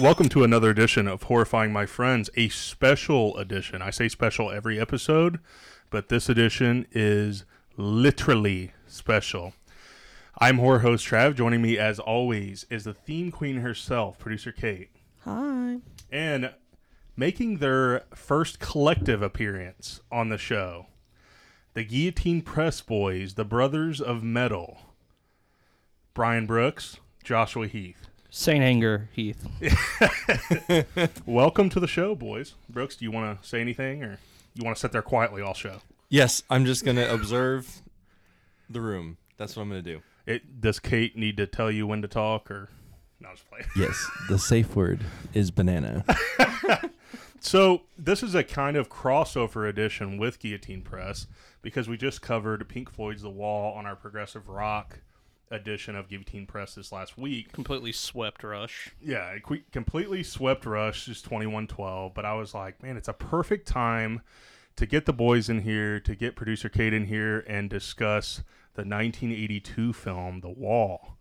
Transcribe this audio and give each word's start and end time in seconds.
Welcome 0.00 0.28
to 0.28 0.44
another 0.44 0.70
edition 0.70 1.08
of 1.08 1.24
Horrifying 1.24 1.72
My 1.72 1.84
Friends, 1.84 2.30
a 2.36 2.50
special 2.50 3.36
edition. 3.36 3.82
I 3.82 3.90
say 3.90 4.06
special 4.06 4.48
every 4.48 4.78
episode, 4.80 5.40
but 5.90 6.08
this 6.08 6.28
edition 6.28 6.86
is 6.92 7.44
literally 7.76 8.70
special. 8.86 9.54
I'm 10.38 10.58
horror 10.58 10.78
host 10.78 11.04
Trav. 11.04 11.34
Joining 11.34 11.60
me, 11.60 11.78
as 11.78 11.98
always, 11.98 12.64
is 12.70 12.84
the 12.84 12.94
theme 12.94 13.32
queen 13.32 13.56
herself, 13.56 14.20
producer 14.20 14.52
Kate. 14.52 14.90
Hi. 15.24 15.78
And 16.12 16.52
making 17.16 17.56
their 17.56 18.04
first 18.14 18.60
collective 18.60 19.20
appearance 19.20 20.00
on 20.12 20.28
the 20.28 20.38
show, 20.38 20.86
the 21.74 21.82
Guillotine 21.82 22.42
Press 22.42 22.80
Boys, 22.80 23.34
the 23.34 23.44
Brothers 23.44 24.00
of 24.00 24.22
Metal, 24.22 24.78
Brian 26.14 26.46
Brooks, 26.46 26.98
Joshua 27.24 27.66
Heath. 27.66 28.07
Saint 28.38 28.62
Anger 28.62 29.08
Heath. 29.14 29.48
Welcome 31.26 31.70
to 31.70 31.80
the 31.80 31.88
show, 31.88 32.14
boys. 32.14 32.54
Brooks, 32.68 32.94
do 32.94 33.04
you 33.04 33.10
want 33.10 33.42
to 33.42 33.48
say 33.48 33.60
anything, 33.60 34.04
or 34.04 34.20
you 34.54 34.64
want 34.64 34.76
to 34.76 34.80
sit 34.80 34.92
there 34.92 35.02
quietly 35.02 35.42
all 35.42 35.54
show? 35.54 35.78
Yes, 36.08 36.44
I'm 36.48 36.64
just 36.64 36.84
gonna 36.84 37.08
observe 37.12 37.82
the 38.70 38.80
room. 38.80 39.16
That's 39.38 39.56
what 39.56 39.64
I'm 39.64 39.70
gonna 39.70 39.82
do. 39.82 40.02
It 40.24 40.60
does 40.60 40.78
Kate 40.78 41.16
need 41.16 41.36
to 41.38 41.48
tell 41.48 41.68
you 41.68 41.84
when 41.88 42.00
to 42.02 42.06
talk, 42.06 42.48
or 42.48 42.68
no? 43.18 43.30
I'm 43.30 43.34
Just 43.34 43.50
play. 43.50 43.60
Yes, 43.76 44.08
the 44.28 44.38
safe 44.38 44.76
word 44.76 45.00
is 45.34 45.50
banana. 45.50 46.04
So 47.40 47.82
this 47.96 48.22
is 48.24 48.34
a 48.34 48.42
kind 48.42 48.76
of 48.76 48.88
crossover 48.88 49.68
edition 49.68 50.18
with 50.18 50.40
Guillotine 50.40 50.82
Press 50.82 51.28
because 51.62 51.88
we 51.88 51.96
just 51.96 52.20
covered 52.20 52.68
Pink 52.68 52.90
Floyd's 52.90 53.22
"The 53.22 53.30
Wall" 53.30 53.74
on 53.74 53.86
our 53.86 53.94
progressive 53.94 54.48
rock 54.48 55.00
edition 55.50 55.96
of 55.96 56.08
Guillotine 56.08 56.46
Press 56.46 56.74
this 56.74 56.92
last 56.92 57.18
week. 57.18 57.52
Completely 57.52 57.92
swept 57.92 58.42
Rush. 58.42 58.90
Yeah, 59.00 59.30
it 59.30 59.42
que- 59.44 59.64
completely 59.72 60.22
swept 60.22 60.66
Rush, 60.66 61.06
just 61.06 61.24
2112. 61.24 62.14
But 62.14 62.24
I 62.24 62.34
was 62.34 62.54
like, 62.54 62.82
man, 62.82 62.96
it's 62.96 63.08
a 63.08 63.12
perfect 63.12 63.66
time 63.66 64.22
to 64.76 64.86
get 64.86 65.06
the 65.06 65.12
boys 65.12 65.48
in 65.48 65.62
here, 65.62 65.98
to 66.00 66.14
get 66.14 66.36
producer 66.36 66.68
Kate 66.68 66.94
in 66.94 67.06
here, 67.06 67.40
and 67.48 67.68
discuss 67.68 68.42
the 68.74 68.82
1982 68.82 69.92
film, 69.92 70.40
The 70.40 70.48
Wall. 70.48 71.16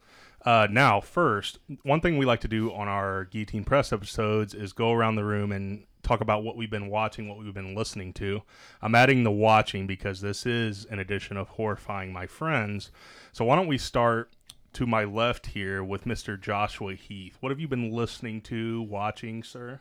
Uh, 0.45 0.67
now, 0.69 1.01
first, 1.01 1.57
one 1.81 1.99
thing 1.99 2.17
we 2.17 2.25
like 2.25 2.39
to 2.41 2.47
do 2.47 2.71
on 2.71 2.87
our 2.87 3.25
Guillotine 3.25 3.63
Press 3.65 3.91
episodes 3.91 4.53
is 4.53 4.71
go 4.73 4.91
around 4.93 5.15
the 5.15 5.25
room 5.25 5.51
and 5.51 5.86
talk 6.03 6.21
about 6.21 6.43
what 6.43 6.55
we've 6.55 6.69
been 6.69 6.89
watching, 6.89 7.27
what 7.27 7.37
we've 7.37 7.53
been 7.53 7.75
listening 7.75 8.13
to. 8.13 8.41
I'm 8.81 8.95
adding 8.95 9.23
the 9.23 9.31
watching 9.31 9.87
because 9.87 10.21
this 10.21 10.45
is 10.45 10.85
an 10.85 10.99
edition 10.99 11.37
of 11.37 11.49
Horrifying 11.49 12.13
My 12.13 12.27
Friends. 12.27 12.91
So 13.31 13.45
why 13.45 13.55
don't 13.55 13.67
we 13.67 13.77
start 13.77 14.31
to 14.73 14.85
my 14.85 15.03
left 15.03 15.47
here 15.47 15.83
with 15.83 16.05
Mr. 16.05 16.39
Joshua 16.39 16.93
Heath? 16.93 17.37
What 17.39 17.49
have 17.49 17.59
you 17.59 17.67
been 17.67 17.91
listening 17.91 18.41
to, 18.41 18.81
watching, 18.83 19.43
sir? 19.43 19.79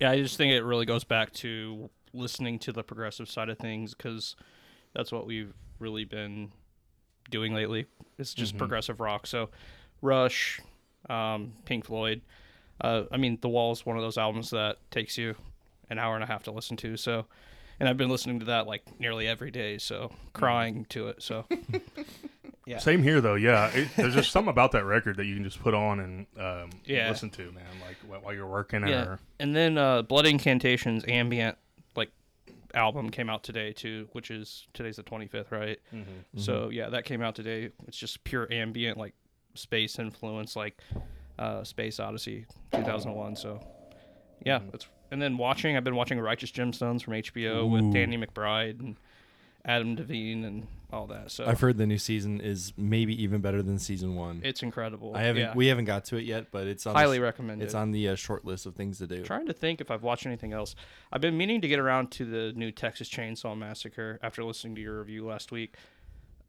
Yeah, 0.00 0.10
I 0.10 0.20
just 0.20 0.36
think 0.36 0.52
it 0.52 0.62
really 0.62 0.86
goes 0.86 1.04
back 1.04 1.32
to 1.34 1.90
listening 2.12 2.58
to 2.60 2.72
the 2.72 2.82
progressive 2.82 3.28
side 3.28 3.48
of 3.48 3.58
things 3.58 3.94
because 3.94 4.36
that's 4.94 5.12
what 5.12 5.26
we've 5.26 5.54
really 5.78 6.04
been 6.04 6.52
doing 7.30 7.54
lately. 7.54 7.86
It's 8.18 8.34
just 8.34 8.56
progressive 8.56 9.00
rock. 9.00 9.26
So, 9.26 9.50
Rush, 10.00 10.60
um, 11.08 11.52
Pink 11.64 11.86
Floyd. 11.86 12.20
Uh, 12.82 13.04
I 13.10 13.16
mean, 13.16 13.38
The 13.40 13.48
Wall 13.48 13.72
is 13.72 13.86
one 13.86 13.96
of 13.96 14.02
those 14.02 14.18
albums 14.18 14.50
that 14.50 14.76
takes 14.90 15.16
you 15.16 15.36
an 15.88 15.98
hour 15.98 16.14
and 16.16 16.22
a 16.24 16.26
half 16.26 16.42
to 16.44 16.50
listen 16.50 16.76
to. 16.78 16.96
So, 16.96 17.26
and 17.80 17.88
I've 17.88 17.96
been 17.96 18.10
listening 18.10 18.40
to 18.40 18.46
that 18.46 18.66
like 18.66 18.82
nearly 19.00 19.26
every 19.28 19.50
day. 19.50 19.78
So, 19.78 20.10
crying 20.32 20.84
to 20.90 21.08
it. 21.08 21.22
So, 21.22 21.46
yeah. 22.66 22.78
Same 22.78 23.02
here, 23.02 23.20
though. 23.20 23.34
Yeah, 23.36 23.68
it, 23.72 23.88
there's 23.96 24.14
just 24.14 24.30
something 24.32 24.50
about 24.50 24.72
that 24.72 24.84
record 24.84 25.16
that 25.16 25.26
you 25.26 25.34
can 25.34 25.44
just 25.44 25.60
put 25.60 25.74
on 25.74 26.00
and 26.00 26.26
um, 26.38 26.70
Yeah. 26.84 27.08
listen 27.08 27.30
to, 27.30 27.52
man. 27.52 27.64
Like 27.86 28.22
while 28.22 28.34
you're 28.34 28.46
working 28.48 28.86
Yeah, 28.86 29.02
or 29.04 29.18
and 29.40 29.54
then 29.54 29.78
uh, 29.78 30.02
Blood 30.02 30.26
Incantation's 30.26 31.04
ambient 31.08 31.56
like 31.96 32.10
album 32.74 33.10
came 33.10 33.28
out 33.30 33.42
today 33.44 33.72
too, 33.72 34.08
which 34.12 34.30
is 34.30 34.66
today's 34.74 34.96
the 34.96 35.02
25th, 35.02 35.50
right? 35.50 35.78
Mm-hmm. 35.94 36.38
So 36.38 36.68
yeah, 36.70 36.88
that 36.90 37.04
came 37.04 37.22
out 37.22 37.34
today. 37.34 37.70
It's 37.86 37.96
just 37.96 38.22
pure 38.24 38.50
ambient, 38.52 38.96
like 38.98 39.14
space 39.54 39.98
influence, 39.98 40.56
like 40.56 40.80
uh, 41.38 41.64
Space 41.64 41.98
Odyssey 42.00 42.46
2001. 42.72 43.36
So 43.36 43.60
yeah, 44.44 44.58
Mm-hmm. 44.60 44.74
it's 44.74 44.86
and 45.10 45.20
then 45.20 45.36
watching. 45.36 45.76
I've 45.76 45.84
been 45.84 45.94
watching 45.96 46.18
Righteous 46.18 46.50
Gemstones 46.52 47.02
from 47.02 47.12
HBO 47.14 47.68
with 47.70 47.92
Danny 47.92 48.16
McBride 48.16 48.80
and 48.80 48.96
Adam 49.64 49.94
Devine 49.94 50.42
and 50.44 50.66
all 50.90 51.06
that. 51.08 51.30
So 51.30 51.44
I've 51.46 51.60
heard 51.60 51.76
the 51.76 51.86
new 51.86 51.98
season 51.98 52.40
is 52.40 52.72
maybe 52.78 53.22
even 53.22 53.42
better 53.42 53.62
than 53.62 53.78
season 53.78 54.16
one. 54.16 54.40
it's 54.42 54.62
incredible. 54.62 55.14
I 55.14 55.22
haven't. 55.24 55.42
Yeah. 55.42 55.52
We 55.54 55.66
haven't 55.66 55.84
got 55.84 56.06
to 56.06 56.16
it 56.16 56.24
yet, 56.24 56.46
but 56.50 56.66
it's 56.66 56.86
on 56.86 56.94
highly 56.94 57.18
the, 57.18 57.24
recommend 57.24 57.62
It's 57.62 57.74
on 57.74 57.90
the 57.92 58.08
uh, 58.08 58.14
short 58.14 58.44
list 58.46 58.64
of 58.66 58.74
things 58.74 58.98
to 58.98 59.06
do. 59.06 59.22
trying 59.22 59.46
to 59.46 59.52
think 59.52 59.80
if 59.82 59.90
I've 59.90 60.02
watched 60.02 60.24
anything 60.26 60.52
else. 60.54 60.74
I've 61.12 61.20
been 61.20 61.36
meaning 61.36 61.60
to 61.60 61.68
get 61.68 61.78
around 61.78 62.10
to 62.12 62.24
the 62.24 62.52
new 62.58 62.72
Texas 62.72 63.08
Chainsaw 63.10 63.56
Massacre 63.56 64.18
after 64.22 64.42
listening 64.42 64.74
to 64.76 64.80
your 64.80 64.98
review 64.98 65.26
last 65.26 65.52
week. 65.52 65.76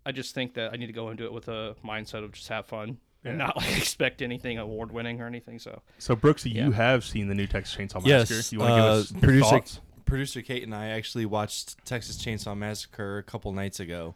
I 0.05 0.11
just 0.13 0.33
think 0.33 0.53
that 0.55 0.71
I 0.73 0.77
need 0.77 0.87
to 0.87 0.93
go 0.93 1.09
into 1.09 1.25
it 1.25 1.33
with 1.33 1.49
a 1.49 1.75
mindset 1.85 2.23
of 2.23 2.31
just 2.31 2.47
have 2.47 2.65
fun 2.65 2.97
and 3.23 3.37
not 3.37 3.57
like 3.57 3.77
expect 3.77 4.21
anything 4.21 4.57
award 4.57 4.91
winning 4.91 5.21
or 5.21 5.27
anything. 5.27 5.59
So 5.59 5.81
so. 5.97 6.15
Brooks, 6.15 6.45
you 6.45 6.71
have 6.71 7.03
seen 7.05 7.27
the 7.27 7.35
new 7.35 7.47
Texas 7.47 7.75
Chainsaw 7.75 8.05
Massacre. 8.05 8.35
Yes, 8.35 8.51
you 8.51 8.59
want 8.59 8.69
to 8.69 8.73
uh, 8.75 8.95
give 8.95 9.01
us 9.03 9.11
your 9.11 9.19
producer 9.21 9.49
thoughts? 9.49 9.79
producer 10.05 10.41
Kate 10.41 10.63
and 10.63 10.75
I 10.75 10.87
actually 10.89 11.25
watched 11.25 11.83
Texas 11.85 12.17
Chainsaw 12.23 12.55
Massacre 12.57 13.17
a 13.17 13.23
couple 13.23 13.51
nights 13.53 13.79
ago, 13.79 14.15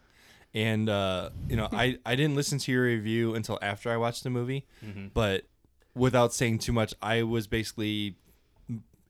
and 0.54 0.88
uh, 0.88 1.30
you 1.48 1.56
know 1.56 1.68
I 1.72 1.98
I 2.06 2.14
didn't 2.16 2.36
listen 2.36 2.58
to 2.58 2.72
your 2.72 2.84
review 2.84 3.34
until 3.34 3.58
after 3.62 3.90
I 3.90 3.96
watched 3.96 4.24
the 4.24 4.30
movie, 4.30 4.66
Mm-hmm. 4.84 5.08
but 5.14 5.44
without 5.94 6.32
saying 6.32 6.58
too 6.58 6.72
much, 6.72 6.94
I 7.02 7.22
was 7.24 7.46
basically 7.48 8.16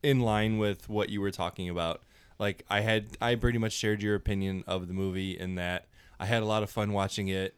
in 0.01 0.21
line 0.21 0.57
with 0.57 0.87
what 0.89 1.09
you 1.09 1.21
were 1.21 1.31
talking 1.31 1.69
about. 1.69 2.01
Like 2.39 2.63
I 2.69 2.79
had 2.81 3.05
I 3.21 3.35
pretty 3.35 3.57
much 3.59 3.73
shared 3.73 4.01
your 4.01 4.15
opinion 4.15 4.63
of 4.65 4.87
the 4.87 4.93
movie 4.93 5.37
in 5.37 5.55
that 5.55 5.87
I 6.19 6.25
had 6.25 6.41
a 6.41 6.45
lot 6.45 6.63
of 6.63 6.69
fun 6.69 6.93
watching 6.93 7.27
it. 7.27 7.53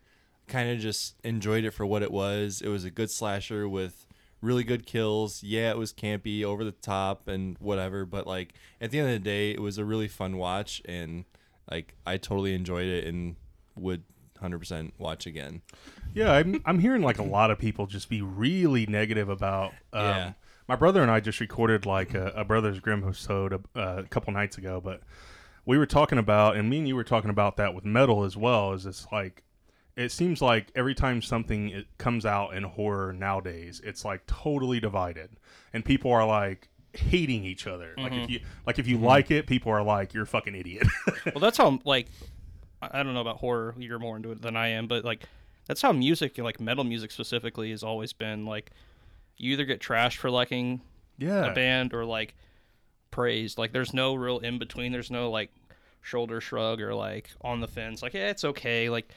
Kind 0.52 0.70
of 0.70 0.80
just 0.80 1.16
enjoyed 1.24 1.64
it 1.64 1.72
for 1.72 1.86
what 1.86 2.04
it 2.04 2.12
was. 2.12 2.62
It 2.62 2.68
was 2.68 2.84
a 2.84 2.92
good 2.92 3.10
slasher 3.10 3.70
with 3.70 4.06
really 4.42 4.64
good 4.64 4.86
kills. 4.86 5.44
Yeah, 5.44 5.72
it 5.72 5.78
was 5.78 5.94
campy, 5.94 6.44
over 6.44 6.64
the 6.64 6.74
top 6.74 7.28
and 7.28 7.56
whatever, 7.60 8.06
but 8.06 8.28
like 8.28 8.54
at 8.82 8.92
the 8.92 9.00
end 9.00 9.08
of 9.08 9.14
the 9.14 9.20
day, 9.20 9.52
it 9.52 9.62
was 9.62 9.78
a 9.78 9.86
really 9.86 10.08
fun 10.10 10.36
watch 10.38 10.82
and 10.86 11.24
like 11.70 11.96
I 12.06 12.18
totally 12.18 12.54
enjoyed 12.54 12.88
it 12.88 13.06
and 13.06 13.38
would 13.76 14.04
100% 14.42 14.92
watch 14.98 15.26
again. 15.26 15.62
Yeah, 16.14 16.32
I'm, 16.34 16.62
I'm 16.66 16.80
hearing 16.80 17.02
like 17.02 17.20
a 17.20 17.24
lot 17.24 17.50
of 17.50 17.58
people 17.58 17.86
just 17.88 18.10
be 18.10 18.22
really 18.22 18.86
negative 18.86 19.30
about. 19.30 19.72
Um, 19.94 20.06
Yeah. 20.06 20.34
My 20.68 20.76
brother 20.76 21.02
and 21.02 21.12
I 21.12 21.20
just 21.20 21.40
recorded 21.40 21.86
like 21.86 22.14
a, 22.14 22.28
a 22.36 22.44
Brothers 22.44 22.80
Grimm 22.80 23.04
episode 23.04 23.54
a, 23.76 23.80
a 23.80 24.04
couple 24.04 24.34
nights 24.34 24.58
ago, 24.58 24.82
but 24.84 25.02
we 25.66 25.78
were 25.78 25.86
talking 25.86 26.18
about, 26.18 26.56
and 26.56 26.70
me 26.70 26.80
and 26.80 26.88
you 26.88 26.96
were 26.96 27.04
talking 27.04 27.30
about 27.30 27.58
that 27.58 27.74
with 27.74 27.86
metal 27.86 28.24
as 28.24 28.36
well. 28.36 28.74
Is 28.74 28.86
it's 28.86 29.06
like, 29.12 29.44
it 29.96 30.12
seems 30.12 30.41
like 30.41 30.72
every 30.75 30.96
time 30.96 31.22
something 31.22 31.84
comes 31.97 32.25
out 32.25 32.56
in 32.56 32.63
horror 32.63 33.13
nowadays, 33.13 33.81
it's 33.84 34.06
like 34.06 34.25
totally 34.25 34.79
divided, 34.79 35.29
and 35.74 35.84
people 35.84 36.12
are 36.12 36.25
like 36.25 36.69
hating 36.94 37.44
each 37.44 37.68
other. 37.68 37.94
Like 37.97 38.12
if 38.13 38.19
mm-hmm. 38.19 38.31
you 38.31 38.40
like 38.66 38.79
if 38.79 38.88
you 38.88 38.97
mm-hmm. 38.97 39.05
like 39.05 39.32
it, 39.32 39.47
people 39.47 39.72
are 39.72 39.84
like 39.84 40.14
you're 40.14 40.23
a 40.23 40.28
fucking 40.28 40.55
idiot. 40.55 40.88
well, 41.26 41.40
that's 41.40 41.58
how 41.58 41.79
like 41.84 42.08
I 42.82 42.99
I 42.99 43.03
don't 43.03 43.14
know 43.14 43.22
about 43.22 43.38
horror. 43.38 43.76
You're 43.78 43.99
more 43.99 44.16
into 44.16 44.32
it 44.32 44.41
than 44.41 44.55
I 44.55 44.70
am, 44.70 44.88
but 44.88 45.03
like 45.03 45.23
that's 45.67 45.82
how 45.82 45.91
music, 45.91 46.37
like 46.37 46.59
metal 46.59 46.84
music 46.84 47.11
specifically, 47.11 47.72
has 47.72 47.84
always 47.84 48.14
been 48.14 48.46
like 48.46 48.72
you 49.37 49.53
either 49.53 49.66
get 49.66 49.79
trashed 49.79 50.17
for 50.17 50.29
liking 50.29 50.82
yeah, 51.17 51.52
a 51.52 51.53
band 51.53 51.94
or 51.94 52.05
like 52.05 52.35
praised. 53.09 53.58
Like 53.58 53.72
there's 53.72 53.94
no 53.94 54.16
real 54.16 54.40
in 54.40 54.58
between. 54.58 54.91
There's 54.91 55.11
no 55.11 55.29
like 55.29 55.52
shoulder 56.02 56.41
shrug 56.41 56.82
or 56.82 56.94
like 56.96 57.29
on 57.41 57.59
the 57.59 57.67
fence. 57.67 58.02
Like 58.02 58.14
yeah, 58.14 58.29
it's 58.29 58.44
okay. 58.44 58.90
Like 58.90 59.09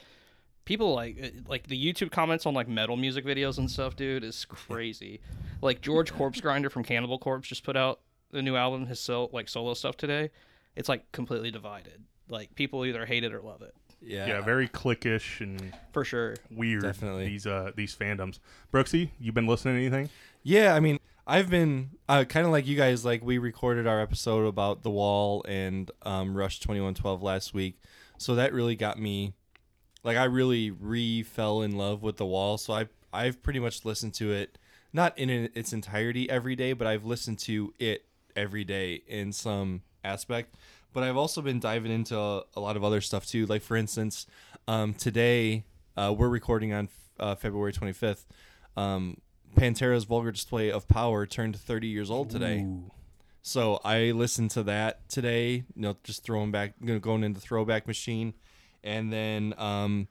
people 0.65 0.95
like 0.95 1.19
uh, 1.23 1.29
like 1.49 1.67
the 1.67 1.93
YouTube 1.93 2.11
comments 2.11 2.47
on 2.47 2.55
like 2.55 2.69
metal 2.69 2.97
music 2.97 3.25
videos 3.25 3.59
and 3.59 3.71
stuff, 3.71 3.97
dude, 3.97 4.25
is 4.25 4.45
crazy. 4.49 5.21
like 5.63 5.81
George 5.81 6.13
Corpse 6.13 6.41
Grinder 6.41 6.71
from 6.71 6.85
Cannibal 6.85 7.19
Corpse 7.19 7.49
just 7.49 7.65
put 7.65 7.77
out 7.77 8.01
the 8.31 8.43
new 8.43 8.57
album, 8.57 8.87
his 8.87 8.99
so, 9.01 9.31
like 9.33 9.49
solo 9.49 9.75
stuff 9.75 9.97
today. 9.97 10.31
It's 10.77 10.89
like 10.89 11.11
completely 11.13 11.51
divided. 11.51 12.03
Like 12.29 12.55
people 12.55 12.85
either 12.85 13.07
hate 13.07 13.25
it 13.25 13.33
or 13.33 13.41
love 13.41 13.63
it. 13.63 13.75
Yeah. 14.01 14.27
yeah, 14.27 14.41
very 14.43 14.69
cliquish 14.69 15.41
and 15.41 15.73
For 15.93 16.05
sure. 16.05 16.35
weird. 16.51 16.83
Definitely. 16.83 17.27
these 17.27 17.47
uh 17.47 17.71
these 17.75 17.95
fandoms. 17.97 18.39
Brooksy, 18.73 19.11
you 19.19 19.33
been 19.33 19.47
listening 19.47 19.77
to 19.77 19.81
anything? 19.81 20.11
Yeah, 20.43 20.75
I 20.75 20.81
mean, 20.81 20.99
I've 21.27 21.49
been 21.49 21.91
uh, 22.07 22.25
kind 22.25 22.45
of 22.45 22.53
like 22.53 22.67
you 22.67 22.77
guys. 22.77 23.03
Like 23.05 23.25
we 23.25 23.39
recorded 23.39 23.87
our 23.87 24.01
episode 24.01 24.45
about 24.47 24.83
the 24.83 24.91
Wall 24.91 25.43
and 25.49 25.91
um, 26.03 26.37
Rush 26.37 26.61
twenty 26.61 26.83
one 26.83 26.93
twelve 26.93 27.23
last 27.23 27.55
week, 27.55 27.79
so 28.19 28.35
that 28.35 28.53
really 28.53 28.77
got 28.77 28.99
me. 28.99 29.33
Like 30.05 30.17
I 30.17 30.25
really 30.25 30.71
re 30.71 31.23
fell 31.23 31.62
in 31.62 31.77
love 31.77 32.03
with 32.03 32.19
the 32.19 32.27
Wall. 32.27 32.59
So 32.59 32.75
I 32.75 32.89
I've 33.12 33.43
pretty 33.43 33.59
much 33.59 33.85
listened 33.85 34.15
to 34.15 34.33
it, 34.33 34.59
not 34.93 35.19
in 35.19 35.31
its 35.55 35.73
entirety 35.73 36.29
every 36.29 36.55
day, 36.55 36.73
but 36.73 36.87
I've 36.87 37.05
listened 37.05 37.39
to 37.41 37.73
it 37.79 38.05
every 38.37 38.65
day 38.65 39.03
in 39.09 39.33
some 39.33 39.83
aspect. 40.05 40.56
But 40.93 41.03
I've 41.03 41.17
also 41.17 41.43
been 41.43 41.59
diving 41.59 41.91
into 41.91 42.17
a, 42.17 42.45
lot 42.56 42.77
of 42.77 42.85
other 42.85 43.01
stuff 43.01 43.27
too. 43.27 43.47
Like 43.47 43.62
for 43.62 43.77
instance, 43.77 44.27
um, 44.69 44.95
today 44.95 45.65
uh, 45.97 46.15
we're 46.17 46.29
recording 46.29 46.73
on 46.73 46.89
uh, 47.19 47.35
February 47.35 47.73
twenty 47.73 47.93
fifth. 47.93 48.27
Um, 48.77 49.19
Pantera's 49.55 50.05
vulgar 50.05 50.33
display 50.33 50.71
of 50.71 50.89
power 50.89 51.27
turned 51.27 51.56
30 51.56 51.87
years 51.87 52.11
old 52.11 52.29
today. 52.29 52.62
Ooh. 52.62 52.91
So 53.43 53.81
I 53.85 54.11
listened 54.11 54.51
to 54.53 54.62
that 54.65 55.09
today. 55.09 55.65
You 55.75 55.83
know, 55.83 55.97
just 56.03 56.25
throwing 56.25 56.51
back, 56.51 56.75
you 56.81 56.95
know, 56.95 56.99
going 56.99 57.23
into 57.23 57.41
throwback 57.41 57.87
machine, 57.87 58.35
and 58.85 59.13
then 59.13 59.55
um, 59.59 60.07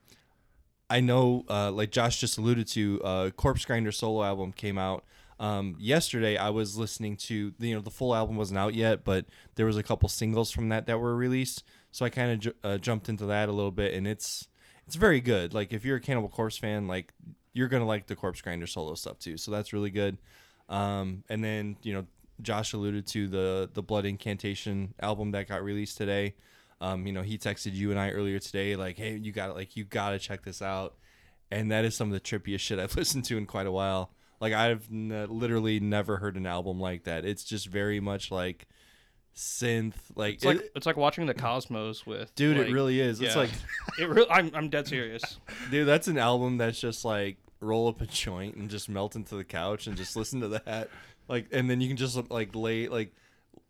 I 0.89 0.99
know, 0.99 1.45
uh, 1.49 1.71
like 1.71 1.91
Josh 1.91 2.19
just 2.19 2.37
alluded 2.37 2.67
to, 2.69 3.01
uh, 3.03 3.29
Corpse 3.31 3.63
Grinder 3.63 3.91
solo 3.91 4.23
album 4.23 4.51
came 4.51 4.77
out 4.77 5.05
um, 5.39 5.75
yesterday. 5.79 6.37
I 6.37 6.49
was 6.49 6.77
listening 6.77 7.17
to, 7.17 7.53
you 7.57 7.73
know, 7.73 7.81
the 7.81 7.89
full 7.89 8.13
album 8.13 8.35
wasn't 8.35 8.59
out 8.59 8.73
yet, 8.73 9.03
but 9.03 9.25
there 9.55 9.65
was 9.65 9.77
a 9.77 9.83
couple 9.83 10.09
singles 10.09 10.51
from 10.51 10.69
that 10.69 10.85
that 10.87 10.99
were 10.99 11.15
released. 11.15 11.63
So 11.91 12.05
I 12.05 12.09
kind 12.09 12.45
of 12.45 12.53
uh, 12.63 12.77
jumped 12.79 13.07
into 13.07 13.25
that 13.27 13.49
a 13.49 13.51
little 13.51 13.71
bit, 13.71 13.93
and 13.93 14.07
it's 14.07 14.47
it's 14.87 14.95
very 14.95 15.21
good. 15.21 15.53
Like 15.53 15.73
if 15.73 15.85
you're 15.85 15.97
a 15.97 16.01
Cannibal 16.01 16.29
Corpse 16.29 16.57
fan, 16.57 16.87
like 16.87 17.13
you're 17.53 17.67
gonna 17.67 17.85
like 17.85 18.07
the 18.07 18.15
Corpse 18.15 18.41
Grinder 18.41 18.67
solo 18.67 18.95
stuff 18.95 19.19
too. 19.19 19.37
So 19.37 19.51
that's 19.51 19.73
really 19.73 19.91
good. 19.91 20.17
Um, 20.69 21.23
and 21.29 21.43
then 21.43 21.77
you 21.83 21.93
know, 21.93 22.05
Josh 22.41 22.73
alluded 22.73 23.05
to 23.07 23.27
the 23.27 23.69
the 23.73 23.83
Blood 23.83 24.05
Incantation 24.05 24.93
album 24.99 25.31
that 25.31 25.47
got 25.47 25.63
released 25.63 25.97
today. 25.97 26.35
Um, 26.83 27.07
you 27.07 27.13
know, 27.13 27.21
he 27.21 27.37
texted 27.37 27.73
you 27.73 27.91
and 27.91 27.99
I 27.99 28.09
earlier 28.09 28.39
today, 28.39 28.75
like, 28.75 28.97
"Hey, 28.97 29.15
you 29.15 29.31
got 29.31 29.47
to 29.47 29.53
like 29.53 29.77
you 29.77 29.85
got 29.85 30.09
to 30.09 30.19
check 30.19 30.43
this 30.43 30.61
out." 30.61 30.95
And 31.49 31.71
that 31.71 31.85
is 31.85 31.95
some 31.95 32.11
of 32.11 32.13
the 32.13 32.19
trippiest 32.19 32.59
shit 32.59 32.77
I've 32.77 32.93
listened 32.97 33.23
to 33.25 33.37
in 33.37 33.45
quite 33.45 33.67
a 33.67 33.71
while. 33.71 34.11
Like 34.41 34.51
I've 34.51 34.85
n- 34.91 35.27
literally 35.29 35.79
never 35.79 36.17
heard 36.17 36.35
an 36.35 36.45
album 36.45 36.81
like 36.81 37.05
that. 37.05 37.23
It's 37.23 37.45
just 37.45 37.67
very 37.67 38.01
much 38.01 38.31
like 38.31 38.67
synth, 39.33 39.93
like, 40.15 40.35
It's 40.35 40.45
like 40.45 40.57
it- 40.57 40.71
it's 40.75 40.85
like 40.85 40.97
watching 40.97 41.25
the 41.25 41.33
cosmos 41.33 42.05
with 42.05 42.35
dude, 42.35 42.57
like- 42.57 42.67
it 42.67 42.73
really 42.73 42.99
is. 42.99 43.21
It's 43.21 43.33
yeah. 43.33 43.41
like, 43.41 43.51
it 43.99 44.09
really. 44.09 44.29
I'm 44.29 44.51
I'm 44.53 44.69
dead 44.69 44.85
serious. 44.87 45.39
dude, 45.71 45.87
that's 45.87 46.09
an 46.09 46.17
album 46.17 46.57
that's 46.57 46.79
just 46.79 47.05
like 47.05 47.37
roll 47.61 47.87
up 47.87 48.01
a 48.01 48.05
joint 48.05 48.55
and 48.55 48.69
just 48.69 48.89
melt 48.89 49.15
into 49.15 49.35
the 49.35 49.45
couch 49.45 49.87
and 49.87 49.95
just 49.95 50.17
listen 50.17 50.41
to 50.41 50.49
that. 50.49 50.89
Like, 51.29 51.47
and 51.53 51.69
then 51.69 51.79
you 51.79 51.87
can 51.87 51.95
just 51.95 52.29
like 52.29 52.53
lay 52.53 52.89
like, 52.89 53.13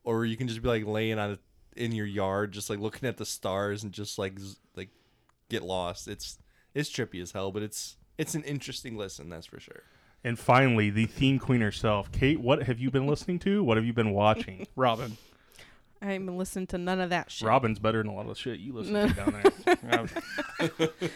or 0.04 0.25
you 0.25 0.36
can 0.36 0.48
just 0.48 0.63
be 0.63 0.68
like 0.68 0.88
laying 0.88 1.19
on 1.19 1.31
it 1.33 1.39
in 1.75 1.92
your 1.92 2.06
yard, 2.06 2.52
just 2.52 2.70
like 2.70 2.80
looking 2.80 3.08
at 3.08 3.18
the 3.18 3.25
stars 3.25 3.84
and 3.84 3.92
just 3.92 4.18
like 4.18 4.40
z- 4.40 4.58
like 4.75 4.90
get 5.50 5.64
lost. 5.64 6.08
It's 6.08 6.38
it's 6.74 6.90
trippy 6.90 7.22
as 7.22 7.31
hell, 7.31 7.52
but 7.52 7.64
it's 7.64 7.98
it's 8.18 8.36
an 8.36 8.44
interesting 8.44 8.98
listen, 8.98 9.30
that's 9.30 9.46
for 9.48 9.60
sure. 9.60 9.84
And 10.24 10.40
finally, 10.40 10.90
the 10.90 11.06
theme 11.06 11.38
queen 11.40 11.62
herself, 11.62 12.12
Kate. 12.12 12.40
What 12.40 12.64
have 12.64 12.80
you 12.80 12.90
been 12.90 13.08
listening 13.08 13.40
to? 13.40 13.64
What 13.64 13.78
have 13.78 13.86
you 13.86 13.94
been 13.94 14.12
watching? 14.12 14.68
Robin. 14.75 15.18
I 16.02 16.14
haven't 16.14 16.38
listened 16.38 16.70
to 16.70 16.78
none 16.78 17.00
of 17.00 17.10
that 17.12 17.31
shit. 17.31 17.48
Robin's 17.48 17.80
better 17.80 18.00
than 18.00 18.08
a 18.08 18.14
lot 18.14 18.24
of 18.24 18.28
the 18.28 18.36
shit 18.36 18.60
you 18.60 18.74
listen 18.74 18.94
No. 18.94 19.08
to 19.08 19.14
down 19.14 19.42
there. 19.66 20.00
Um, 20.00 20.90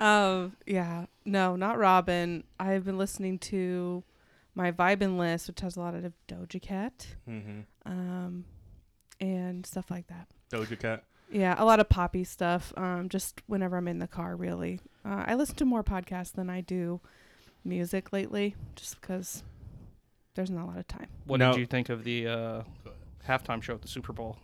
Um, 0.00 0.56
yeah, 0.66 1.06
no, 1.24 1.56
not 1.56 1.78
Robin. 1.78 2.44
I've 2.58 2.84
been 2.84 2.98
listening 2.98 3.38
to 3.40 4.02
my 4.54 4.72
Vibin 4.72 5.18
list, 5.18 5.48
which 5.48 5.60
has 5.60 5.76
a 5.76 5.80
lot 5.80 5.94
of 5.94 6.12
Doja 6.28 6.60
Cat, 6.60 7.06
mm-hmm. 7.28 7.60
um, 7.84 8.44
and 9.32 9.64
stuff 9.66 9.90
like 9.90 10.06
that. 10.08 10.28
Doja 10.52 10.78
Cat. 10.78 11.04
Yeah, 11.30 11.54
a 11.58 11.64
lot 11.64 11.80
of 11.80 11.88
poppy 11.88 12.24
stuff. 12.24 12.72
Um, 12.76 13.08
just 13.08 13.42
whenever 13.46 13.76
I'm 13.76 13.88
in 13.88 13.98
the 13.98 14.06
car, 14.06 14.36
really. 14.36 14.80
Uh, 15.04 15.24
I 15.26 15.34
listen 15.34 15.56
to 15.56 15.64
more 15.64 15.82
podcasts 15.82 16.32
than 16.32 16.48
I 16.50 16.60
do 16.60 17.00
music 17.64 18.12
lately, 18.12 18.54
just 18.76 19.00
because 19.00 19.42
there's 20.34 20.50
not 20.50 20.64
a 20.64 20.66
lot 20.66 20.78
of 20.78 20.86
time. 20.86 21.08
what 21.26 21.38
Now- 21.38 21.52
did 21.52 21.60
you 21.60 21.66
think 21.66 21.88
of 21.88 22.04
the 22.04 22.26
uh, 22.28 22.62
halftime 23.26 23.62
show 23.62 23.74
at 23.74 23.82
the 23.82 23.88
Super 23.88 24.12
Bowl? 24.12 24.38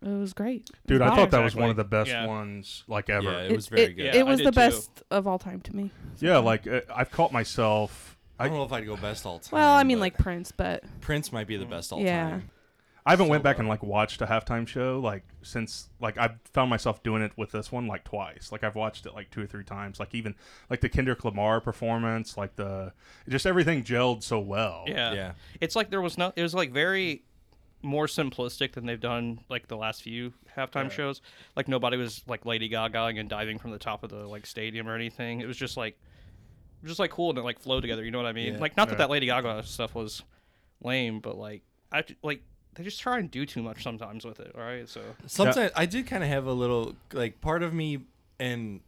It 0.00 0.08
was 0.08 0.32
great. 0.32 0.68
Dude, 0.86 1.02
I 1.02 1.08
Wow. 1.08 1.16
thought 1.16 1.30
that 1.32 1.38
was 1.42 1.54
Exactly. 1.54 1.60
one 1.62 1.70
of 1.70 1.76
the 1.76 1.84
best 1.84 2.10
Yeah. 2.10 2.26
ones 2.26 2.84
like 2.86 3.10
ever. 3.10 3.32
Yeah, 3.32 3.38
it 3.40 3.52
was 3.52 3.66
very 3.68 3.92
good. 3.94 4.06
It, 4.06 4.14
Yeah, 4.14 4.20
I 4.20 4.22
was 4.24 4.38
the 4.38 4.44
too. 4.46 4.50
best 4.52 5.02
of 5.10 5.26
all 5.26 5.38
time 5.40 5.60
to 5.62 5.74
me. 5.74 5.90
Yeah, 6.20 6.38
like 6.38 6.66
uh, 6.68 6.82
I've 6.94 7.10
caught 7.10 7.32
myself. 7.32 8.16
I 8.38 8.44
I, 8.44 8.48
don't 8.48 8.56
know 8.58 8.62
if 8.64 8.72
I'd 8.72 8.86
go 8.86 8.96
best 8.96 9.26
all 9.26 9.40
time. 9.40 9.58
Well, 9.58 9.74
I 9.74 9.82
mean, 9.82 9.98
like 9.98 10.16
Prince, 10.16 10.52
but 10.52 10.84
Prince 11.00 11.32
might 11.32 11.48
be 11.48 11.56
the 11.56 11.66
best 11.66 11.92
all 11.92 12.00
Yeah. 12.00 12.30
time. 12.30 12.50
I 13.08 13.12
haven't 13.12 13.28
went 13.28 13.42
back 13.42 13.58
and 13.58 13.66
like 13.68 13.82
watched 13.82 14.20
a 14.20 14.26
halftime 14.26 14.68
show 14.68 15.00
like 15.00 15.22
since 15.40 15.88
like 15.98 16.18
I've 16.18 16.34
found 16.52 16.68
myself 16.68 17.02
doing 17.02 17.22
it 17.22 17.32
with 17.38 17.52
this 17.52 17.72
one 17.72 17.86
like 17.86 18.04
twice. 18.04 18.52
Like 18.52 18.62
I've 18.62 18.74
watched 18.74 19.06
it 19.06 19.14
like 19.14 19.30
two 19.30 19.40
or 19.42 19.46
three 19.46 19.64
times. 19.64 19.98
Like 19.98 20.14
even 20.14 20.34
like 20.68 20.82
the 20.82 20.90
Kendrick 20.90 21.24
Lamar 21.24 21.60
performance, 21.62 22.36
like 22.36 22.56
the 22.56 22.92
just 23.26 23.46
everything 23.46 23.82
gelled 23.82 24.22
so 24.22 24.38
well. 24.38 24.84
Yeah. 24.86 25.14
Yeah. 25.14 25.32
It's 25.60 25.74
like 25.74 25.88
there 25.88 26.02
was 26.02 26.18
no. 26.18 26.34
It 26.36 26.42
was 26.42 26.52
like 26.54 26.70
very 26.70 27.24
more 27.80 28.06
simplistic 28.06 28.72
than 28.72 28.84
they've 28.84 29.00
done 29.00 29.40
like 29.48 29.68
the 29.68 29.76
last 29.76 30.02
few 30.02 30.34
halftime 30.54 30.90
shows. 30.90 31.22
Like 31.56 31.66
nobody 31.66 31.96
was 31.96 32.22
like 32.26 32.44
Lady 32.44 32.68
Gaga 32.68 33.04
and 33.16 33.28
diving 33.28 33.58
from 33.58 33.70
the 33.70 33.78
top 33.78 34.02
of 34.04 34.10
the 34.10 34.26
like 34.28 34.44
stadium 34.44 34.86
or 34.86 34.94
anything. 34.94 35.40
It 35.40 35.46
was 35.46 35.56
just 35.56 35.78
like, 35.78 35.96
it 36.82 36.86
just 36.86 36.98
like 36.98 37.12
cool 37.12 37.30
and 37.30 37.38
it 37.38 37.42
like 37.42 37.58
flowed 37.58 37.80
together. 37.80 38.04
You 38.04 38.10
know 38.10 38.18
what 38.18 38.26
I 38.26 38.32
mean? 38.32 38.54
Yeah. 38.54 38.60
Like 38.60 38.76
not 38.76 38.88
that 38.88 38.94
Yeah. 38.96 39.06
that 39.06 39.10
Lady 39.10 39.26
Gaga 39.26 39.62
stuff 39.64 39.94
was 39.94 40.22
lame, 40.82 41.20
but 41.20 41.38
like 41.38 41.62
I 41.90 42.04
like 42.22 42.42
they 42.78 42.84
just 42.84 43.00
try 43.00 43.18
and 43.18 43.28
do 43.28 43.44
too 43.44 43.60
much 43.60 43.82
sometimes 43.82 44.24
with 44.24 44.38
it. 44.38 44.54
All 44.56 44.62
right, 44.62 44.88
so 44.88 45.00
Sometimes 45.26 45.72
I 45.74 45.84
did 45.84 46.06
kind 46.06 46.22
of 46.22 46.28
have 46.28 46.46
a 46.46 46.52
little 46.52 46.94
like 47.12 47.40
part 47.40 47.64
of 47.64 47.74
me, 47.74 47.98
and 48.38 48.80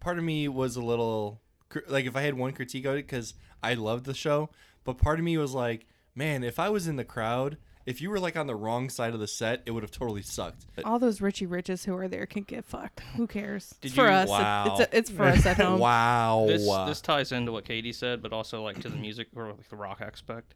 part 0.00 0.18
of 0.18 0.24
me 0.24 0.48
was 0.48 0.74
a 0.74 0.82
little 0.82 1.40
like 1.86 2.06
if 2.06 2.16
I 2.16 2.22
had 2.22 2.34
one 2.34 2.52
critique 2.52 2.84
of 2.84 2.94
it 2.94 3.06
because 3.06 3.34
I 3.62 3.74
loved 3.74 4.04
the 4.04 4.14
show, 4.14 4.50
but 4.82 4.98
part 4.98 5.20
of 5.20 5.24
me 5.24 5.38
was 5.38 5.54
like, 5.54 5.86
man, 6.14 6.42
if 6.42 6.58
I 6.58 6.68
was 6.70 6.88
in 6.88 6.96
the 6.96 7.04
crowd, 7.04 7.56
if 7.86 8.00
you 8.02 8.10
were 8.10 8.18
like 8.20 8.36
on 8.36 8.46
the 8.46 8.54
wrong 8.56 8.90
side 8.90 9.14
of 9.14 9.20
the 9.20 9.26
set, 9.28 9.62
it 9.64 9.70
would 9.70 9.82
have 9.84 9.90
totally 9.92 10.22
sucked. 10.22 10.66
all 10.84 10.98
those 10.98 11.20
Richie 11.20 11.46
Riches 11.46 11.84
who 11.84 11.96
are 11.96 12.08
there 12.08 12.26
can 12.26 12.42
get 12.42 12.64
fucked. 12.64 13.00
Who 13.16 13.26
cares? 13.26 13.74
Did 13.80 13.88
it's 13.88 13.94
for 13.94 14.06
you- 14.06 14.10
us. 14.10 14.28
Wow. 14.28 14.76
It's, 14.80 14.94
it's 14.94 15.10
for 15.10 15.22
us 15.24 15.46
at 15.46 15.56
home. 15.62 15.78
wow. 15.80 16.44
this 16.48 16.66
this 16.86 17.00
ties 17.00 17.32
into 17.32 17.52
what 17.52 17.64
Katie 17.64 17.92
said, 17.92 18.20
but 18.22 18.32
also 18.32 18.62
like 18.62 18.80
to 18.80 18.88
the 18.88 18.96
music 18.96 19.28
or 19.36 19.48
like 19.52 19.68
the 19.68 19.76
rock 19.76 20.00
aspect. 20.00 20.54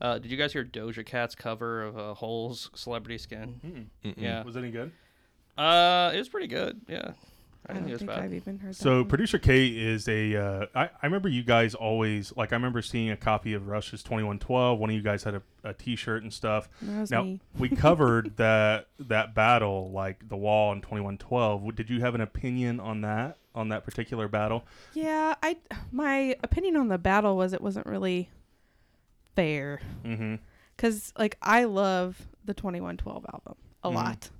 Uh, 0.00 0.18
did 0.18 0.30
you 0.30 0.36
guys 0.36 0.52
hear 0.52 0.64
Doja 0.64 1.04
Cat's 1.04 1.34
cover 1.34 1.82
of 1.84 1.98
uh, 1.98 2.14
Hole's 2.14 2.70
"Celebrity 2.74 3.18
Skin"? 3.18 3.90
Yeah, 4.02 4.42
Was 4.42 4.56
it 4.56 4.60
any 4.60 4.70
good? 4.70 4.90
uh, 5.58 6.10
it 6.14 6.18
was 6.18 6.28
pretty 6.28 6.46
good. 6.48 6.80
Yeah, 6.88 7.12
I 7.70 7.72
I 7.72 7.74
didn't 7.74 7.88
don't 7.90 7.98
think 7.98 8.10
it 8.10 8.12
was 8.12 8.16
bad. 8.16 8.24
I've 8.24 8.34
even 8.34 8.58
heard. 8.58 8.76
So 8.76 8.96
one. 9.00 9.08
producer 9.08 9.38
K 9.38 9.66
is 9.68 10.08
a. 10.08 10.36
Uh, 10.36 10.66
I, 10.74 10.84
I 10.84 11.06
remember 11.06 11.28
you 11.28 11.42
guys 11.42 11.74
always 11.74 12.32
like. 12.36 12.52
I 12.52 12.56
remember 12.56 12.82
seeing 12.82 13.10
a 13.10 13.16
copy 13.16 13.54
of 13.54 13.66
Rush's 13.68 14.02
Twenty 14.02 14.24
One 14.24 14.38
Twelve. 14.38 14.78
One 14.78 14.90
of 14.90 14.96
you 14.96 15.02
guys 15.02 15.22
had 15.24 15.34
a, 15.34 15.42
a 15.64 15.72
T-shirt 15.74 16.22
and 16.22 16.32
stuff. 16.32 16.68
That 16.82 17.00
was 17.00 17.10
now 17.10 17.22
me. 17.22 17.40
we 17.58 17.68
covered 17.68 18.36
that 18.38 18.88
that 18.98 19.34
battle, 19.34 19.90
like 19.92 20.28
the 20.28 20.36
wall 20.36 20.72
in 20.72 20.80
Twenty 20.80 21.02
One 21.02 21.18
Twelve. 21.18 21.74
Did 21.74 21.88
you 21.90 22.00
have 22.00 22.14
an 22.14 22.20
opinion 22.20 22.80
on 22.80 23.00
that 23.02 23.38
on 23.54 23.68
that 23.70 23.84
particular 23.84 24.28
battle? 24.28 24.64
Yeah, 24.94 25.34
I 25.42 25.56
my 25.92 26.36
opinion 26.42 26.76
on 26.76 26.88
the 26.88 26.98
battle 26.98 27.36
was 27.36 27.52
it 27.52 27.60
wasn't 27.60 27.86
really 27.86 28.30
fair 29.36 29.80
Mm-hmm. 30.04 30.36
because 30.76 31.12
like 31.18 31.36
I 31.42 31.64
love 31.64 32.26
the 32.44 32.54
Twenty 32.54 32.80
One 32.80 32.96
Twelve 32.96 33.24
album 33.32 33.54
a 33.84 33.90
Mhm. 33.90 33.94
lot. 33.94 34.30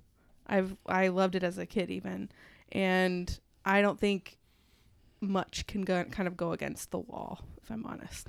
I've 0.46 0.76
I 0.86 1.08
loved 1.08 1.34
it 1.36 1.44
as 1.44 1.58
a 1.58 1.66
kid 1.66 1.90
even, 1.90 2.28
and 2.72 3.38
I 3.64 3.82
don't 3.82 3.98
think 3.98 4.38
much 5.20 5.66
can 5.66 5.82
go 5.82 6.04
kind 6.04 6.26
of 6.26 6.36
go 6.36 6.52
against 6.52 6.90
the 6.90 6.98
wall. 6.98 7.40
If 7.62 7.70
I'm 7.70 7.84
honest, 7.86 8.28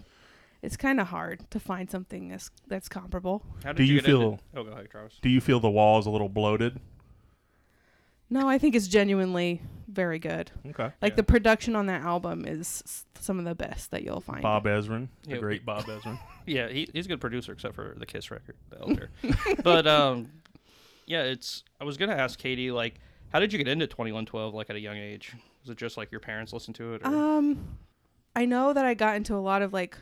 it's 0.61 0.77
kind 0.77 0.99
of 0.99 1.07
hard 1.07 1.49
to 1.51 1.59
find 1.59 1.89
something 1.89 2.29
that's 2.29 2.51
that's 2.67 2.89
comparable. 2.89 3.43
How 3.63 3.73
Do 3.73 3.83
you 3.83 3.95
get 4.01 4.05
into- 4.05 4.19
feel- 4.19 4.39
Oh, 4.55 4.63
go 4.63 4.71
ahead, 4.71 4.89
Travis. 4.89 5.17
Do 5.21 5.29
you 5.29 5.41
feel 5.41 5.59
the 5.59 5.69
wall 5.69 5.99
is 5.99 6.05
a 6.05 6.09
little 6.09 6.29
bloated? 6.29 6.79
No, 8.29 8.47
I 8.47 8.57
think 8.57 8.75
it's 8.75 8.87
genuinely 8.87 9.61
very 9.89 10.17
good. 10.17 10.51
Okay. 10.65 10.89
Like 11.01 11.11
Yeah. 11.13 11.15
the 11.17 11.23
production 11.23 11.75
on 11.75 11.87
that 11.87 12.01
album 12.01 12.45
is 12.47 13.05
some 13.19 13.39
of 13.39 13.45
the 13.45 13.55
best 13.55 13.91
that 13.91 14.03
you'll 14.03 14.21
find. 14.21 14.41
Bob 14.41 14.63
Ezrin, 14.63 15.09
the 15.23 15.31
Yeah, 15.31 15.37
great 15.37 15.65
Bob 15.65 15.83
Ezrin. 15.83 16.17
Yeah, 16.47 16.69
he, 16.69 16.89
he's 16.93 17.05
a 17.05 17.09
good 17.09 17.21
producer 17.21 17.51
except 17.51 17.75
for 17.75 17.93
the 17.97 18.05
Kiss 18.05 18.31
record, 18.31 18.55
the 18.71 18.79
Elder. 18.81 19.11
but 19.63 19.85
um, 19.85 20.31
yeah, 21.05 21.23
it's. 21.23 21.63
I 21.79 21.83
was 21.83 21.97
gonna 21.97 22.15
ask 22.15 22.39
Katie 22.39 22.71
like, 22.71 22.95
how 23.31 23.39
did 23.39 23.51
you 23.53 23.57
get 23.57 23.67
into 23.67 23.87
Twenty 23.87 24.11
One 24.11 24.25
Twelve 24.25 24.53
like 24.53 24.69
at 24.69 24.75
a 24.75 24.79
young 24.79 24.97
age? 24.97 25.33
Was 25.61 25.69
it 25.69 25.77
just 25.77 25.97
like 25.97 26.11
your 26.11 26.19
parents 26.21 26.53
listened 26.53 26.75
to 26.75 26.93
it? 26.95 27.01
Or? 27.03 27.07
Um, 27.07 27.77
I 28.35 28.45
know 28.45 28.73
that 28.73 28.85
I 28.85 28.93
got 28.93 29.15
into 29.15 29.35
a 29.35 29.39
lot 29.41 29.61
of 29.61 29.73
like, 29.73 29.97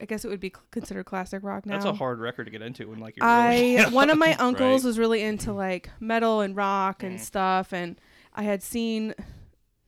I 0.00 0.04
guess 0.04 0.24
it 0.24 0.28
would 0.28 0.40
be 0.40 0.52
considered 0.70 1.04
classic 1.06 1.42
rock 1.42 1.66
now. 1.66 1.72
That's 1.74 1.84
a 1.86 1.92
hard 1.92 2.20
record 2.20 2.44
to 2.44 2.50
get 2.50 2.62
into 2.62 2.88
when 2.88 2.98
like 3.00 3.16
you're 3.16 3.26
I 3.26 3.48
really 3.50 3.74
young. 3.76 3.92
one 3.92 4.10
of 4.10 4.18
my 4.18 4.34
uncles 4.34 4.84
Right. 4.84 4.88
was 4.88 4.98
really 4.98 5.22
into 5.22 5.52
like 5.52 5.90
metal 6.00 6.40
and 6.40 6.54
rock 6.54 7.02
and 7.02 7.18
Mm. 7.18 7.22
stuff, 7.22 7.72
and 7.72 8.00
I 8.34 8.42
had 8.42 8.62
seen 8.62 9.14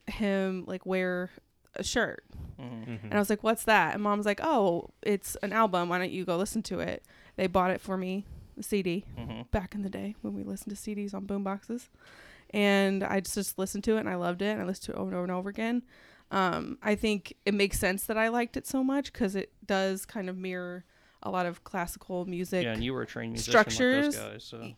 him 0.08 0.64
like 0.66 0.84
wear 0.86 1.30
a 1.76 1.84
shirt 1.84 2.24
And 2.58 3.14
I 3.14 3.18
was 3.18 3.30
like, 3.30 3.42
"What's 3.42 3.64
that?" 3.64 3.94
And 3.94 4.02
mom's 4.02 4.26
like, 4.26 4.40
"Oh, 4.42 4.90
it's 5.02 5.34
an 5.42 5.52
album. 5.52 5.88
Why 5.88 5.96
don't 5.98 6.10
you 6.10 6.24
go 6.26 6.36
listen 6.36 6.62
to 6.64 6.80
it?" 6.80 7.04
They 7.36 7.46
bought 7.46 7.70
it 7.70 7.80
for 7.80 7.96
me, 7.96 8.26
CD, 8.64 9.04
back 9.50 9.74
in 9.74 9.82
the 9.82 9.90
day 9.90 10.14
when 10.22 10.34
we 10.34 10.42
listened 10.42 10.76
to 10.76 10.80
CDs 10.80 11.12
on 11.14 11.26
boomboxes, 11.26 11.88
and 12.50 13.02
I 13.04 13.20
just, 13.20 13.34
just 13.34 13.58
listened 13.58 13.84
to 13.84 13.96
it 13.96 14.00
and 14.00 14.08
I 14.08 14.16
loved 14.16 14.42
it. 14.42 14.50
And 14.52 14.60
I 14.60 14.64
listened 14.64 14.86
to 14.86 14.92
it 14.92 14.96
over 15.00 15.08
and 15.10 15.14
over 15.14 15.22
and 15.24 15.32
over 15.32 15.48
again. 15.48 15.82
Um, 16.32 16.78
I 16.82 16.94
think 16.94 17.34
it 17.44 17.54
makes 17.54 17.78
sense 17.78 18.04
that 18.06 18.16
I 18.16 18.28
liked 18.28 18.56
it 18.56 18.66
so 18.66 18.84
much 18.84 19.12
because 19.12 19.34
it 19.36 19.52
does 19.66 20.06
kind 20.06 20.28
of 20.28 20.36
mirror 20.36 20.84
a 21.22 21.30
lot 21.30 21.46
of 21.46 21.64
classical 21.64 22.24
music. 22.24 22.64
Yeah, 22.64 22.72
and 22.72 22.82
you 22.84 22.94
were 22.94 23.02
a 23.02 23.06
trained 23.06 23.32
musician 23.32 23.52
structures. 23.52 24.14
like 24.16 24.32
guys. 24.32 24.44
So 24.44 24.72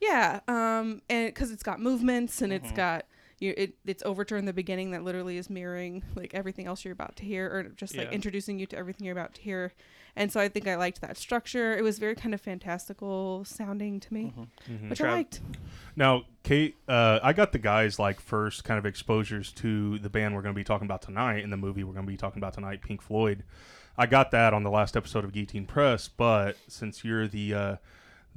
Yeah, 0.00 0.40
um, 0.48 1.02
and 1.10 1.26
because 1.28 1.50
it's 1.50 1.62
got 1.62 1.80
movements 1.80 2.40
and 2.40 2.52
Mm-hmm. 2.52 2.64
it's 2.64 2.72
got 2.72 3.04
you, 3.38 3.54
it, 3.56 3.74
it's 3.86 4.02
overture 4.04 4.36
in 4.36 4.44
the 4.44 4.52
beginning 4.52 4.90
that 4.90 5.02
literally 5.02 5.38
is 5.38 5.48
mirroring 5.48 6.02
like 6.14 6.34
everything 6.34 6.66
else 6.66 6.84
you're 6.84 6.92
about 6.92 7.16
to 7.16 7.24
hear, 7.24 7.46
or 7.46 7.62
just 7.64 7.96
like 7.96 8.08
Yeah. 8.08 8.14
introducing 8.14 8.58
you 8.58 8.66
to 8.66 8.76
everything 8.76 9.06
you're 9.06 9.16
about 9.16 9.34
to 9.34 9.42
hear. 9.42 9.72
And 10.16 10.30
so 10.32 10.40
I 10.40 10.48
think 10.48 10.66
I 10.66 10.74
liked 10.76 11.00
that 11.00 11.16
structure. 11.16 11.76
It 11.76 11.82
was 11.82 11.98
very 11.98 12.14
kind 12.14 12.34
of 12.34 12.40
fantastical 12.40 13.44
sounding 13.44 14.00
to 14.00 14.12
me, 14.14 14.32
Mm-hmm. 14.70 14.90
which 14.90 15.00
I 15.00 15.10
liked. 15.12 15.40
Now, 15.96 16.24
Kate, 16.42 16.76
uh, 16.88 17.20
I 17.22 17.32
got 17.32 17.52
the 17.52 17.58
guys 17.58 17.98
like 17.98 18.20
first 18.20 18.64
kind 18.64 18.78
of 18.78 18.86
exposures 18.86 19.52
to 19.54 19.98
the 19.98 20.10
band 20.10 20.34
we're 20.34 20.42
going 20.42 20.54
to 20.54 20.58
be 20.58 20.64
talking 20.64 20.86
about 20.86 21.02
tonight 21.02 21.44
and 21.44 21.52
the 21.52 21.56
movie 21.56 21.84
we're 21.84 21.92
going 21.94 22.06
to 22.06 22.10
be 22.10 22.16
talking 22.16 22.38
about 22.40 22.54
tonight, 22.54 22.80
Pink 22.82 23.02
Floyd. 23.02 23.44
I 23.98 24.06
got 24.06 24.30
that 24.30 24.54
on 24.54 24.62
the 24.62 24.70
last 24.70 24.96
episode 24.96 25.24
of 25.24 25.32
Guillotine 25.32 25.66
Press, 25.66 26.08
but 26.08 26.56
since 26.68 27.04
you're 27.04 27.26
the 27.28 27.52
uh, 27.54 27.76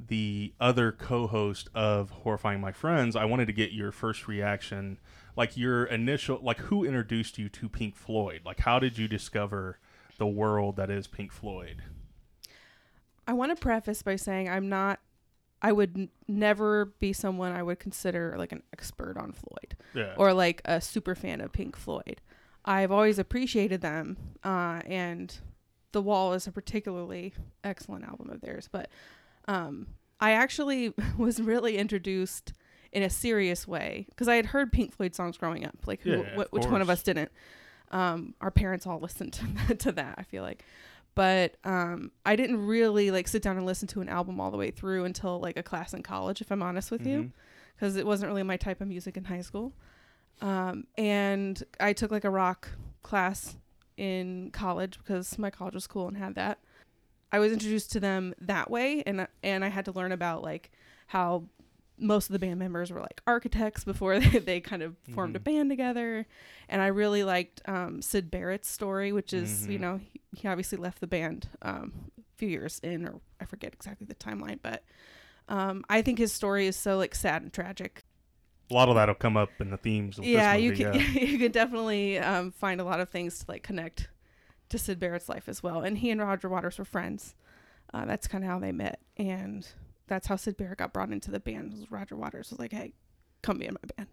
the 0.08 0.52
other 0.60 0.92
co-host 0.92 1.68
of 1.74 2.10
Horrifying 2.10 2.60
My 2.60 2.72
Friends, 2.72 3.14
I 3.16 3.24
wanted 3.24 3.46
to 3.46 3.52
get 3.52 3.72
your 3.72 3.92
first 3.92 4.26
reaction, 4.28 4.98
like 5.36 5.56
your 5.56 5.84
initial, 5.84 6.40
like 6.42 6.58
who 6.58 6.84
introduced 6.84 7.38
you 7.38 7.48
to 7.50 7.68
Pink 7.68 7.94
Floyd? 7.96 8.40
Like, 8.44 8.60
how 8.60 8.78
did 8.78 8.98
you 8.98 9.06
discover 9.08 9.78
the 10.18 10.26
world 10.26 10.76
that 10.76 10.90
is 10.90 11.06
Pink 11.06 11.32
Floyd? 11.32 11.82
I 13.26 13.32
want 13.32 13.56
to 13.56 13.60
preface 13.60 14.02
by 14.02 14.16
saying 14.16 14.48
I'm 14.48 14.68
not. 14.68 15.00
I 15.62 15.72
would 15.72 15.96
n- 15.96 16.08
never 16.28 16.86
be 16.98 17.12
someone 17.14 17.52
I 17.52 17.62
would 17.62 17.78
consider 17.78 18.34
like 18.36 18.52
an 18.52 18.62
expert 18.72 19.16
on 19.16 19.32
Floyd. 19.32 19.76
Yeah. 19.94 20.14
or 20.18 20.32
like 20.34 20.60
a 20.64 20.80
super 20.80 21.14
fan 21.14 21.40
of 21.40 21.52
Pink 21.52 21.76
Floyd. 21.76 22.20
I've 22.66 22.90
always 22.92 23.18
appreciated 23.18 23.80
them, 23.80 24.16
uh, 24.42 24.80
and 24.86 25.34
The 25.92 26.02
Wall 26.02 26.32
is 26.34 26.46
a 26.46 26.52
particularly 26.52 27.32
excellent 27.62 28.04
album 28.04 28.28
of 28.30 28.40
theirs. 28.40 28.68
But 28.70 28.88
um, 29.48 29.86
I 30.20 30.32
actually 30.32 30.92
was 31.18 31.40
really 31.40 31.78
introduced 31.78 32.52
in 32.92 33.02
a 33.02 33.10
serious 33.10 33.66
way 33.66 34.06
because 34.10 34.28
I 34.28 34.36
had 34.36 34.46
heard 34.46 34.70
Pink 34.72 34.92
Floyd 34.94 35.14
songs 35.14 35.36
growing 35.38 35.64
up. 35.64 35.76
Like, 35.86 36.02
who, 36.02 36.10
Yeah, 36.22 36.42
wh- 36.44 36.52
which 36.52 36.66
one 36.66 36.80
of 36.82 36.90
us 36.90 37.02
didn't? 37.02 37.30
Um, 37.94 38.34
our 38.42 38.50
parents 38.50 38.86
all 38.86 38.98
listened 39.08 39.32
to 39.34 39.46
that, 39.46 39.78
to 39.80 39.92
that. 39.92 40.16
I 40.18 40.22
feel 40.24 40.42
like. 40.42 40.64
But 41.14 41.56
um, 41.64 42.10
I 42.26 42.34
didn't 42.36 42.66
really 42.66 43.10
like 43.12 43.28
sit 43.28 43.40
down 43.40 43.56
and 43.56 43.64
listen 43.64 43.86
to 43.88 44.00
an 44.00 44.08
album 44.08 44.40
all 44.40 44.50
the 44.50 44.56
way 44.56 44.70
through 44.72 45.04
until 45.04 45.38
like 45.40 45.56
a 45.56 45.62
class 45.62 45.94
in 45.94 46.02
college, 46.02 46.40
if 46.40 46.50
I'm 46.50 46.62
honest 46.62 46.90
with 46.90 47.06
you 47.06 47.18
Mhm. 47.24 47.30
because 47.76 47.94
it 47.96 48.04
wasn't 48.04 48.28
really 48.30 48.42
my 48.42 48.56
type 48.56 48.80
of 48.80 48.88
music 48.88 49.16
in 49.16 49.24
high 49.24 49.40
school. 49.42 49.72
Um, 50.42 50.88
and 50.98 51.62
I 51.78 51.92
took 51.92 52.10
like 52.10 52.24
a 52.24 52.30
rock 52.30 52.68
class 53.04 53.56
in 53.96 54.50
college 54.52 54.98
because 54.98 55.38
my 55.38 55.50
college 55.50 55.74
was 55.74 55.86
cool 55.86 56.08
and 56.08 56.16
had 56.16 56.34
that. 56.34 56.58
I 57.30 57.38
was 57.38 57.52
introduced 57.52 57.92
to 57.92 58.00
them 58.00 58.34
that 58.40 58.68
way, 58.70 59.04
and 59.06 59.28
and 59.44 59.64
I 59.64 59.68
had 59.68 59.84
to 59.84 59.92
learn 59.92 60.10
about 60.10 60.42
like 60.42 60.72
how 61.06 61.44
most 61.98 62.28
of 62.28 62.32
the 62.32 62.38
band 62.38 62.58
members 62.58 62.90
were 62.90 63.00
like 63.00 63.20
architects 63.26 63.84
before 63.84 64.18
they, 64.20 64.38
they 64.38 64.60
kind 64.60 64.82
of 64.82 64.96
formed 65.14 65.36
a 65.36 65.40
band 65.40 65.70
together. 65.70 66.26
And 66.68 66.82
I 66.82 66.88
really 66.88 67.22
liked 67.24 67.62
um, 67.66 68.02
Syd 68.02 68.30
Barrett's 68.30 68.68
story, 68.68 69.12
which 69.12 69.32
is 69.32 69.66
you 69.68 69.78
Mhm. 69.78 69.80
know 69.80 70.00
he, 70.12 70.20
he 70.36 70.48
obviously 70.48 70.78
left 70.78 71.00
the 71.00 71.06
band 71.06 71.48
um, 71.62 71.92
a 72.18 72.22
few 72.36 72.48
years 72.48 72.80
in, 72.82 73.06
or 73.06 73.20
I 73.40 73.44
forget 73.44 73.72
exactly 73.72 74.06
the 74.06 74.14
timeline, 74.16 74.58
but 74.62 74.82
um, 75.48 75.84
I 75.88 76.02
think 76.02 76.18
his 76.18 76.32
story 76.32 76.66
is 76.66 76.74
so 76.76 76.96
like 76.96 77.14
sad 77.14 77.42
and 77.42 77.52
tragic. 77.52 78.02
A 78.70 78.74
lot 78.74 78.88
of 78.88 78.94
that'll 78.94 79.14
come 79.14 79.36
up 79.36 79.50
in 79.60 79.70
the 79.70 79.76
themes 79.76 80.18
of 80.18 80.24
yeah, 80.24 80.54
this 80.54 80.62
you 80.62 80.72
can 80.72 80.94
yeah. 80.94 81.00
you 81.22 81.38
can 81.38 81.52
definitely 81.52 82.18
um, 82.18 82.50
find 82.50 82.80
a 82.80 82.84
lot 82.84 82.98
of 82.98 83.10
things 83.10 83.38
to 83.40 83.44
like 83.46 83.62
connect 83.62 84.08
to 84.70 84.78
Syd 84.78 84.98
Barrett's 84.98 85.28
life 85.28 85.48
as 85.48 85.62
well. 85.62 85.82
And 85.82 85.98
he 85.98 86.10
and 86.10 86.20
Roger 86.20 86.48
Waters 86.48 86.78
were 86.78 86.84
friends. 86.86 87.34
Uh, 87.92 88.06
that's 88.06 88.26
kind 88.26 88.42
of 88.42 88.50
how 88.50 88.58
they 88.58 88.72
met, 88.72 88.98
and 89.18 89.68
that's 90.06 90.26
how 90.26 90.36
Syd 90.36 90.56
Barrett 90.56 90.78
got 90.78 90.92
brought 90.92 91.10
into 91.12 91.30
the 91.30 91.40
band. 91.40 91.72
Was 91.72 91.90
Roger 91.90 92.16
Waters 92.16 92.50
was 92.50 92.58
like, 92.58 92.72
"Hey, 92.72 92.92
come 93.42 93.58
be 93.58 93.66
in 93.66 93.74
my 93.74 93.88
band." 93.96 94.08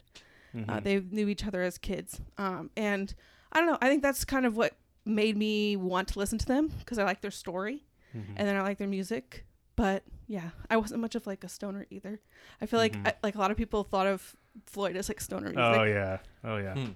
Uh, 0.69 0.79
Mhm. 0.79 0.83
they 0.83 0.99
knew 0.99 1.27
each 1.29 1.45
other 1.45 1.61
as 1.61 1.77
kids, 1.77 2.19
um, 2.37 2.69
and 2.75 3.13
I 3.53 3.59
don't 3.59 3.69
know. 3.69 3.77
I 3.81 3.87
think 3.87 4.01
that's 4.03 4.25
kind 4.25 4.45
of 4.45 4.57
what 4.57 4.75
made 5.05 5.37
me 5.37 5.75
want 5.77 6.09
to 6.09 6.19
listen 6.19 6.37
to 6.37 6.45
them 6.45 6.67
because 6.79 6.97
I 6.99 7.03
like 7.03 7.21
their 7.21 7.31
story, 7.31 7.85
Mhm. 8.13 8.33
and 8.35 8.47
then 8.47 8.55
I 8.57 8.61
like 8.61 8.77
their 8.77 8.87
music. 8.87 9.45
But 9.77 10.03
yeah, 10.27 10.49
I 10.69 10.75
wasn't 10.77 10.99
much 11.01 11.15
of 11.15 11.25
like 11.25 11.43
a 11.45 11.49
stoner 11.49 11.87
either. 11.89 12.19
I 12.59 12.65
feel 12.65 12.79
like 12.79 12.93
Mhm. 12.97 13.07
I, 13.07 13.13
like 13.23 13.35
a 13.35 13.37
lot 13.39 13.49
of 13.51 13.57
people 13.57 13.83
thought 13.85 14.07
of 14.07 14.35
Floyd 14.65 14.97
as 14.97 15.07
like 15.09 15.21
stoner 15.21 15.45
music. 15.47 15.59
Oh 15.63 15.83
yeah, 15.83 16.17
oh 16.43 16.57
yeah. 16.57 16.73
Hmm. 16.73 16.91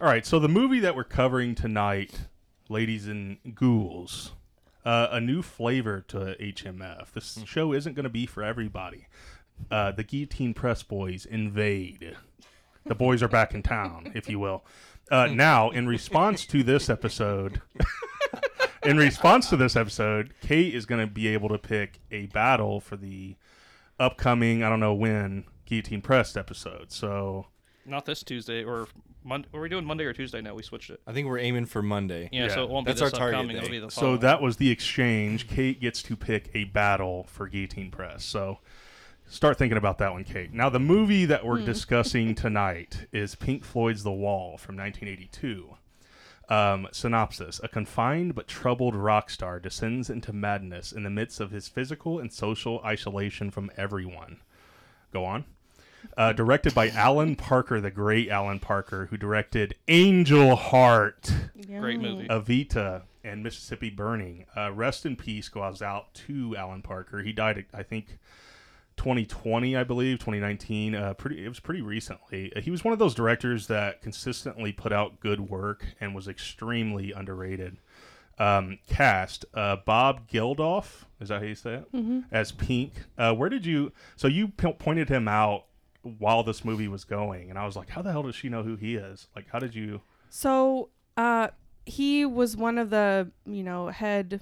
All 0.00 0.06
right, 0.08 0.24
so 0.24 0.38
the 0.38 0.48
movie 0.48 0.80
that 0.80 0.96
we're 0.96 1.04
covering 1.04 1.54
tonight, 1.54 2.28
ladies 2.70 3.06
and 3.06 3.36
ghouls, 3.54 4.32
uh, 4.84 5.08
a 5.10 5.20
new 5.20 5.42
flavor 5.42 6.00
to 6.08 6.36
HMF. 6.40 7.12
This 7.12 7.36
Hmm. 7.36 7.44
show 7.44 7.72
isn't 7.72 7.94
going 7.94 8.04
to 8.04 8.08
be 8.10 8.26
for 8.26 8.42
everybody. 8.42 9.06
Uh, 9.70 9.92
the 9.92 10.04
Guillotine 10.04 10.54
Press 10.54 10.82
boys 10.82 11.26
invade. 11.26 12.16
The 12.86 12.94
boys 12.94 13.22
are 13.22 13.28
back 13.28 13.52
in 13.54 13.62
town, 13.62 14.12
if 14.14 14.28
you 14.28 14.38
will. 14.38 14.64
Uh, 15.10 15.28
Hmm. 15.28 15.36
now, 15.36 15.70
in 15.70 15.86
response 15.86 16.46
to 16.46 16.62
this 16.62 16.88
episode, 16.88 17.60
in 18.84 18.96
response 18.96 19.48
to 19.50 19.56
this 19.56 19.76
episode, 19.76 20.32
Kate 20.40 20.74
is 20.74 20.86
going 20.86 21.06
to 21.06 21.12
be 21.12 21.28
able 21.28 21.48
to 21.50 21.58
pick 21.58 22.00
a 22.10 22.26
battle 22.26 22.80
for 22.80 22.96
the 22.96 23.36
upcoming, 23.98 24.62
I 24.62 24.70
don't 24.70 24.80
know 24.80 24.94
when, 24.94 25.44
Guillotine 25.66 26.00
Press 26.00 26.36
episode. 26.36 26.90
So 26.90 27.46
not 27.84 28.06
this 28.06 28.22
Tuesday 28.22 28.64
or 28.64 28.88
Mon- 29.22 29.44
Are 29.52 29.60
we 29.60 29.68
doing 29.68 29.84
Monday 29.84 30.04
or 30.04 30.12
Tuesday 30.12 30.40
now? 30.40 30.54
We 30.54 30.62
switched 30.62 30.90
it. 30.90 31.00
I 31.06 31.12
think 31.12 31.28
we're 31.28 31.38
aiming 31.38 31.66
for 31.66 31.82
Monday. 31.82 32.28
Yeah, 32.32 32.44
Yeah, 32.46 32.54
so 32.54 32.64
it 32.64 32.70
won't 32.70 32.86
that's 32.86 33.00
be 33.00 33.04
our 33.04 33.10
this 33.10 33.18
target 33.18 33.34
upcoming. 33.38 33.56
day. 33.56 33.62
It'll 33.62 33.70
be 33.70 33.78
the 33.78 33.90
So 33.90 34.00
following. 34.00 34.20
that 34.20 34.42
was 34.42 34.56
the 34.56 34.70
exchange. 34.70 35.46
Kate 35.48 35.80
gets 35.80 36.02
to 36.04 36.16
pick 36.16 36.50
a 36.54 36.64
battle 36.64 37.24
for 37.24 37.46
Guillotine 37.48 37.90
Press. 37.90 38.24
So 38.24 38.58
start 39.28 39.58
thinking 39.58 39.76
about 39.78 39.98
that 39.98 40.12
one, 40.12 40.24
Kate. 40.24 40.52
Now, 40.54 40.70
the 40.70 40.80
movie 40.80 41.24
that 41.26 41.44
we're 41.44 41.60
discussing 41.64 42.34
tonight 42.36 43.06
is 43.12 43.34
Pink 43.34 43.64
Floyd's 43.64 44.02
The 44.04 44.12
Wall 44.12 44.56
from 44.56 44.76
1982. 44.76 45.76
Um, 46.48 46.88
synopsis 46.90 47.60
A 47.62 47.68
confined 47.68 48.34
but 48.34 48.48
troubled 48.48 48.96
rock 48.96 49.30
star 49.30 49.60
descends 49.60 50.10
into 50.10 50.32
madness 50.32 50.90
in 50.90 51.04
the 51.04 51.10
midst 51.10 51.38
of 51.38 51.52
his 51.52 51.68
physical 51.68 52.18
and 52.18 52.32
social 52.32 52.80
isolation 52.84 53.52
from 53.52 53.70
everyone. 53.76 54.38
Go 55.12 55.24
on. 55.24 55.44
Uh, 56.16 56.32
directed 56.32 56.74
by 56.74 56.88
Alan 56.90 57.36
Parker, 57.36 57.80
the 57.80 57.90
great 57.90 58.28
Alan 58.28 58.58
Parker, 58.58 59.06
who 59.06 59.16
directed 59.16 59.74
Angel 59.88 60.56
Heart. 60.56 61.32
Great 61.66 62.00
movie. 62.00 62.28
Evita 62.28 63.02
and 63.24 63.42
Mississippi 63.42 63.90
Burning. 63.90 64.46
Uh, 64.56 64.72
rest 64.72 65.04
in 65.06 65.16
peace 65.16 65.48
goes 65.48 65.82
out 65.82 66.12
to 66.14 66.56
Alan 66.56 66.82
Parker. 66.82 67.22
He 67.22 67.32
died, 67.32 67.64
I 67.74 67.82
think, 67.82 68.18
2020, 68.96 69.76
I 69.76 69.84
believe, 69.84 70.18
2019. 70.18 70.94
Uh, 70.94 71.14
pretty, 71.14 71.44
it 71.44 71.48
was 71.48 71.60
pretty 71.60 71.80
recently. 71.82 72.52
Uh, 72.54 72.60
he 72.60 72.70
was 72.70 72.84
one 72.84 72.92
of 72.92 72.98
those 72.98 73.14
directors 73.14 73.66
that 73.68 74.02
consistently 74.02 74.72
put 74.72 74.92
out 74.92 75.20
good 75.20 75.40
work 75.48 75.86
and 76.00 76.14
was 76.14 76.28
extremely 76.28 77.12
underrated. 77.12 77.78
Um, 78.38 78.78
cast 78.88 79.44
uh, 79.54 79.76
Bob 79.84 80.26
Geldof, 80.28 81.04
is 81.20 81.28
that 81.28 81.40
how 81.40 81.46
you 81.46 81.54
say 81.54 81.74
it? 81.74 81.92
Mm-hmm. 81.92 82.20
As 82.32 82.52
Pink. 82.52 82.92
Uh, 83.18 83.34
where 83.34 83.50
did 83.50 83.66
you? 83.66 83.92
So 84.16 84.28
you 84.28 84.48
p- 84.48 84.72
pointed 84.72 85.10
him 85.10 85.28
out 85.28 85.64
while 86.02 86.42
this 86.42 86.64
movie 86.64 86.88
was 86.88 87.04
going, 87.04 87.50
and 87.50 87.58
I 87.58 87.66
was 87.66 87.76
like, 87.76 87.90
how 87.90 88.02
the 88.02 88.10
hell 88.12 88.22
does 88.22 88.34
she 88.34 88.48
know 88.48 88.62
who 88.62 88.76
he 88.76 88.96
is? 88.96 89.28
Like, 89.36 89.46
how 89.50 89.58
did 89.58 89.74
you? 89.74 90.00
So, 90.28 90.90
uh, 91.16 91.48
he 91.86 92.24
was 92.24 92.56
one 92.56 92.78
of 92.78 92.90
the 92.90 93.30
you 93.46 93.62
know 93.62 93.88
head 93.88 94.40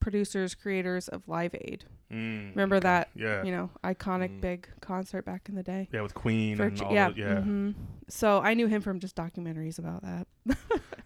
producers, 0.00 0.54
creators 0.54 1.08
of 1.08 1.26
Live 1.28 1.54
Aid. 1.54 1.84
Mm, 2.12 2.50
Remember 2.50 2.78
that 2.80 3.08
Yeah. 3.14 3.42
you 3.42 3.52
know 3.52 3.70
iconic 3.84 4.40
big 4.40 4.68
concert 4.80 5.24
back 5.24 5.48
in 5.48 5.54
the 5.54 5.62
day. 5.62 5.88
Yeah, 5.92 6.02
with 6.02 6.12
Queen 6.14 6.56
For 6.56 6.64
and 6.64 6.80
all 6.82 6.92
yeah, 6.92 7.08
that. 7.08 7.16
Yeah. 7.16 7.34
mhm. 7.36 7.74
So 8.08 8.40
I 8.40 8.54
knew 8.54 8.66
him 8.66 8.82
from 8.82 9.00
just 9.00 9.16
documentaries 9.16 9.78
about 9.78 10.02
that. 10.02 10.26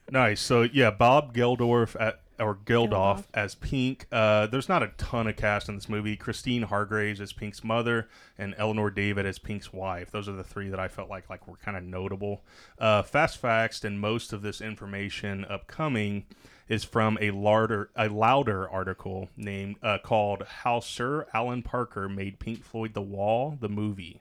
Nice. 0.08 0.40
So 0.40 0.62
yeah, 0.62 0.92
Bob 0.92 1.34
Geldorf 1.34 1.96
at 1.98 2.20
or 2.38 2.54
Geldof 2.54 2.90
Geldof. 2.90 3.24
as 3.34 3.54
Pink. 3.54 4.06
Uh, 4.10 4.46
there's 4.46 4.68
not 4.68 4.82
a 4.82 4.88
ton 4.98 5.26
of 5.26 5.36
cast 5.36 5.68
in 5.68 5.74
this 5.74 5.88
movie. 5.88 6.16
Christine 6.16 6.62
Hargreaves 6.62 7.20
as 7.20 7.32
Pink's 7.32 7.64
mother, 7.64 8.08
and 8.38 8.54
Eleanor 8.58 8.90
David 8.90 9.26
as 9.26 9.38
Pink's 9.38 9.72
wife. 9.72 10.10
Those 10.10 10.28
are 10.28 10.32
the 10.32 10.44
three 10.44 10.68
that 10.68 10.80
I 10.80 10.88
felt 10.88 11.08
like 11.08 11.28
like 11.30 11.46
were 11.48 11.56
kind 11.56 11.76
of 11.76 11.82
notable. 11.84 12.42
Uh, 12.78 13.02
fast 13.02 13.38
facts 13.38 13.84
and 13.84 14.00
most 14.00 14.32
of 14.32 14.42
this 14.42 14.60
information 14.60 15.44
upcoming 15.44 16.26
is 16.68 16.84
from 16.84 17.16
a 17.20 17.30
louder 17.30 17.90
a 17.96 18.08
louder 18.08 18.68
article 18.68 19.28
named 19.36 19.76
uh, 19.82 19.98
called 19.98 20.42
"How 20.42 20.80
Sir 20.80 21.26
Alan 21.32 21.62
Parker 21.62 22.08
Made 22.08 22.38
Pink 22.38 22.64
Floyd 22.64 22.94
the 22.94 23.02
Wall 23.02 23.56
the 23.60 23.68
Movie," 23.68 24.20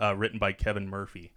uh, 0.00 0.14
written 0.16 0.38
by 0.38 0.52
Kevin 0.52 0.88
Murphy. 0.88 1.32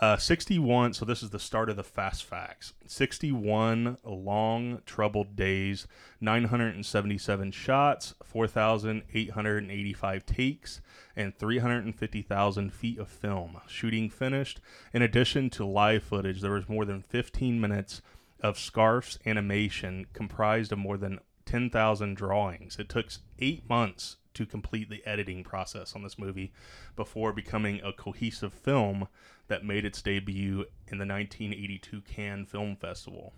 Uh, 0.00 0.16
61, 0.16 0.94
so 0.94 1.04
this 1.04 1.22
is 1.22 1.28
the 1.28 1.38
start 1.38 1.68
of 1.68 1.76
the 1.76 1.84
fast 1.84 2.24
facts. 2.24 2.72
61 2.86 3.98
long, 4.02 4.80
troubled 4.86 5.36
days, 5.36 5.86
977 6.22 7.50
shots, 7.50 8.14
4,885 8.24 10.24
takes, 10.24 10.80
and 11.14 11.36
350,000 11.36 12.72
feet 12.72 12.98
of 12.98 13.10
film. 13.10 13.60
Shooting 13.68 14.08
finished. 14.08 14.62
In 14.94 15.02
addition 15.02 15.50
to 15.50 15.66
live 15.66 16.02
footage, 16.02 16.40
there 16.40 16.52
was 16.52 16.66
more 16.66 16.86
than 16.86 17.02
15 17.02 17.60
minutes 17.60 18.00
of 18.42 18.58
Scarfe's 18.58 19.18
animation 19.26 20.06
comprised 20.14 20.72
of 20.72 20.78
more 20.78 20.96
than 20.96 21.20
10,000 21.44 22.16
drawings. 22.16 22.78
It 22.78 22.88
took 22.88 23.08
eight 23.38 23.68
months 23.68 24.16
to 24.34 24.46
complete 24.46 24.88
the 24.88 25.04
editing 25.06 25.42
process 25.44 25.94
on 25.94 26.02
this 26.02 26.18
movie 26.18 26.52
before 26.96 27.32
becoming 27.32 27.80
a 27.82 27.92
cohesive 27.92 28.52
film 28.52 29.08
that 29.48 29.64
made 29.64 29.84
its 29.84 30.00
debut 30.02 30.64
in 30.88 30.98
the 30.98 31.06
1982 31.06 32.00
Cannes 32.02 32.46
Film 32.46 32.76
Festival. 32.76 33.32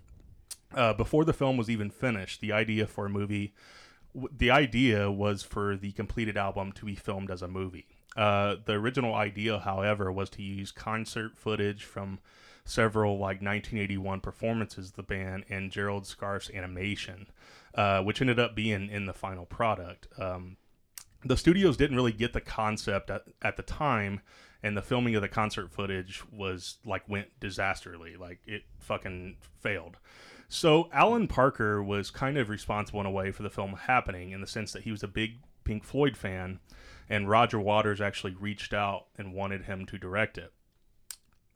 Uh, 0.75 0.93
before 0.93 1.25
the 1.25 1.33
film 1.33 1.57
was 1.57 1.71
even 1.71 1.91
finished, 1.91 2.41
the 2.41 2.53
idea 2.53 2.87
for 2.87 3.07
a 3.07 3.11
movie, 3.11 3.55
w- 4.15 4.33
the 4.37 4.51
idea 4.51 5.11
was 5.11 5.43
for 5.43 5.77
the 5.77 5.93
completed 5.93 6.37
album 6.37 6.73
to 6.73 6.87
be 6.87 6.95
filmed 6.95 7.31
as 7.31 7.43
a 7.43 7.49
movie. 7.49 7.87
Uh, 8.17 8.57
the 8.65 8.75
original 8.75 9.15
idea, 9.15 9.59
however, 9.59 10.13
was 10.13 10.29
to 10.31 10.43
use 10.43 10.71
concert 10.71 11.37
footage 11.37 11.85
from 11.85 12.19
several 12.65 13.15
like 13.15 13.43
1981 13.43 14.21
performances 14.21 14.91
of 14.91 14.97
the 14.97 15.03
band 15.03 15.45
and 15.49 15.71
Gerald 15.71 16.07
Scarfe's 16.07 16.51
animation, 16.51 17.27
uh, 17.75 18.03
which 18.03 18.21
ended 18.21 18.39
up 18.39 18.55
being 18.55 18.89
in 18.89 19.07
the 19.07 19.13
final 19.13 19.47
product. 19.47 20.07
Um, 20.19 20.57
the 21.25 21.37
studios 21.37 21.77
didn't 21.77 21.97
really 21.97 22.13
get 22.13 22.33
the 22.33 22.41
concept 22.41 23.11
at, 23.11 23.25
at 23.43 23.57
the 23.57 23.63
time 23.63 24.21
and 24.63 24.77
the 24.77 24.83
filming 24.83 25.15
of 25.15 25.23
the 25.23 25.29
concert 25.29 25.73
footage 25.73 26.23
was 26.31 26.79
like 26.85 27.09
went 27.09 27.29
disastrously. 27.41 28.17
Like 28.17 28.41
it 28.47 28.63
fucking 28.79 29.37
failed. 29.61 29.97
So 30.49 30.89
alan 30.93 31.29
parker 31.29 31.83
was 31.83 32.11
kind 32.11 32.37
of 32.37 32.49
responsible 32.49 33.01
in 33.01 33.07
a 33.07 33.11
way 33.11 33.31
for 33.31 33.43
the 33.43 33.51
film 33.51 33.75
happening 33.75 34.31
in 34.31 34.41
the 34.41 34.47
sense 34.47 34.73
that 34.73 34.83
he 34.83 34.91
was 34.91 35.03
a 35.03 35.09
big 35.09 35.39
pink 35.65 35.85
floyd 35.85 36.17
fan 36.17 36.61
and 37.09 37.29
roger 37.29 37.59
waters 37.59 38.01
actually 38.01 38.35
reached 38.35 38.75
out 38.75 39.07
and 39.17 39.35
wanted 39.35 39.65
him 39.65 39.87
to 39.87 39.99
direct 39.99 40.39
it. 40.39 40.53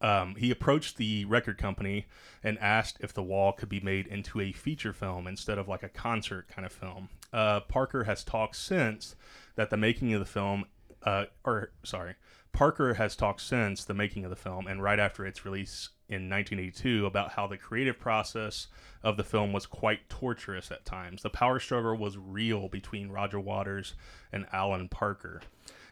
Um, 0.01 0.35
he 0.37 0.51
approached 0.51 0.97
the 0.97 1.25
record 1.25 1.57
company 1.57 2.07
and 2.43 2.59
asked 2.59 2.99
if 3.01 3.15
the 3.15 3.23
wall 3.23 3.53
could 3.53 3.69
be 3.69 3.81
made 3.81 4.07
into 4.07 4.41
a 4.41 4.53
feature 4.53 4.93
film 4.93 5.27
instead 5.27 5.59
of 5.59 5.69
like 5.69 5.83
a 5.83 5.89
concert 5.89 6.49
kind 6.49 6.67
of 6.67 6.73
film. 6.73 7.09
Uh, 7.33 7.61
Parker 7.61 8.05
has 8.05 8.25
talked 8.25 8.57
since 8.57 9.17
that 9.57 9.71
the 9.71 9.77
making 9.77 10.13
of 10.13 10.21
the 10.21 10.27
film, 10.27 10.65
uh, 11.03 11.25
or 11.45 11.71
sorry, 11.83 12.15
Parker 12.53 12.95
has 12.95 13.17
talked 13.17 13.43
since 13.43 13.85
the 13.85 13.95
making 13.95 14.25
of 14.25 14.31
the 14.31 14.37
film 14.37 14.67
and 14.67 14.83
right 14.83 14.99
after 14.99 15.27
its 15.27 15.45
release 15.45 15.91
in 16.09 16.31
1982 16.31 17.05
about 17.05 17.33
how 17.33 17.47
the 17.47 17.59
creative 17.59 17.99
process 17.99 18.69
of 19.03 19.17
the 19.17 19.25
film 19.25 19.53
was 19.53 19.67
quite 19.67 20.09
torturous 20.09 20.71
at 20.71 20.85
times. 20.85 21.23
The 21.23 21.31
power 21.31 21.59
struggle 21.59 21.97
was 21.97 22.17
real 22.17 22.69
between 22.69 23.11
Roger 23.11 23.41
Waters 23.41 23.95
and 24.33 24.47
Alan 24.53 24.89
Parker. 24.89 25.43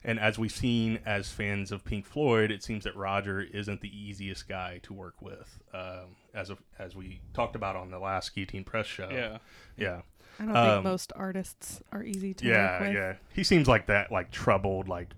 And 0.04 0.20
as 0.20 0.38
we've 0.38 0.52
seen 0.52 1.00
as 1.04 1.30
fans 1.30 1.72
of 1.72 1.84
Pink 1.84 2.04
Floyd, 2.04 2.50
it 2.50 2.62
seems 2.62 2.84
that 2.84 2.94
Roger 2.94 3.40
isn't 3.40 3.80
the 3.80 3.88
easiest 3.88 4.46
guy 4.46 4.78
to 4.82 4.92
work 4.92 5.20
with, 5.22 5.58
um, 5.72 6.16
as 6.34 6.50
of, 6.50 6.62
as 6.78 6.94
we 6.94 7.20
talked 7.32 7.56
about 7.56 7.74
on 7.74 7.90
the 7.90 7.98
last 7.98 8.34
Guillotine 8.34 8.64
Press 8.64 8.86
show. 8.86 9.08
Yeah. 9.10 9.38
yeah, 9.76 10.02
I 10.40 10.44
don't 10.44 10.56
Um, 10.56 10.68
think 10.76 10.84
most 10.84 11.12
artists 11.16 11.82
are 11.92 12.02
easy 12.02 12.34
to 12.34 12.44
yeah, 12.46 12.72
work 12.72 12.80
with. 12.88 12.94
yeah. 12.96 13.14
He 13.32 13.44
seems 13.44 13.68
like 13.68 13.86
that, 13.86 14.10
like 14.12 14.30
troubled, 14.30 14.88
like 14.88 15.08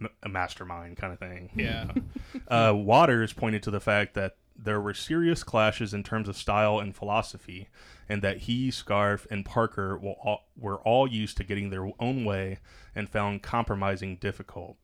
m- 0.00 0.08
a 0.22 0.28
mastermind 0.28 0.96
kind 0.96 1.12
of 1.12 1.18
thing. 1.18 1.50
Yeah. 1.54 1.92
uh, 2.48 2.72
Waters 2.74 3.32
pointed 3.32 3.62
to 3.64 3.70
the 3.70 3.80
fact 3.80 4.14
that 4.14 4.36
there 4.56 4.80
were 4.80 4.94
serious 4.94 5.42
clashes 5.42 5.92
in 5.94 6.02
terms 6.02 6.28
of 6.28 6.36
style 6.36 6.78
and 6.78 6.94
philosophy, 6.94 7.68
and 8.08 8.22
that 8.22 8.38
he, 8.38 8.70
Scarfe, 8.70 9.26
and 9.30 9.44
Parker 9.44 9.96
will 9.98 10.16
all, 10.22 10.48
were 10.56 10.78
all 10.78 11.08
used 11.08 11.36
to 11.38 11.44
getting 11.44 11.70
their 11.70 11.90
own 11.98 12.24
way 12.24 12.58
and 12.94 13.08
found 13.08 13.42
compromising 13.42 14.16
difficult. 14.16 14.76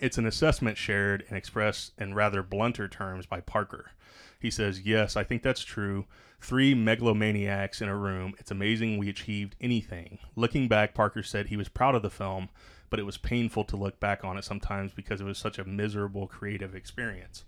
It's 0.00 0.16
an 0.16 0.26
assessment 0.26 0.78
shared 0.78 1.24
and 1.28 1.36
expressed 1.36 1.92
in 1.98 2.14
rather 2.14 2.42
blunter 2.42 2.88
terms 2.88 3.26
by 3.26 3.40
Parker. 3.40 3.90
He 4.38 4.50
says, 4.50 4.82
Yes, 4.82 5.16
I 5.16 5.24
think 5.24 5.42
that's 5.42 5.62
true. 5.62 6.06
Three 6.40 6.74
megalomaniacs 6.74 7.80
in 7.82 7.88
a 7.88 7.96
room. 7.96 8.34
It's 8.38 8.50
amazing 8.50 8.96
we 8.98 9.08
achieved 9.08 9.56
anything. 9.60 10.18
Looking 10.36 10.68
back, 10.68 10.94
Parker 10.94 11.22
said 11.22 11.48
he 11.48 11.56
was 11.56 11.68
proud 11.68 11.94
of 11.94 12.02
the 12.02 12.10
film, 12.10 12.48
but 12.90 13.00
it 13.00 13.06
was 13.06 13.18
painful 13.18 13.64
to 13.64 13.76
look 13.76 13.98
back 13.98 14.24
on 14.24 14.38
it 14.38 14.44
sometimes 14.44 14.92
because 14.92 15.20
it 15.20 15.24
was 15.24 15.38
such 15.38 15.58
a 15.58 15.64
miserable 15.64 16.28
creative 16.28 16.74
experience. 16.74 17.44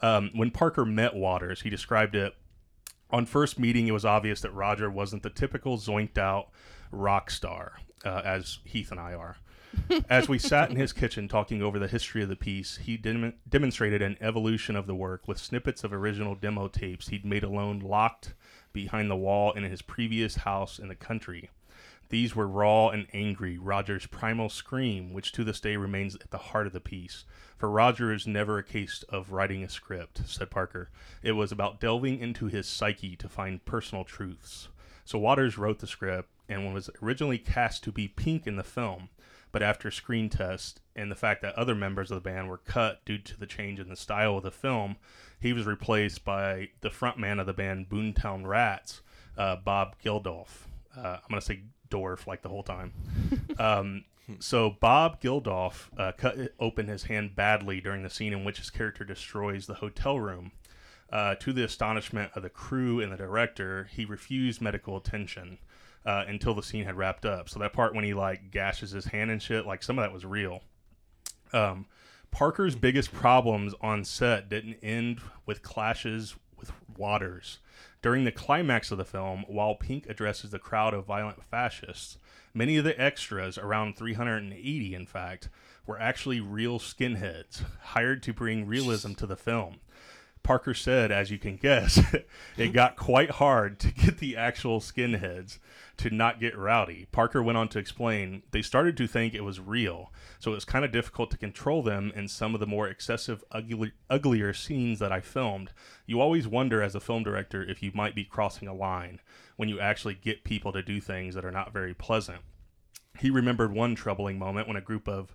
Um, 0.00 0.30
when 0.34 0.50
Parker 0.50 0.86
met 0.86 1.14
Waters, 1.14 1.60
he 1.60 1.70
described 1.70 2.14
it 2.14 2.34
on 3.12 3.26
first 3.26 3.58
meeting, 3.58 3.88
it 3.88 3.92
was 3.92 4.04
obvious 4.04 4.40
that 4.40 4.54
Roger 4.54 4.90
wasn't 4.90 5.22
the 5.22 5.30
typical 5.30 5.78
zoinked 5.78 6.18
out 6.18 6.48
rock 6.92 7.30
star, 7.30 7.74
uh, 8.04 8.22
as 8.24 8.60
Heath 8.64 8.90
and 8.90 9.00
I 9.00 9.14
are. 9.14 9.36
As 10.08 10.28
we 10.28 10.38
sat 10.38 10.70
in 10.70 10.76
his 10.76 10.92
kitchen 10.92 11.28
talking 11.28 11.62
over 11.62 11.78
the 11.78 11.88
history 11.88 12.22
of 12.22 12.28
the 12.28 12.36
piece, 12.36 12.78
he 12.78 12.96
dem- 12.96 13.34
demonstrated 13.48 14.02
an 14.02 14.16
evolution 14.20 14.76
of 14.76 14.86
the 14.86 14.94
work 14.94 15.28
with 15.28 15.38
snippets 15.38 15.84
of 15.84 15.92
original 15.92 16.34
demo 16.34 16.68
tapes 16.68 17.08
he'd 17.08 17.24
made 17.24 17.44
alone 17.44 17.80
locked 17.80 18.34
behind 18.72 19.10
the 19.10 19.16
wall 19.16 19.52
in 19.52 19.62
his 19.64 19.82
previous 19.82 20.36
house 20.36 20.78
in 20.78 20.88
the 20.88 20.94
country. 20.94 21.50
These 22.08 22.34
were 22.34 22.48
raw 22.48 22.88
and 22.88 23.06
angry, 23.12 23.56
Roger's 23.56 24.06
primal 24.06 24.48
scream, 24.48 25.12
which 25.12 25.30
to 25.32 25.44
this 25.44 25.60
day 25.60 25.76
remains 25.76 26.16
at 26.16 26.32
the 26.32 26.38
heart 26.38 26.66
of 26.66 26.72
the 26.72 26.80
piece. 26.80 27.24
For 27.56 27.70
Roger 27.70 28.12
is 28.12 28.26
never 28.26 28.58
a 28.58 28.64
case 28.64 29.04
of 29.08 29.30
writing 29.30 29.62
a 29.62 29.68
script, 29.68 30.22
said 30.26 30.50
Parker. 30.50 30.90
It 31.22 31.32
was 31.32 31.52
about 31.52 31.78
delving 31.78 32.18
into 32.18 32.46
his 32.46 32.66
psyche 32.66 33.14
to 33.14 33.28
find 33.28 33.64
personal 33.64 34.02
truths. 34.02 34.68
So 35.04 35.20
Waters 35.20 35.56
wrote 35.56 35.78
the 35.78 35.86
script 35.86 36.28
and 36.48 36.74
was 36.74 36.90
originally 37.00 37.38
cast 37.38 37.84
to 37.84 37.92
be 37.92 38.08
Pink 38.08 38.44
in 38.44 38.56
the 38.56 38.64
film, 38.64 39.08
but 39.52 39.62
after 39.62 39.90
screen 39.90 40.28
test 40.28 40.80
and 40.94 41.10
the 41.10 41.16
fact 41.16 41.42
that 41.42 41.54
other 41.54 41.74
members 41.74 42.10
of 42.10 42.16
the 42.16 42.28
band 42.28 42.48
were 42.48 42.58
cut 42.58 43.04
due 43.04 43.18
to 43.18 43.38
the 43.38 43.46
change 43.46 43.80
in 43.80 43.88
the 43.88 43.96
style 43.96 44.36
of 44.36 44.42
the 44.42 44.50
film, 44.50 44.96
he 45.40 45.52
was 45.52 45.66
replaced 45.66 46.24
by 46.24 46.68
the 46.80 46.90
frontman 46.90 47.40
of 47.40 47.46
the 47.46 47.52
band 47.52 47.88
Boomtown 47.88 48.46
Rats, 48.46 49.00
uh, 49.36 49.56
Bob 49.56 49.96
Geldof. 50.04 50.66
Uh, 50.96 51.16
I'm 51.16 51.28
gonna 51.28 51.40
say 51.40 51.60
Dorf 51.88 52.26
like 52.26 52.42
the 52.42 52.48
whole 52.48 52.62
time. 52.62 52.92
um, 53.58 54.04
so 54.38 54.76
Bob 54.80 55.20
Geldof 55.20 55.88
uh, 55.98 56.12
cut 56.12 56.36
open 56.60 56.86
his 56.86 57.04
hand 57.04 57.34
badly 57.34 57.80
during 57.80 58.02
the 58.02 58.10
scene 58.10 58.32
in 58.32 58.44
which 58.44 58.58
his 58.58 58.70
character 58.70 59.04
destroys 59.04 59.66
the 59.66 59.74
hotel 59.74 60.20
room. 60.20 60.52
Uh, 61.12 61.34
to 61.34 61.52
the 61.52 61.64
astonishment 61.64 62.30
of 62.36 62.42
the 62.44 62.48
crew 62.48 63.00
and 63.00 63.10
the 63.10 63.16
director, 63.16 63.88
he 63.92 64.04
refused 64.04 64.60
medical 64.60 64.96
attention 64.96 65.58
uh, 66.04 66.24
until 66.26 66.54
the 66.54 66.62
scene 66.62 66.84
had 66.84 66.96
wrapped 66.96 67.24
up. 67.24 67.48
So 67.48 67.58
that 67.60 67.72
part 67.72 67.94
when 67.94 68.04
he 68.04 68.14
like 68.14 68.50
gashes 68.50 68.90
his 68.90 69.06
hand 69.06 69.30
and 69.30 69.42
shit, 69.42 69.66
like 69.66 69.82
some 69.82 69.98
of 69.98 70.04
that 70.04 70.12
was 70.12 70.24
real. 70.24 70.62
Um, 71.52 71.86
Parker's 72.30 72.76
biggest 72.76 73.12
problems 73.12 73.74
on 73.80 74.04
set 74.04 74.48
didn't 74.48 74.78
end 74.82 75.20
with 75.46 75.62
clashes 75.62 76.36
with 76.56 76.72
Waters. 76.96 77.58
During 78.02 78.24
the 78.24 78.32
climax 78.32 78.90
of 78.90 78.98
the 78.98 79.04
film, 79.04 79.44
while 79.48 79.74
Pink 79.74 80.06
addresses 80.08 80.50
the 80.50 80.58
crowd 80.58 80.94
of 80.94 81.04
violent 81.04 81.42
fascists, 81.42 82.18
many 82.54 82.76
of 82.76 82.84
the 82.84 82.98
extras, 83.00 83.58
around 83.58 83.96
380 83.96 84.94
in 84.94 85.06
fact, 85.06 85.48
were 85.86 86.00
actually 86.00 86.40
real 86.40 86.78
skinheads, 86.78 87.64
hired 87.80 88.22
to 88.22 88.32
bring 88.32 88.66
realism 88.66 89.12
to 89.14 89.26
the 89.26 89.36
film. 89.36 89.80
Parker 90.42 90.74
said, 90.74 91.12
as 91.12 91.30
you 91.30 91.38
can 91.38 91.56
guess, 91.56 92.00
it 92.56 92.72
got 92.72 92.96
quite 92.96 93.30
hard 93.32 93.78
to 93.80 93.92
get 93.92 94.18
the 94.18 94.36
actual 94.36 94.80
skinheads 94.80 95.58
to 95.98 96.10
not 96.10 96.40
get 96.40 96.56
rowdy. 96.56 97.06
Parker 97.12 97.42
went 97.42 97.58
on 97.58 97.68
to 97.68 97.78
explain 97.78 98.42
they 98.50 98.62
started 98.62 98.96
to 98.96 99.06
think 99.06 99.34
it 99.34 99.44
was 99.44 99.60
real, 99.60 100.12
so 100.38 100.52
it 100.52 100.54
was 100.54 100.64
kind 100.64 100.84
of 100.84 100.92
difficult 100.92 101.30
to 101.30 101.36
control 101.38 101.82
them 101.82 102.10
in 102.14 102.26
some 102.26 102.54
of 102.54 102.60
the 102.60 102.66
more 102.66 102.88
excessive, 102.88 103.44
ugly, 103.52 103.92
uglier 104.08 104.54
scenes 104.54 104.98
that 104.98 105.12
I 105.12 105.20
filmed. 105.20 105.72
You 106.06 106.20
always 106.20 106.48
wonder 106.48 106.82
as 106.82 106.94
a 106.94 107.00
film 107.00 107.22
director 107.22 107.62
if 107.62 107.82
you 107.82 107.90
might 107.94 108.14
be 108.14 108.24
crossing 108.24 108.66
a 108.66 108.74
line 108.74 109.20
when 109.56 109.68
you 109.68 109.78
actually 109.78 110.14
get 110.14 110.42
people 110.42 110.72
to 110.72 110.82
do 110.82 111.00
things 111.00 111.34
that 111.34 111.44
are 111.44 111.50
not 111.50 111.72
very 111.72 111.92
pleasant. 111.92 112.40
He 113.18 113.28
remembered 113.28 113.72
one 113.72 113.94
troubling 113.94 114.38
moment 114.38 114.66
when 114.66 114.76
a 114.76 114.80
group 114.80 115.06
of 115.06 115.34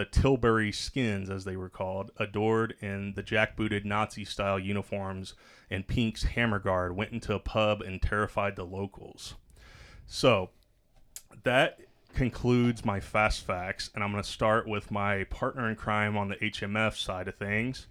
the 0.00 0.06
Tilbury 0.06 0.72
Skins, 0.72 1.28
as 1.28 1.44
they 1.44 1.56
were 1.56 1.68
called, 1.68 2.10
adored 2.16 2.74
in 2.80 3.12
the 3.16 3.22
jackbooted 3.22 3.84
Nazi 3.84 4.24
style 4.24 4.58
uniforms 4.58 5.34
and 5.68 5.86
Pink's 5.86 6.22
hammer 6.22 6.58
guard, 6.58 6.96
went 6.96 7.12
into 7.12 7.34
a 7.34 7.38
pub 7.38 7.82
and 7.82 8.00
terrified 8.00 8.56
the 8.56 8.64
locals. 8.64 9.34
So 10.06 10.48
that 11.42 11.80
concludes 12.14 12.82
my 12.82 12.98
fast 12.98 13.44
facts, 13.44 13.90
and 13.94 14.02
I'm 14.02 14.10
going 14.10 14.22
to 14.22 14.28
start 14.28 14.66
with 14.66 14.90
my 14.90 15.24
partner 15.24 15.68
in 15.68 15.76
crime 15.76 16.16
on 16.16 16.28
the 16.28 16.36
HMF 16.36 16.96
side 16.96 17.28
of 17.28 17.34
things. 17.34 17.86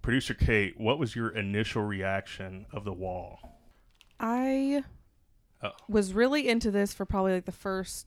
Producer 0.00 0.34
Kate, 0.34 0.78
what 0.78 1.00
was 1.00 1.16
your 1.16 1.30
initial 1.30 1.82
reaction 1.82 2.66
of 2.72 2.84
the 2.84 2.92
wall? 2.92 3.58
I 4.20 4.84
Oh. 5.60 5.72
was 5.88 6.12
really 6.12 6.48
into 6.48 6.70
this 6.70 6.94
for 6.94 7.04
probably 7.04 7.32
like 7.32 7.46
the 7.46 7.50
first 7.50 8.06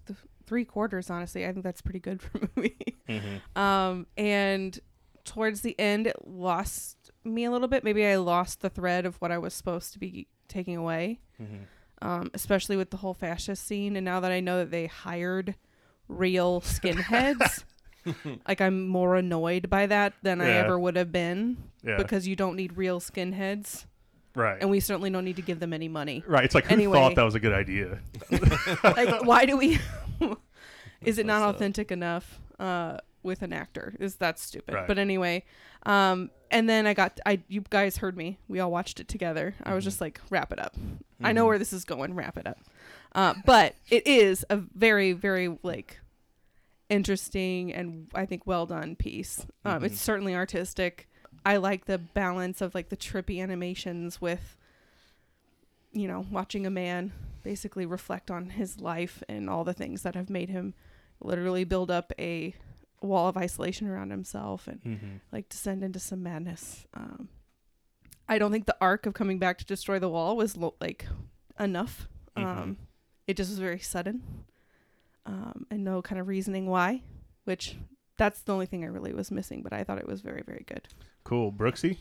three 0.52 0.66
quarters. 0.66 1.10
Honestly, 1.10 1.46
I 1.48 1.54
think 1.54 1.64
that's 1.64 1.82
pretty 1.82 2.00
good 2.00 2.22
for 2.22 2.38
a 2.44 2.50
movie. 2.58 2.98
Mm-hmm. 3.08 3.58
Um, 3.62 4.06
and 4.18 4.78
towards 5.24 5.62
the 5.62 5.80
end, 5.80 6.08
it 6.08 6.18
lost 6.28 7.10
me 7.24 7.46
a 7.46 7.52
little 7.52 7.70
bit. 7.70 7.86
Maybe 7.86 8.06
I 8.06 8.18
lost 8.18 8.60
the 8.60 8.70
thread 8.70 9.06
of 9.06 9.16
what 9.22 9.32
I 9.32 9.38
was 9.38 9.54
supposed 9.54 9.94
to 9.94 10.00
be 10.00 10.28
taking 10.50 10.76
away, 10.76 11.22
um, 12.02 12.32
especially 12.34 12.76
with 12.76 12.90
the 12.90 12.98
whole 12.98 13.14
fascist 13.14 13.66
scene. 13.66 13.96
And 13.96 14.04
now 14.04 14.20
that 14.20 14.32
I 14.34 14.42
know 14.42 14.58
that 14.58 14.72
they 14.72 14.88
hired 14.88 15.56
real 16.10 16.60
skinheads, 16.60 17.64
like 18.48 18.60
I'm 18.60 18.90
more 18.90 19.16
annoyed 19.16 19.70
by 19.70 19.86
that 19.86 20.14
than 20.22 20.42
I 20.42 20.50
ever 20.50 20.78
would 20.78 20.98
have 20.98 21.14
been 21.14 21.56
Yeah. 21.82 21.96
because 21.96 22.28
you 22.28 22.36
don't 22.36 22.58
need 22.58 22.76
real 22.76 23.00
skinheads, 23.00 23.86
right. 24.36 24.58
and 24.60 24.70
we 24.70 24.80
certainly 24.82 25.12
don't 25.12 25.24
need 25.24 25.38
to 25.38 25.42
give 25.44 25.60
them 25.62 25.72
any 25.72 25.88
money. 25.88 26.24
right. 26.28 26.44
It's 26.44 26.56
like 26.56 26.66
who 26.66 26.74
Anyway. 26.74 26.98
thought 26.98 27.16
that 27.16 27.24
was 27.24 27.36
a 27.36 27.40
good 27.40 27.54
idea? 27.54 28.00
like 28.84 29.24
why 29.24 29.46
do 29.46 29.56
we 29.56 29.80
is 31.02 31.18
it 31.18 31.26
not 31.26 31.42
authentic 31.44 31.92
enough 31.92 32.40
uh 32.60 32.98
with 33.24 33.42
an 33.44 33.54
actor? 33.54 33.94
Is 34.00 34.16
that 34.16 34.40
stupid? 34.40 34.74
Right. 34.74 34.88
but 34.88 34.98
anyway 34.98 35.44
um 35.86 36.30
and 36.52 36.70
then 36.70 36.86
i 36.88 36.94
got 36.94 37.20
i 37.26 37.40
you 37.48 37.64
guys 37.70 37.98
heard 37.98 38.16
me. 38.18 38.38
We 38.48 38.60
all 38.60 38.72
watched 38.72 39.00
it 39.00 39.08
together. 39.08 39.56
I 39.62 39.68
Mm-hmm. 39.68 39.76
was 39.76 39.84
just 39.84 40.02
like 40.02 40.20
wrap 40.30 40.52
it 40.52 40.60
up. 40.60 40.76
I 41.24 41.34
know 41.34 41.46
where 41.46 41.60
this 41.60 41.72
is 41.74 41.86
going. 41.86 42.16
Wrap 42.16 42.38
it 42.38 42.48
up. 42.48 42.58
Uh 43.14 43.34
but 43.46 43.76
it 43.90 44.06
is 44.08 44.46
a 44.50 44.58
very 44.58 45.14
very 45.14 45.58
like 45.64 46.00
interesting 46.90 47.74
and 47.74 48.08
i 48.14 48.26
think 48.26 48.46
well 48.46 48.66
done 48.66 48.96
piece. 48.96 49.46
Um 49.66 49.76
Mm-hmm. 49.78 49.86
it's 49.86 50.02
certainly 50.02 50.36
artistic. 50.36 51.08
I 51.46 51.58
like 51.58 51.86
the 51.86 51.98
balance 51.98 52.62
of 52.62 52.76
like 52.76 52.90
the 52.90 52.98
trippy 52.98 53.42
animations 53.42 54.22
with 54.22 54.58
you 55.94 56.08
know, 56.08 56.26
watching 56.32 56.66
a 56.66 56.70
man 56.70 57.12
basically 57.44 57.86
reflect 57.86 58.30
on 58.32 58.52
his 58.52 58.80
life 58.80 59.24
and 59.30 59.50
all 59.50 59.64
the 59.64 59.74
things 59.74 60.04
that 60.04 60.16
have 60.16 60.30
made 60.30 60.50
him 60.50 60.74
literally 61.20 61.64
build 61.64 61.92
up 61.92 62.12
a 62.20 62.54
wall 63.02 63.28
of 63.28 63.38
isolation 63.38 63.88
around 63.88 64.12
himself 64.12 64.68
and 64.68 64.82
Mm-hmm. 64.84 65.16
like 65.32 65.50
descend 65.50 65.84
into 65.84 66.00
some 66.00 66.22
madness. 66.24 66.86
Um, 66.94 67.30
I 68.30 68.38
don't 68.38 68.52
think 68.52 68.66
the 68.66 68.78
arc 68.80 69.06
of 69.06 69.14
coming 69.14 69.40
back 69.40 69.58
to 69.58 69.66
destroy 69.66 70.00
the 70.00 70.10
wall 70.10 70.38
was 70.38 70.56
lo- 70.56 70.76
like 70.80 71.06
enough. 71.60 72.08
Mhm. 72.38 72.44
Um, 72.46 72.78
it 73.28 73.36
just 73.38 73.50
was 73.50 73.60
very 73.60 73.80
sudden, 73.80 74.46
um, 75.26 75.66
and 75.70 75.84
no 75.84 76.02
kind 76.02 76.20
of 76.20 76.28
reasoning 76.28 76.68
why. 76.68 77.02
Which 77.46 77.76
that's 78.18 78.42
the 78.42 78.54
only 78.54 78.68
thing 78.68 78.84
I 78.84 78.88
really 78.88 79.14
was 79.14 79.32
missing. 79.32 79.62
But 79.64 79.74
I 79.74 79.84
thought 79.84 79.98
it 79.98 80.08
was 80.08 80.22
very 80.22 80.44
very 80.46 80.64
good. 80.68 80.88
Cool, 81.24 81.52
Brooksy. 81.52 81.98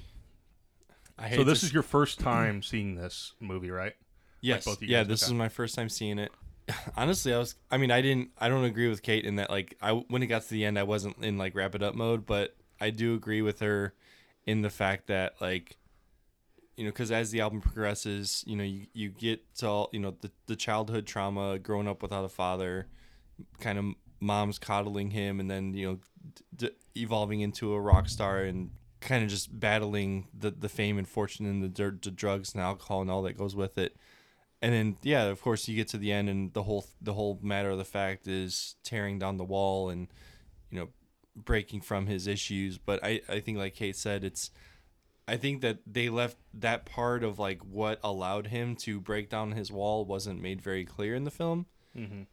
I 1.18 1.28
hate 1.28 1.36
So 1.36 1.44
this 1.44 1.60
to 1.60 1.66
is 1.66 1.72
your 1.74 1.82
first 1.82 2.20
time 2.30 2.62
seeing 2.62 2.94
this 2.94 3.34
movie, 3.40 3.70
right? 3.70 3.94
Yes. 4.40 4.66
you 4.66 4.76
yeah, 4.82 5.02
this 5.02 5.22
is 5.22 5.32
my 5.32 5.48
first 5.48 5.74
time 5.74 5.88
seeing 5.88 6.18
it. 6.18 6.32
Honestly, 6.96 7.34
I 7.34 7.38
was 7.38 7.54
I 7.70 7.76
mean, 7.76 7.90
I 7.90 8.00
didn't 8.00 8.30
I 8.38 8.48
don't 8.48 8.64
agree 8.64 8.88
with 8.88 9.02
Kate 9.02 9.24
in 9.24 9.36
that 9.36 9.50
like 9.50 9.76
I 9.82 9.92
when 9.92 10.22
it 10.22 10.26
got 10.26 10.42
to 10.42 10.50
the 10.50 10.64
end 10.64 10.78
I 10.78 10.84
wasn't 10.84 11.22
in 11.24 11.38
like 11.38 11.54
wrap 11.54 11.74
it 11.74 11.82
up 11.82 11.94
mode, 11.94 12.26
but 12.26 12.56
I 12.80 12.90
do 12.90 13.14
agree 13.14 13.42
with 13.42 13.60
her 13.60 13.94
in 14.46 14.62
the 14.62 14.70
fact 14.70 15.08
that 15.08 15.34
like 15.40 15.76
you 16.76 16.84
know, 16.84 16.92
cuz 16.92 17.10
as 17.10 17.30
the 17.30 17.40
album 17.40 17.60
progresses, 17.60 18.42
you 18.46 18.56
know, 18.56 18.64
you, 18.64 18.86
you 18.94 19.10
get 19.10 19.54
to 19.56 19.66
all, 19.66 19.90
you 19.92 20.00
know, 20.00 20.14
the 20.20 20.30
the 20.46 20.56
childhood 20.56 21.06
trauma, 21.06 21.58
growing 21.58 21.88
up 21.88 22.02
without 22.02 22.24
a 22.24 22.28
father, 22.28 22.86
kind 23.58 23.78
of 23.78 23.84
mom's 24.20 24.58
coddling 24.58 25.10
him 25.10 25.40
and 25.40 25.50
then, 25.50 25.74
you 25.74 25.86
know, 25.86 25.98
d- 26.54 26.70
evolving 26.96 27.40
into 27.40 27.72
a 27.74 27.80
rock 27.80 28.08
star 28.08 28.42
and 28.44 28.70
kind 29.00 29.24
of 29.24 29.30
just 29.30 29.58
battling 29.58 30.28
the 30.38 30.50
the 30.50 30.68
fame 30.68 30.98
and 30.98 31.08
fortune 31.08 31.46
and 31.46 31.62
the, 31.62 31.98
the 32.02 32.10
drugs 32.10 32.54
and 32.54 32.62
alcohol 32.62 33.00
and 33.00 33.10
all 33.10 33.22
that 33.22 33.36
goes 33.36 33.56
with 33.56 33.78
it 33.78 33.96
and 34.62 34.72
then 34.72 34.96
yeah 35.02 35.24
of 35.24 35.40
course 35.40 35.68
you 35.68 35.76
get 35.76 35.88
to 35.88 35.98
the 35.98 36.12
end 36.12 36.28
and 36.28 36.52
the 36.52 36.62
whole 36.62 36.86
the 37.00 37.14
whole 37.14 37.38
matter 37.42 37.70
of 37.70 37.78
the 37.78 37.84
fact 37.84 38.26
is 38.26 38.76
tearing 38.84 39.18
down 39.18 39.36
the 39.36 39.44
wall 39.44 39.88
and 39.90 40.08
you 40.70 40.78
know 40.78 40.88
breaking 41.36 41.80
from 41.80 42.06
his 42.06 42.26
issues. 42.26 42.76
But 42.78 43.02
i 43.02 43.20
i 43.28 43.40
think 43.40 43.56
like 43.58 43.74
kate 43.74 43.96
said 43.96 44.24
it's 44.24 44.50
i 45.28 45.36
think 45.36 45.62
that 45.62 45.78
they 45.86 46.08
left 46.08 46.36
that 46.52 46.84
part 46.84 47.22
of 47.24 47.38
like 47.38 47.60
what 47.62 48.00
allowed 48.02 48.48
him 48.48 48.74
to 48.76 49.00
break 49.00 49.30
down 49.30 49.52
his 49.52 49.70
wall 49.70 50.04
wasn't 50.04 50.42
made 50.42 50.60
very 50.60 50.84
clear 50.84 51.14
in 51.14 51.24
the 51.24 51.30
film. 51.30 51.66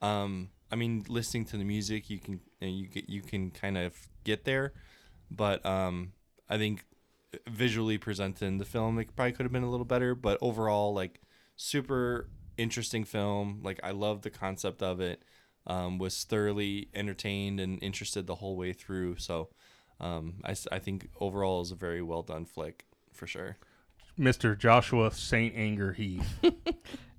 Um 0.01 0.49
i 0.71 0.75
mean 0.75 1.05
listening 1.07 1.45
to 1.45 1.57
the 1.57 1.63
music 1.63 2.09
you 2.09 2.19
can 2.19 2.41
you 2.59 2.87
get 2.87 3.09
you 3.09 3.21
can 3.21 3.51
kind 3.51 3.77
of 3.77 3.95
get 4.23 4.43
there. 4.43 4.73
But 5.31 5.65
um 5.65 6.13
i 6.49 6.57
think 6.57 6.85
visually 7.47 7.97
presented 7.97 8.45
in 8.45 8.57
the 8.57 8.65
film 8.65 8.97
it 8.99 9.15
probably 9.15 9.31
could 9.33 9.43
have 9.43 9.51
been 9.53 9.63
a 9.63 9.69
little 9.69 9.85
better. 9.85 10.15
But 10.15 10.37
overall 10.41 10.93
like 10.93 11.21
super 11.57 12.29
interesting 12.57 13.03
film 13.03 13.59
like 13.63 13.79
i 13.83 13.91
love 13.91 14.21
the 14.21 14.29
concept 14.29 14.81
of 14.81 14.99
it 15.01 15.21
um, 15.67 15.97
was 15.97 16.23
thoroughly 16.23 16.87
entertained 16.95 17.59
and 17.59 17.77
interested 17.83 18.25
the 18.25 18.35
whole 18.35 18.55
way 18.55 18.71
through 18.73 19.17
so 19.17 19.49
um, 19.99 20.35
I, 20.45 20.51
s- 20.51 20.67
I 20.71 20.79
think 20.79 21.09
overall 21.19 21.61
is 21.61 21.71
a 21.71 21.75
very 21.75 22.01
well 22.01 22.21
done 22.23 22.45
flick 22.45 22.85
for 23.11 23.27
sure 23.27 23.57
Mr. 24.17 24.57
Joshua 24.57 25.11
Saint 25.11 25.53
Anger 25.55 25.93
Heath. 25.93 26.39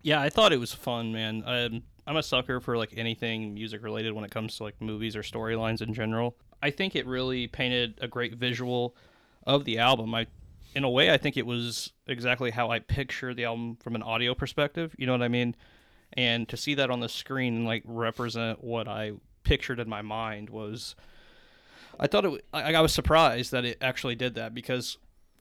Yeah, 0.03 0.21
I 0.21 0.31
thought 0.31 0.53
it 0.53 0.61
was 0.61 0.73
fun, 0.73 1.13
man. 1.13 1.43
I'm 1.45 1.83
I'm 2.07 2.17
a 2.17 2.23
sucker 2.23 2.61
for 2.61 2.77
like 2.79 2.95
anything 2.97 3.53
music 3.55 3.83
related 3.83 4.13
when 4.15 4.25
it 4.25 4.31
comes 4.31 4.57
to 4.57 4.63
like 4.63 4.81
movies 4.81 5.17
or 5.17 5.23
storylines 5.23 5.83
in 5.83 5.93
general. 5.93 6.37
I 6.63 6.71
think 6.71 6.95
it 6.97 7.05
really 7.07 7.47
painted 7.49 7.99
a 8.01 8.07
great 8.09 8.35
visual 8.35 8.97
of 9.45 9.65
the 9.65 9.79
album. 9.79 10.15
I 10.15 10.27
in 10.75 10.85
a 10.85 10.91
way 10.91 11.11
I 11.11 11.17
think 11.17 11.37
it 11.37 11.47
was 11.47 11.93
exactly 12.07 12.51
how 12.51 12.71
I 12.71 12.79
picture 12.79 13.35
the 13.35 13.45
album 13.45 13.77
from 13.81 13.95
an 13.95 14.03
audio 14.03 14.35
perspective, 14.35 14.95
you 14.99 15.07
know 15.07 15.13
what 15.13 15.23
I 15.23 15.29
mean? 15.29 15.55
And 16.15 16.49
to 16.49 16.57
see 16.57 16.75
that 16.75 16.91
on 16.91 17.01
the 17.01 17.09
screen 17.09 17.65
like 17.65 17.83
represent 17.85 18.63
what 18.63 18.89
I 18.89 19.13
pictured 19.43 19.81
in 19.81 19.89
my 19.89 20.03
mind 20.03 20.51
was 20.51 20.95
I 21.99 22.07
thought 22.07 22.25
it 22.25 22.45
I 22.53 22.81
was 22.81 22.93
surprised 22.93 23.53
that 23.53 23.65
it 23.65 23.79
actually 23.81 24.15
did 24.15 24.35
that 24.35 24.55
because 24.55 24.99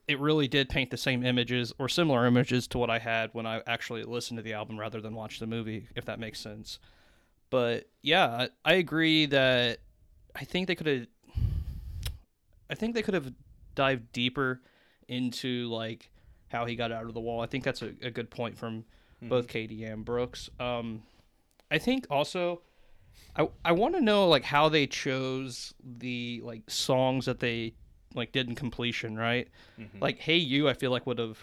it 0.07 0.19
really 0.19 0.47
did 0.47 0.69
paint 0.69 0.89
the 0.89 0.97
same 0.97 1.25
images 1.25 1.73
or 1.77 1.89
similar 1.89 2.25
images 2.25 2.67
to 2.67 2.77
what 2.77 2.89
I 2.89 2.99
had 2.99 3.29
when 3.33 3.45
I 3.45 3.61
actually 3.67 4.03
listened 4.03 4.37
to 4.37 4.41
the 4.41 4.53
album 4.53 4.79
rather 4.79 5.01
than 5.01 5.13
watch 5.13 5.39
the 5.39 5.47
movie, 5.47 5.89
if 5.95 6.05
that 6.05 6.19
makes 6.19 6.39
sense. 6.39 6.79
But 7.49 7.89
yeah, 8.01 8.27
I, 8.27 8.49
I 8.63 8.73
agree 8.75 9.25
that 9.27 9.79
I 10.33 10.45
think 10.45 10.67
they 10.67 10.75
could 10.75 10.87
have. 10.87 11.07
I 12.69 12.75
think 12.75 12.95
they 12.95 13.01
could 13.01 13.13
have 13.13 13.33
dived 13.75 14.11
deeper 14.11 14.61
into 15.07 15.67
like 15.69 16.09
how 16.49 16.65
he 16.65 16.75
got 16.75 16.91
out 16.91 17.05
of 17.05 17.13
the 17.13 17.19
wall. 17.19 17.41
I 17.41 17.45
think 17.45 17.63
that's 17.63 17.81
a, 17.81 17.93
a 18.01 18.11
good 18.11 18.29
point 18.29 18.57
from 18.57 18.85
both 19.21 19.47
Katie 19.47 19.83
and 19.83 20.05
Brooks. 20.05 20.49
Um, 20.59 21.01
I 21.71 21.77
think 21.79 22.05
also 22.09 22.61
I 23.35 23.47
I 23.65 23.71
want 23.71 23.95
to 23.95 24.01
know 24.01 24.27
like 24.27 24.43
how 24.43 24.69
they 24.69 24.87
chose 24.87 25.73
the 25.83 26.41
like 26.43 26.69
songs 26.69 27.25
that 27.25 27.39
they 27.39 27.73
like 28.13 28.31
did 28.31 28.47
in 28.47 28.55
completion, 28.55 29.17
right? 29.17 29.47
Like 29.99 30.19
Hey 30.19 30.37
You, 30.37 30.69
I 30.69 30.73
feel 30.73 30.91
like 30.91 31.05
would 31.07 31.19
have 31.19 31.39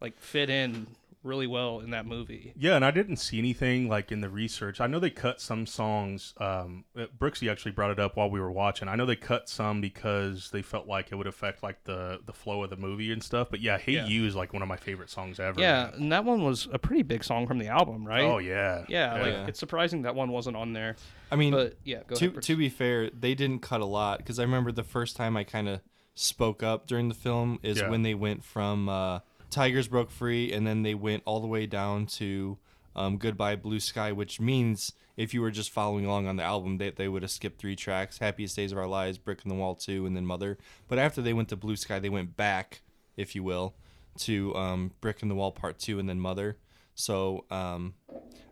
like 0.00 0.18
fit 0.20 0.50
in 0.50 0.86
really 1.22 1.46
well 1.46 1.80
in 1.80 1.90
that 1.90 2.06
movie. 2.06 2.52
Yeah, 2.56 2.76
and 2.76 2.84
I 2.84 2.90
didn't 2.90 3.16
see 3.16 3.38
anything 3.38 3.88
like 3.88 4.10
in 4.10 4.20
the 4.20 4.28
research. 4.30 4.80
I 4.80 4.86
know 4.86 4.98
they 4.98 5.10
cut 5.10 5.40
some 5.40 5.66
songs. 5.66 6.32
Um, 6.38 6.84
uh, 6.96 7.06
Brooksy 7.18 7.50
actually 7.50 7.72
brought 7.72 7.90
it 7.90 7.98
up 7.98 8.16
while 8.16 8.30
we 8.30 8.40
were 8.40 8.50
watching. 8.50 8.88
I 8.88 8.96
know 8.96 9.04
they 9.04 9.16
cut 9.16 9.48
some 9.48 9.80
because 9.80 10.50
they 10.50 10.62
felt 10.62 10.86
like 10.86 11.12
it 11.12 11.16
would 11.16 11.26
affect 11.26 11.62
like 11.62 11.84
the 11.84 12.20
the 12.24 12.32
flow 12.32 12.64
of 12.64 12.70
the 12.70 12.76
movie 12.76 13.12
and 13.12 13.22
stuff. 13.22 13.48
But 13.50 13.60
yeah, 13.60 13.76
"Hey 13.78 13.92
Yeah. 13.92 14.06
You" 14.06 14.24
is 14.26 14.34
like 14.34 14.52
one 14.52 14.62
of 14.62 14.68
my 14.68 14.76
favorite 14.76 15.10
songs 15.10 15.38
ever. 15.38 15.60
Yeah, 15.60 15.90
and 15.94 16.10
that 16.12 16.24
one 16.24 16.42
was 16.42 16.68
a 16.72 16.78
pretty 16.78 17.02
big 17.02 17.22
song 17.22 17.46
from 17.46 17.58
the 17.58 17.68
album, 17.68 18.06
right? 18.06 18.22
Oh 18.24 18.38
yeah. 18.38 18.84
yeah, 18.88 19.16
Yeah. 19.16 19.22
like 19.22 19.48
it's 19.48 19.60
surprising 19.60 20.02
that 20.02 20.14
one 20.14 20.30
wasn't 20.30 20.56
on 20.56 20.72
there. 20.72 20.96
i 21.30 21.36
mean 21.36 21.52
But 21.52 21.76
yeah, 21.84 22.00
go 22.06 22.16
to 22.16 22.28
ahead. 22.28 22.42
To 22.42 22.56
be 22.56 22.68
fair, 22.68 23.10
they 23.10 23.34
didn't 23.34 23.60
cut 23.60 23.80
a 23.80 23.86
lot 23.86 24.18
because 24.18 24.38
I 24.38 24.42
remember 24.42 24.72
the 24.72 24.84
first 24.84 25.16
time 25.16 25.36
I 25.36 25.44
kind 25.44 25.68
of 25.68 25.80
spoke 26.14 26.62
up 26.62 26.86
during 26.86 27.08
the 27.08 27.14
film 27.14 27.58
is 27.62 27.78
Yeah. 27.78 27.88
when 27.90 28.02
they 28.02 28.14
went 28.14 28.42
from 28.44 28.88
uh, 28.88 29.20
"Tigers 29.50 29.88
Broke 29.88 30.10
Free" 30.10 30.52
and 30.52 30.66
then 30.66 30.82
they 30.82 30.94
went 30.94 31.22
all 31.26 31.40
the 31.40 31.46
way 31.46 31.66
down 31.66 32.06
to 32.06 32.58
um, 32.96 33.18
"Goodbye 33.18 33.56
Blue 33.56 33.80
Sky," 33.80 34.12
which 34.12 34.40
means 34.40 34.92
if 35.16 35.34
you 35.34 35.40
were 35.40 35.50
just 35.50 35.70
following 35.70 36.06
along 36.06 36.26
on 36.26 36.36
the 36.36 36.42
album, 36.42 36.78
they 36.78 36.90
they 36.90 37.08
would 37.08 37.22
have 37.22 37.30
skipped 37.30 37.60
three 37.60 37.76
tracks: 37.76 38.18
"Happiest 38.18 38.56
Days 38.56 38.72
of 38.72 38.78
Our 38.78 38.86
Lives," 38.86 39.18
"Brick 39.18 39.40
in 39.44 39.48
the 39.48 39.54
Wall 39.54 39.74
2," 39.74 40.06
and 40.06 40.16
then 40.16 40.26
"Mother." 40.26 40.58
But 40.88 40.98
after 40.98 41.20
they 41.22 41.32
went 41.32 41.48
to 41.50 41.56
Blue 41.56 41.76
Sky, 41.76 41.98
they 41.98 42.08
went 42.08 42.36
back, 42.36 42.82
if 43.16 43.34
you 43.34 43.42
will, 43.42 43.74
to 44.18 44.54
um, 44.56 44.92
"Brick 45.00 45.22
in 45.22 45.28
the 45.28 45.34
Wall" 45.34 45.52
Part 45.52 45.78
Two 45.78 45.98
and 45.98 46.08
then 46.08 46.20
"Mother." 46.20 46.56
So 46.94 47.44
um, 47.50 47.94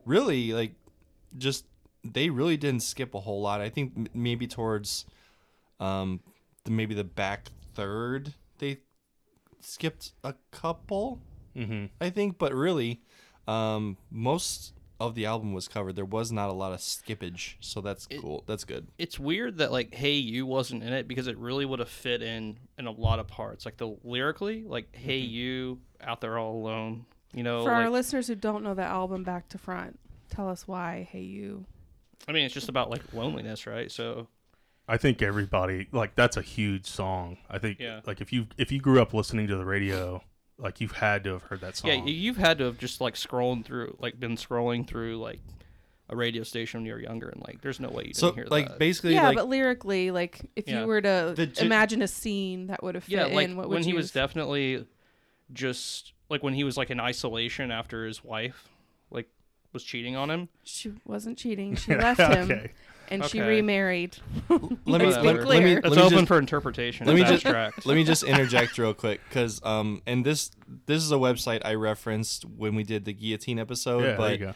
really, 0.05 0.53
like, 0.53 0.75
just 1.37 1.67
they 2.05 2.31
really 2.31 2.57
didn't 2.57 2.83
skip 2.83 3.15
a 3.15 3.21
whole 3.21 3.41
lot. 3.41 3.61
I 3.61 3.69
think 3.69 4.15
maybe 4.15 4.47
towards 4.47 5.05
um 5.81 6.21
maybe 6.67 6.95
the 6.95 7.05
back 7.05 7.49
third 7.75 8.35
they 8.59 8.79
skipped 9.61 10.13
a 10.25 10.35
couple. 10.51 11.21
Mm-hmm. 11.57 11.87
I 12.01 12.11
think, 12.11 12.39
but 12.39 12.55
really, 12.55 13.01
um, 13.47 13.97
most 14.11 14.73
of 15.01 15.15
the 15.15 15.27
album 15.27 15.53
was 15.53 15.69
covered. 15.69 15.97
There 15.97 16.05
was 16.05 16.33
not 16.33 16.49
a 16.51 16.53
lot 16.53 16.73
of 16.73 16.81
skippage, 16.81 17.55
so 17.61 17.81
that's 17.81 18.07
cool. 18.21 18.45
That's 18.47 18.65
good. 18.65 18.89
it's 18.99 19.19
weird 19.19 19.59
that 19.59 19.71
like 19.71 19.95
Hey 19.95 20.15
You 20.15 20.45
wasn't 20.45 20.83
in 20.83 20.93
it 20.93 21.07
because 21.07 21.29
it 21.29 21.39
really 21.39 21.65
would 21.65 21.79
have 21.79 21.89
fit 21.89 22.21
in 22.23 22.59
in 22.79 22.87
a 22.87 22.91
lot 22.91 23.19
of 23.19 23.29
parts. 23.29 23.65
Like 23.65 23.77
the 23.77 23.97
lyrically, 24.03 24.65
like 24.65 24.95
Hey 24.95 25.19
You, 25.19 25.79
out 26.01 26.21
there 26.21 26.37
all 26.39 26.53
alone. 26.57 27.07
You 27.33 27.43
know, 27.43 27.63
For 27.65 27.71
like, 27.71 27.85
our 27.85 27.91
listeners 27.91 28.27
who 28.27 28.35
don't 28.35 28.65
know 28.65 28.75
the 28.75 28.83
album 28.83 29.23
back 29.23 29.49
to 29.51 29.59
front, 29.59 29.99
tell 30.31 30.49
us 30.49 30.67
why. 30.67 31.09
Hey, 31.13 31.21
you. 31.21 31.67
I 32.27 32.33
mean, 32.33 32.45
it's 32.45 32.55
just 32.55 32.69
about 32.69 32.91
like 32.91 33.03
loneliness, 33.13 33.67
right? 33.67 33.91
So 33.93 34.29
I 34.89 34.97
think 34.97 35.21
everybody 35.23 35.87
like 35.93 36.15
that's 36.15 36.37
a 36.37 36.43
huge 36.43 36.87
song. 36.87 37.37
I 37.51 37.59
think 37.59 37.79
Yeah. 37.79 38.01
like 38.07 38.21
if 38.21 38.33
you 38.33 38.47
if 38.57 38.73
you 38.73 38.81
grew 38.81 39.01
up 39.03 39.13
listening 39.13 39.47
to 39.49 39.57
the 39.57 39.65
radio, 39.65 40.23
like 40.57 40.81
you've 40.81 40.93
had 40.93 41.25
to 41.25 41.33
have 41.35 41.43
heard 41.45 41.61
that 41.61 41.77
song. 41.77 41.91
Yeah, 41.91 42.05
you've 42.05 42.39
had 42.39 42.59
to 42.59 42.65
have 42.65 42.79
just 42.79 43.01
like 43.01 43.15
scrolling 43.15 43.65
through, 43.65 43.97
like 44.01 44.19
been 44.19 44.37
scrolling 44.37 44.87
through 44.87 45.19
like 45.19 45.41
a 46.09 46.17
radio 46.17 46.43
station 46.43 46.81
when 46.81 46.87
you 46.87 46.95
were 46.95 47.01
younger, 47.01 47.29
and 47.29 47.43
like 47.47 47.61
there's 47.61 47.79
no 47.81 47.91
way 47.91 48.05
you 48.05 48.13
didn't 48.15 48.17
So 48.17 48.33
hear 48.33 48.47
like 48.51 48.69
that. 48.69 48.79
basically 48.79 49.13
yeah, 49.13 49.29
like 49.29 49.37
but 49.37 49.49
lyrically, 49.49 50.11
like 50.11 50.41
if 50.57 50.67
Yeah. 50.67 50.81
you 50.81 50.87
were 50.87 51.03
to 51.03 51.35
The 51.37 51.47
gi- 51.47 51.67
imagine 51.67 52.01
a 52.01 52.09
scene 52.09 52.69
that 52.69 52.83
would 52.83 52.95
have 52.95 53.05
fit 53.05 53.13
yeah, 53.13 53.25
like 53.27 53.49
in, 53.51 53.57
what 53.57 53.69
when 53.69 53.81
would 53.81 53.85
he 53.85 53.93
was 53.93 54.07
have- 54.15 54.31
definitely 54.31 54.87
just 55.53 56.13
like 56.31 56.43
when 56.43 56.55
he 56.55 56.65
was 56.65 56.77
like 56.77 56.91
in 56.91 57.01
isolation 57.01 57.71
after 57.71 58.07
his 58.07 58.23
wife 58.25 58.69
like 59.11 59.29
was 59.73 59.83
cheating 59.85 60.17
on 60.17 60.31
him. 60.31 60.49
she 60.65 60.93
wasn't 61.05 61.37
cheating. 61.39 61.77
She 61.77 61.95
left 61.97 62.21
him, 62.21 62.51
okay. 62.51 62.73
And 63.11 63.25
she 63.25 63.41
Okay. 63.41 63.49
remarried. 63.49 64.17
let 64.49 64.61
me 64.63 64.69
Let's 64.87 65.17
let, 65.17 65.23
be 65.23 65.29
let 65.29 65.37
me 65.37 65.43
clear. 65.45 65.75
let 65.75 65.83
That's 65.83 65.97
me 65.97 66.03
open 66.03 66.19
just, 66.19 66.29
for 66.29 66.39
interpretation. 66.39 67.07
let 67.07 67.15
me 67.17 67.23
just- 67.23 67.45
abstract. 67.47 67.87
let 67.87 67.95
me 67.97 68.05
just 68.05 68.23
interject 68.33 68.79
real 68.79 68.95
quick 68.95 69.21
because 69.29 69.61
um 69.65 70.03
and 70.07 70.25
this 70.25 70.51
this 70.87 71.03
is 71.03 71.11
a 71.13 71.17
website 71.17 71.63
I 71.65 71.75
referenced 71.75 72.45
when 72.45 72.75
we 72.75 72.85
did 72.85 73.05
the 73.05 73.13
guillotine 73.13 73.59
episode, 73.59 74.01
Yeah, 74.01 74.07
there 74.07 74.17
but 74.17 74.33
you 74.41 74.47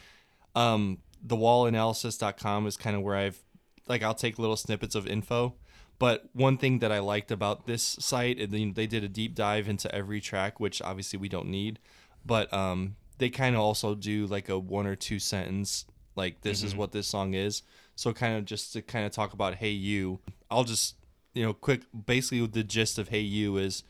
go. 0.55 0.59
um 0.59 0.97
thewallanalysis.com 1.25 2.67
is 2.67 2.77
kind 2.77 2.95
of 2.95 3.01
where 3.01 3.15
I've 3.15 3.41
like 3.87 4.03
I'll 4.03 4.13
take 4.13 4.39
little 4.39 4.55
snippets 4.55 4.95
of 4.95 5.07
info. 5.07 5.55
But 5.99 6.25
one 6.33 6.57
thing 6.57 6.79
that 6.79 6.91
I 6.91 6.99
liked 6.99 7.31
about 7.31 7.65
this 7.67 7.81
site, 7.99 8.39
and 8.39 8.51
then 8.51 8.73
they 8.73 8.87
did 8.87 9.03
a 9.03 9.07
deep 9.07 9.35
dive 9.35 9.69
into 9.69 9.93
every 9.93 10.19
track, 10.19 10.59
which 10.59 10.81
obviously 10.81 11.19
we 11.19 11.29
don't 11.29 11.47
need, 11.47 11.79
but 12.25 12.51
um, 12.53 12.95
they 13.19 13.29
kind 13.29 13.55
of 13.55 13.61
also 13.61 13.93
do 13.95 14.25
like 14.25 14.49
a 14.49 14.57
one 14.57 14.87
or 14.87 14.95
two 14.95 15.19
sentence, 15.19 15.85
like 16.15 16.41
this 16.41 16.63
is 16.63 16.75
what 16.75 16.91
this 16.91 17.07
song 17.07 17.35
is. 17.35 17.61
So 17.95 18.13
kind 18.13 18.37
of 18.37 18.45
just 18.45 18.73
to 18.73 18.81
kind 18.81 19.05
of 19.05 19.11
talk 19.11 19.33
about 19.33 19.55
Hey 19.55 19.71
You, 19.71 20.19
I'll 20.49 20.63
just 20.63 20.95
you 21.33 21.43
know 21.43 21.53
quick. 21.53 21.81
Basically, 22.05 22.45
the 22.47 22.63
gist 22.63 22.97
of 22.97 23.09
Hey 23.09 23.21
You 23.21 23.57
is 23.57 23.83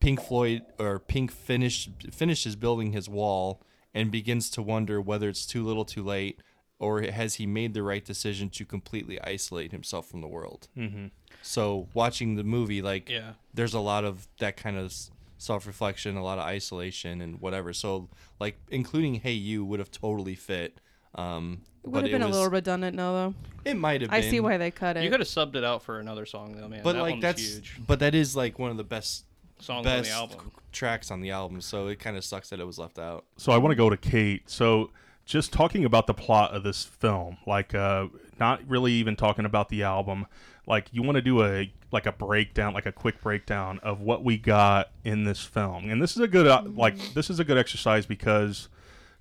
Pink 0.00 0.20
Floyd 0.20 0.62
or 0.78 0.98
Pink 0.98 1.30
finished 1.30 1.90
finishes 2.12 2.56
building 2.56 2.92
his 2.92 3.08
wall 3.08 3.62
and 3.94 4.10
begins 4.10 4.50
to 4.50 4.62
wonder 4.62 5.00
whether 5.00 5.28
it's 5.28 5.46
too 5.46 5.64
little, 5.64 5.84
too 5.84 6.02
late, 6.02 6.40
or 6.78 7.02
has 7.02 7.36
he 7.36 7.46
made 7.46 7.72
the 7.72 7.82
right 7.82 8.04
decision 8.04 8.50
to 8.50 8.64
completely 8.64 9.20
isolate 9.22 9.70
himself 9.70 10.08
from 10.08 10.20
the 10.20 10.26
world. 10.26 10.68
Mm-hmm. 10.76 11.06
So 11.42 11.88
watching 11.94 12.34
the 12.34 12.44
movie, 12.44 12.82
like, 12.82 13.08
yeah. 13.08 13.32
there's 13.52 13.74
a 13.74 13.80
lot 13.80 14.04
of 14.04 14.26
that 14.38 14.56
kind 14.56 14.76
of 14.76 14.92
self 15.38 15.66
reflection, 15.66 16.16
a 16.16 16.24
lot 16.24 16.38
of 16.38 16.44
isolation, 16.44 17.20
and 17.20 17.40
whatever. 17.40 17.72
So 17.72 18.08
like, 18.40 18.58
including 18.70 19.14
Hey 19.14 19.32
You 19.32 19.64
would 19.64 19.78
have 19.78 19.90
totally 19.90 20.34
fit. 20.34 20.80
Um, 21.14 21.62
It 21.84 21.92
but 21.92 21.92
would 21.92 22.02
have 22.04 22.12
been 22.12 22.22
it 22.22 22.24
a 22.24 22.28
was, 22.28 22.36
little 22.36 22.50
redundant, 22.50 22.96
no, 22.96 23.12
though. 23.12 23.34
It 23.64 23.76
might 23.76 24.00
have. 24.00 24.10
I 24.10 24.20
been, 24.22 24.30
see 24.30 24.40
why 24.40 24.56
they 24.56 24.70
cut 24.70 24.96
it. 24.96 25.04
You 25.04 25.10
could 25.10 25.20
have 25.20 25.28
subbed 25.28 25.54
it 25.54 25.64
out 25.64 25.82
for 25.82 25.98
another 25.98 26.24
song 26.24 26.56
though, 26.56 26.68
man. 26.68 26.82
But 26.82 26.94
that 26.94 27.02
like 27.02 27.20
that's, 27.20 27.42
huge. 27.42 27.80
but 27.86 27.98
that 27.98 28.14
is 28.14 28.34
like 28.34 28.58
one 28.58 28.70
of 28.70 28.76
the 28.76 28.84
best 28.84 29.24
Songs 29.58 29.84
best 29.84 30.10
on 30.12 30.28
the 30.28 30.34
album. 30.34 30.52
tracks 30.72 31.10
on 31.10 31.20
the 31.20 31.30
album. 31.30 31.60
So 31.60 31.88
it 31.88 31.98
kind 31.98 32.16
of 32.16 32.24
sucks 32.24 32.50
that 32.50 32.60
it 32.60 32.66
was 32.66 32.78
left 32.78 32.98
out. 32.98 33.24
So 33.36 33.52
I 33.52 33.58
want 33.58 33.72
to 33.72 33.76
go 33.76 33.90
to 33.90 33.96
Kate. 33.96 34.48
So 34.48 34.90
just 35.26 35.52
talking 35.52 35.84
about 35.84 36.06
the 36.06 36.14
plot 36.14 36.52
of 36.52 36.62
this 36.62 36.84
film, 36.84 37.38
like 37.46 37.74
uh, 37.74 38.08
not 38.40 38.60
really 38.66 38.92
even 38.92 39.16
talking 39.16 39.44
about 39.44 39.68
the 39.68 39.82
album. 39.82 40.26
Like 40.66 40.88
you 40.92 41.02
want 41.02 41.16
to 41.16 41.22
do 41.22 41.44
a 41.44 41.70
like 41.90 42.06
a 42.06 42.12
breakdown, 42.12 42.74
like 42.74 42.86
a 42.86 42.92
quick 42.92 43.20
breakdown 43.20 43.78
of 43.82 44.00
what 44.00 44.24
we 44.24 44.38
got 44.38 44.90
in 45.04 45.24
this 45.24 45.40
film. 45.40 45.90
And 45.90 46.00
this 46.00 46.16
is 46.16 46.20
a 46.22 46.28
good 46.28 46.46
uh, 46.46 46.62
like 46.74 47.14
this 47.14 47.28
is 47.28 47.40
a 47.40 47.44
good 47.44 47.58
exercise 47.58 48.06
because 48.06 48.68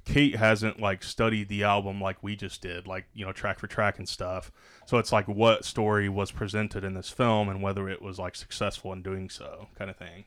Kate 0.05 0.35
hasn't 0.35 0.79
like 0.79 1.01
studied 1.03 1.47
the 1.47 1.63
album 1.63 2.01
like 2.01 2.21
we 2.21 2.35
just 2.35 2.61
did, 2.61 2.87
like 2.87 3.05
you 3.13 3.25
know 3.25 3.31
track 3.31 3.59
for 3.59 3.67
track 3.67 3.97
and 3.97 4.07
stuff. 4.07 4.51
So 4.85 4.97
it's 4.97 5.11
like 5.11 5.27
what 5.27 5.63
story 5.65 6.09
was 6.09 6.31
presented 6.31 6.83
in 6.83 6.93
this 6.93 7.09
film 7.09 7.47
and 7.49 7.61
whether 7.61 7.87
it 7.87 8.01
was 8.01 8.19
like 8.19 8.35
successful 8.35 8.91
in 8.93 9.01
doing 9.01 9.29
so, 9.29 9.67
kind 9.77 9.89
of 9.89 9.95
thing. 9.97 10.25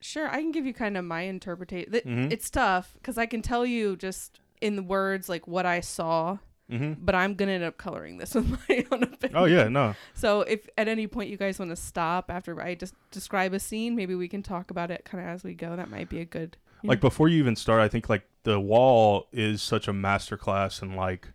Sure, 0.00 0.28
I 0.28 0.36
can 0.40 0.50
give 0.52 0.66
you 0.66 0.74
kind 0.74 0.96
of 0.96 1.04
my 1.04 1.22
interpretation. 1.22 1.92
Th- 1.92 2.04
Mhm. 2.04 2.30
It's 2.32 2.50
tough 2.50 2.92
because 2.94 3.16
I 3.18 3.26
can 3.26 3.42
tell 3.42 3.64
you 3.66 3.96
just 3.96 4.40
in 4.60 4.76
the 4.76 4.82
words 4.82 5.28
like 5.28 5.46
what 5.46 5.66
I 5.66 5.80
saw, 5.80 6.38
Mm-hmm. 6.70 6.94
but 7.04 7.14
I'm 7.14 7.34
gonna 7.34 7.52
end 7.52 7.64
up 7.64 7.76
coloring 7.76 8.16
this 8.16 8.34
with 8.34 8.48
my 8.68 8.86
own 8.90 9.02
opinion. 9.02 9.36
Oh 9.36 9.44
yeah, 9.44 9.68
no. 9.68 9.94
So 10.14 10.40
if 10.42 10.66
at 10.78 10.88
any 10.88 11.06
point 11.06 11.28
you 11.28 11.36
guys 11.36 11.58
want 11.58 11.70
to 11.70 11.76
stop 11.76 12.30
after 12.30 12.60
I 12.60 12.74
just 12.74 12.94
describe 13.10 13.52
a 13.52 13.60
scene, 13.60 13.94
maybe 13.94 14.14
we 14.14 14.28
can 14.28 14.42
talk 14.42 14.70
about 14.70 14.90
it 14.90 15.04
kind 15.04 15.22
of 15.22 15.28
as 15.28 15.44
we 15.44 15.54
go. 15.54 15.76
That 15.76 15.90
might 15.90 16.08
be 16.08 16.20
a 16.20 16.24
good. 16.24 16.56
like 16.82 16.98
know. 16.98 17.08
before 17.08 17.28
you 17.28 17.38
even 17.38 17.56
start 17.56 17.80
i 17.80 17.88
think 17.88 18.08
like 18.08 18.26
the 18.42 18.60
wall 18.60 19.26
is 19.32 19.62
such 19.62 19.88
a 19.88 19.92
masterclass 19.92 20.82
in 20.82 20.94
like 20.94 21.28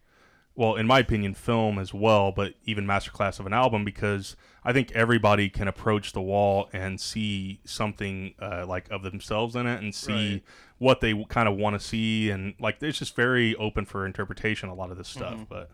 well 0.60 0.76
in 0.76 0.86
my 0.86 1.00
opinion 1.00 1.34
film 1.34 1.80
as 1.80 1.94
well 1.94 2.32
but 2.32 2.54
even 2.66 2.86
masterclass 2.86 3.40
of 3.40 3.46
an 3.48 3.54
album 3.54 3.84
because 3.86 4.36
i 4.64 4.74
think 4.74 4.92
everybody 4.92 5.50
can 5.50 5.68
approach 5.68 6.12
the 6.14 6.22
wall 6.22 6.70
and 6.74 7.00
see 7.00 7.60
something 7.64 8.34
uh, 8.42 8.66
like 8.68 8.86
of 8.92 9.02
themselves 9.04 9.56
in 9.56 9.66
it 9.66 9.82
and 9.82 9.96
see 9.96 10.34
Right. 10.34 10.44
what 10.78 11.00
they 11.02 11.14
kind 11.30 11.48
of 11.48 11.56
want 11.58 11.80
to 11.80 11.86
see 11.86 12.30
and 12.30 12.54
like 12.60 12.84
it's 12.84 13.00
just 13.00 13.16
very 13.16 13.56
open 13.56 13.86
for 13.86 14.06
interpretation 14.06 14.68
a 14.70 14.74
lot 14.76 14.92
of 14.92 14.98
this 14.98 15.08
stuff 15.08 15.34
Mm-hmm. 15.36 15.44
but 15.50 15.72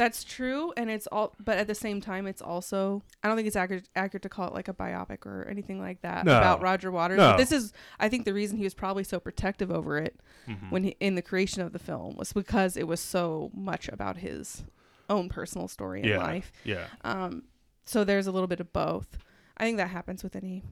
That's 0.00 0.24
true, 0.24 0.72
and 0.78 0.88
it's 0.88 1.06
all. 1.08 1.34
But 1.38 1.58
at 1.58 1.66
the 1.66 1.74
same 1.74 2.00
time, 2.00 2.26
it's 2.26 2.40
also. 2.40 3.02
I 3.22 3.28
don't 3.28 3.36
think 3.36 3.46
it's 3.46 3.54
accurate, 3.54 3.86
accurate 3.94 4.22
to 4.22 4.30
call 4.30 4.48
it 4.48 4.54
like 4.54 4.66
a 4.68 4.72
biopic 4.72 5.26
or 5.26 5.46
anything 5.46 5.78
like 5.78 6.00
that 6.00 6.24
No. 6.24 6.38
about 6.38 6.62
Roger 6.62 6.90
Waters. 6.90 7.18
No. 7.18 7.32
But 7.32 7.36
this 7.36 7.52
is, 7.52 7.74
I 7.98 8.08
think, 8.08 8.24
the 8.24 8.32
reason 8.32 8.56
he 8.56 8.64
was 8.64 8.72
probably 8.72 9.04
so 9.04 9.20
protective 9.20 9.70
over 9.70 9.98
it 9.98 10.18
Mhm. 10.48 10.70
when 10.70 10.84
he, 10.84 10.96
in 11.00 11.16
the 11.16 11.22
creation 11.22 11.60
of 11.60 11.74
the 11.74 11.78
film 11.78 12.16
was 12.16 12.32
because 12.32 12.78
it 12.78 12.86
was 12.86 12.98
so 12.98 13.50
much 13.52 13.88
about 13.90 14.16
his 14.16 14.64
own 15.10 15.28
personal 15.28 15.68
story 15.68 16.00
and 16.00 16.08
yeah 16.08 16.16
life. 16.18 16.50
yeah 16.64 16.86
Um, 17.04 17.42
so 17.84 18.02
there's 18.02 18.26
a 18.26 18.32
little 18.32 18.48
bit 18.48 18.60
of 18.60 18.72
both. 18.72 19.18
I 19.58 19.64
think 19.64 19.76
that 19.76 19.90
happens 19.90 20.22
with 20.24 20.34
any 20.34 20.62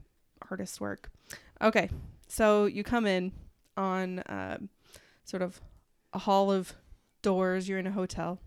artist's 0.49 0.81
work. 0.81 1.11
Okay, 1.61 1.91
so 2.27 2.65
you 2.65 2.83
come 2.83 3.05
in 3.05 3.31
on 3.77 4.23
um, 4.25 4.69
sort 5.23 5.43
of 5.43 5.61
a 6.13 6.17
hall 6.19 6.51
of 6.51 6.73
doors. 7.21 7.69
You're 7.69 7.77
in 7.77 7.85
a 7.85 7.91
hotel, 7.91 8.39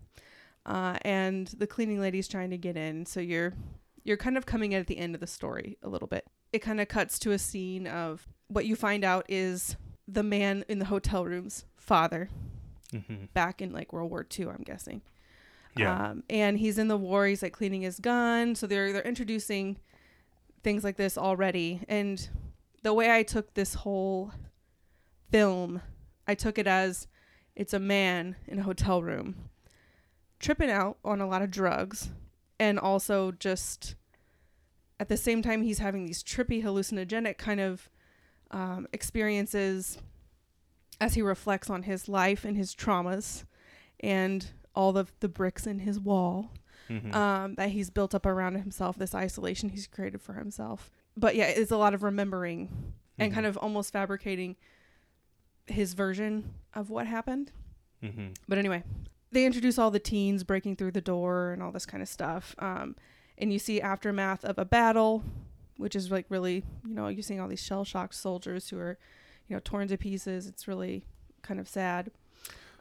uh, 0.65 0.97
and 1.01 1.47
the 1.47 1.67
cleaning 1.67 1.99
lady's 1.99 2.27
trying 2.27 2.49
to 2.51 2.57
get 2.57 2.77
in. 2.77 3.05
So 3.05 3.19
you're 3.19 3.53
you're 4.03 4.17
kind 4.17 4.37
of 4.37 4.45
coming 4.45 4.73
in 4.73 4.79
at 4.79 4.87
the 4.87 4.97
end 4.97 5.15
of 5.15 5.21
the 5.21 5.27
story 5.27 5.77
a 5.81 5.89
little 5.89 6.07
bit. 6.07 6.25
It 6.51 6.59
kind 6.59 6.79
of 6.81 6.87
cuts 6.87 7.17
to 7.19 7.31
a 7.31 7.39
scene 7.39 7.87
of 7.87 8.27
what 8.47 8.65
you 8.65 8.75
find 8.75 9.03
out 9.03 9.25
is 9.29 9.75
the 10.07 10.23
man 10.23 10.65
in 10.67 10.79
the 10.79 10.85
hotel 10.85 11.25
room's 11.25 11.65
father 11.77 12.29
hmm 12.91 13.25
back 13.33 13.61
in 13.61 13.71
like 13.73 13.91
World 13.93 14.11
War 14.11 14.25
II. 14.37 14.47
I'm 14.49 14.63
guessing. 14.63 15.01
yeah 15.75 16.11
Um, 16.11 16.23
and 16.29 16.59
he's 16.59 16.77
in 16.77 16.87
the 16.87 16.97
war. 16.97 17.25
He's 17.25 17.41
like 17.41 17.53
cleaning 17.53 17.81
his 17.81 17.99
gun. 17.99 18.55
So 18.55 18.67
they're 18.67 18.93
they're 18.93 19.01
introducing 19.01 19.77
things 20.63 20.83
like 20.83 20.97
this 20.97 21.17
already. 21.17 21.81
And 21.87 22.29
the 22.83 22.93
way 22.93 23.11
I 23.11 23.23
took 23.23 23.53
this 23.53 23.73
whole 23.73 24.31
film, 25.31 25.81
I 26.27 26.35
took 26.35 26.57
it 26.57 26.67
as 26.67 27.07
it's 27.55 27.73
a 27.73 27.79
man 27.79 28.35
in 28.47 28.59
a 28.59 28.63
hotel 28.63 29.01
room 29.01 29.49
tripping 30.43 30.69
out 30.69 30.97
on 31.05 31.21
a 31.21 31.25
lot 31.27 31.41
of 31.41 31.49
drugs 31.49 32.11
and 32.59 32.77
also 32.77 33.31
just 33.31 33.95
at 34.99 35.07
the 35.09 35.17
same 35.17 35.41
time 35.41 35.63
he's 35.63 35.79
having 35.79 36.05
these 36.05 36.21
trippy 36.23 36.61
hallucinogenic 36.63 37.37
kind 37.37 37.59
of 37.59 37.89
um, 38.51 38.85
experiences 38.93 39.97
as 41.01 41.13
he 41.15 41.21
reflects 41.21 41.69
on 41.69 41.83
his 41.83 42.07
life 42.09 42.43
and 42.45 42.57
his 42.57 42.75
traumas 42.75 43.45
and 44.01 44.51
all 44.75 44.91
the 44.91 45.05
the 45.21 45.29
bricks 45.29 45.65
in 45.65 45.79
his 45.79 45.99
wall 45.99 46.51
Mhm. 46.89 47.15
um, 47.15 47.55
that 47.55 47.69
he's 47.69 47.89
built 47.89 48.13
up 48.13 48.25
around 48.25 48.55
himself, 48.55 48.97
this 48.97 49.15
isolation 49.15 49.69
he's 49.69 49.87
created 49.87 50.21
for 50.21 50.33
himself. 50.33 50.91
But 51.15 51.33
yeah, 51.37 51.45
it's 51.45 51.71
a 51.71 51.77
lot 51.77 51.93
of 51.93 52.03
remembering 52.03 52.91
and 53.17 53.31
Mhm. 53.31 53.35
kind 53.35 53.45
of 53.47 53.55
almost 53.57 53.93
fabricating 53.93 54.57
his 55.67 55.93
version 55.93 56.53
of 56.73 56.89
what 56.89 57.07
happened. 57.07 57.53
Mhm. 58.03 58.35
But 58.49 58.57
anyway, 58.57 58.83
they 59.33 59.45
introduce 59.45 59.77
all 59.77 59.91
the 59.91 59.99
teens 59.99 60.43
breaking 60.43 60.75
through 60.77 60.91
the 60.91 61.01
door 61.01 61.51
and 61.51 61.61
all 61.63 61.71
this 61.71 61.85
kind 61.85 62.01
of 62.03 62.09
stuff. 62.09 62.55
Um, 62.59 62.95
and 63.37 63.51
you 63.51 63.59
see 63.59 63.81
aftermath 63.81 64.45
of 64.45 64.57
a 64.57 64.65
battle, 64.65 65.23
which 65.77 65.95
is 65.95 66.11
like 66.11 66.25
really, 66.29 66.63
you 66.87 66.93
know, 66.93 67.07
you're 67.07 67.23
seeing 67.23 67.39
all 67.39 67.47
these 67.47 67.63
shell 67.63 67.83
shocked 67.83 68.15
soldiers 68.15 68.69
who 68.69 68.77
are, 68.77 68.97
you 69.47 69.55
know, 69.55 69.61
torn 69.63 69.87
to 69.89 69.97
pieces. 69.97 70.47
It's 70.47 70.67
really 70.67 71.03
kind 71.41 71.59
of 71.59 71.67
sad. 71.67 72.11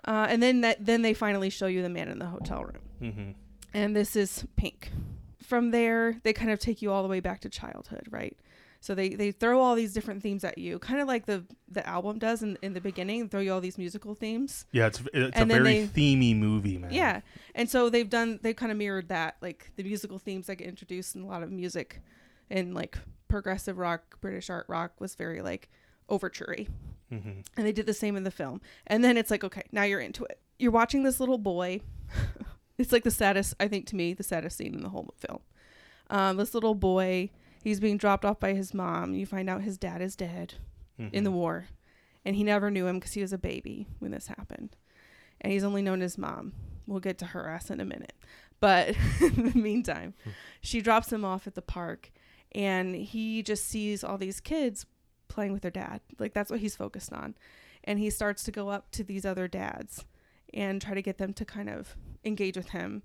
Uh, 0.04 0.26
and 0.28 0.42
then 0.42 0.60
that 0.62 0.84
then 0.84 1.02
they 1.02 1.14
finally 1.14 1.48
show 1.50 1.66
you 1.66 1.80
the 1.82 1.88
man 1.88 2.08
in 2.08 2.18
the 2.18 2.26
hotel 2.26 2.64
room 2.64 2.82
Mhm. 3.00 3.34
and 3.72 3.94
this 3.96 4.16
is 4.16 4.44
pink. 4.56 4.90
From 5.42 5.70
there, 5.70 6.20
they 6.24 6.32
kind 6.32 6.50
of 6.50 6.58
take 6.58 6.82
you 6.82 6.90
all 6.90 7.02
the 7.02 7.08
way 7.08 7.20
back 7.20 7.40
to 7.42 7.48
childhood, 7.48 8.06
right? 8.10 8.36
So 8.84 8.96
they, 8.96 9.10
they 9.10 9.30
throw 9.30 9.60
all 9.60 9.76
these 9.76 9.92
different 9.92 10.24
themes 10.24 10.42
at 10.42 10.58
you, 10.58 10.80
kind 10.80 11.00
of 11.00 11.06
like 11.06 11.26
the 11.26 11.44
the 11.70 11.86
album 11.88 12.18
does 12.18 12.42
in, 12.42 12.58
in 12.62 12.72
the 12.74 12.80
beginning, 12.80 13.28
throw 13.28 13.38
you 13.40 13.52
all 13.52 13.60
these 13.60 13.78
musical 13.78 14.14
themes. 14.16 14.66
yeah 14.72 14.88
it's 14.88 15.00
it's 15.14 15.36
And 15.38 15.50
a 15.50 15.54
very 15.54 15.84
they- 15.86 16.16
themey 16.16 16.36
movie 16.36 16.78
man 16.78 16.92
Yeah. 16.92 17.20
And 17.54 17.70
so 17.70 17.88
they've 17.90 18.10
done 18.10 18.40
they 18.42 18.52
kind 18.54 18.72
of 18.72 18.78
mirrored 18.78 19.08
that, 19.08 19.36
like 19.40 19.70
the 19.76 19.84
musical 19.84 20.18
themes 20.18 20.48
that 20.48 20.56
get 20.56 20.66
introduced 20.66 21.14
in 21.14 21.22
a 21.22 21.26
lot 21.28 21.44
of 21.44 21.50
music 21.52 22.02
and 22.50 22.74
like 22.74 22.98
progressive 23.28 23.78
rock, 23.78 24.20
British 24.20 24.50
art 24.50 24.66
rock 24.68 25.00
was 25.00 25.14
very 25.14 25.40
like 25.42 25.70
overture 26.08 26.56
hmm 27.08 27.18
and 27.56 27.66
they 27.66 27.72
did 27.72 27.86
the 27.86 27.94
same 27.94 28.16
in 28.16 28.24
the 28.24 28.30
film. 28.32 28.60
And 28.88 29.04
then 29.04 29.16
it's 29.16 29.30
like, 29.30 29.44
okay, 29.44 29.62
now 29.70 29.84
you're 29.84 30.00
into 30.00 30.24
it. 30.24 30.40
You're 30.58 30.72
watching 30.72 31.02
this 31.04 31.20
little 31.20 31.38
boy. 31.38 31.80
it's 32.78 32.90
like 32.90 33.04
the 33.04 33.10
saddest 33.12 33.54
I 33.60 33.68
think 33.68 33.86
to 33.88 33.96
me 33.96 34.12
the 34.12 34.22
saddest 34.24 34.56
scene 34.56 34.74
in 34.74 34.82
the 34.82 34.88
whole 34.88 35.14
film. 35.18 35.40
Um, 36.10 36.36
this 36.36 36.52
little 36.52 36.74
boy, 36.74 37.30
he's 37.62 37.80
being 37.80 37.96
dropped 37.96 38.24
off 38.24 38.40
by 38.40 38.54
his 38.54 38.74
mom. 38.74 39.14
You 39.14 39.26
find 39.26 39.48
out 39.48 39.62
his 39.62 39.78
dad 39.78 40.02
is 40.02 40.16
dead 40.16 40.54
in 40.98 41.24
the 41.24 41.30
mm-hmm. 41.30 41.38
war, 41.38 41.66
and 42.24 42.36
he 42.36 42.44
never 42.44 42.70
knew 42.70 42.86
him 42.86 42.98
because 42.98 43.14
he 43.14 43.22
was 43.22 43.32
a 43.32 43.38
baby 43.38 43.88
when 43.98 44.10
this 44.10 44.28
happened, 44.28 44.76
and 45.40 45.52
he's 45.52 45.64
only 45.64 45.82
known 45.82 46.00
his 46.00 46.18
mom. 46.18 46.52
We'll 46.86 47.00
get 47.00 47.18
to 47.18 47.26
her 47.26 47.48
ass 47.48 47.70
in 47.70 47.80
a 47.80 47.84
minute, 47.84 48.14
but 48.60 48.94
in 49.20 49.50
the 49.50 49.58
meantime, 49.58 50.14
hmm. 50.24 50.30
she 50.60 50.80
drops 50.80 51.12
him 51.12 51.24
off 51.24 51.46
at 51.46 51.54
the 51.54 51.62
park, 51.62 52.10
and 52.52 52.94
he 52.94 53.42
just 53.42 53.66
sees 53.66 54.04
all 54.04 54.18
these 54.18 54.40
kids 54.40 54.86
playing 55.28 55.52
with 55.52 55.62
their 55.62 55.70
dad. 55.70 56.00
Like 56.18 56.34
that's 56.34 56.50
what 56.50 56.60
he's 56.60 56.76
focused 56.76 57.12
on, 57.12 57.34
and 57.84 57.98
he 57.98 58.10
starts 58.10 58.44
to 58.44 58.50
go 58.50 58.68
up 58.68 58.90
to 58.92 59.04
these 59.04 59.24
other 59.24 59.48
dads 59.48 60.04
and 60.54 60.82
try 60.82 60.94
to 60.94 61.02
get 61.02 61.18
them 61.18 61.32
to 61.32 61.44
kind 61.44 61.70
of 61.70 61.96
engage 62.24 62.56
with 62.56 62.68
him 62.70 63.02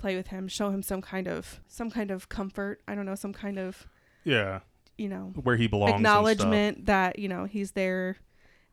play 0.00 0.16
with 0.16 0.28
him 0.28 0.48
show 0.48 0.70
him 0.70 0.82
some 0.82 1.02
kind 1.02 1.28
of 1.28 1.60
some 1.68 1.90
kind 1.90 2.10
of 2.10 2.28
comfort. 2.28 2.80
I 2.88 2.94
don't 2.94 3.06
know 3.06 3.14
some 3.14 3.32
kind 3.32 3.58
of 3.58 3.86
Yeah, 4.24 4.60
you 4.98 5.08
know 5.08 5.32
where 5.42 5.56
he 5.56 5.66
belongs. 5.66 5.94
acknowledgement 5.94 6.86
that 6.86 7.18
you 7.18 7.28
know 7.28 7.44
he's 7.44 7.72
there 7.72 8.16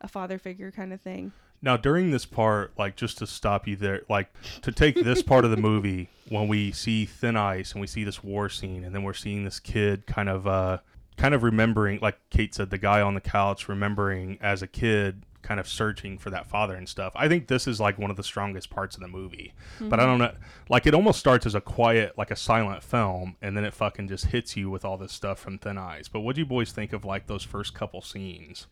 a 0.00 0.08
father 0.08 0.38
figure 0.38 0.70
kind 0.70 0.92
of 0.92 1.00
thing 1.00 1.32
Now, 1.60 1.76
during 1.76 2.12
this 2.12 2.24
part, 2.24 2.72
like 2.78 2.94
just 2.94 3.18
to 3.18 3.26
stop 3.26 3.66
you 3.66 3.74
there, 3.74 4.02
like 4.08 4.32
to 4.62 4.70
take 4.70 4.94
this 4.94 5.22
part 5.22 5.44
of 5.44 5.50
the 5.50 5.56
movie 5.56 6.08
when 6.28 6.46
we 6.46 6.70
see 6.70 7.04
Thin 7.04 7.36
Ice 7.36 7.72
and 7.72 7.80
we 7.80 7.88
see 7.88 8.04
this 8.04 8.22
war 8.22 8.48
scene, 8.48 8.84
and 8.84 8.94
then 8.94 9.02
we're 9.02 9.12
seeing 9.12 9.44
this 9.44 9.58
kid 9.58 10.06
kind 10.06 10.28
of, 10.28 10.46
uh, 10.46 10.78
kind 11.16 11.34
of 11.34 11.42
remembering, 11.42 11.98
like 12.00 12.16
Kate 12.30 12.54
said, 12.54 12.70
the 12.70 12.78
guy 12.78 13.00
on 13.00 13.14
the 13.14 13.20
couch 13.20 13.68
remembering 13.68 14.38
as 14.40 14.62
a 14.62 14.68
kid, 14.68 15.24
kind 15.42 15.60
of 15.60 15.68
searching 15.68 16.18
for 16.18 16.30
that 16.30 16.46
father 16.46 16.74
and 16.74 16.88
stuff. 16.88 17.12
I 17.14 17.28
think 17.28 17.46
this 17.46 17.66
is 17.66 17.80
like 17.80 17.98
one 17.98 18.10
of 18.10 18.16
the 18.16 18.22
strongest 18.22 18.70
parts 18.70 18.96
of 18.96 19.02
the 19.02 19.08
movie. 19.08 19.54
But 19.80 20.00
I 20.00 20.02
mm-hmm. 20.02 20.10
don't 20.10 20.18
know, 20.18 20.34
like 20.68 20.86
it 20.86 20.94
almost 20.94 21.18
starts 21.18 21.46
as 21.46 21.54
a 21.54 21.60
quiet, 21.60 22.16
like 22.18 22.30
a 22.30 22.36
silent 22.36 22.82
film, 22.82 23.36
and 23.40 23.56
then 23.56 23.64
it 23.64 23.72
fucking 23.72 24.08
just 24.08 24.26
hits 24.26 24.56
you 24.56 24.70
with 24.70 24.84
all 24.84 24.98
this 24.98 25.12
stuff 25.12 25.38
from 25.38 25.58
Thin 25.58 25.78
Ice. 25.78 26.08
But 26.08 26.20
what 26.20 26.34
do 26.34 26.40
you 26.40 26.46
boys 26.46 26.72
think 26.72 26.92
of 26.92 27.04
like 27.04 27.26
those 27.26 27.44
first 27.44 27.74
couple 27.74 28.02
scenes? 28.02 28.66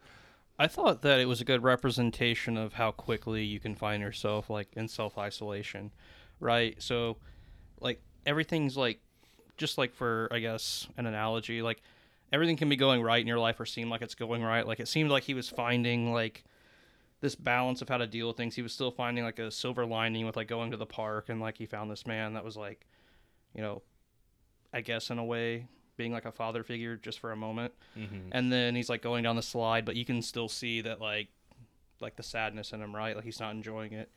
I 0.58 0.66
thought 0.66 1.02
that 1.02 1.20
it 1.20 1.26
was 1.26 1.40
a 1.40 1.44
good 1.44 1.62
representation 1.62 2.56
of 2.56 2.74
how 2.74 2.90
quickly 2.90 3.44
you 3.44 3.60
can 3.60 3.74
find 3.74 4.02
yourself 4.02 4.48
like 4.48 4.68
in 4.72 4.88
self 4.88 5.18
isolation, 5.18 5.92
right? 6.40 6.80
So, 6.82 7.18
like 7.80 8.00
everything's 8.24 8.76
like, 8.76 9.00
just 9.56 9.78
like 9.78 9.94
for 9.94 10.28
I 10.30 10.40
guess 10.40 10.88
an 10.96 11.06
analogy, 11.06 11.62
like 11.62 11.82
everything 12.32 12.56
can 12.56 12.68
be 12.68 12.76
going 12.76 13.02
right 13.02 13.20
in 13.20 13.26
your 13.26 13.38
life 13.38 13.60
or 13.60 13.66
seem 13.66 13.90
like 13.90 14.02
it's 14.02 14.14
going 14.14 14.42
right. 14.42 14.66
Like 14.66 14.80
it 14.80 14.88
seemed 14.88 15.10
like 15.10 15.24
he 15.24 15.34
was 15.34 15.48
finding 15.48 16.12
like 16.12 16.44
this 17.20 17.34
balance 17.34 17.80
of 17.82 17.88
how 17.88 17.96
to 17.96 18.06
deal 18.06 18.28
with 18.28 18.36
things. 18.36 18.54
He 18.54 18.62
was 18.62 18.72
still 18.72 18.90
finding 18.90 19.24
like 19.24 19.38
a 19.38 19.50
silver 19.50 19.86
lining 19.86 20.26
with 20.26 20.36
like 20.36 20.48
going 20.48 20.70
to 20.72 20.76
the 20.76 20.86
park 20.86 21.28
and 21.28 21.40
like 21.40 21.56
he 21.58 21.66
found 21.66 21.90
this 21.90 22.06
man 22.06 22.34
that 22.34 22.44
was 22.44 22.56
like, 22.56 22.86
you 23.54 23.62
know, 23.62 23.82
I 24.72 24.80
guess 24.82 25.10
in 25.10 25.18
a 25.18 25.24
way 25.24 25.66
being 25.96 26.12
like 26.12 26.26
a 26.26 26.32
father 26.32 26.62
figure 26.62 26.96
just 26.96 27.18
for 27.18 27.32
a 27.32 27.36
moment. 27.36 27.72
And 28.32 28.52
then 28.52 28.74
he's 28.74 28.90
like 28.90 29.00
going 29.02 29.22
down 29.22 29.36
the 29.36 29.42
slide 29.42 29.84
but 29.86 29.96
you 29.96 30.04
can 30.04 30.20
still 30.20 30.48
see 30.48 30.82
that 30.82 31.00
like 31.00 31.28
like 32.00 32.16
the 32.16 32.22
sadness 32.22 32.72
in 32.72 32.82
him 32.82 32.94
right? 32.94 33.16
Like 33.16 33.24
he's 33.24 33.40
not 33.40 33.52
enjoying 33.54 33.92
it. 33.94 34.10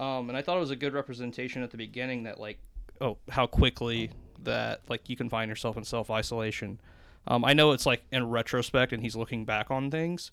Um 0.00 0.28
and 0.28 0.36
i 0.36 0.42
thought 0.42 0.56
it 0.56 0.60
was 0.60 0.70
a 0.70 0.76
good 0.76 0.94
representation 0.94 1.62
at 1.62 1.70
the 1.70 1.76
beginning 1.76 2.24
that 2.24 2.40
like 2.40 2.58
oh 3.00 3.18
how 3.30 3.46
quickly 3.46 4.10
that 4.42 4.80
like 4.88 5.08
you 5.08 5.14
can 5.14 5.28
find 5.28 5.48
yourself 5.48 5.76
in 5.76 5.84
self-isolation. 5.84 6.80
Um 7.28 7.44
i 7.44 7.52
know 7.52 7.70
it's 7.70 7.86
like 7.86 8.02
in 8.10 8.28
retrospect 8.28 8.92
and 8.92 9.00
he's 9.00 9.14
looking 9.14 9.44
back 9.44 9.70
on 9.70 9.92
things 9.92 10.32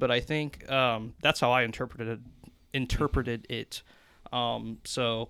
but 0.00 0.10
i 0.10 0.18
think 0.18 0.68
um 0.70 1.14
that's 1.22 1.38
how 1.38 1.52
i 1.52 1.62
interpreted 1.62 2.24
interpreted 2.74 3.46
it 3.48 3.82
um 4.32 4.78
so 4.84 5.28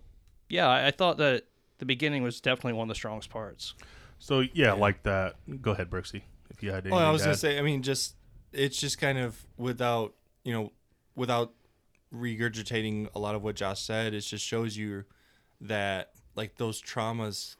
yeah 0.49 0.69
i, 0.69 0.87
I 0.87 0.91
thought 0.91 1.19
that 1.19 1.45
the 1.79 1.85
beginning 1.87 2.23
was 2.23 2.41
definitely 2.41 2.75
one 2.75 2.85
of 2.85 2.89
the 2.89 2.95
strongest 2.95 3.29
parts 3.31 3.75
So 4.19 4.45
yeah, 4.53 4.73
like 4.75 5.03
that. 5.05 5.37
Go 5.63 5.71
ahead, 5.71 5.89
Brooksy. 5.89 6.21
If 6.51 6.63
you 6.63 6.69
had 6.71 6.85
anything 6.85 6.93
Well, 6.99 7.09
I 7.09 7.11
was 7.11 7.23
to 7.23 7.29
gonna 7.29 7.33
add. 7.33 7.39
say. 7.39 7.59
I 7.59 7.63
mean, 7.63 7.81
just 7.83 8.17
it's 8.53 8.77
just 8.79 8.99
kind 9.01 9.17
of 9.17 9.47
without 9.57 10.13
you 10.45 10.53
know 10.53 10.73
without 11.17 11.55
regurgitating 12.15 13.09
a 13.15 13.19
lot 13.19 13.35
of 13.35 13.43
what 13.43 13.57
Josh 13.57 13.81
said. 13.81 14.13
It 14.15 14.21
just 14.21 14.45
shows 14.45 14.77
you 14.77 15.05
that 15.61 16.11
like 16.37 16.57
those 16.57 16.83
traumas 16.83 17.57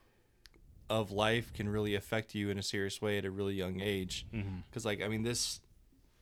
of 0.91 1.11
life 1.13 1.53
can 1.55 1.69
really 1.69 1.95
affect 1.95 2.35
you 2.35 2.51
in 2.51 2.59
a 2.59 2.63
serious 2.63 3.01
way 3.01 3.17
at 3.19 3.25
a 3.25 3.31
really 3.31 3.55
young 3.55 3.81
age. 3.81 4.27
Because 4.69 4.85
like 4.85 5.01
I 5.03 5.09
mean, 5.09 5.23
this 5.23 5.61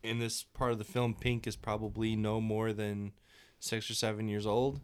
in 0.02 0.18
this 0.18 0.42
part 0.42 0.72
of 0.72 0.78
the 0.78 0.84
film, 0.84 1.14
Pink 1.14 1.46
is 1.46 1.56
probably 1.56 2.16
no 2.16 2.40
more 2.40 2.72
than 2.72 3.12
six 3.60 3.90
or 3.90 3.94
seven 3.94 4.28
years 4.28 4.46
old. 4.46 4.80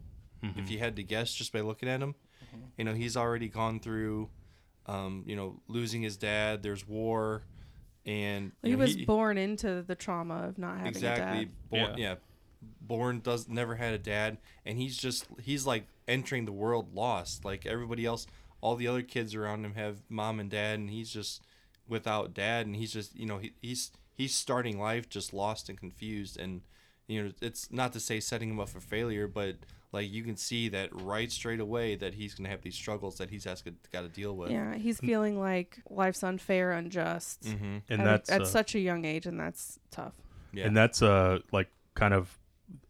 If 0.57 0.69
you 0.69 0.77
had 0.77 0.95
to 0.97 1.03
guess 1.03 1.33
just 1.33 1.51
by 1.51 1.61
looking 1.61 1.89
at 1.89 2.01
him, 2.01 2.13
you 2.77 2.83
know 2.83 2.93
he's 2.93 3.17
already 3.17 3.47
gone 3.49 3.79
through, 3.79 4.29
um, 4.85 5.23
you 5.25 5.35
know, 5.35 5.59
losing 5.67 6.03
his 6.03 6.17
dad. 6.17 6.61
There's 6.61 6.87
war, 6.87 7.43
and 8.05 8.51
he 8.61 8.71
know, 8.71 8.77
was 8.77 8.95
born 8.95 9.39
into 9.39 9.81
the 9.81 9.95
trauma 9.95 10.43
of 10.47 10.59
not 10.59 10.77
having 10.77 10.85
a 10.85 10.89
exactly 10.89 11.45
dad 11.45 11.51
born 11.69 11.81
Yeah. 11.81 11.95
yeah. 11.97 12.15
born 12.81 13.21
does 13.21 13.47
never 13.49 13.75
had 13.75 13.93
a 13.93 13.97
dad 13.97 14.37
and 14.65 14.77
he's 14.77 14.97
just 14.97 15.25
he's 15.41 15.65
like 15.65 15.87
entering 16.07 16.45
the 16.45 16.51
world 16.51 16.93
lost 16.93 17.43
like 17.43 17.65
everybody 17.65 18.05
else 18.05 18.27
all 18.61 18.75
the 18.75 18.87
other 18.87 19.01
kids 19.01 19.33
around 19.33 19.65
him 19.65 19.73
have 19.73 20.03
mom 20.09 20.39
and 20.39 20.51
dad 20.51 20.77
and 20.77 20.89
he's 20.91 21.09
just 21.09 21.41
without 21.87 22.33
dad 22.33 22.67
and 22.67 22.75
he's 22.75 22.93
just 22.93 23.15
you 23.15 23.25
know 23.25 23.39
he, 23.39 23.53
he's 23.61 23.91
he's 24.15 24.33
starting 24.33 24.79
life 24.79 25.07
just 25.09 25.33
lost 25.33 25.69
and 25.69 25.77
confused 25.77 26.39
and 26.39 26.61
you 27.07 27.23
know 27.23 27.31
it's 27.41 27.71
not 27.71 27.93
to 27.93 27.99
say 27.99 28.19
setting 28.19 28.49
him 28.49 28.59
up 28.59 28.69
for 28.69 28.79
failure 28.79 29.27
but 29.27 29.55
like 29.95 30.11
you 30.11 30.23
can 30.23 30.35
see 30.35 30.67
that 30.69 30.89
right 30.91 31.31
straight 31.31 31.59
away 31.59 31.95
that 31.95 32.13
he's 32.13 32.35
gonna 32.35 32.49
have 32.49 32.61
these 32.61 32.75
struggles 32.75 33.17
that 33.17 33.29
he's 33.29 33.45
has 33.45 33.63
got 33.91 34.01
to 34.01 34.09
deal 34.09 34.35
with. 34.35 34.51
Yeah 34.51 34.75
he's 34.75 34.99
feeling 34.99 35.39
like 35.39 35.79
life's 35.89 36.23
unfair 36.23 36.73
unjust 36.73 37.43
mm-hmm. 37.43 37.77
and 37.89 38.01
at, 38.01 38.05
that's 38.05 38.29
at 38.29 38.41
uh, 38.41 38.45
such 38.45 38.75
a 38.75 38.79
young 38.79 39.05
age 39.05 39.25
and 39.25 39.39
that's 39.39 39.79
tough. 39.91 40.13
Yeah. 40.51 40.65
And 40.65 40.75
that's 40.75 41.01
uh 41.01 41.39
like 41.51 41.69
kind 41.93 42.13
of 42.13 42.37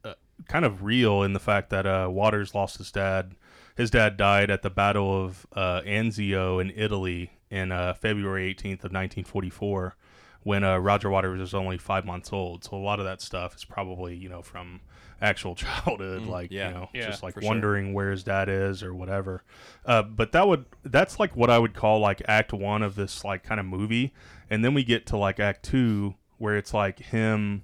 uh, 0.03 0.13
kind 0.47 0.65
of 0.65 0.83
real 0.83 1.21
in 1.21 1.33
the 1.33 1.39
fact 1.39 1.69
that 1.69 1.85
uh 1.85 2.07
Waters 2.09 2.55
lost 2.55 2.79
his 2.79 2.91
dad. 2.91 3.35
His 3.75 3.91
dad 3.91 4.17
died 4.17 4.49
at 4.49 4.61
the 4.61 4.69
Battle 4.69 5.25
of 5.25 5.45
uh, 5.51 5.81
Anzio 5.81 6.61
in 6.61 6.71
Italy 6.73 7.31
in 7.49 7.73
uh, 7.73 7.93
February 7.93 8.53
18th 8.55 8.85
of 8.85 8.93
1944 8.93 9.97
when 10.45 10.63
uh, 10.63 10.77
Roger 10.77 11.09
Waters 11.09 11.39
was 11.39 11.53
only 11.53 11.77
five 11.77 12.05
months 12.05 12.31
old. 12.31 12.63
So 12.63 12.77
a 12.77 12.79
lot 12.79 12.99
of 12.99 13.05
that 13.05 13.19
stuff 13.21 13.55
is 13.57 13.65
probably 13.65 14.15
you 14.15 14.29
know 14.29 14.41
from 14.41 14.79
actual 15.21 15.55
childhood, 15.63 16.23
like 16.27 16.51
yeah. 16.51 16.67
you 16.69 16.73
know, 16.75 16.89
Yeah, 16.93 17.07
just 17.09 17.23
like 17.23 17.33
for 17.33 17.41
sure. 17.41 17.47
wondering 17.49 17.93
where 17.93 18.11
his 18.11 18.23
dad 18.23 18.47
is 18.47 18.81
or 18.83 18.93
whatever. 18.93 19.43
Uh, 19.85 20.03
but 20.03 20.31
that 20.33 20.47
would 20.47 20.65
that's 20.83 21.19
like 21.19 21.35
what 21.35 21.49
I 21.49 21.57
would 21.59 21.73
call 21.73 21.99
like 21.99 22.21
Act 22.27 22.53
One 22.53 22.81
of 22.83 22.95
this 22.95 23.23
like 23.25 23.43
kind 23.43 23.59
of 23.59 23.65
movie, 23.65 24.13
and 24.49 24.63
then 24.63 24.73
we 24.73 24.83
get 24.83 25.05
to 25.07 25.17
like 25.17 25.39
Act 25.39 25.63
Two 25.65 26.15
where 26.37 26.55
it's 26.57 26.73
like 26.73 26.99
him 26.99 27.63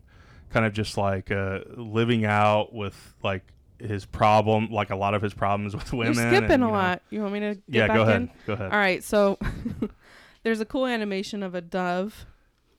kind 0.50 0.66
of 0.66 0.74
just 0.74 0.98
like 0.98 1.30
uh, 1.32 1.60
living 1.78 2.26
out 2.26 2.74
with 2.74 3.14
like 3.24 3.44
his 3.80 4.06
problem, 4.06 4.70
like 4.72 4.90
a 4.92 4.96
lot 4.96 5.14
of 5.14 5.22
his 5.22 5.34
problems 5.34 5.76
with 5.76 5.92
women. 5.94 6.14
you're 6.16 6.28
skipping 6.32 6.44
and, 6.52 6.64
a 6.64 6.68
know- 6.68 6.72
lot 6.72 7.02
you 7.10 7.22
want 7.22 7.34
me 7.34 7.40
to 7.42 7.56
get 7.56 7.64
Yeah, 7.68 7.88
back 7.88 7.96
go 7.98 8.02
ahead. 8.04 8.16
in 8.22 8.30
Go 8.48 8.54
ahead. 8.54 8.72
all 8.72 8.78
right 8.78 9.04
so 9.04 9.38
there's 10.44 10.60
a 10.60 10.66
cool 10.66 10.86
animation 10.86 11.44
of 11.44 11.56
a 11.56 11.62
dove 11.62 12.26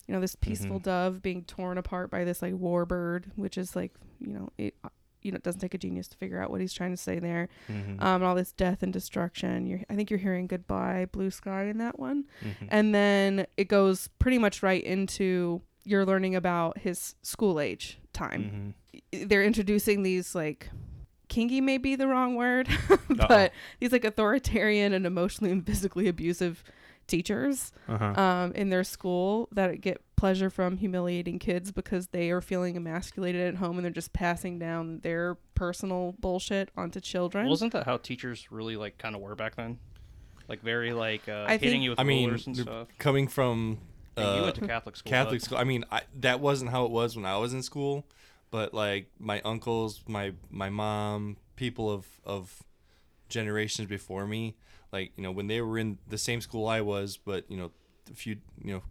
you 0.06 0.14
know 0.14 0.20
this 0.20 0.34
Mm-hmm. 0.36 0.50
peaceful 0.50 0.78
dove 0.78 1.22
being 1.22 1.44
torn 1.44 1.78
apart 1.78 2.10
by 2.10 2.24
this 2.24 2.42
like 2.42 2.54
warbird 2.54 3.24
which 3.36 3.56
is 3.58 3.76
like 3.76 3.92
you 4.20 4.32
know 4.32 4.48
it 4.58 4.74
you 5.22 5.30
know 5.30 5.36
it 5.36 5.42
doesn't 5.44 5.60
take 5.60 5.74
a 5.74 5.78
genius 5.78 6.08
to 6.08 6.16
figure 6.16 6.40
out 6.42 6.50
what 6.50 6.60
he's 6.60 6.72
trying 6.72 6.90
to 6.90 6.96
say 6.96 7.18
there 7.20 7.48
Mhm. 7.70 8.00
um 8.02 8.16
and 8.16 8.24
all 8.24 8.34
this 8.34 8.50
death 8.52 8.82
and 8.82 8.92
destruction 8.92 9.66
you're 9.66 9.80
i 9.88 9.94
think 9.94 10.10
you're 10.10 10.18
hearing 10.18 10.46
goodbye 10.48 11.06
blue 11.12 11.30
sky 11.30 11.64
in 11.64 11.78
that 11.78 11.98
one 11.98 12.24
Mhm. 12.42 12.68
and 12.70 12.94
then 12.94 13.46
it 13.56 13.68
goes 13.68 14.08
pretty 14.18 14.38
much 14.38 14.62
right 14.62 14.82
into 14.82 15.62
you're 15.84 16.04
learning 16.06 16.34
about 16.34 16.78
his 16.78 17.14
school 17.22 17.60
age 17.60 17.98
time 18.12 18.74
Mhm. 19.12 19.28
they're 19.28 19.44
introducing 19.44 20.02
these 20.02 20.34
like 20.34 20.70
kingy 21.28 21.62
may 21.62 21.78
be 21.78 21.94
the 21.96 22.06
wrong 22.08 22.34
word 22.34 22.68
Uh-oh. 22.90 23.26
but 23.28 23.52
these 23.80 23.92
like 23.92 24.04
authoritarian 24.04 24.92
and 24.92 25.06
emotionally 25.06 25.50
and 25.52 25.64
physically 25.66 26.06
abusive 26.08 26.62
teachers 27.06 27.72
Uh-huh. 27.88 28.20
um, 28.20 28.52
in 28.52 28.70
their 28.70 28.84
school 28.84 29.48
that 29.52 29.80
get 29.80 30.00
pleasure 30.16 30.50
from 30.50 30.76
humiliating 30.76 31.38
kids 31.38 31.72
because 31.72 32.08
they 32.08 32.30
are 32.30 32.40
feeling 32.40 32.76
emasculated 32.76 33.46
at 33.54 33.56
home 33.56 33.76
and 33.76 33.84
they're 33.84 33.90
just 33.92 34.12
passing 34.12 34.58
down 34.58 35.00
their 35.00 35.36
personal 35.54 36.14
bullshit 36.20 36.70
onto 36.76 37.00
children 37.00 37.48
Wasn't 37.48 37.72
that 37.72 37.84
how 37.86 37.96
teachers 37.96 38.50
really 38.52 38.76
like 38.76 38.98
kind 38.98 39.14
of 39.16 39.20
were 39.20 39.34
back 39.34 39.56
then? 39.56 39.78
Like 40.48 40.62
very 40.62 40.92
like 40.92 41.28
uh, 41.28 41.44
I 41.48 41.52
hitting 41.52 41.70
think- 41.70 41.82
you 41.84 41.90
with 41.90 42.00
I 42.00 42.04
mean, 42.04 42.26
rulers 42.28 42.46
and 42.46 42.56
stuff. 42.56 42.88
coming 42.98 43.26
from 43.28 43.78
Yeah, 44.16 44.34
you 44.34 44.40
uh, 44.40 44.44
went 44.44 44.54
to 44.56 44.66
Catholic 44.66 44.96
school. 44.96 45.10
Catholic 45.10 45.40
but- 45.40 45.44
school. 45.44 45.58
I 45.58 45.64
mean, 45.64 45.84
I, 45.90 46.02
that 46.20 46.40
wasn't 46.40 46.70
how 46.70 46.84
it 46.84 46.90
was 46.90 47.16
when 47.16 47.24
I 47.24 47.36
was 47.38 47.52
in 47.54 47.62
school, 47.62 48.06
but 48.50 48.74
like 48.74 49.06
my 49.18 49.40
uncles, 49.42 50.02
my 50.06 50.34
my 50.50 50.68
mom, 50.70 51.36
people 51.56 51.90
of 51.90 52.06
of 52.24 52.62
generations 53.28 53.88
before 53.88 54.26
me, 54.26 54.56
like 54.92 55.12
you 55.16 55.22
know 55.22 55.32
when 55.32 55.46
they 55.46 55.60
were 55.60 55.78
in 55.78 55.98
the 56.08 56.18
same 56.18 56.40
school 56.40 56.68
I 56.68 56.80
was, 56.82 57.16
but 57.16 57.50
you 57.50 57.56
know 57.56 57.70
a 58.10 58.14
few 58.14 58.36
you 58.62 58.74
know 58.74 58.82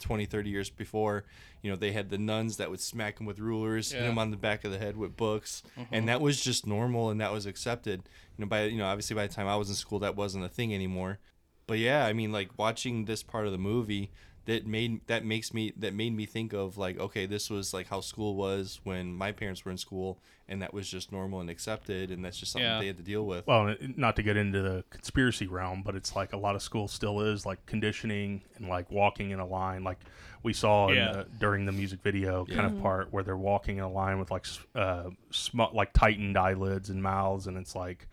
20, 0.00 0.24
30 0.24 0.48
years 0.48 0.70
before, 0.70 1.24
you 1.60 1.70
know, 1.70 1.76
they 1.76 1.92
had 1.92 2.08
the 2.08 2.16
nuns 2.16 2.56
that 2.56 2.70
would 2.70 2.80
smack 2.80 3.18
them 3.18 3.26
with 3.26 3.38
rulers, 3.38 3.92
hit 3.92 4.00
Yeah. 4.00 4.06
them 4.06 4.18
on 4.18 4.30
the 4.30 4.38
back 4.38 4.64
of 4.64 4.72
the 4.72 4.78
head 4.78 4.96
with 4.96 5.14
books, 5.14 5.62
Mm-hmm. 5.78 5.94
and 5.94 6.08
that 6.08 6.22
was 6.22 6.40
just 6.40 6.66
normal 6.66 7.10
and 7.10 7.20
that 7.20 7.32
was 7.32 7.44
accepted. 7.44 8.04
You 8.38 8.44
know, 8.44 8.48
by 8.48 8.64
you 8.64 8.78
know, 8.78 8.86
obviously 8.86 9.14
by 9.14 9.26
the 9.26 9.34
time 9.34 9.46
I 9.46 9.56
was 9.56 9.68
in 9.68 9.74
school, 9.74 9.98
that 9.98 10.16
wasn't 10.16 10.44
a 10.44 10.48
thing 10.48 10.72
anymore. 10.74 11.18
But 11.66 11.78
yeah, 11.80 12.06
I 12.06 12.14
mean, 12.14 12.32
like 12.32 12.58
watching 12.58 13.04
this 13.04 13.22
part 13.22 13.44
of 13.44 13.52
the 13.52 13.58
movie, 13.58 14.10
that 14.50 14.66
made 14.66 15.00
that 15.06 15.24
makes 15.24 15.54
me 15.54 15.72
that 15.76 15.94
made 15.94 16.12
me 16.14 16.26
think 16.26 16.52
of 16.52 16.76
like, 16.76 16.98
okay, 16.98 17.24
this 17.24 17.48
was 17.48 17.72
like 17.72 17.86
how 17.88 18.00
school 18.00 18.34
was 18.34 18.80
when 18.82 19.14
my 19.14 19.30
parents 19.30 19.64
were 19.64 19.70
in 19.70 19.78
school, 19.78 20.18
and 20.48 20.60
that 20.60 20.74
was 20.74 20.88
just 20.90 21.12
normal 21.12 21.40
and 21.40 21.48
accepted, 21.48 22.10
and 22.10 22.24
that's 22.24 22.36
just 22.36 22.50
something 22.52 22.68
Yeah. 22.68 22.80
they 22.80 22.88
had 22.88 22.96
to 22.96 23.02
deal 23.04 23.24
with. 23.24 23.46
Well, 23.46 23.76
not 23.96 24.16
to 24.16 24.22
get 24.24 24.36
into 24.36 24.60
the 24.60 24.84
conspiracy 24.90 25.46
realm, 25.46 25.82
but 25.84 25.94
it's 25.94 26.16
like 26.16 26.32
a 26.32 26.36
lot 26.36 26.56
of 26.56 26.62
school 26.62 26.88
still 26.88 27.20
is 27.20 27.46
like 27.46 27.64
conditioning 27.66 28.42
and 28.56 28.68
like 28.68 28.90
walking 28.90 29.30
in 29.30 29.38
a 29.38 29.46
line, 29.46 29.84
like 29.84 29.98
we 30.42 30.52
saw 30.52 30.88
in 30.88 30.96
Yeah. 30.96 31.12
the, 31.12 31.26
during 31.38 31.64
the 31.66 31.72
music 31.72 32.00
video 32.02 32.44
kind 32.44 32.58
Yeah. 32.60 32.66
of 32.76 32.82
part 32.82 33.12
where 33.12 33.22
they're 33.22 33.36
walking 33.36 33.76
in 33.76 33.84
a 33.84 33.90
line 33.90 34.18
with 34.18 34.30
like 34.32 34.46
s- 34.46 34.58
uh, 34.74 35.10
sm- 35.30 35.72
like 35.72 35.92
tightened 35.92 36.36
eyelids 36.36 36.90
and 36.90 37.00
mouths, 37.02 37.46
and 37.46 37.56
it's 37.56 37.76
like 37.76 38.08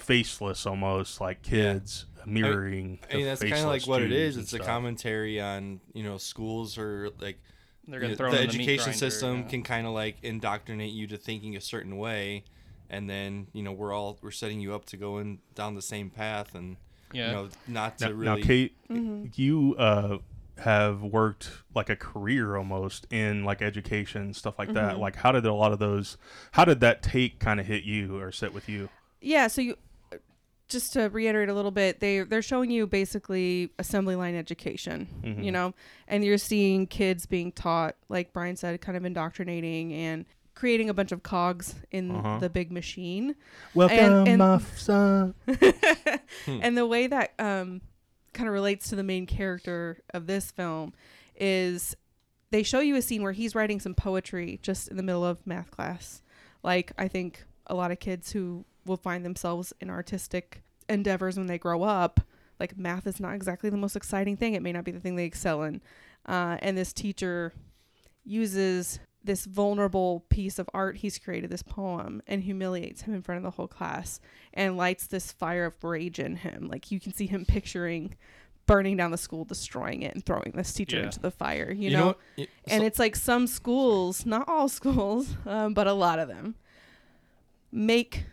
faceless 0.00 0.66
almost, 0.66 1.20
like 1.20 1.42
kids 1.42 2.06
mirroring. 2.26 2.98
I 3.10 3.14
mean, 3.14 3.22
the 3.24 3.28
that's 3.30 3.40
kind 3.42 3.54
of 3.54 3.66
like 3.66 3.86
what 3.86 4.02
it 4.02 4.08
Jews 4.08 4.18
is. 4.30 4.36
and 4.36 4.42
It's 4.44 4.52
a 4.52 4.56
stuff. 4.56 4.66
commentary 4.66 5.40
on 5.40 5.80
you 5.94 6.02
know 6.02 6.18
schools 6.18 6.76
or 6.78 7.10
like 7.20 7.38
They're 7.88 8.00
gonna 8.00 8.12
know, 8.12 8.16
throw 8.16 8.30
the 8.30 8.36
them 8.38 8.46
the 8.48 8.52
education 8.54 8.76
grinder, 8.84 8.98
system 8.98 9.36
yeah. 9.42 9.48
can 9.48 9.62
kind 9.62 9.86
of 9.86 9.92
like 9.92 10.16
indoctrinate 10.22 10.92
you 10.92 11.06
to 11.08 11.16
thinking 11.16 11.56
a 11.56 11.60
certain 11.60 11.96
way, 11.96 12.44
and 12.88 13.08
then 13.08 13.46
you 13.52 13.62
know 13.62 13.72
we're 13.72 13.92
all 13.92 14.18
we're 14.22 14.30
setting 14.30 14.60
you 14.60 14.74
up 14.74 14.84
to 14.86 14.96
go 14.96 15.18
in 15.18 15.38
down 15.54 15.74
the 15.74 15.82
same 15.82 16.10
path, 16.10 16.54
and 16.54 16.76
Yeah. 17.12 17.26
you 17.28 17.32
know 17.32 17.48
not 17.66 17.98
to 17.98 18.06
Now, 18.06 18.12
really. 18.12 18.40
now 18.40 18.46
Kate, 18.46 18.72
you 19.36 19.74
uh, 19.78 20.18
have 20.58 21.02
worked 21.02 21.50
like 21.74 21.88
a 21.88 21.96
career 21.96 22.54
almost 22.56 23.06
in 23.10 23.44
like 23.44 23.62
education 23.62 24.34
stuff 24.34 24.58
like 24.58 24.74
that. 24.74 24.98
Like, 24.98 25.16
how 25.16 25.32
did 25.32 25.46
a 25.46 25.54
lot 25.54 25.72
of 25.72 25.78
those? 25.78 26.18
How 26.52 26.66
did 26.66 26.80
that 26.80 27.02
take 27.02 27.38
kind 27.38 27.58
of 27.60 27.66
hit 27.66 27.82
you 27.84 28.18
or 28.20 28.30
sit 28.30 28.52
with 28.52 28.68
you? 28.68 28.90
Yeah, 29.22 29.46
so 29.48 29.62
you 29.62 29.76
just 30.70 30.94
to 30.94 31.08
reiterate 31.10 31.48
a 31.50 31.54
little 31.54 31.70
bit, 31.70 32.00
they 32.00 32.20
they're 32.20 32.40
showing 32.42 32.70
you 32.70 32.86
basically 32.86 33.70
assembly 33.78 34.16
line 34.16 34.34
education, 34.34 35.06
Mm-hmm. 35.22 35.42
you 35.42 35.52
know, 35.52 35.74
and 36.08 36.24
you're 36.24 36.38
seeing 36.38 36.86
kids 36.86 37.26
being 37.26 37.52
taught, 37.52 37.96
like 38.08 38.32
Brian 38.32 38.56
said, 38.56 38.80
kind 38.80 38.96
of 38.96 39.04
indoctrinating 39.04 39.92
and 39.92 40.24
creating 40.54 40.88
a 40.90 40.94
bunch 40.94 41.12
of 41.12 41.22
cogs 41.22 41.74
in 41.90 42.10
Uh-huh. 42.10 42.38
the 42.38 42.48
big 42.50 42.70
machine. 42.72 43.34
Welcome, 43.74 44.26
and- 44.26 44.38
my 44.38 44.58
son. 44.76 45.34
And 46.46 46.76
the 46.76 46.86
way 46.86 47.06
that 47.06 47.32
um, 47.38 47.80
kind 48.32 48.48
of 48.48 48.52
relates 48.54 48.88
to 48.90 48.96
the 48.96 49.02
main 49.02 49.26
character 49.26 49.98
of 50.14 50.26
this 50.26 50.50
film 50.50 50.92
is 51.36 51.96
they 52.50 52.62
show 52.62 52.80
you 52.80 52.96
a 52.96 53.02
scene 53.02 53.22
where 53.22 53.32
he's 53.32 53.54
writing 53.54 53.80
some 53.80 53.94
poetry 53.94 54.58
just 54.62 54.88
in 54.88 54.96
the 54.96 55.02
middle 55.02 55.24
of 55.24 55.46
math 55.46 55.70
class. 55.70 56.22
Like, 56.62 56.92
I 56.98 57.08
think 57.08 57.44
a 57.66 57.74
lot 57.74 57.90
of 57.90 57.98
kids 58.00 58.32
who 58.32 58.64
will 58.90 58.96
find 58.98 59.24
themselves 59.24 59.72
in 59.80 59.88
artistic 59.88 60.62
endeavors 60.88 61.36
when 61.38 61.46
they 61.46 61.56
grow 61.58 61.82
up, 61.84 62.20
like, 62.58 62.76
math 62.76 63.06
is 63.06 63.18
not 63.20 63.34
exactly 63.34 63.70
the 63.70 63.76
most 63.78 63.96
exciting 63.96 64.36
thing. 64.36 64.52
It 64.54 64.62
may 64.62 64.72
not 64.72 64.84
be 64.84 64.90
the 64.90 65.00
thing 65.00 65.16
they 65.16 65.24
excel 65.24 65.62
in. 65.62 65.80
Uh, 66.26 66.58
and 66.60 66.76
this 66.76 66.92
teacher 66.92 67.54
uses 68.24 69.00
this 69.22 69.44
vulnerable 69.46 70.24
piece 70.28 70.58
of 70.58 70.68
art 70.74 70.96
he's 70.98 71.18
created, 71.18 71.50
this 71.50 71.62
poem, 71.62 72.22
and 72.26 72.42
humiliates 72.42 73.02
him 73.02 73.14
in 73.14 73.22
front 73.22 73.36
of 73.38 73.42
the 73.42 73.50
whole 73.50 73.68
class 73.68 74.20
and 74.52 74.76
lights 74.76 75.06
this 75.06 75.30
fire 75.32 75.66
of 75.66 75.84
rage 75.84 76.18
in 76.18 76.36
him. 76.36 76.68
Like 76.68 76.90
you 76.90 76.98
can 77.00 77.12
see 77.14 77.26
him 77.26 77.44
picturing 77.46 78.14
burning 78.66 78.96
down 78.96 79.10
the 79.10 79.18
school, 79.18 79.44
destroying 79.44 80.02
it, 80.02 80.14
and 80.14 80.24
throwing 80.24 80.52
this 80.54 80.72
teacher 80.72 80.98
Yeah. 80.98 81.04
into 81.04 81.18
the 81.20 81.30
fire. 81.30 81.72
You, 81.72 81.90
know, 81.90 82.06
what? 82.08 82.18
Y- 82.38 82.46
and 82.68 82.80
so- 82.82 82.86
it's 82.86 82.98
like 82.98 83.16
some 83.16 83.46
schools, 83.46 84.24
not 84.26 84.48
all 84.48 84.68
schools, 84.80 85.36
um, 85.46 85.74
but 85.74 85.86
a 85.86 85.92
lot 85.92 86.18
of 86.18 86.28
them, 86.28 86.54
make 87.72 88.24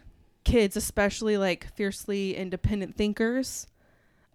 kids, 0.48 0.76
especially 0.78 1.38
like 1.38 1.68
fiercely 1.76 2.36
independent 2.36 2.96
thinkers, 2.96 3.68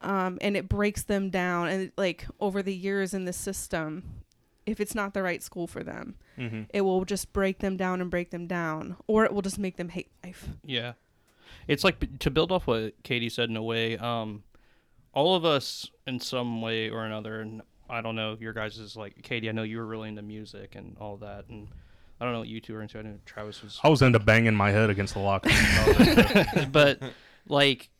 um, 0.02 0.38
and 0.40 0.56
it 0.56 0.68
breaks 0.68 1.02
them 1.02 1.30
down. 1.30 1.68
And 1.68 1.92
like 1.96 2.26
over 2.40 2.62
the 2.62 2.74
years 2.74 3.14
in 3.14 3.24
the 3.24 3.32
system, 3.32 4.02
if 4.66 4.78
it's 4.80 4.94
not 4.94 5.14
the 5.14 5.22
right 5.22 5.42
school 5.42 5.66
for 5.66 5.82
them, 5.82 6.16
Mm-hmm. 6.38 6.62
it 6.72 6.80
will 6.80 7.04
just 7.04 7.32
break 7.34 7.58
them 7.58 7.76
down 7.76 8.00
and 8.00 8.10
break 8.10 8.30
them 8.30 8.46
down, 8.46 8.96
or 9.06 9.24
it 9.26 9.34
will 9.34 9.42
just 9.42 9.58
make 9.58 9.76
them 9.76 9.90
hate 9.90 10.10
life. 10.24 10.48
Yeah, 10.64 10.94
it's 11.68 11.84
like 11.84 12.18
to 12.20 12.30
build 12.30 12.50
off 12.50 12.66
what 12.66 12.94
Katie 13.02 13.28
said 13.28 13.50
in 13.50 13.56
a 13.56 13.62
way. 13.62 13.98
Um, 13.98 14.42
all 15.12 15.34
of 15.36 15.44
us 15.44 15.90
in 16.06 16.20
some 16.20 16.62
way 16.62 16.88
or 16.88 17.04
another, 17.04 17.42
and 17.42 17.60
I 17.90 18.00
don't 18.00 18.16
know 18.16 18.38
your 18.40 18.54
guys 18.54 18.78
is 18.78 18.96
like 18.96 19.20
Katie. 19.22 19.50
I 19.50 19.52
know 19.52 19.62
you 19.62 19.76
were 19.76 19.84
really 19.84 20.08
into 20.08 20.22
music 20.22 20.74
and 20.74 20.96
all 20.98 21.18
that, 21.18 21.44
and 21.50 21.68
I 22.22 22.24
don't 22.24 22.34
know 22.34 22.38
what 22.38 22.48
you 22.48 22.60
two 22.60 22.76
are 22.76 22.82
into. 22.82 23.00
I 23.00 23.02
know 23.02 23.18
Travis 23.26 23.64
was 23.64 23.80
I 23.82 23.88
was 23.88 24.00
into 24.00 24.20
banging 24.20 24.54
my 24.54 24.70
head 24.70 24.90
against 24.90 25.14
the 25.14 25.18
locker. 25.18 25.50
but 26.70 27.00
like 27.48 27.90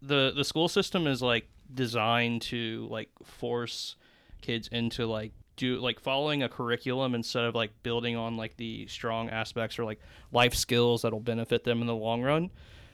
the 0.00 0.32
the 0.32 0.44
school 0.44 0.68
system 0.68 1.08
is 1.08 1.20
like 1.20 1.48
designed 1.74 2.42
to 2.42 2.86
like 2.88 3.08
force 3.24 3.96
kids 4.42 4.68
into 4.68 5.06
like 5.06 5.32
do 5.56 5.80
like 5.80 5.98
following 5.98 6.44
a 6.44 6.48
curriculum 6.48 7.16
instead 7.16 7.42
of 7.42 7.56
like 7.56 7.72
building 7.82 8.14
on 8.14 8.36
like 8.36 8.56
the 8.58 8.86
strong 8.86 9.28
aspects 9.28 9.76
or 9.76 9.84
like 9.84 9.98
life 10.30 10.54
skills 10.54 11.02
that'll 11.02 11.18
benefit 11.18 11.64
them 11.64 11.80
in 11.80 11.88
the 11.88 11.96
long 11.96 12.22
run 12.22 12.52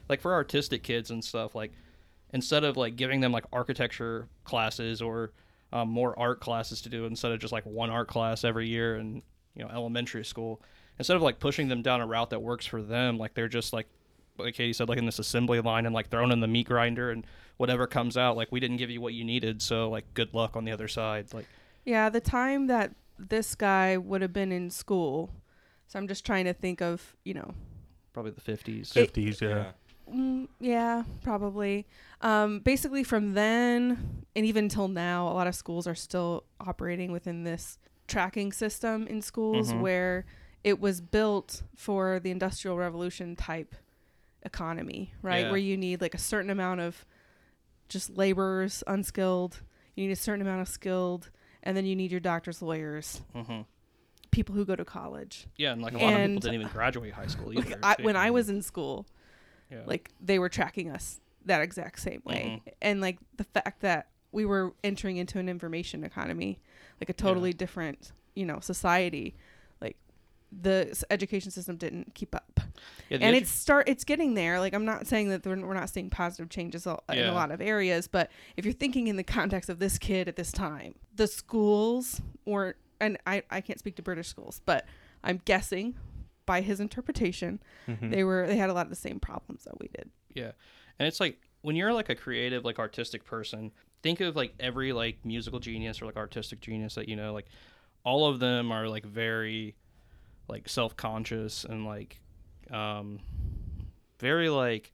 like 0.09 0.19
for 0.19 0.33
artistic 0.33 0.81
kids 0.81 1.11
and 1.11 1.23
stuff 1.23 1.53
like 1.53 1.71
instead 2.33 2.63
of 2.63 2.75
like 2.75 2.95
giving 2.95 3.21
them 3.21 3.31
like 3.31 3.45
architecture 3.53 4.27
classes 4.45 4.99
or 4.99 5.31
um, 5.73 5.89
more 5.89 6.17
art 6.17 6.39
classes 6.41 6.81
to 6.81 6.89
do 6.89 7.05
instead 7.05 7.31
of 7.31 7.39
just 7.39 7.53
like 7.53 7.65
one 7.67 7.91
art 7.91 8.07
class 8.07 8.43
every 8.43 8.67
year 8.67 8.97
in 8.97 9.21
you 9.55 9.63
know 9.63 9.69
elementary 9.69 10.23
school 10.23 10.61
instead 10.99 11.15
of 11.15 11.21
like 11.21 11.39
pushing 11.39 11.67
them 11.67 11.81
down 11.81 12.01
a 12.01 12.07
route 12.07 12.29
that 12.29 12.41
works 12.41 12.65
for 12.65 12.81
them 12.81 13.17
like 13.17 13.33
they're 13.33 13.47
just 13.47 13.73
like 13.73 13.87
like 14.37 14.55
Katie 14.55 14.73
said, 14.73 14.89
like 14.89 14.97
in 14.97 15.05
this 15.05 15.19
assembly 15.19 15.59
line 15.61 15.85
and 15.85 15.93
like 15.93 16.09
thrown 16.09 16.31
in 16.31 16.39
the 16.39 16.47
meat 16.47 16.67
grinder 16.67 17.11
and 17.11 17.25
whatever 17.57 17.87
comes 17.87 18.17
out, 18.17 18.35
like 18.35 18.51
we 18.51 18.59
didn't 18.59 18.77
give 18.77 18.89
you 18.89 19.01
what 19.01 19.13
you 19.13 19.23
needed, 19.23 19.61
so 19.61 19.89
like 19.89 20.05
good 20.13 20.33
luck 20.33 20.55
on 20.55 20.65
the 20.65 20.71
other 20.71 20.87
side. 20.87 21.33
Like 21.33 21.45
Yeah, 21.85 22.09
the 22.09 22.21
time 22.21 22.67
that 22.67 22.93
this 23.17 23.55
guy 23.55 23.97
would 23.97 24.21
have 24.21 24.33
been 24.33 24.51
in 24.51 24.69
school. 24.69 25.31
So 25.87 25.99
I'm 25.99 26.07
just 26.07 26.25
trying 26.25 26.45
to 26.45 26.53
think 26.53 26.81
of, 26.81 27.15
you 27.23 27.33
know, 27.33 27.53
probably 28.13 28.31
the 28.31 28.41
fifties. 28.41 28.91
Fifties, 28.91 29.41
yeah. 29.41 29.49
yeah. 29.49 29.71
Mm, 30.13 30.47
yeah, 30.59 31.03
probably. 31.21 31.85
Um, 32.21 32.59
basically, 32.59 33.03
from 33.03 33.33
then 33.33 34.23
and 34.35 34.45
even 34.45 34.69
till 34.69 34.87
now, 34.87 35.27
a 35.27 35.33
lot 35.33 35.47
of 35.47 35.55
schools 35.55 35.87
are 35.87 35.95
still 35.95 36.45
operating 36.59 37.11
within 37.11 37.43
this 37.43 37.77
tracking 38.11 38.51
system 38.51 39.07
in 39.07 39.21
schools 39.21 39.71
Mhm. 39.71 39.81
where 39.81 40.25
it 40.63 40.79
was 40.79 41.01
built 41.01 41.63
for 41.75 42.19
the 42.19 42.29
Industrial 42.31 42.77
Revolution 42.77 43.35
type 43.35 43.73
economy, 44.43 45.13
right? 45.21 45.45
Yeah. 45.45 45.49
Where 45.51 45.57
you 45.59 45.77
need 45.77 46.01
like 46.01 46.13
a 46.13 46.17
certain 46.19 46.49
amount 46.49 46.81
of 46.81 47.05
just 47.89 48.09
laborers, 48.17 48.83
unskilled, 48.87 49.61
you 49.95 50.05
need 50.05 50.13
a 50.13 50.15
certain 50.15 50.41
amount 50.41 50.61
of 50.61 50.67
skilled, 50.67 51.29
and 51.63 51.75
then 51.75 51.85
you 51.85 51.95
need 51.95 52.11
your 52.11 52.19
doctors, 52.19 52.61
lawyers, 52.61 53.21
hmm 53.33 53.61
people 54.31 54.55
who 54.55 54.63
go 54.63 54.77
to 54.77 54.85
college. 54.85 55.45
Yeah, 55.57 55.73
and 55.73 55.81
like 55.81 55.91
a 55.93 55.97
lot 55.97 56.13
of 56.13 56.19
people 56.21 56.39
didn't 56.39 56.53
even 56.53 56.67
graduate 56.69 57.11
high 57.13 57.27
school 57.27 57.51
either. 57.53 57.77
I, 57.83 57.97
when 58.01 58.15
I 58.15 58.31
was 58.31 58.47
in 58.49 58.61
school, 58.61 59.05
yeah. 59.69 59.81
like 59.85 60.09
they 60.21 60.39
were 60.39 60.47
tracking 60.47 60.89
us 60.89 61.19
that 61.45 61.61
exact 61.61 61.99
same 61.99 62.21
way 62.23 62.61
Mm-hmm. 62.65 62.69
and 62.81 63.01
like 63.01 63.17
the 63.35 63.43
fact 63.43 63.81
that 63.81 64.07
we 64.31 64.45
were 64.45 64.73
entering 64.85 65.17
into 65.17 65.37
an 65.37 65.49
information 65.49 66.05
economy 66.05 66.61
like 67.01 67.09
a 67.09 67.13
totally 67.13 67.49
Yeah. 67.49 67.57
different 67.57 68.11
you 68.35 68.45
know 68.45 68.59
society 68.61 69.35
like 69.81 69.97
the 70.51 71.03
education 71.09 71.51
system 71.51 71.75
didn't 71.77 72.13
keep 72.15 72.33
up 72.35 72.59
yeah, 73.09 73.17
and 73.21 73.35
edu- 73.35 73.41
it's 73.41 73.49
start 73.51 73.89
it's 73.89 74.03
getting 74.05 74.33
there 74.35 74.59
like 74.59 74.73
i'm 74.73 74.85
not 74.85 75.07
saying 75.07 75.29
that 75.29 75.45
we're, 75.45 75.73
not 75.73 75.89
seeing 75.89 76.09
positive 76.09 76.49
changes 76.49 76.85
in 76.85 76.95
Yeah. 77.11 77.31
a 77.31 77.33
lot 77.33 77.51
of 77.51 77.59
areas 77.61 78.07
but 78.07 78.31
if 78.55 78.63
you're 78.65 78.73
thinking 78.73 79.07
in 79.07 79.15
the 79.17 79.23
context 79.23 79.69
of 79.69 79.79
this 79.79 79.97
kid 79.97 80.27
at 80.27 80.35
this 80.37 80.51
time 80.51 80.95
the 81.15 81.27
schools 81.27 82.21
weren't 82.45 82.77
and 82.99 83.17
i, 83.27 83.43
I 83.49 83.61
can't 83.61 83.79
speak 83.79 83.95
to 83.97 84.01
british 84.01 84.27
schools 84.27 84.61
but 84.65 84.85
i'm 85.23 85.41
guessing 85.45 85.95
by 86.45 86.61
his 86.61 86.79
interpretation 86.79 87.59
Mhm. 87.87 88.11
they 88.11 88.23
were 88.23 88.47
they 88.47 88.57
had 88.57 88.69
a 88.69 88.73
lot 88.73 88.85
of 88.85 88.89
the 88.89 88.95
same 88.95 89.19
problems 89.19 89.63
that 89.65 89.79
we 89.79 89.87
did 89.89 90.09
Yeah. 90.33 90.51
And 90.99 91.07
it's 91.07 91.19
like 91.19 91.39
when 91.61 91.75
you're 91.75 91.93
like 91.93 92.09
a 92.09 92.15
creative, 92.15 92.63
like 92.63 92.77
artistic 92.79 93.25
person, 93.25 93.71
think 94.01 94.19
of 94.21 94.35
like 94.35 94.53
every 94.59 94.93
like 94.93 95.23
musical 95.25 95.59
genius 95.59 96.01
or 96.01 96.05
like 96.05 96.17
artistic 96.17 96.61
genius 96.61 96.95
that 96.95 97.07
you 97.07 97.15
know, 97.15 97.33
like 97.33 97.47
all 98.03 98.27
of 98.27 98.39
them 98.39 98.71
are 98.71 98.87
like 98.87 99.05
very 99.05 99.75
like 100.47 100.67
self 100.67 100.95
conscious 100.95 101.63
and 101.63 101.85
like 101.85 102.19
um 102.71 103.19
very 104.19 104.49
like 104.49 104.91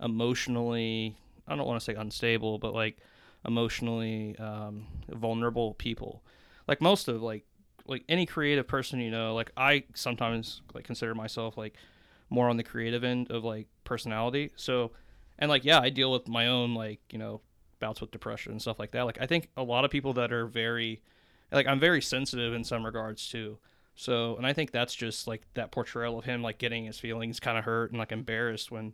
emotionally 0.00 1.16
I 1.48 1.54
don't 1.56 1.66
want 1.66 1.80
to 1.80 1.84
say 1.84 1.94
unstable, 1.94 2.58
but 2.58 2.74
like 2.74 2.98
emotionally 3.46 4.36
um 4.38 4.86
vulnerable 5.08 5.74
people. 5.74 6.22
Like 6.66 6.80
most 6.80 7.08
of 7.08 7.22
like 7.22 7.44
like 7.86 8.04
any 8.08 8.26
creative 8.26 8.66
person 8.66 9.00
you 9.00 9.10
know, 9.10 9.34
like 9.34 9.52
I 9.56 9.84
sometimes 9.94 10.62
like 10.74 10.84
consider 10.84 11.14
myself 11.14 11.56
like 11.56 11.74
more 12.30 12.48
on 12.48 12.56
the 12.56 12.64
creative 12.64 13.04
end 13.04 13.30
of 13.30 13.44
like 13.44 13.68
personality. 13.84 14.50
So, 14.56 14.92
and 15.38 15.48
like, 15.48 15.64
yeah, 15.64 15.80
I 15.80 15.90
deal 15.90 16.10
with 16.10 16.28
my 16.28 16.48
own 16.48 16.74
like, 16.74 17.00
you 17.10 17.18
know, 17.18 17.40
bouts 17.78 18.00
with 18.00 18.10
depression 18.10 18.52
and 18.52 18.60
stuff 18.62 18.78
like 18.78 18.90
that. 18.92 19.02
Like, 19.02 19.18
I 19.20 19.26
think 19.26 19.48
a 19.56 19.62
lot 19.62 19.84
of 19.84 19.90
people 19.90 20.12
that 20.14 20.32
are 20.32 20.46
very 20.46 21.00
like 21.52 21.66
I'm 21.66 21.78
very 21.80 22.02
sensitive 22.02 22.52
in 22.54 22.64
some 22.64 22.84
regards 22.84 23.28
too. 23.28 23.58
So, 23.94 24.36
and 24.36 24.46
I 24.46 24.52
think 24.52 24.72
that's 24.72 24.94
just 24.94 25.26
like 25.26 25.42
that 25.54 25.70
portrayal 25.70 26.18
of 26.18 26.24
him 26.24 26.42
like 26.42 26.58
getting 26.58 26.84
his 26.84 26.98
feelings 26.98 27.40
kind 27.40 27.56
of 27.56 27.64
hurt 27.64 27.90
and 27.90 27.98
like 27.98 28.12
embarrassed 28.12 28.70
when, 28.70 28.92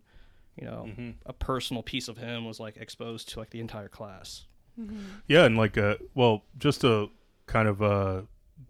you 0.55 0.65
know, 0.65 0.89
a 1.25 1.33
personal 1.33 1.83
piece 1.83 2.07
of 2.07 2.17
him 2.17 2.45
was 2.45 2.59
like 2.59 2.77
exposed 2.77 3.29
to 3.29 3.39
like 3.39 3.49
the 3.49 3.59
entire 3.59 3.89
class. 3.89 4.45
Yeah, 5.27 5.45
and 5.45 5.57
like 5.57 5.77
uh 5.77 5.95
well, 6.15 6.43
just 6.57 6.81
to 6.81 7.09
kind 7.47 7.67
of 7.67 7.81
uh 7.81 8.21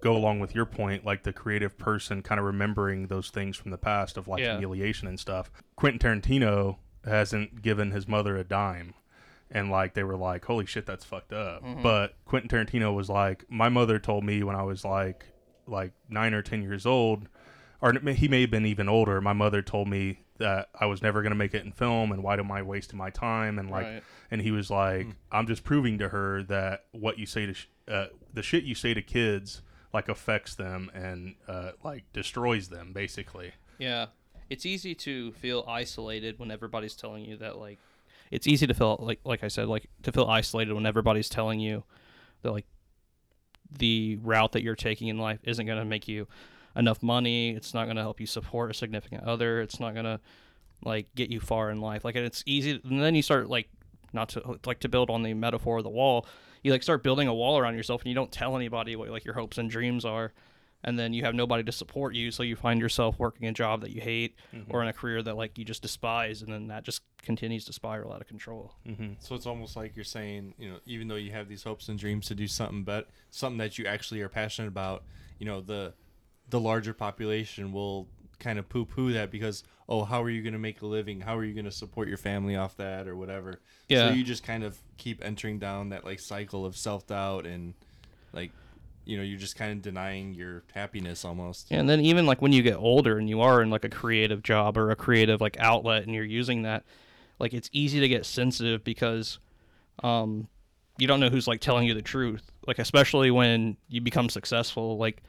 go 0.01 0.15
along 0.15 0.39
with 0.39 0.55
your 0.55 0.65
point, 0.65 1.05
like 1.05 1.23
the 1.23 1.31
creative 1.33 1.77
person 1.77 2.21
kind 2.23 2.39
of 2.39 2.45
remembering 2.45 3.07
those 3.07 3.29
things 3.29 3.55
from 3.55 3.71
the 3.71 3.77
past 3.77 4.17
of 4.17 4.27
like 4.27 4.41
Yeah. 4.41 4.53
humiliation 4.53 5.07
and 5.07 5.19
stuff. 5.19 5.51
Quentin 5.75 5.99
Tarantino 5.99 6.77
hasn't 7.05 7.61
given 7.61 7.91
his 7.91 8.07
mother 8.07 8.35
a 8.37 8.43
dime. 8.43 8.93
And 9.53 9.69
like 9.69 9.93
they 9.93 10.03
were 10.03 10.17
like, 10.17 10.43
Holy 10.45 10.65
shit, 10.65 10.85
that's 10.85 11.05
fucked 11.05 11.31
up. 11.31 11.63
But 11.81 12.15
Quentin 12.25 12.49
Tarantino 12.49 12.93
was 12.93 13.07
like, 13.09 13.45
My 13.49 13.69
mother 13.69 13.99
told 13.99 14.23
me 14.25 14.43
when 14.43 14.55
I 14.55 14.63
was 14.63 14.83
like 14.83 15.25
like 15.67 15.93
nine 16.09 16.33
or 16.33 16.41
ten 16.41 16.61
years 16.61 16.85
old 16.85 17.29
or 17.81 17.93
he 17.93 18.27
may 18.29 18.41
have 18.41 18.49
been 18.51 18.65
even 18.65 18.87
older. 18.87 19.19
My 19.19 19.33
mother 19.33 19.61
told 19.61 19.89
me 19.89 20.19
that 20.37 20.69
I 20.79 20.85
was 20.85 21.01
never 21.01 21.21
going 21.21 21.31
to 21.31 21.37
make 21.37 21.53
it 21.53 21.65
in 21.65 21.73
film, 21.73 22.13
and 22.13 22.23
why 22.23 22.35
am 22.35 22.49
I 22.49 22.61
wasting 22.61 22.97
my 22.97 23.09
time? 23.09 23.59
And 23.59 23.69
like, 23.69 23.85
Right. 23.85 24.03
and 24.31 24.41
he 24.41 24.51
was 24.51 24.71
like, 24.71 25.07
I'm 25.33 25.45
just 25.47 25.65
proving 25.65 25.97
to 25.99 26.07
her 26.09 26.43
that 26.43 26.85
what 26.93 27.19
you 27.19 27.25
say 27.25 27.45
to 27.45 27.53
sh- 27.53 27.67
uh, 27.89 28.05
the 28.33 28.41
shit 28.41 28.63
you 28.63 28.73
say 28.73 28.93
to 28.93 29.01
kids 29.01 29.61
like 29.93 30.07
affects 30.07 30.55
them 30.55 30.89
and 30.93 31.35
uh, 31.47 31.71
like 31.83 32.05
destroys 32.13 32.69
them, 32.69 32.93
basically. 32.93 33.51
Yeah. 33.77 34.07
It's 34.49 34.65
easy 34.65 34.95
to 34.95 35.33
feel 35.33 35.65
isolated 35.67 36.39
when 36.39 36.51
everybody's 36.51 36.95
telling 36.95 37.25
you 37.25 37.35
that 37.37 37.57
like 37.57 37.79
it's 38.33 38.47
easy 38.47 38.65
to 38.65 38.73
feel 38.73 38.97
like 38.99 39.19
like 39.23 39.43
I 39.43 39.47
said 39.47 39.67
like 39.67 39.87
to 40.01 40.11
feel 40.11 40.25
isolated 40.25 40.73
when 40.73 40.87
everybody's 40.87 41.29
telling 41.29 41.59
you 41.59 41.83
that 42.41 42.51
like 42.51 42.65
the 43.77 44.17
route 44.21 44.53
that 44.53 44.63
you're 44.63 44.75
taking 44.75 45.07
in 45.07 45.17
life 45.19 45.39
isn't 45.43 45.65
going 45.65 45.77
to 45.77 45.85
make 45.85 46.07
you 46.07 46.27
enough 46.75 47.03
money, 47.03 47.51
it's 47.51 47.73
not 47.73 47.85
going 47.85 47.95
to 47.95 48.01
help 48.01 48.19
you 48.19 48.25
support 48.25 48.71
a 48.71 48.73
significant 48.73 49.23
other, 49.23 49.61
it's 49.61 49.79
not 49.79 49.93
going 49.93 50.05
to 50.05 50.19
like 50.83 51.13
get 51.15 51.29
you 51.29 51.39
far 51.39 51.69
in 51.69 51.79
life. 51.79 52.03
Like 52.03 52.15
it's 52.15 52.43
easy 52.47 52.81
and 52.83 53.01
then 53.01 53.13
you 53.13 53.21
start 53.21 53.49
like 53.49 53.69
not 54.13 54.29
to 54.29 54.59
like 54.65 54.79
to 54.79 54.89
build 54.89 55.11
on 55.11 55.21
the 55.21 55.35
metaphor 55.35 55.77
of 55.77 55.83
the 55.83 55.89
wall. 55.89 56.25
You 56.63 56.71
like 56.71 56.81
start 56.81 57.03
building 57.03 57.27
a 57.27 57.33
wall 57.33 57.59
around 57.59 57.75
yourself 57.75 58.01
and 58.01 58.09
you 58.09 58.15
don't 58.15 58.31
tell 58.31 58.55
anybody 58.55 58.95
what 58.95 59.09
like 59.09 59.25
your 59.25 59.35
hopes 59.35 59.59
and 59.59 59.69
dreams 59.69 60.05
are 60.05 60.33
and 60.83 60.99
then 60.99 61.13
you 61.13 61.23
have 61.23 61.35
nobody 61.35 61.63
to 61.63 61.71
support 61.71 62.15
you 62.15 62.31
so 62.31 62.43
you 62.43 62.55
find 62.55 62.79
yourself 62.79 63.17
working 63.19 63.47
a 63.47 63.51
job 63.51 63.81
that 63.81 63.91
you 63.91 64.01
hate 64.01 64.35
mm-hmm. 64.53 64.73
or 64.73 64.81
in 64.81 64.87
a 64.87 64.93
career 64.93 65.21
that 65.21 65.35
like 65.35 65.57
you 65.57 65.65
just 65.65 65.81
despise 65.81 66.41
and 66.41 66.51
then 66.51 66.67
that 66.67 66.83
just 66.83 67.01
continues 67.21 67.65
to 67.65 67.73
spiral 67.73 68.11
out 68.11 68.21
of 68.21 68.27
control 68.27 68.75
mm-hmm. 68.87 69.13
So 69.19 69.35
it's 69.35 69.45
almost 69.45 69.75
like 69.75 69.95
you're 69.95 70.03
saying, 70.03 70.53
you 70.57 70.69
know, 70.69 70.77
even 70.85 71.07
though 71.07 71.15
you 71.15 71.31
have 71.31 71.47
these 71.47 71.63
hopes 71.63 71.87
and 71.89 71.97
dreams 71.97 72.27
to 72.27 72.35
do 72.35 72.47
something, 72.47 72.83
but 72.83 73.07
something 73.29 73.57
that 73.57 73.77
you 73.77 73.85
actually 73.85 74.21
are 74.21 74.29
passionate 74.29 74.67
about, 74.67 75.03
you 75.39 75.45
know, 75.45 75.61
the 75.61 75.93
the 76.49 76.59
larger 76.59 76.93
population 76.93 77.71
will 77.71 78.07
kind 78.39 78.59
of 78.59 78.67
poo-poo 78.67 79.13
that 79.13 79.31
because, 79.31 79.63
oh, 79.87 80.03
how 80.03 80.21
are 80.21 80.29
you 80.29 80.41
going 80.41 80.53
to 80.53 80.59
make 80.59 80.81
a 80.81 80.85
living? 80.85 81.21
How 81.21 81.37
are 81.37 81.45
you 81.45 81.53
going 81.53 81.65
to 81.65 81.71
support 81.71 82.09
your 82.09 82.17
family 82.17 82.55
off 82.55 82.75
that 82.77 83.07
or 83.07 83.15
whatever? 83.15 83.61
Yeah. 83.87 84.09
So 84.09 84.13
you 84.13 84.23
just 84.23 84.43
kind 84.43 84.63
of 84.63 84.77
keep 84.97 85.23
entering 85.23 85.59
down 85.59 85.89
that 85.89 86.03
like 86.03 86.19
cycle 86.19 86.65
of 86.65 86.75
self-doubt 86.75 87.45
and 87.45 87.73
like, 88.33 88.51
you 89.05 89.17
know, 89.17 89.23
you're 89.23 89.39
just 89.39 89.55
kind 89.55 89.71
of 89.71 89.81
denying 89.81 90.33
your 90.33 90.63
happiness 90.73 91.25
almost. 91.25 91.67
and 91.71 91.89
then 91.89 91.99
even 92.01 92.25
like 92.25 92.41
when 92.41 92.51
you 92.53 92.61
get 92.61 92.75
older 92.77 93.17
and 93.17 93.29
you 93.29 93.41
are 93.41 93.61
in 93.61 93.69
like 93.69 93.83
a 93.83 93.89
creative 93.89 94.43
job 94.43 94.77
or 94.77 94.91
a 94.91 94.95
creative 94.95 95.41
like 95.41 95.57
outlet 95.59 96.03
and 96.03 96.13
you're 96.13 96.23
using 96.23 96.63
that 96.63 96.83
like 97.39 97.53
it's 97.53 97.69
easy 97.73 97.99
to 97.99 98.07
get 98.07 98.25
sensitive 98.25 98.83
because 98.83 99.39
um 100.03 100.47
you 100.97 101.07
don't 101.07 101.19
know 101.19 101.29
who's 101.29 101.47
like 101.47 101.59
telling 101.59 101.87
you 101.87 101.93
the 101.93 102.01
truth. 102.01 102.51
Like 102.67 102.79
especially 102.79 103.31
when 103.31 103.77
you 103.89 103.99
become 104.01 104.29
successful 104.29 104.97
like 104.97 105.21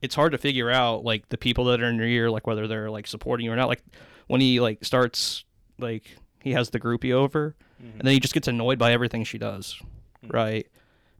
it's 0.00 0.14
hard 0.14 0.32
to 0.32 0.38
figure 0.38 0.70
out 0.70 1.04
like 1.04 1.28
the 1.28 1.38
people 1.38 1.64
that 1.66 1.80
are 1.80 1.86
in 1.88 1.96
your 1.96 2.06
ear 2.06 2.30
like 2.30 2.46
whether 2.46 2.66
they're 2.66 2.90
like 2.90 3.06
supporting 3.06 3.46
you 3.46 3.52
or 3.52 3.56
not. 3.56 3.68
Like 3.68 3.82
when 4.26 4.40
he 4.40 4.58
like 4.60 4.84
starts 4.84 5.44
like 5.78 6.16
he 6.42 6.52
has 6.52 6.70
the 6.70 6.80
groupie 6.80 7.12
over 7.12 7.54
and 7.80 8.00
then 8.00 8.12
he 8.12 8.20
just 8.20 8.34
gets 8.34 8.48
annoyed 8.48 8.78
by 8.78 8.92
everything 8.92 9.22
she 9.24 9.38
does 9.38 9.80
right? 10.28 10.66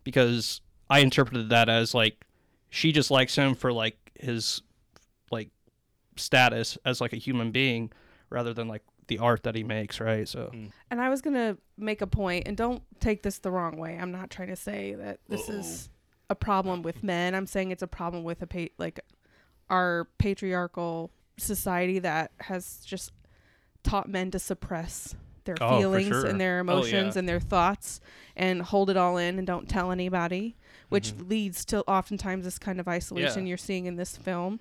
Because 0.05 0.61
i 0.93 0.99
interpreted 1.01 1.49
that 1.51 1.69
as 1.69 1.95
like 1.95 2.25
she 2.71 2.93
just 2.93 3.11
likes 3.11 3.35
him 3.35 3.55
for 3.55 3.73
like 3.73 3.97
his 4.19 4.63
like 5.31 5.49
status 6.17 6.77
as 6.85 7.01
like 7.01 7.13
a 7.13 7.17
human 7.17 7.51
being 7.51 7.91
rather 8.31 8.53
than 8.55 8.69
like 8.69 8.83
the 9.09 9.19
art 9.19 9.43
that 9.43 9.55
he 9.55 9.65
makes 9.65 10.01
right 10.01 10.29
so 10.29 10.51
mm. 10.55 10.71
And 10.91 11.01
I 11.01 11.09
was 11.09 11.23
gonna 11.23 11.57
make 11.79 12.03
a 12.03 12.07
point, 12.07 12.47
and 12.47 12.55
don't 12.57 12.83
take 13.01 13.23
this 13.23 13.39
the 13.39 13.51
wrong 13.51 13.79
way. 13.79 13.99
I'm 13.99 14.13
not 14.13 14.29
trying 14.29 14.49
to 14.49 14.57
say 14.57 14.95
that 14.95 15.21
this 15.29 15.49
is 15.49 15.89
a 16.29 16.35
problem 16.35 16.83
with 16.83 17.03
men. 17.03 17.35
I'm 17.35 17.47
saying 17.47 17.71
it's 17.71 17.83
a 17.83 17.87
problem 17.87 18.25
with 18.25 18.43
a 18.43 18.47
pa- 18.47 18.75
like 18.79 19.01
our 19.71 20.07
patriarchal 20.19 21.11
society 21.39 21.99
that 22.01 22.33
has 22.41 22.81
just 22.85 23.11
taught 23.83 24.07
men 24.09 24.31
to 24.33 24.39
suppress 24.39 25.15
their 25.45 25.57
Oh, 25.63 25.69
for 25.71 25.79
feelings 25.81 26.09
sure. 26.09 26.27
and 26.27 26.39
their 26.41 26.59
Oh, 26.59 26.61
emotions 26.61 27.15
yeah. 27.15 27.21
and 27.21 27.29
their 27.29 27.41
thoughts 27.41 28.01
and 28.37 28.61
hold 28.63 28.91
it 28.91 28.97
all 28.99 29.17
in 29.17 29.39
and 29.39 29.47
don't 29.47 29.69
tell 29.69 29.91
anybody, 29.91 30.57
which 30.93 31.13
leads 31.15 31.65
to 31.67 31.83
oftentimes 31.89 32.45
this 32.45 32.59
kind 32.59 32.79
of 32.81 32.87
isolation 32.89 33.47
Yeah. 33.47 33.51
you're 33.51 33.57
seeing 33.59 33.87
in 33.87 33.97
this 33.97 34.17
film, 34.17 34.61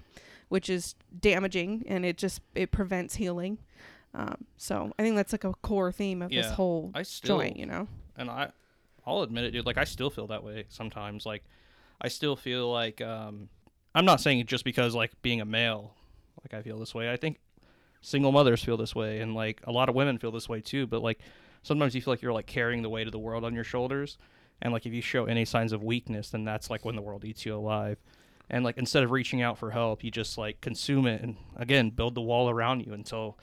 which 0.50 0.70
is 0.70 0.96
damaging 1.20 1.84
and 1.88 2.06
it 2.06 2.18
just 2.18 2.42
it 2.56 2.72
prevents 2.72 3.16
healing. 3.16 3.58
Um, 4.14 4.46
so 4.58 4.92
I 5.00 5.04
think 5.04 5.16
that's 5.16 5.32
like 5.32 5.44
a 5.46 5.54
core 5.62 5.92
theme 5.92 6.22
of 6.22 6.32
this 6.32 6.52
whole 6.52 6.92
I 6.94 7.04
still- 7.04 7.38
joint, 7.38 7.56
you 7.58 7.66
know. 7.66 7.88
and 8.18 8.30
I, 8.30 8.52
I'll 9.06 9.22
admit 9.22 9.46
it, 9.46 9.52
dude. 9.52 9.66
Like 9.66 9.78
I 9.78 9.84
still 9.86 10.10
feel 10.10 10.28
that 10.28 10.44
way 10.44 10.66
sometimes. 10.70 11.26
Like 11.26 11.44
I 12.02 12.08
still 12.10 12.36
feel 12.36 12.72
like 12.72 13.00
um, 13.02 13.50
I'm 13.96 14.06
not 14.06 14.20
saying 14.22 14.46
just 14.48 14.64
because 14.66 14.94
like 14.96 15.12
being 15.22 15.40
a 15.42 15.46
male, 15.46 15.94
like 16.44 16.54
I 16.54 16.62
feel 16.64 16.78
this 16.78 16.94
way. 16.94 17.12
I 17.12 17.18
think 17.18 17.40
single 18.02 18.32
mothers 18.32 18.64
feel 18.64 18.78
this 18.78 18.94
way, 18.96 19.20
and 19.22 19.34
like 19.36 19.62
a 19.64 19.72
lot 19.72 19.88
of 19.90 19.96
women 19.96 20.18
feel 20.18 20.32
this 20.32 20.50
way 20.50 20.60
too. 20.62 20.88
But 20.88 21.02
like 21.02 21.20
sometimes 21.64 21.96
you 21.96 22.02
feel 22.02 22.12
like 22.14 22.22
you're 22.22 22.34
like 22.34 22.48
carrying 22.48 22.82
the 22.82 22.90
weight 22.90 23.08
of 23.08 23.12
the 23.12 23.20
world 23.20 23.44
on 23.46 23.54
your 23.56 23.64
shoulders, 23.64 24.18
and 24.62 24.74
like 24.74 24.86
if 24.86 24.94
you 24.94 25.02
show 25.02 25.26
any 25.26 25.46
signs 25.46 25.72
of 25.74 25.84
weakness, 25.84 26.30
then 26.30 26.44
that's 26.44 26.70
like 26.70 26.86
when 26.86 26.96
the 26.96 27.02
world 27.02 27.26
eats 27.26 27.46
you 27.46 27.56
alive. 27.56 27.98
And 28.50 28.66
like 28.66 28.78
instead 28.78 29.04
of 29.04 29.12
reaching 29.12 29.42
out 29.42 29.58
for 29.58 29.72
help, 29.72 30.04
you 30.04 30.12
just 30.12 30.38
like 30.38 30.62
consume 30.62 31.08
it, 31.08 31.22
and 31.22 31.38
again 31.56 31.90
build 31.90 32.16
the 32.16 32.22
wall 32.22 32.50
around 32.50 32.82
you 32.86 32.94
until 32.94 33.38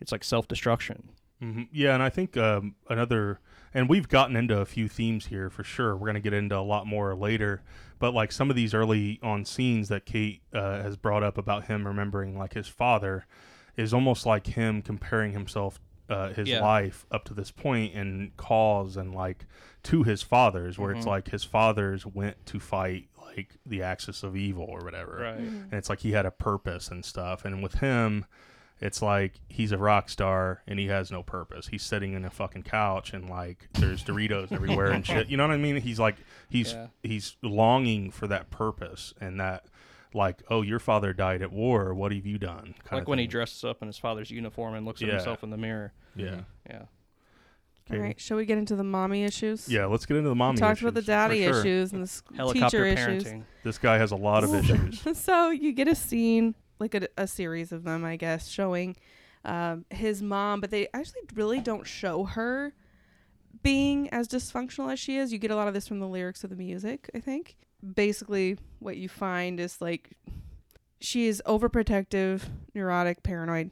it's 0.00 0.12
like 0.12 0.24
self 0.24 0.48
destruction. 0.48 1.10
hmm 1.40 1.62
Yeah, 1.72 1.94
and 1.94 2.02
I 2.02 2.08
think 2.08 2.36
um, 2.36 2.74
another, 2.88 3.40
and 3.72 3.88
we've 3.88 4.08
gotten 4.08 4.36
into 4.36 4.58
a 4.58 4.64
few 4.66 4.88
themes 4.88 5.26
here 5.26 5.50
for 5.50 5.62
sure. 5.64 5.94
We're 5.96 6.06
going 6.06 6.14
to 6.14 6.20
get 6.20 6.32
into 6.32 6.56
a 6.56 6.60
lot 6.60 6.86
more 6.86 7.14
later, 7.14 7.62
but 7.98 8.12
like 8.14 8.32
some 8.32 8.50
of 8.50 8.56
these 8.56 8.74
early 8.74 9.18
on 9.22 9.44
scenes 9.44 9.88
that 9.88 10.04
Kate 10.06 10.42
uh, 10.52 10.82
has 10.82 10.96
brought 10.96 11.22
up 11.22 11.38
about 11.38 11.66
him 11.66 11.86
remembering 11.86 12.36
like 12.36 12.54
his 12.54 12.68
father 12.68 13.26
is 13.76 13.94
almost 13.94 14.26
like 14.26 14.48
him 14.48 14.82
comparing 14.82 15.32
himself, 15.32 15.78
uh, 16.08 16.32
his 16.32 16.48
Yeah. 16.48 16.60
life 16.60 17.06
up 17.10 17.24
to 17.24 17.34
this 17.34 17.50
point 17.50 17.94
and 17.94 18.36
cause 18.36 18.96
and 18.96 19.14
like 19.14 19.46
to 19.84 20.02
his 20.02 20.22
father's, 20.22 20.78
where 20.78 20.90
it's 20.92 21.04
Mhm. 21.04 21.08
like 21.08 21.28
his 21.28 21.44
fathers 21.44 22.04
went 22.06 22.44
to 22.46 22.58
fight 22.60 23.08
like 23.22 23.56
the 23.66 23.82
axis 23.82 24.22
of 24.22 24.34
evil 24.36 24.64
or 24.68 24.82
whatever 24.82 25.18
Right. 25.18 25.38
and 25.38 25.72
it's 25.74 25.88
like 25.88 26.00
he 26.00 26.12
had 26.12 26.26
a 26.26 26.30
purpose 26.30 26.88
and 26.88 27.04
stuff. 27.04 27.44
And 27.44 27.62
with 27.62 27.74
him, 27.74 28.24
it's 28.80 29.02
like 29.02 29.34
he's 29.48 29.70
a 29.72 29.78
rock 29.78 30.08
star 30.08 30.62
and 30.66 30.78
he 30.78 30.86
has 30.86 31.10
no 31.10 31.22
purpose. 31.22 31.68
He's 31.68 31.82
sitting 31.82 32.14
in 32.14 32.24
a 32.24 32.30
fucking 32.30 32.62
couch 32.64 33.12
and 33.12 33.28
like 33.28 33.68
there's 33.74 34.02
Doritos 34.02 34.50
everywhere 34.50 34.90
and 34.90 35.04
shit. 35.06 35.28
You 35.28 35.36
know 35.36 35.46
what 35.46 35.54
I 35.54 35.58
mean? 35.58 35.76
He's 35.76 36.00
like 36.00 36.16
he's 36.48 36.72
Yeah. 36.74 36.86
he's 37.02 37.36
longing 37.42 38.10
for 38.10 38.26
that 38.28 38.50
purpose 38.50 39.14
and 39.20 39.38
that 39.40 39.66
like 40.14 40.42
oh 40.50 40.62
your 40.62 40.78
father 40.78 41.12
died 41.12 41.42
at 41.42 41.52
war. 41.52 41.94
What 41.94 42.12
have 42.12 42.24
you 42.26 42.38
done? 42.38 42.74
kind 42.84 42.92
like 42.92 43.02
of 43.02 43.08
when 43.08 43.18
he 43.18 43.26
dresses 43.26 43.62
up 43.64 43.82
in 43.82 43.88
his 43.88 43.98
father's 43.98 44.30
uniform 44.30 44.74
and 44.74 44.84
looks 44.86 45.02
at 45.02 45.08
Yeah. 45.08 45.14
himself 45.14 45.42
in 45.42 45.50
the 45.50 45.56
mirror. 45.58 45.92
yeah 46.16 46.40
Yeah. 46.68 46.82
All 47.90 47.96
Okay. 47.96 47.98
right, 48.02 48.20
shall 48.20 48.36
we 48.36 48.44
get 48.44 48.58
into 48.58 48.76
the 48.76 48.84
mommy 48.84 49.24
issues? 49.24 49.66
yeah. 49.68 49.86
Let's 49.86 50.04
get 50.04 50.18
into 50.18 50.28
the 50.28 50.34
mommy. 50.34 50.56
We 50.56 50.60
mommy. 50.60 50.70
talked 50.74 50.82
about 50.82 50.92
the 50.94 51.00
daddy 51.02 51.42
sure. 51.44 51.60
issues 51.60 51.92
and 51.92 52.02
the 52.02 52.04
s- 52.04 52.22
Helicopter 52.36 52.84
teacher 52.84 52.84
issues. 52.86 53.24
parenting. 53.24 53.44
This 53.64 53.78
guy 53.78 53.96
has 53.96 54.10
a 54.12 54.16
lot 54.16 54.44
of 54.44 54.54
issues. 54.54 55.18
so 55.18 55.48
you 55.50 55.72
get 55.72 55.88
a 55.88 55.94
scene, 55.94 56.54
like 56.78 56.94
a, 56.94 57.08
a 57.16 57.26
series 57.26 57.72
of 57.72 57.84
them, 57.84 58.04
I 58.04 58.16
guess, 58.16 58.46
showing 58.48 58.94
um, 59.46 59.86
his 59.90 60.20
mom, 60.22 60.60
but 60.60 60.70
they 60.70 60.88
actually 60.92 61.22
really 61.34 61.60
don't 61.60 61.86
show 61.86 62.24
her 62.24 62.74
being 63.62 64.08
as 64.10 64.28
dysfunctional 64.28 64.92
as 64.92 64.98
she 65.00 65.16
is. 65.16 65.32
You 65.32 65.38
get 65.38 65.50
a 65.50 65.56
lot 65.56 65.66
of 65.68 65.72
this 65.74 65.88
from 65.88 65.98
the 66.00 66.08
lyrics 66.08 66.44
of 66.44 66.50
the 66.50 66.56
music, 66.56 67.08
I 67.14 67.20
think. 67.20 67.56
Basically, 67.94 68.58
what 68.78 68.96
you 68.96 69.08
find 69.08 69.60
is 69.60 69.80
like 69.80 70.16
she 71.00 71.28
is 71.28 71.42
overprotective, 71.46 72.42
neurotic, 72.74 73.22
paranoid. 73.22 73.70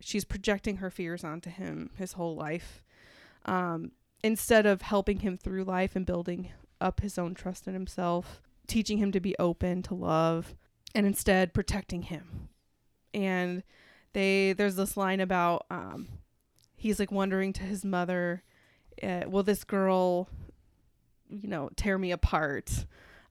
She's 0.00 0.24
projecting 0.24 0.76
her 0.78 0.90
fears 0.90 1.24
onto 1.24 1.50
him 1.50 1.90
his 1.96 2.12
whole 2.12 2.36
life. 2.36 2.82
Um, 3.46 3.92
instead 4.22 4.66
of 4.66 4.82
helping 4.82 5.20
him 5.20 5.38
through 5.38 5.64
life 5.64 5.96
and 5.96 6.04
building 6.04 6.50
up 6.80 7.00
his 7.00 7.18
own 7.18 7.34
trust 7.34 7.66
in 7.66 7.74
himself, 7.74 8.42
teaching 8.66 8.98
him 8.98 9.12
to 9.12 9.20
be 9.20 9.34
open 9.38 9.82
to 9.84 9.94
love, 9.94 10.54
and 10.94 11.06
instead 11.06 11.54
protecting 11.54 12.02
him. 12.02 12.48
And 13.14 13.62
they 14.12 14.52
there's 14.52 14.76
this 14.76 14.96
line 14.96 15.20
about 15.20 15.64
um, 15.70 16.08
he's 16.76 16.98
like 16.98 17.12
wondering 17.12 17.52
to 17.54 17.62
his 17.62 17.84
mother, 17.84 18.42
uh, 19.02 19.22
will 19.26 19.42
this 19.42 19.64
girl, 19.64 20.28
you 21.28 21.48
know, 21.48 21.70
tear 21.76 21.98
me 21.98 22.12
apart? 22.12 22.86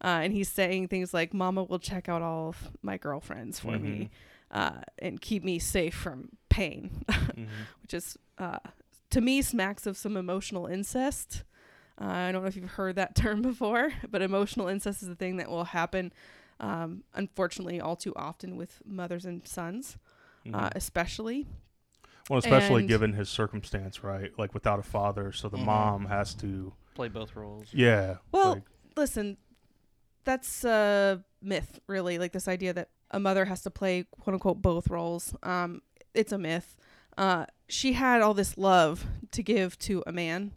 Uh, 0.06 0.20
and 0.24 0.32
he's 0.32 0.48
saying 0.50 0.88
things 0.88 1.14
like, 1.14 1.34
"Mama 1.34 1.64
will 1.64 1.80
check 1.80 2.08
out 2.08 2.22
all 2.22 2.50
of 2.50 2.72
my 2.82 2.98
girlfriends 2.98 3.60
for 3.60 3.78
me, 3.80 4.10
uh, 4.52 4.82
and 5.00 5.20
keep 5.20 5.44
me 5.44 5.58
safe 5.60 5.96
from 5.96 6.30
pain," 6.50 7.04
Mhm. 7.10 7.48
which 7.82 7.94
is 7.94 8.18
uh, 8.38 8.60
to 9.10 9.20
me 9.22 9.42
smacks 9.42 9.86
of 9.88 9.98
some 9.98 10.16
emotional 10.16 10.68
incest. 10.68 11.44
Uh, 12.00 12.06
I 12.06 12.32
don't 12.32 12.42
know 12.44 12.48
if 12.48 12.56
you've 12.56 12.72
heard 12.72 12.96
that 12.98 13.16
term 13.24 13.42
before, 13.42 13.92
but 14.10 14.22
emotional 14.22 14.68
incest 14.68 15.02
is 15.02 15.10
a 15.10 15.16
thing 15.16 15.38
that 15.38 15.50
will 15.50 15.64
happen, 15.66 16.14
um, 16.60 17.04
unfortunately, 17.14 17.80
all 17.82 17.96
too 17.96 18.14
often 18.16 18.58
with 18.58 18.82
mothers 18.86 19.26
and 19.26 19.48
sons, 19.48 19.98
uh, 20.54 20.70
Mhm. 20.70 20.72
especially. 20.76 21.48
Well, 22.30 22.40
especially 22.40 22.82
and- 22.82 22.90
given 22.90 23.14
his 23.14 23.30
circumstance, 23.30 24.04
right? 24.04 24.32
Like 24.38 24.54
without 24.54 24.80
a 24.80 24.84
father, 24.84 25.32
so 25.32 25.48
the 25.50 25.58
Mhm. 25.58 25.66
mom 25.66 26.06
has 26.08 26.34
to. 26.36 26.74
Play 26.96 27.08
both 27.10 27.36
roles. 27.36 27.68
Yeah. 27.74 28.18
Well, 28.32 28.54
like- 28.56 28.64
listen, 28.98 29.38
that's 30.26 30.64
a 30.64 31.24
myth, 31.42 31.80
really. 31.88 32.18
Like 32.20 32.34
this 32.34 32.48
idea 32.48 32.74
that 32.74 32.90
a 33.12 33.20
mother 33.20 33.46
has 33.46 33.62
to 33.64 33.72
play 33.72 34.06
quote 34.20 34.34
unquote 34.34 34.62
both 34.62 34.90
roles. 34.90 35.34
Um, 35.44 35.82
it's 36.14 36.32
a 36.32 36.38
myth. 36.38 36.76
Uh, 37.18 37.46
she 37.70 37.94
had 37.94 38.22
all 38.22 38.34
this 38.34 38.58
love 38.58 39.06
to 39.32 39.42
give 39.42 39.78
to 39.80 40.04
a 40.06 40.12
man, 40.12 40.52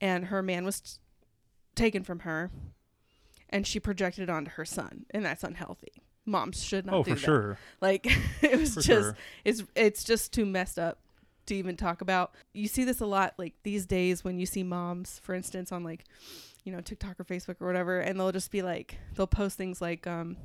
and 0.00 0.26
her 0.26 0.42
man 0.42 0.64
was 0.64 0.80
t- 0.80 0.90
taken 1.74 2.02
from 2.02 2.20
her, 2.20 2.50
and 3.50 3.66
she 3.66 3.78
projected 3.78 4.24
it 4.24 4.30
onto 4.30 4.52
her 4.52 4.64
son, 4.64 5.04
and 5.10 5.24
that's 5.24 5.44
unhealthy. 5.44 6.02
Moms 6.24 6.62
should 6.62 6.86
not 6.86 6.94
oh, 6.94 7.02
for 7.04 7.10
that. 7.10 7.18
sure. 7.18 7.58
Like 7.80 8.06
it 8.42 8.58
was 8.58 8.74
For 8.74 8.80
just 8.80 8.86
sure. 8.86 9.16
it's 9.44 9.64
it's 9.74 10.04
just 10.04 10.32
too 10.32 10.46
messed 10.46 10.78
up 10.78 11.00
to 11.46 11.54
even 11.54 11.76
talk 11.76 12.00
about. 12.00 12.32
You 12.52 12.68
see 12.68 12.84
this 12.84 13.00
a 13.00 13.06
lot 13.06 13.34
like 13.38 13.54
these 13.62 13.86
days 13.86 14.24
when 14.24 14.38
you 14.38 14.46
see 14.46 14.62
moms, 14.62 15.20
for 15.22 15.34
instance, 15.34 15.72
on 15.72 15.84
like 15.84 16.04
you 16.68 16.74
know 16.76 16.82
TikTok 16.82 17.18
or 17.18 17.24
Facebook 17.24 17.56
or 17.60 17.66
whatever, 17.66 17.98
and 18.00 18.20
they'll 18.20 18.30
just 18.30 18.50
be 18.50 18.60
like 18.60 18.98
they'll 19.14 19.26
post 19.26 19.56
things 19.56 19.80
like 19.80 20.06
um. 20.06 20.36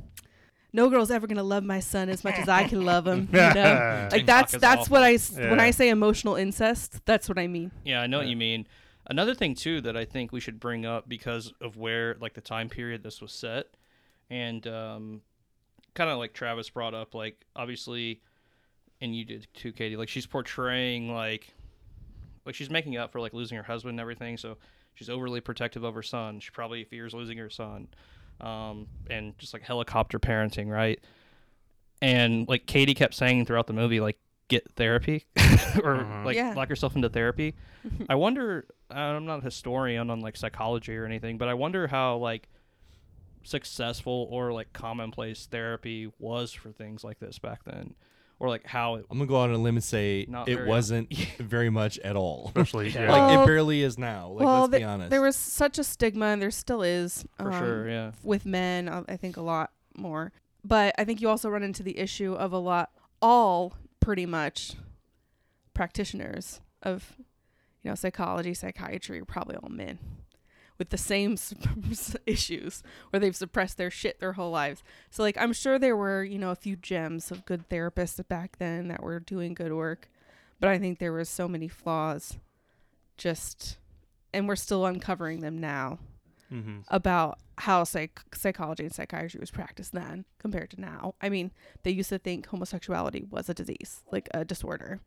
No 0.76 0.90
girl's 0.90 1.12
ever 1.12 1.28
gonna 1.28 1.44
love 1.44 1.64
my 1.64 1.80
son 1.80 2.10
as 2.10 2.24
much 2.24 2.34
as 2.40 2.50
I 2.50 2.64
can 2.68 2.84
love 2.84 3.06
him. 3.06 3.28
You 3.32 3.38
know, 3.40 4.08
like 4.10 4.10
TikTok 4.10 4.26
that's 4.26 4.54
is 4.56 4.62
that's 4.62 4.90
what 4.90 5.04
I 5.04 5.10
I 5.10 5.14
s- 5.14 5.38
when 5.38 5.60
I 5.60 5.70
say 5.70 5.90
emotional 5.90 6.36
incest. 6.36 7.06
That's 7.06 7.30
what 7.30 7.38
I 7.38 7.46
mean. 7.46 7.70
Yeah, 7.86 8.02
I 8.02 8.08
know 8.08 8.18
what 8.20 8.28
you 8.28 8.36
mean. 8.38 8.66
Another 9.06 9.36
thing 9.36 9.54
too 9.54 9.82
that 9.82 9.96
I 9.96 10.06
think 10.06 10.32
we 10.32 10.40
should 10.40 10.60
bring 10.60 10.84
up 10.86 11.08
because 11.08 11.54
of 11.62 11.78
where 11.78 12.16
like 12.20 12.34
the 12.34 12.42
time 12.42 12.70
period 12.70 13.04
this 13.04 13.22
was 13.22 13.32
set, 13.32 13.68
and 14.32 14.66
um, 14.66 15.22
kind 15.94 16.10
of 16.10 16.18
like 16.18 16.34
Travis 16.34 16.72
brought 16.72 16.96
up, 16.96 17.14
like 17.14 17.46
obviously, 17.56 18.22
and 19.00 19.16
you 19.16 19.26
did 19.26 19.46
too, 19.54 19.74
Katie. 19.74 19.96
Like 19.96 20.10
she's 20.10 20.26
portraying 20.26 21.14
like, 21.14 21.54
like 22.48 22.56
she's 22.56 22.72
making 22.72 22.98
up 22.98 23.12
for 23.12 23.22
like 23.22 23.34
losing 23.34 23.58
her 23.58 23.64
husband 23.64 23.92
and 23.92 24.00
everything. 24.00 24.38
So 24.38 24.58
she's 24.96 25.10
overly 25.10 25.42
protective 25.42 25.84
of 25.84 25.94
her 25.96 26.04
son. 26.04 26.40
She 26.40 26.52
probably 26.52 26.84
fears 26.84 27.14
losing 27.14 27.38
her 27.38 27.50
son, 27.50 27.88
um, 28.42 28.88
and 29.10 29.38
just 29.40 29.54
like 29.54 29.64
helicopter 29.64 30.20
parenting, 30.20 30.68
right? 30.70 31.00
And 32.02 32.48
like 32.48 32.66
Katie 32.66 32.94
kept 32.94 33.14
saying 33.14 33.46
throughout 33.46 33.68
the 33.68 33.74
movie, 33.74 34.00
like 34.00 34.18
get 34.50 34.70
therapy 34.74 35.26
or 35.84 36.04
Mhm. 36.04 36.26
like 36.26 36.36
Yeah. 36.36 36.54
lock 36.56 36.70
yourself 36.70 36.96
into 36.96 37.10
therapy. 37.10 37.56
I 38.10 38.16
wonder. 38.16 38.66
I'm 38.90 39.26
not 39.26 39.40
a 39.40 39.44
historian 39.44 40.10
on 40.10 40.20
like 40.20 40.36
psychology 40.38 40.96
or 40.98 41.06
anything, 41.06 41.38
but 41.38 41.48
I 41.48 41.54
wonder 41.56 41.88
how 41.88 42.18
like 42.18 42.48
successful 43.44 44.28
or 44.32 44.54
like 44.54 44.72
commonplace 44.74 45.48
therapy 45.48 46.12
was 46.20 46.54
for 46.54 46.72
things 46.72 47.04
like 47.04 47.20
this 47.20 47.40
back 47.40 47.64
then, 47.66 47.96
or 48.44 48.50
like 48.50 48.66
how 48.66 48.96
it. 48.96 49.06
I'm 49.10 49.18
gonna 49.18 49.28
go 49.28 49.42
out 49.42 49.50
on 49.50 49.56
a 49.56 49.58
limb 49.58 49.78
and 49.78 49.84
say 49.84 50.26
Not 50.28 50.50
it 50.50 50.56
very- 50.58 50.68
wasn't 50.68 51.14
very 51.40 51.70
much 51.70 51.98
at 52.00 52.16
all. 52.18 52.48
Especially, 52.48 52.90
Yeah. 52.94 53.04
yeah. 53.04 53.12
like 53.12 53.30
Well- 53.32 53.44
it 53.44 53.46
barely 53.48 53.82
is 53.82 53.98
now. 53.98 54.30
Like 54.32 54.46
well, 54.46 54.62
let's 54.68 54.78
be 54.78 54.84
honest. 54.84 55.10
there 55.10 55.22
was 55.22 55.36
such 55.38 55.80
a 55.80 55.84
stigma, 55.84 56.26
and 56.28 56.42
there 56.42 56.52
still 56.52 56.82
is 56.84 57.26
For 57.38 57.52
um, 57.54 57.60
sure, 57.60 57.90
yeah. 57.90 58.12
with 58.22 58.46
men 58.46 58.90
uh, 58.90 59.04
i 59.08 59.16
think 59.18 59.38
a 59.38 59.42
lot 59.42 59.72
more 59.98 60.32
but 60.64 60.94
i 60.98 61.04
think 61.06 61.22
you 61.22 61.30
also 61.30 61.50
run 61.50 61.64
into 61.64 61.84
the 61.84 61.98
issue 61.98 62.34
of 62.34 62.52
a 62.52 62.58
lot 62.58 62.90
all 63.22 63.74
pretty 64.00 64.26
much 64.26 64.74
practitioners 65.74 66.62
of 66.82 67.16
you 67.82 67.90
know 67.90 67.96
psychology 67.96 68.54
psychiatry 68.54 69.20
are 69.20 69.26
probably 69.26 69.56
all 69.56 69.70
men 69.70 69.98
with 70.78 70.90
the 70.90 70.98
same 70.98 71.38
issues 72.26 72.84
where 73.10 73.20
they've 73.20 73.36
suppressed 73.36 73.78
their 73.78 73.92
shit 73.92 74.20
their 74.20 74.34
whole 74.34 74.52
lives 74.52 74.84
so 75.10 75.24
like 75.24 75.38
i'm 75.38 75.54
sure 75.54 75.78
there 75.78 75.96
were 75.98 76.24
you 76.24 76.38
know 76.38 76.52
a 76.52 76.56
few 76.56 76.76
gems 76.76 77.32
of 77.32 77.46
good 77.46 77.68
therapists 77.70 78.26
back 78.28 78.58
then 78.58 78.88
that 78.88 79.04
were 79.04 79.20
doing 79.20 79.54
good 79.54 79.74
work 79.74 80.10
but 80.60 80.70
i 80.70 80.78
think 80.78 81.00
there 81.00 81.14
were 81.14 81.26
so 81.26 81.48
many 81.48 81.68
flaws 81.68 82.38
just 83.18 83.78
and 84.34 84.48
we're 84.48 84.56
still 84.56 84.86
uncovering 84.86 85.40
them 85.42 85.58
now 85.58 86.00
hmm 86.50 86.80
about 86.90 87.40
how 87.58 87.84
psych- 87.84 88.36
psychology 88.36 88.84
and 88.84 88.94
psychiatry 88.94 89.40
was 89.40 89.52
practiced 89.52 89.92
then 89.94 90.26
compared 90.40 90.72
to 90.72 90.82
now. 90.82 91.14
I 91.22 91.30
mean, 91.30 91.52
they 91.84 91.92
used 91.92 92.10
to 92.10 92.18
think 92.18 92.48
homosexuality 92.48 93.26
was 93.30 93.48
a 93.48 93.54
disease, 93.54 94.02
like 94.12 94.28
a 94.34 94.44
disorder. 94.44 95.00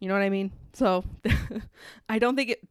You 0.00 0.08
know 0.08 0.14
what 0.14 0.22
I 0.22 0.30
mean? 0.30 0.52
So 0.72 1.04
I 2.08 2.18
don't 2.18 2.36
think 2.36 2.50
it. 2.50 2.68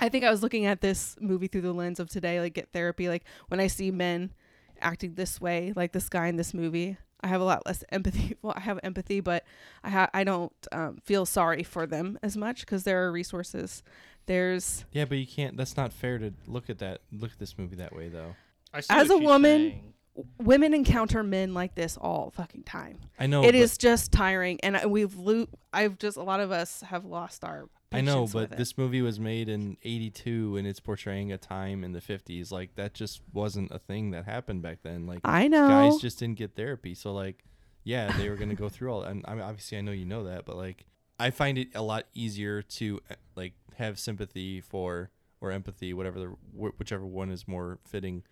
I 0.00 0.08
think 0.08 0.24
I 0.24 0.30
was 0.30 0.42
looking 0.42 0.66
at 0.66 0.80
this 0.80 1.16
movie 1.20 1.46
through 1.48 1.62
the 1.62 1.72
lens 1.72 1.98
of 2.00 2.08
today, 2.08 2.40
like 2.40 2.54
get 2.54 2.70
therapy. 2.72 3.08
Like 3.08 3.24
when 3.48 3.60
I 3.60 3.66
see 3.66 3.90
men 3.90 4.32
acting 4.80 5.14
this 5.14 5.40
way, 5.40 5.72
like 5.74 5.92
this 5.92 6.08
guy 6.08 6.26
in 6.28 6.36
this 6.36 6.54
movie, 6.54 6.96
I 7.20 7.26
have 7.26 7.40
a 7.40 7.44
lot 7.44 7.66
less 7.66 7.82
empathy. 7.90 8.36
Well, 8.42 8.54
I 8.56 8.60
have 8.60 8.78
empathy, 8.84 9.20
but 9.20 9.44
I 9.82 9.90
ha- 9.90 10.10
I 10.14 10.22
don't 10.24 10.52
um, 10.70 10.98
feel 11.04 11.26
sorry 11.26 11.62
for 11.64 11.86
them 11.86 12.18
as 12.22 12.36
much 12.36 12.60
because 12.60 12.84
there 12.84 13.04
are 13.04 13.10
resources. 13.12 13.82
There's 14.26 14.84
yeah, 14.92 15.04
but 15.06 15.18
you 15.18 15.26
can't. 15.26 15.56
That's 15.56 15.76
not 15.76 15.92
fair 15.92 16.18
to 16.18 16.32
look 16.46 16.70
at 16.70 16.78
that. 16.78 17.00
Look 17.10 17.32
at 17.32 17.38
this 17.38 17.58
movie 17.58 17.76
that 17.76 17.94
way, 17.94 18.08
though. 18.08 18.36
I 18.72 18.80
see 18.80 18.94
As 18.94 19.10
a 19.10 19.16
woman, 19.18 19.70
saying. 19.70 19.94
women 20.38 20.74
encounter 20.74 21.22
men 21.22 21.54
like 21.54 21.74
this 21.74 21.96
all 21.96 22.30
fucking 22.36 22.64
time. 22.64 22.98
I 23.18 23.26
know. 23.26 23.42
it 23.42 23.54
is 23.54 23.78
just 23.78 24.12
tiring, 24.12 24.60
and 24.62 24.78
we've 24.90 25.16
lo- 25.16 25.48
I've 25.72 25.98
just 25.98 26.16
a 26.18 26.22
lot 26.22 26.40
of 26.40 26.52
us 26.52 26.82
have 26.82 27.04
lost 27.04 27.42
our. 27.44 27.68
I 27.90 28.00
know, 28.02 28.26
but 28.30 28.56
this 28.56 28.76
movie 28.76 29.00
was 29.00 29.18
made 29.18 29.48
in 29.48 29.78
'82, 29.82 30.56
and 30.56 30.66
it's 30.66 30.80
portraying 30.80 31.32
a 31.32 31.38
time 31.38 31.84
in 31.84 31.92
the 31.92 32.00
'50s. 32.00 32.52
Like 32.52 32.74
that 32.74 32.92
just 32.92 33.22
wasn't 33.32 33.70
a 33.70 33.78
thing 33.78 34.10
that 34.10 34.26
happened 34.26 34.62
back 34.62 34.82
then. 34.82 35.06
Like 35.06 35.20
I 35.24 35.48
know. 35.48 35.68
guys 35.68 35.98
just 35.98 36.18
didn't 36.18 36.36
get 36.36 36.54
therapy. 36.54 36.94
So 36.94 37.12
like, 37.12 37.44
yeah, 37.84 38.12
they 38.18 38.28
were 38.28 38.36
gonna 38.36 38.54
go 38.54 38.68
through 38.68 38.92
all. 38.92 39.02
And 39.02 39.24
I 39.26 39.34
mean, 39.34 39.42
obviously, 39.42 39.78
I 39.78 39.80
know 39.80 39.92
you 39.92 40.04
know 40.04 40.24
that, 40.24 40.44
but 40.44 40.56
like, 40.56 40.84
I 41.18 41.30
find 41.30 41.56
it 41.56 41.68
a 41.74 41.82
lot 41.82 42.04
easier 42.14 42.60
to 42.62 43.00
uh, 43.10 43.14
like 43.36 43.54
have 43.76 43.98
sympathy 43.98 44.60
for 44.60 45.10
or 45.40 45.50
empathy, 45.50 45.94
whatever 45.94 46.18
the 46.18 46.26
wh- 46.52 46.78
whichever 46.78 47.06
one 47.06 47.30
is 47.30 47.48
more 47.48 47.78
fitting 47.84 48.22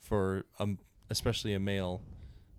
for 0.00 0.44
um 0.58 0.78
especially 1.08 1.54
a 1.54 1.60
male 1.60 2.02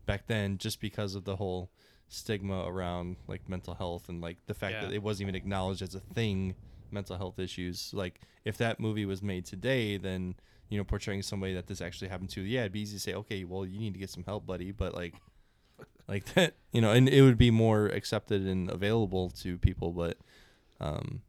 back 0.05 0.27
then, 0.27 0.57
just 0.57 0.79
because 0.79 1.15
of 1.15 1.25
the 1.25 1.35
whole 1.35 1.69
stigma 2.07 2.63
around 2.67 3.15
like 3.27 3.47
mental 3.49 3.73
health 3.73 4.09
and 4.09 4.21
like 4.21 4.37
the 4.45 4.53
fact 4.53 4.73
Yeah. 4.75 4.81
that 4.85 4.93
it 4.93 5.01
wasn't 5.03 5.23
even 5.23 5.35
acknowledged 5.35 5.81
as 5.81 5.95
a 5.95 5.99
thing 5.99 6.55
mental 6.91 7.17
health 7.17 7.39
issues 7.39 7.91
like 7.93 8.21
if 8.45 8.57
that 8.57 8.79
movie 8.79 9.05
was 9.05 9.21
made 9.21 9.45
today 9.45 9.97
then 9.97 10.35
you 10.69 10.77
know 10.77 10.83
portraying 10.83 11.21
somebody 11.23 11.53
that 11.53 11.67
this 11.67 11.81
actually 11.81 12.07
happened 12.07 12.29
to 12.29 12.41
yeah 12.41 12.61
it'd 12.61 12.71
be 12.71 12.79
easy 12.81 12.95
to 12.97 12.99
say 13.01 13.13
okay 13.13 13.43
well 13.43 13.65
you 13.65 13.79
need 13.79 13.93
to 13.93 13.99
get 13.99 14.09
some 14.09 14.23
help 14.23 14.45
buddy 14.45 14.71
but 14.71 14.93
like 14.93 15.15
like 16.07 16.25
that 16.35 16.53
you 16.71 16.79
know 16.81 16.91
and 16.91 17.09
it 17.09 17.21
would 17.23 17.37
be 17.37 17.49
more 17.51 17.87
accepted 17.87 18.43
and 18.45 18.69
available 18.69 19.29
to 19.31 19.57
people 19.57 19.91
but 19.91 20.17
um 20.79 21.21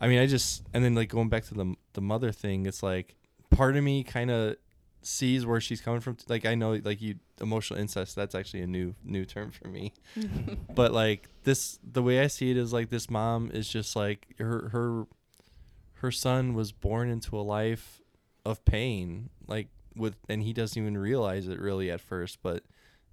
i 0.00 0.08
mean 0.08 0.18
i 0.18 0.26
just 0.26 0.64
and 0.74 0.84
then 0.84 0.94
like 0.94 1.08
going 1.08 1.28
back 1.28 1.44
to 1.44 1.54
the 1.54 1.74
the 1.92 2.00
mother 2.00 2.32
thing 2.32 2.66
it's 2.66 2.82
like 2.82 3.14
part 3.50 3.76
of 3.76 3.84
me 3.84 4.02
kind 4.02 4.30
of 4.30 4.56
sees 5.02 5.44
where 5.44 5.60
she's 5.60 5.80
coming 5.80 6.00
from 6.00 6.16
like 6.28 6.46
i 6.46 6.54
know 6.54 6.80
like 6.84 7.02
you 7.02 7.16
emotional 7.40 7.78
incest 7.78 8.14
that's 8.14 8.34
actually 8.34 8.62
a 8.62 8.66
new 8.66 8.94
new 9.04 9.24
term 9.24 9.50
for 9.50 9.68
me. 9.68 9.92
But 10.74 10.92
like 10.92 11.28
this 11.44 11.78
the 11.82 12.02
way 12.02 12.20
i 12.20 12.28
see 12.28 12.50
it 12.50 12.56
is 12.56 12.72
like 12.72 12.88
this 12.88 13.10
mom 13.10 13.50
is 13.52 13.68
just 13.68 13.96
like 13.96 14.34
her 14.38 14.68
her 14.70 15.06
her 15.94 16.10
son 16.10 16.54
was 16.54 16.72
born 16.72 17.10
into 17.10 17.36
a 17.38 17.42
life 17.42 18.00
of 18.44 18.64
pain 18.64 19.30
like 19.46 19.68
with 19.94 20.16
and 20.28 20.42
he 20.42 20.52
doesn't 20.52 20.80
even 20.80 20.96
realize 20.96 21.48
it 21.48 21.60
really 21.60 21.90
at 21.90 22.00
first 22.00 22.38
but 22.42 22.64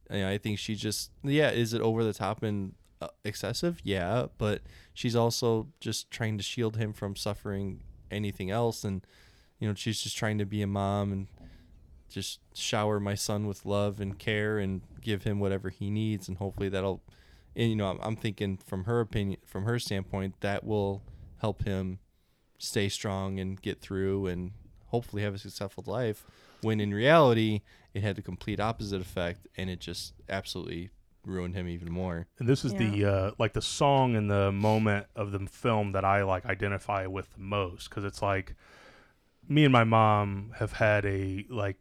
you 0.09 0.19
know, 0.19 0.29
i 0.29 0.37
think 0.37 0.57
she 0.57 0.75
just 0.75 1.11
yeah 1.23 1.49
is 1.49 1.73
it 1.73 1.81
over 1.81 2.03
the 2.03 2.13
top 2.13 2.43
and 2.43 2.73
uh, 3.01 3.07
excessive? 3.23 3.79
Yeah 3.83 4.25
but 4.37 4.61
she's 4.93 5.15
also 5.15 5.67
just 5.79 6.11
trying 6.11 6.37
to 6.37 6.43
shield 6.43 6.75
him 6.75 6.91
from 6.91 7.15
suffering 7.15 7.81
anything 8.11 8.51
else 8.51 8.83
and 8.83 9.05
you 9.59 9.67
know 9.67 9.73
she's 9.73 10.01
just 10.01 10.17
trying 10.17 10.37
to 10.37 10.45
be 10.45 10.61
a 10.61 10.67
mom 10.67 11.11
and 11.11 11.27
just 12.09 12.39
shower 12.53 12.99
my 12.99 13.15
son 13.15 13.47
with 13.47 13.65
love 13.65 13.99
and 13.99 14.17
care 14.17 14.57
and 14.57 14.81
give 15.01 15.23
him 15.23 15.39
whatever 15.39 15.69
he 15.69 15.89
needs 15.89 16.27
and 16.27 16.37
hopefully 16.37 16.69
that'll 16.69 17.01
and 17.55 17.69
you 17.69 17.75
know 17.75 17.89
I'm, 17.89 17.99
I'm 18.01 18.15
thinking 18.15 18.57
from 18.57 18.85
her 18.85 18.99
opinion 18.99 19.39
from 19.45 19.65
her 19.65 19.79
standpoint 19.79 20.35
that 20.41 20.63
will 20.63 21.03
help 21.39 21.63
him 21.63 21.99
stay 22.57 22.89
strong 22.89 23.39
and 23.39 23.61
get 23.61 23.79
through 23.79 24.27
and 24.27 24.51
hopefully 24.87 25.21
have 25.23 25.33
a 25.33 25.39
successful 25.39 25.83
life 25.87 26.25
when 26.61 26.79
in 26.79 26.93
reality 26.93 27.61
it 27.93 28.03
had 28.03 28.15
the 28.15 28.21
complete 28.21 28.59
opposite 28.59 29.01
effect 29.01 29.47
and 29.57 29.69
it 29.69 29.79
just 29.79 30.13
absolutely 30.27 30.89
ruined 31.25 31.55
him 31.55 31.67
even 31.67 31.91
more. 31.91 32.27
And 32.39 32.47
this 32.47 32.65
is 32.65 32.73
the 32.73 33.05
uh, 33.05 33.31
like 33.37 33.53
the 33.53 33.61
song 33.61 34.15
and 34.15 34.29
the 34.29 34.51
moment 34.51 35.07
of 35.15 35.31
the 35.31 35.39
film 35.39 35.93
that 35.93 36.05
I 36.05 36.23
like 36.23 36.45
identify 36.45 37.05
with 37.05 37.31
the 37.33 37.41
most 37.41 37.89
because 37.89 38.03
it's 38.03 38.21
like 38.21 38.55
me 39.47 39.63
and 39.63 39.73
my 39.73 39.83
mom 39.83 40.53
have 40.57 40.73
had 40.73 41.05
a 41.05 41.45
like 41.49 41.77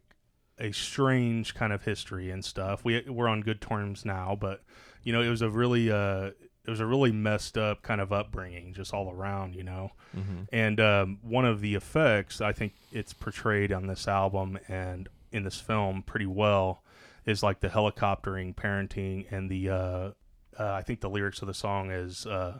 a 0.59 0.71
strange 0.71 1.55
kind 1.55 1.71
of 1.73 1.83
history 1.83 2.29
and 2.31 2.43
stuff. 2.43 2.83
We 2.83 3.01
we're 3.07 3.27
on 3.27 3.41
good 3.41 3.61
terms 3.61 4.05
now, 4.05 4.37
but 4.39 4.61
you 5.03 5.13
know, 5.13 5.21
it 5.21 5.29
was 5.29 5.41
a 5.41 5.49
really 5.49 5.91
uh, 5.91 6.31
it 6.65 6.69
was 6.69 6.79
a 6.81 6.85
really 6.85 7.11
messed 7.11 7.57
up 7.57 7.81
kind 7.81 8.01
of 8.01 8.11
upbringing, 8.11 8.73
just 8.73 8.93
all 8.93 9.11
around. 9.11 9.55
You 9.55 9.63
know, 9.63 9.91
Mhm. 10.17 10.47
and 10.51 10.79
um, 10.79 11.19
one 11.21 11.45
of 11.45 11.61
the 11.61 11.75
effects 11.75 12.41
I 12.41 12.51
think 12.53 12.73
it's 12.91 13.13
portrayed 13.13 13.71
on 13.71 13.87
this 13.87 14.07
album 14.07 14.59
and 14.67 15.07
in 15.31 15.43
this 15.43 15.59
film 15.61 16.01
pretty 16.03 16.25
well 16.25 16.83
is 17.25 17.43
like 17.43 17.59
the 17.59 17.69
helicoptering 17.69 18.55
parenting 18.55 19.25
and 19.31 19.49
the 19.49 19.69
uh, 19.69 20.11
uh, 20.59 20.73
I 20.73 20.81
think 20.81 20.99
the 21.01 21.09
lyrics 21.09 21.41
of 21.41 21.47
the 21.47 21.53
song 21.53 21.91
is 21.91 22.25
uh, 22.25 22.59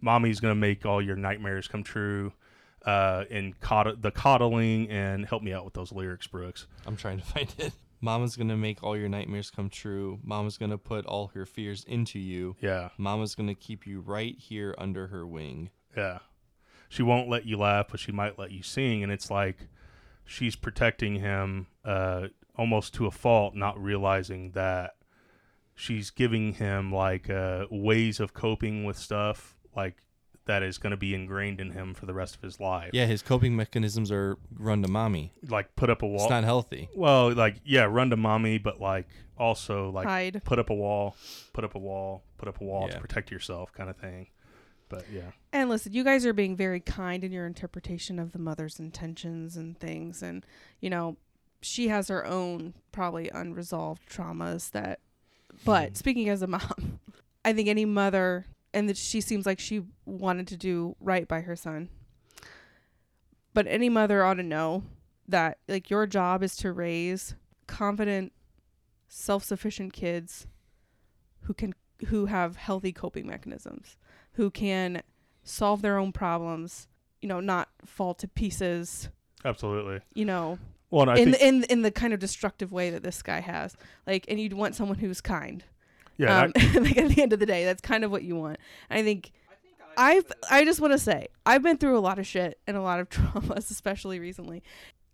"Mommy's 0.00 0.38
gonna 0.40 0.54
make 0.54 0.86
all 0.86 1.02
your 1.02 1.16
nightmares 1.16 1.66
come 1.68 1.82
true." 1.82 2.32
Uh, 2.86 3.24
and 3.30 3.58
cod- 3.60 4.00
the 4.00 4.10
coddling 4.10 4.88
and 4.90 5.26
help 5.26 5.42
me 5.42 5.52
out 5.52 5.64
with 5.66 5.74
those 5.74 5.92
lyrics, 5.92 6.26
Brooks. 6.26 6.66
I'm 6.86 6.96
trying 6.96 7.18
to 7.18 7.24
find 7.34 7.54
it. 7.58 7.72
Mama's 8.00 8.36
gonna 8.36 8.56
make 8.56 8.82
all 8.82 8.96
your 8.96 9.10
nightmares 9.10 9.50
come 9.50 9.68
true. 9.68 10.18
Mama's 10.22 10.56
gonna 10.56 10.78
put 10.78 11.04
all 11.04 11.26
her 11.34 11.44
fears 11.44 11.84
into 11.84 12.18
you. 12.18 12.56
Yeah, 12.62 12.88
Mama's 12.96 13.34
gonna 13.34 13.54
keep 13.54 13.86
you 13.86 14.00
right 14.00 14.34
here 14.38 14.74
under 14.78 15.08
her 15.08 15.26
wing. 15.26 15.68
yeah. 15.96 16.20
She 16.88 17.02
won't 17.04 17.28
let 17.28 17.44
you 17.46 17.56
laugh, 17.56 17.86
but 17.90 18.00
she 18.00 18.10
might 18.10 18.36
let 18.38 18.50
you 18.50 18.62
sing, 18.64 19.02
and 19.04 19.12
it's 19.12 19.30
like 19.30 19.68
she's 20.24 20.56
protecting 20.56 21.16
him 21.16 21.66
uh, 21.84 22.28
almost 22.56 22.94
to 22.94 23.06
a 23.06 23.10
fault, 23.12 23.54
not 23.54 23.80
realizing 23.80 24.52
that 24.52 24.94
she's 25.74 26.10
giving 26.10 26.54
him 26.54 26.90
like 26.92 27.30
uh, 27.30 27.66
ways 27.70 28.18
of 28.18 28.32
coping 28.34 28.84
with 28.84 28.96
stuff 28.98 29.54
like 29.76 29.98
that 30.46 30.62
is 30.62 30.78
going 30.78 30.90
to 30.90 30.96
be 30.96 31.14
ingrained 31.14 31.60
in 31.60 31.70
him 31.70 31.94
for 31.94 32.06
the 32.06 32.14
rest 32.14 32.34
of 32.34 32.42
his 32.42 32.58
life. 32.60 32.90
Yeah, 32.92 33.06
his 33.06 33.22
coping 33.22 33.54
mechanisms 33.56 34.10
are 34.10 34.36
run 34.58 34.82
to 34.82 34.88
mommy. 34.88 35.32
Like 35.48 35.76
put 35.76 35.90
up 35.90 36.02
a 36.02 36.06
wall. 36.06 36.22
It's 36.22 36.30
not 36.30 36.44
healthy. 36.44 36.88
well, 36.94 37.32
like 37.32 37.56
yeah, 37.64 37.84
run 37.84 38.10
to 38.10 38.16
mommy, 38.16 38.58
but 38.58 38.80
like 38.80 39.06
also 39.36 39.90
like 39.90 40.06
Hide. 40.06 40.42
put 40.44 40.58
up 40.58 40.70
a 40.70 40.74
wall, 40.74 41.16
put 41.52 41.64
up 41.64 41.74
a 41.74 41.78
wall, 41.78 42.22
put 42.38 42.48
up 42.48 42.60
a 42.60 42.64
wall 42.64 42.86
Yeah. 42.88 42.94
to 42.94 43.00
protect 43.00 43.30
yourself, 43.30 43.72
kind 43.72 43.88
of 43.90 43.96
thing. 43.96 44.28
But 44.88 45.04
yeah, 45.12 45.30
And 45.52 45.70
listen, 45.70 45.92
you 45.92 46.02
guys 46.02 46.26
are 46.26 46.32
being 46.32 46.56
very 46.56 46.80
kind 46.80 47.22
in 47.22 47.30
your 47.30 47.46
interpretation 47.46 48.18
of 48.18 48.32
the 48.32 48.40
mother's 48.40 48.80
intentions 48.80 49.56
and 49.56 49.78
things. 49.78 50.20
And, 50.20 50.44
you 50.80 50.90
know, 50.90 51.16
she 51.62 51.88
has 51.88 52.08
her 52.08 52.26
own 52.26 52.74
probably 52.90 53.30
unresolved 53.32 54.08
traumas 54.10 54.72
that. 54.72 54.98
But 55.64 55.90
mm-hmm. 55.90 55.94
speaking 55.94 56.28
as 56.28 56.42
a 56.42 56.48
mom, 56.48 56.98
I 57.44 57.52
think 57.52 57.68
any 57.68 57.84
mother, 57.84 58.46
and 58.72 58.88
that 58.88 58.96
she 58.96 59.20
seems 59.20 59.46
like 59.46 59.58
she 59.58 59.82
wanted 60.04 60.46
to 60.48 60.56
do 60.56 60.96
right 61.00 61.26
by 61.26 61.40
her 61.40 61.56
son. 61.56 61.88
But 63.52 63.66
any 63.66 63.88
mother 63.88 64.22
ought 64.24 64.34
to 64.34 64.42
know 64.42 64.84
that, 65.28 65.58
like, 65.68 65.90
your 65.90 66.06
job 66.06 66.42
is 66.42 66.56
to 66.56 66.72
raise 66.72 67.34
confident, 67.66 68.32
self 69.08 69.44
sufficient 69.44 69.92
kids 69.92 70.46
who 71.42 71.54
can 71.54 71.74
who 72.06 72.26
have 72.26 72.56
healthy 72.56 72.92
coping 72.92 73.26
mechanisms 73.26 73.96
who 74.32 74.50
can 74.50 75.02
solve 75.42 75.82
their 75.82 75.98
own 75.98 76.12
problems, 76.12 76.88
you 77.20 77.28
know, 77.28 77.40
not 77.40 77.68
fall 77.84 78.14
to 78.14 78.28
pieces, 78.28 79.08
absolutely. 79.44 80.00
you 80.14 80.24
know, 80.24 80.58
Well, 80.90 81.10
in 81.10 81.32
the, 81.32 81.46
in 81.46 81.64
in 81.64 81.82
the 81.82 81.90
kind 81.90 82.12
of 82.12 82.20
destructive 82.20 82.72
way 82.72 82.90
that 82.90 83.02
this 83.02 83.22
guy 83.22 83.40
has. 83.40 83.76
Like, 84.06 84.24
and 84.28 84.40
you'd 84.40 84.52
want 84.52 84.74
someone 84.74 84.98
who's 84.98 85.20
kind. 85.20 85.64
Yeah, 86.20 86.42
um, 86.42 86.52
like 86.74 86.96
at 86.98 87.08
the 87.08 87.22
end 87.22 87.32
of 87.32 87.38
the 87.40 87.46
day, 87.46 87.64
that's 87.64 87.80
kind 87.80 88.04
of 88.04 88.10
what 88.10 88.22
you 88.22 88.36
want. 88.36 88.58
And 88.88 88.98
I 88.98 89.02
think 89.02 89.32
I've 89.96 90.30
I 90.50 90.64
just 90.64 90.80
want 90.80 90.92
to 90.92 90.98
say 90.98 91.28
I've 91.46 91.62
been 91.62 91.76
through 91.78 91.98
a 91.98 92.00
lot 92.00 92.18
of 92.18 92.26
shit 92.26 92.58
and 92.66 92.76
a 92.76 92.82
lot 92.82 93.00
of 93.00 93.08
traumas, 93.10 93.70
especially 93.70 94.18
recently. 94.20 94.62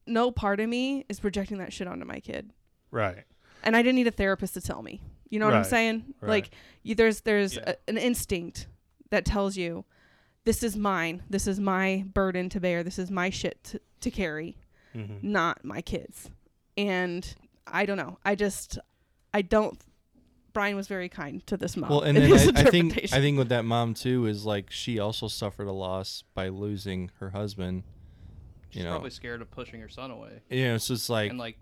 No 0.07 0.31
part 0.31 0.61
of 0.61 0.69
me 0.69 1.05
is 1.09 1.19
projecting 1.21 1.59
that 1.59 1.73
shit 1.73 1.89
onto 1.89 2.05
my 2.05 2.21
kid, 2.21 2.53
right. 2.91 3.25
and 3.65 3.77
I 3.77 3.83
didn't 3.83 3.97
need 3.97 4.07
a 4.07 4.13
therapist 4.13 4.55
to 4.55 4.61
tell 4.61 4.83
me. 4.83 5.01
You 5.31 5.41
know 5.41 5.47
what 5.47 5.55
I'm 5.55 5.65
saying? 5.65 6.15
right. 6.21 6.29
Like 6.31 6.51
you, 6.85 6.95
there's 6.95 7.23
there's 7.23 7.57
Yeah. 7.57 7.73
a, 7.73 7.91
an 7.91 7.99
instinct 7.99 8.69
that 9.11 9.25
tells 9.25 9.57
you 9.57 9.85
this 10.45 10.63
is 10.63 10.77
mine. 10.77 11.23
This 11.29 11.49
is 11.49 11.59
my 11.59 12.05
burden 12.15 12.49
to 12.51 12.61
bear. 12.61 12.85
This 12.85 12.99
is 12.99 13.11
my 13.11 13.31
shit 13.31 13.63
to, 13.65 13.81
to 14.03 14.11
carry, 14.11 14.57
hmm 14.93 15.17
not 15.23 15.65
my 15.65 15.81
kids. 15.83 16.31
And 16.77 17.35
I 17.67 17.87
don't 17.87 17.97
know. 17.97 18.19
I 18.25 18.37
just 18.37 18.79
I 19.35 19.43
don't. 19.43 19.77
Brian 20.57 20.75
was 20.75 20.89
very 20.89 21.09
kind 21.11 21.47
to 21.49 21.57
this 21.59 21.77
mom. 21.77 21.91
Well, 21.91 22.01
and 22.01 22.17
then 22.17 22.33
I, 22.57 22.61
I 22.63 22.65
think. 22.65 22.97
I 23.13 23.21
think 23.21 23.37
with 23.37 23.51
that 23.51 23.65
mom 23.67 23.93
too 23.93 24.25
is 24.27 24.47
like 24.47 24.71
she 24.71 24.99
also 24.99 25.29
suffered 25.29 25.67
a 25.67 25.73
loss 25.73 26.25
by 26.35 26.49
losing 26.49 27.11
her 27.21 27.29
husband. 27.31 27.83
She's 28.71 28.79
You 28.79 28.85
know, 28.85 28.93
probably 28.95 29.11
scared 29.11 29.43
of 29.43 29.51
pushing 29.51 29.81
her 29.81 29.89
son 29.91 30.11
away. 30.11 30.41
you 30.49 30.65
know, 30.69 30.79
so 30.79 30.95
it's 30.95 31.03
just 31.03 31.11
like 31.11 31.29
and 31.31 31.39
like 31.39 31.59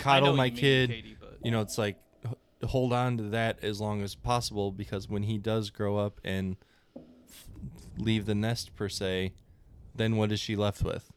coddle 0.00 0.34
my 0.36 0.46
you 0.46 0.50
mean, 0.52 0.60
kid. 0.60 0.90
Katie, 0.90 1.16
but 1.20 1.38
you 1.44 1.52
know, 1.52 1.60
it's 1.60 1.78
like 1.78 1.96
hold 2.64 2.92
on 2.92 3.16
to 3.18 3.22
that 3.24 3.62
as 3.62 3.80
long 3.80 4.02
as 4.02 4.14
possible 4.16 4.72
because 4.72 5.08
when 5.08 5.22
he 5.22 5.38
does 5.38 5.70
grow 5.70 5.96
up 5.98 6.20
and 6.24 6.56
f- 7.28 7.46
leave 7.98 8.26
the 8.26 8.34
nest 8.34 8.74
per 8.74 8.88
se, 8.88 9.32
then 9.94 10.16
what 10.16 10.32
is 10.32 10.40
she 10.40 10.56
left 10.56 10.82
with? 10.82 11.10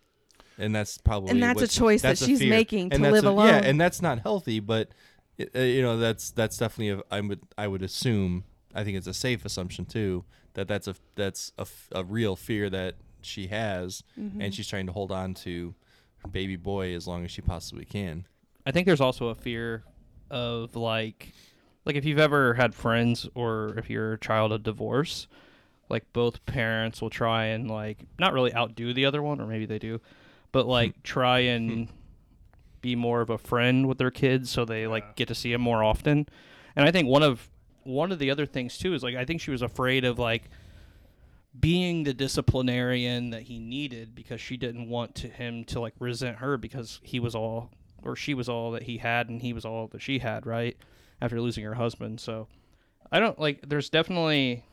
And 0.59 0.76
that's 0.76 0.97
probably 0.97 1.32
And 1.32 1.41
that's 1.41 1.61
a 1.61 1.68
choice 1.68 2.01
that 2.01 2.09
that's 2.09 2.22
a 2.22 2.26
she's 2.26 2.39
fear. 2.39 2.49
making 2.49 2.91
And 2.91 3.01
to 3.03 3.09
that's 3.09 3.13
live 3.13 3.26
a- 3.26 3.30
alone. 3.30 3.47
Yeah, 3.47 3.61
and 3.63 3.80
that's 3.82 4.01
not 4.01 4.20
healthy, 4.20 4.59
but 4.59 4.89
Uh, 5.39 5.59
you 5.59 5.81
know 5.81 5.97
that's 5.97 6.31
that's 6.31 6.57
definitely 6.57 6.99
a, 6.99 7.15
I 7.15 7.21
would 7.21 7.41
I 7.57 7.67
would 7.67 7.83
assume 7.83 8.43
I 8.73 8.83
think 8.83 8.97
it's 8.97 9.07
a 9.07 9.13
safe 9.13 9.45
assumption 9.45 9.85
too 9.85 10.25
that 10.53 10.67
that's 10.67 10.88
a 10.88 10.95
that's 11.15 11.51
a, 11.57 11.61
f- 11.61 11.89
a 11.91 12.03
real 12.03 12.35
fear 12.35 12.69
that 12.69 12.95
she 13.21 13.47
has 13.47 14.03
Mm-hmm. 14.19 14.41
and 14.41 14.53
she's 14.53 14.67
trying 14.67 14.88
to 14.88 14.91
hold 14.91 15.11
on 15.11 15.33
to 15.35 15.75
her 16.19 16.27
baby 16.27 16.55
boy 16.55 16.93
as 16.95 17.07
long 17.07 17.23
as 17.23 17.31
she 17.31 17.41
possibly 17.41 17.85
can. 17.85 18.25
I 18.65 18.71
think 18.71 18.85
there's 18.88 19.01
also 19.01 19.27
a 19.27 19.35
fear 19.35 19.83
of 20.31 20.75
like 20.75 21.33
like 21.85 21.95
if 21.95 22.03
you've 22.03 22.19
ever 22.19 22.55
had 22.55 22.73
friends 22.75 23.29
or 23.35 23.75
if 23.77 23.89
you're 23.89 24.13
a 24.13 24.19
child 24.19 24.51
of 24.51 24.63
divorce, 24.63 25.27
like 25.89 26.11
both 26.13 26.45
parents 26.45 27.01
will 27.01 27.09
try 27.09 27.45
and 27.45 27.69
like 27.69 27.99
not 28.19 28.33
really 28.33 28.53
outdo 28.53 28.93
the 28.93 29.05
other 29.05 29.21
one 29.21 29.39
or 29.39 29.47
maybe 29.47 29.65
they 29.65 29.79
do, 29.79 30.01
but 30.51 30.67
like 30.67 30.93
hmm. 30.95 31.01
try 31.03 31.39
and 31.39 31.88
hmm. 31.88 31.93
Be 32.82 32.95
more 32.95 33.21
of 33.21 33.30
a 33.30 33.38
friend 33.38 33.88
with 33.88 33.97
their 33.97 34.11
kids 34.11 34.49
so 34.49 34.65
they 34.65 34.84
Yeah. 34.84 34.88
like 34.89 35.15
get 35.15 35.28
to 35.30 35.36
see 35.36 35.51
him 35.53 35.61
more 35.61 35.84
often. 35.84 36.28
And 36.75 36.88
I 36.88 36.91
think 36.91 37.07
one 37.07 37.23
of 37.23 37.49
one 37.84 38.11
of 38.11 38.19
the 38.19 38.30
other 38.30 38.45
things 38.45 38.78
too 38.78 38.93
is 38.93 39.01
like 39.03 39.15
I 39.15 39.25
think 39.25 39.41
she 39.41 39.51
was 39.51 39.61
afraid 39.61 40.03
of 40.05 40.19
like 40.19 40.49
being 41.59 42.03
the 42.03 42.13
disciplinarian 42.13 43.32
that 43.32 43.43
he 43.43 43.57
needed 43.59 44.13
because 44.13 44.39
she 44.39 44.57
didn't 44.57 44.89
want 44.89 45.15
to 45.15 45.28
him 45.28 45.63
to 45.65 45.80
like 45.80 45.93
resent 45.99 46.38
her 46.38 46.57
because 46.57 46.99
he 47.03 47.19
was 47.19 47.34
all 47.34 47.71
or 48.03 48.15
she 48.15 48.34
was 48.34 48.47
all 48.47 48.71
that 48.71 48.84
he 48.84 48.97
had 48.99 49.28
and 49.30 49.41
he 49.41 49.53
was 49.53 49.65
all 49.65 49.88
that 49.88 50.01
she 50.01 50.19
had, 50.19 50.45
right? 50.45 50.78
After 51.19 51.41
losing 51.41 51.63
her 51.63 51.73
husband. 51.75 52.19
So 52.19 52.47
I 53.11 53.19
don't 53.19 53.39
like 53.39 53.67
there's 53.67 53.89
definitely 53.89 54.63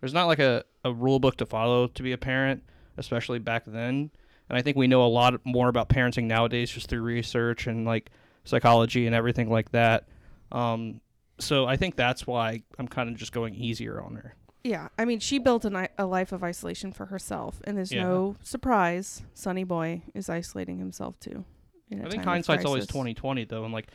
there's 0.00 0.14
not 0.14 0.26
like 0.26 0.40
a, 0.40 0.64
a 0.84 0.92
rule 0.92 1.20
book 1.20 1.36
to 1.36 1.46
follow 1.46 1.86
to 1.86 2.02
be 2.02 2.12
a 2.12 2.18
parent, 2.18 2.64
especially 2.96 3.38
back 3.38 3.64
then. 3.66 4.10
And 4.52 4.58
I 4.58 4.62
think 4.62 4.76
we 4.76 4.86
know 4.86 5.02
a 5.02 5.08
lot 5.08 5.34
more 5.44 5.68
about 5.70 5.88
parenting 5.88 6.24
nowadays 6.24 6.70
just 6.70 6.88
through 6.88 7.00
research 7.00 7.66
and 7.66 7.86
like 7.86 8.10
psychology 8.44 9.06
and 9.06 9.14
everything 9.14 9.48
like 9.50 9.72
that. 9.72 10.06
Um, 10.52 11.00
so 11.38 11.64
I 11.64 11.76
think 11.76 11.96
that's 11.96 12.26
why 12.26 12.62
I'm 12.78 12.86
kind 12.86 13.08
of 13.08 13.16
just 13.16 13.32
going 13.32 13.54
easier 13.54 13.98
on 14.02 14.16
her. 14.16 14.34
Yeah, 14.62 14.88
I 14.98 15.06
mean, 15.06 15.20
she 15.20 15.38
built 15.38 15.64
a, 15.64 16.04
life 16.04 16.32
of 16.32 16.44
isolation 16.44 16.92
for 16.92 17.06
herself, 17.06 17.62
and 17.64 17.78
there's 17.78 17.90
Yeah. 17.90 18.02
no 18.02 18.36
surprise. 18.42 19.22
Sonny 19.32 19.64
Boy 19.64 20.02
is 20.14 20.28
isolating 20.28 20.78
himself 20.78 21.18
too. 21.18 21.46
I 21.90 22.08
think 22.10 22.22
hindsight's 22.22 22.66
always 22.66 22.82
crisis. 22.82 22.92
twenty 22.92 23.14
twenty 23.14 23.44
though, 23.44 23.64
and 23.64 23.72
like, 23.72 23.88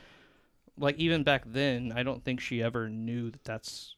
like 0.78 0.98
even 0.98 1.24
back 1.24 1.44
then, 1.46 1.94
I 1.96 2.02
don't 2.02 2.24
think 2.24 2.42
she 2.42 2.64
ever 2.64 2.90
knew 2.90 3.30
that 3.30 3.44
that's, 3.44 3.96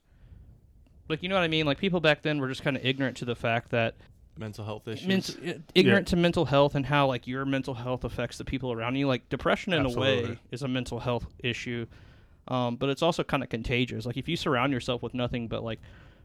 like, 1.07 1.23
you 1.23 1.29
know 1.29 1.35
what 1.35 1.43
I 1.43 1.47
mean? 1.47 1.65
Like 1.65 1.77
people 1.79 2.01
back 2.01 2.21
then 2.21 2.39
were 2.39 2.49
just 2.49 2.63
kind 2.63 2.75
of 2.75 2.85
ignorant 2.85 3.15
to 3.17 3.25
the 3.25 3.35
fact 3.35 3.71
that 3.71 3.95
Mental 4.39 4.63
health 4.63 4.87
issues. 4.87 5.07
ment- 5.07 5.71
ignorant 5.75 6.07
to 6.07 6.15
mental 6.15 6.45
health 6.45 6.73
and 6.73 6.85
how 6.85 7.07
like 7.07 7.27
your 7.27 7.45
mental 7.45 7.73
health 7.73 8.03
affects 8.05 8.37
the 8.37 8.45
people 8.45 8.71
around 8.71 8.95
you. 8.95 9.05
Like 9.07 9.27
depression 9.29 9.73
in 9.73 9.81
a 9.81 9.85
Absolutely. 9.85 10.29
way 10.31 10.39
is 10.51 10.61
a 10.61 10.67
mental 10.67 10.99
health 10.99 11.27
issue, 11.39 11.85
um, 12.47 12.77
but 12.77 12.89
it's 12.89 13.01
also 13.01 13.23
kind 13.23 13.43
of 13.43 13.49
contagious. 13.49 14.05
Like 14.05 14.17
if 14.17 14.29
you 14.29 14.37
surround 14.37 14.71
yourself 14.71 15.03
with 15.03 15.13
nothing 15.13 15.47
but 15.49 15.63
like 15.63 15.79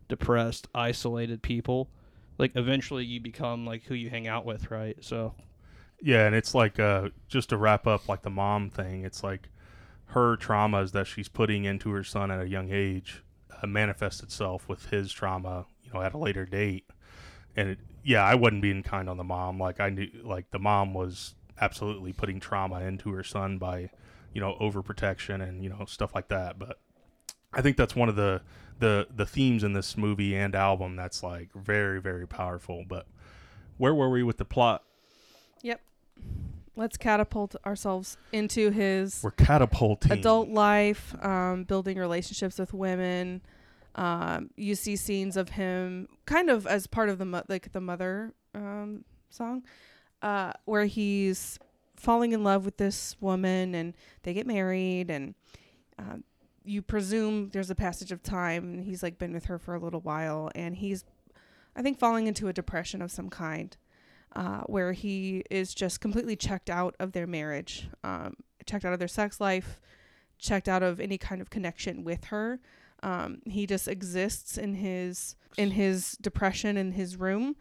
depressed, 0.09 0.69
isolated 0.75 1.43
people, 1.43 1.89
like 2.39 2.53
eventually 2.55 3.05
you 3.05 3.21
become 3.21 3.67
like 3.67 3.83
who 3.85 3.95
you 3.95 4.11
hang 4.11 4.29
out 4.29 4.45
with, 4.47 4.71
right? 4.71 4.97
So 5.01 5.35
Yeah, 6.01 6.27
and 6.27 6.35
it's 6.35 6.55
like 6.55 6.79
uh, 6.79 7.09
just 7.29 7.49
to 7.49 7.57
wrap 7.57 7.87
up 7.87 8.09
like 8.09 8.23
the 8.23 8.31
mom 8.31 8.71
thing. 8.71 9.05
It's 9.05 9.25
like 9.25 9.49
her 10.07 10.37
traumas 10.37 10.93
that 10.93 11.07
she's 11.09 11.29
putting 11.29 11.65
into 11.65 11.91
her 11.91 12.05
son 12.05 12.31
at 12.31 12.41
a 12.41 12.49
young 12.49 12.71
age 12.71 13.25
uh, 13.63 13.67
manifests 13.67 14.23
itself 14.23 14.69
with 14.69 14.91
his 14.91 15.13
trauma, 15.13 15.67
you 15.83 15.91
know, 15.93 16.01
at 16.01 16.15
a 16.15 16.19
later 16.19 16.45
date. 16.45 16.85
And 17.57 17.71
it, 17.71 17.79
yeah, 18.05 18.23
I 18.23 18.35
wasn't 18.35 18.63
being 18.63 18.83
kind 18.83 19.09
on 19.09 19.17
the 19.17 19.25
mom. 19.25 19.59
Like 19.59 19.81
I 19.81 19.89
knew, 19.91 20.09
like 20.23 20.51
the 20.51 20.59
mom 20.59 20.95
was 20.95 21.35
absolutely 21.61 22.13
putting 22.13 22.39
trauma 22.41 22.81
into 22.81 23.11
her 23.13 23.25
son 23.25 23.59
by, 23.59 23.91
you 24.33 24.41
know, 24.41 24.57
overprotection 24.61 25.43
and 25.47 25.63
you 25.63 25.71
know 25.71 25.85
stuff 25.87 26.15
like 26.15 26.29
that. 26.29 26.59
But 26.59 26.79
I 27.53 27.63
think 27.63 27.77
that's 27.77 27.97
one 27.97 28.09
of 28.09 28.17
the 28.17 28.43
the 28.79 29.07
the 29.15 29.25
themes 29.27 29.65
in 29.65 29.73
this 29.73 29.97
movie 29.97 30.35
and 30.37 30.55
album 30.55 30.97
that's 30.97 31.23
like 31.23 31.51
very 31.55 32.01
very 32.01 32.27
powerful. 32.27 32.85
But 32.87 33.07
where 33.79 33.95
were 33.95 34.11
we 34.11 34.23
with 34.23 34.37
the 34.39 34.45
plot? 34.45 34.83
Yep. 35.63 35.81
let's 36.77 36.97
catapult 36.97 37.57
ourselves 37.65 38.19
into 38.33 38.71
his 38.71 39.21
We're 39.23 39.31
catapulting. 39.31 40.13
adult 40.13 40.49
life, 40.51 41.15
um, 41.25 41.65
building 41.65 41.97
relationships 41.99 42.59
with 42.59 42.75
women. 42.75 43.41
Um, 43.95 44.51
you 44.57 44.75
see 44.75 44.97
scenes 44.97 45.37
of 45.37 45.51
him 45.51 46.09
kind 46.27 46.51
of 46.51 46.67
as 46.67 46.87
part 46.87 47.09
of 47.09 47.19
the 47.19 47.25
mo- 47.25 47.45
like 47.49 47.73
the 47.73 47.81
mother 47.81 48.35
um, 48.55 49.05
song, 49.31 49.63
uh, 50.23 50.53
where 50.65 50.87
he's 50.87 51.59
falling 51.97 52.33
in 52.33 52.43
love 52.43 52.65
with 52.65 52.77
this 52.77 53.17
woman 53.21 53.75
and 53.75 53.95
they 54.25 54.35
get 54.35 54.47
married 54.47 55.11
and 55.11 55.35
um, 55.99 56.25
you 56.65 56.83
presume 56.83 57.51
there's 57.51 57.71
a 57.71 57.75
passage 57.75 58.11
of 58.11 58.23
time 58.23 58.65
and 58.65 58.85
he's 58.85 59.03
like 59.03 59.17
been 59.17 59.33
with 59.33 59.45
her 59.45 59.59
for 59.59 59.75
a 59.75 59.79
little 59.79 60.01
while 60.01 60.51
and 60.55 60.77
he's 60.77 61.05
I 61.77 61.83
think 61.83 61.99
falling 61.99 62.27
into 62.27 62.49
a 62.49 62.53
depression 62.53 63.03
of 63.03 63.11
some 63.11 63.31
kind. 63.31 63.77
Uh, 64.37 64.63
where 64.63 64.91
he 64.91 65.45
is 65.49 65.73
just 65.73 66.01
completely 66.01 66.35
checked 66.35 66.69
out 66.69 66.97
of 66.99 67.13
their 67.13 67.25
marriage, 67.27 67.89
um, 68.03 68.35
checked 68.67 68.85
out 68.85 68.93
of 68.93 68.99
their 68.99 69.07
sex 69.07 69.41
life, 69.41 69.81
checked 70.39 70.69
out 70.69 70.83
of 70.83 70.99
any 70.99 71.17
kind 71.17 71.41
of 71.41 71.51
connection 71.51 72.03
with 72.03 72.25
her. 72.25 72.59
Um, 73.05 73.43
he 73.45 73.67
just 73.67 73.87
exists 73.87 74.57
in 74.57 74.75
his 74.75 75.37
in 75.57 75.71
his 75.73 76.13
depression 76.21 76.77
in 76.77 76.93
his 76.93 77.17
room, 77.17 77.55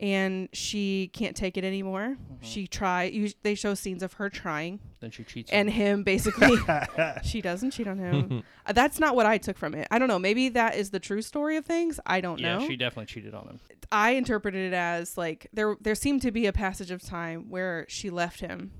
and 0.00 0.48
she 0.52 1.10
can't 1.14 1.36
take 1.36 1.56
it 1.56 1.64
anymore. 1.64 2.16
She 2.40 2.66
try. 2.66 3.04
You, 3.04 3.30
they 3.42 3.54
show 3.54 3.74
scenes 3.74 4.02
of 4.02 4.14
her 4.14 4.28
trying, 4.28 4.80
Then 5.00 5.10
she 5.12 5.22
cheats. 5.24 5.50
and 5.52 5.68
on 5.68 5.72
him. 5.72 5.86
him 5.98 6.02
basically. 6.02 6.56
she 7.22 7.40
doesn't 7.40 7.70
cheat 7.70 7.86
on 7.86 7.98
him. 7.98 8.42
Uh, 8.66 8.72
That's 8.72 9.00
not 9.00 9.16
what 9.16 9.24
I 9.24 9.38
took 9.38 9.56
from 9.56 9.74
it. 9.74 9.88
I 9.90 9.98
don't 9.98 10.08
know. 10.08 10.18
Maybe 10.18 10.50
that 10.50 10.76
is 10.76 10.90
the 10.90 11.00
true 11.00 11.22
story 11.22 11.56
of 11.56 11.64
things. 11.64 11.98
I 12.04 12.20
don't 12.20 12.38
yeah, 12.38 12.56
know. 12.56 12.60
Yeah, 12.60 12.68
she 12.68 12.76
definitely 12.76 13.06
cheated 13.06 13.32
on 13.32 13.48
him. 13.48 13.60
I 13.90 14.10
interpreted 14.10 14.74
it 14.74 14.76
as 14.76 15.16
like 15.16 15.46
there 15.54 15.74
there 15.80 15.94
seemed 15.94 16.20
to 16.22 16.30
be 16.30 16.44
a 16.44 16.52
passage 16.52 16.90
of 16.90 17.00
time 17.00 17.48
where 17.48 17.86
she 17.88 18.10
left 18.10 18.40
him 18.40 18.72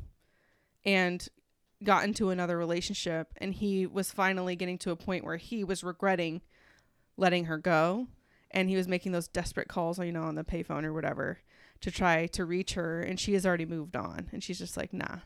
and 0.85 1.27
got 1.83 2.05
into 2.05 2.31
another 2.31 2.59
relationship 2.59 3.33
and 3.37 3.55
he 3.55 3.87
was 3.87 4.11
finally 4.11 4.57
getting 4.57 4.79
to 4.79 4.91
a 4.91 4.97
point 4.97 5.25
where 5.25 5.37
he 5.37 5.63
was 5.63 5.85
regretting 5.85 6.41
letting 7.17 7.47
her 7.47 7.59
go. 7.59 8.07
And 8.51 8.71
he 8.71 8.77
was 8.77 8.89
making 8.89 9.13
those 9.13 9.29
desperate 9.29 9.69
calls 9.69 9.99
you 9.99 10.13
know 10.13 10.23
on 10.23 10.35
the 10.35 10.45
payphone 10.45 10.85
or 10.85 10.95
whatever 10.95 11.39
to 11.81 11.91
try 11.91 12.27
to 12.29 12.45
reach 12.45 12.75
her. 12.75 13.01
And 13.01 13.21
she 13.21 13.35
has 13.35 13.45
already 13.45 13.67
moved 13.67 13.95
on. 13.95 14.29
And 14.33 14.43
she's 14.43 14.59
just 14.59 14.77
like 14.77 14.93
nah. 14.93 15.19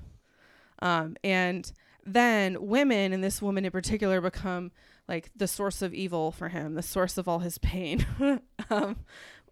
Um, 0.80 1.16
and 1.22 1.70
then 2.04 2.66
women 2.66 3.12
and 3.12 3.22
this 3.22 3.40
woman 3.40 3.64
in 3.64 3.70
particular 3.70 4.20
become 4.20 4.72
like 5.08 5.30
the 5.36 5.46
source 5.46 5.82
of 5.82 5.94
evil 5.94 6.32
for 6.32 6.48
him 6.48 6.74
the 6.74 6.82
source 6.82 7.16
of 7.16 7.28
all 7.28 7.38
his 7.40 7.58
pain. 7.58 8.06
Um, 8.70 8.96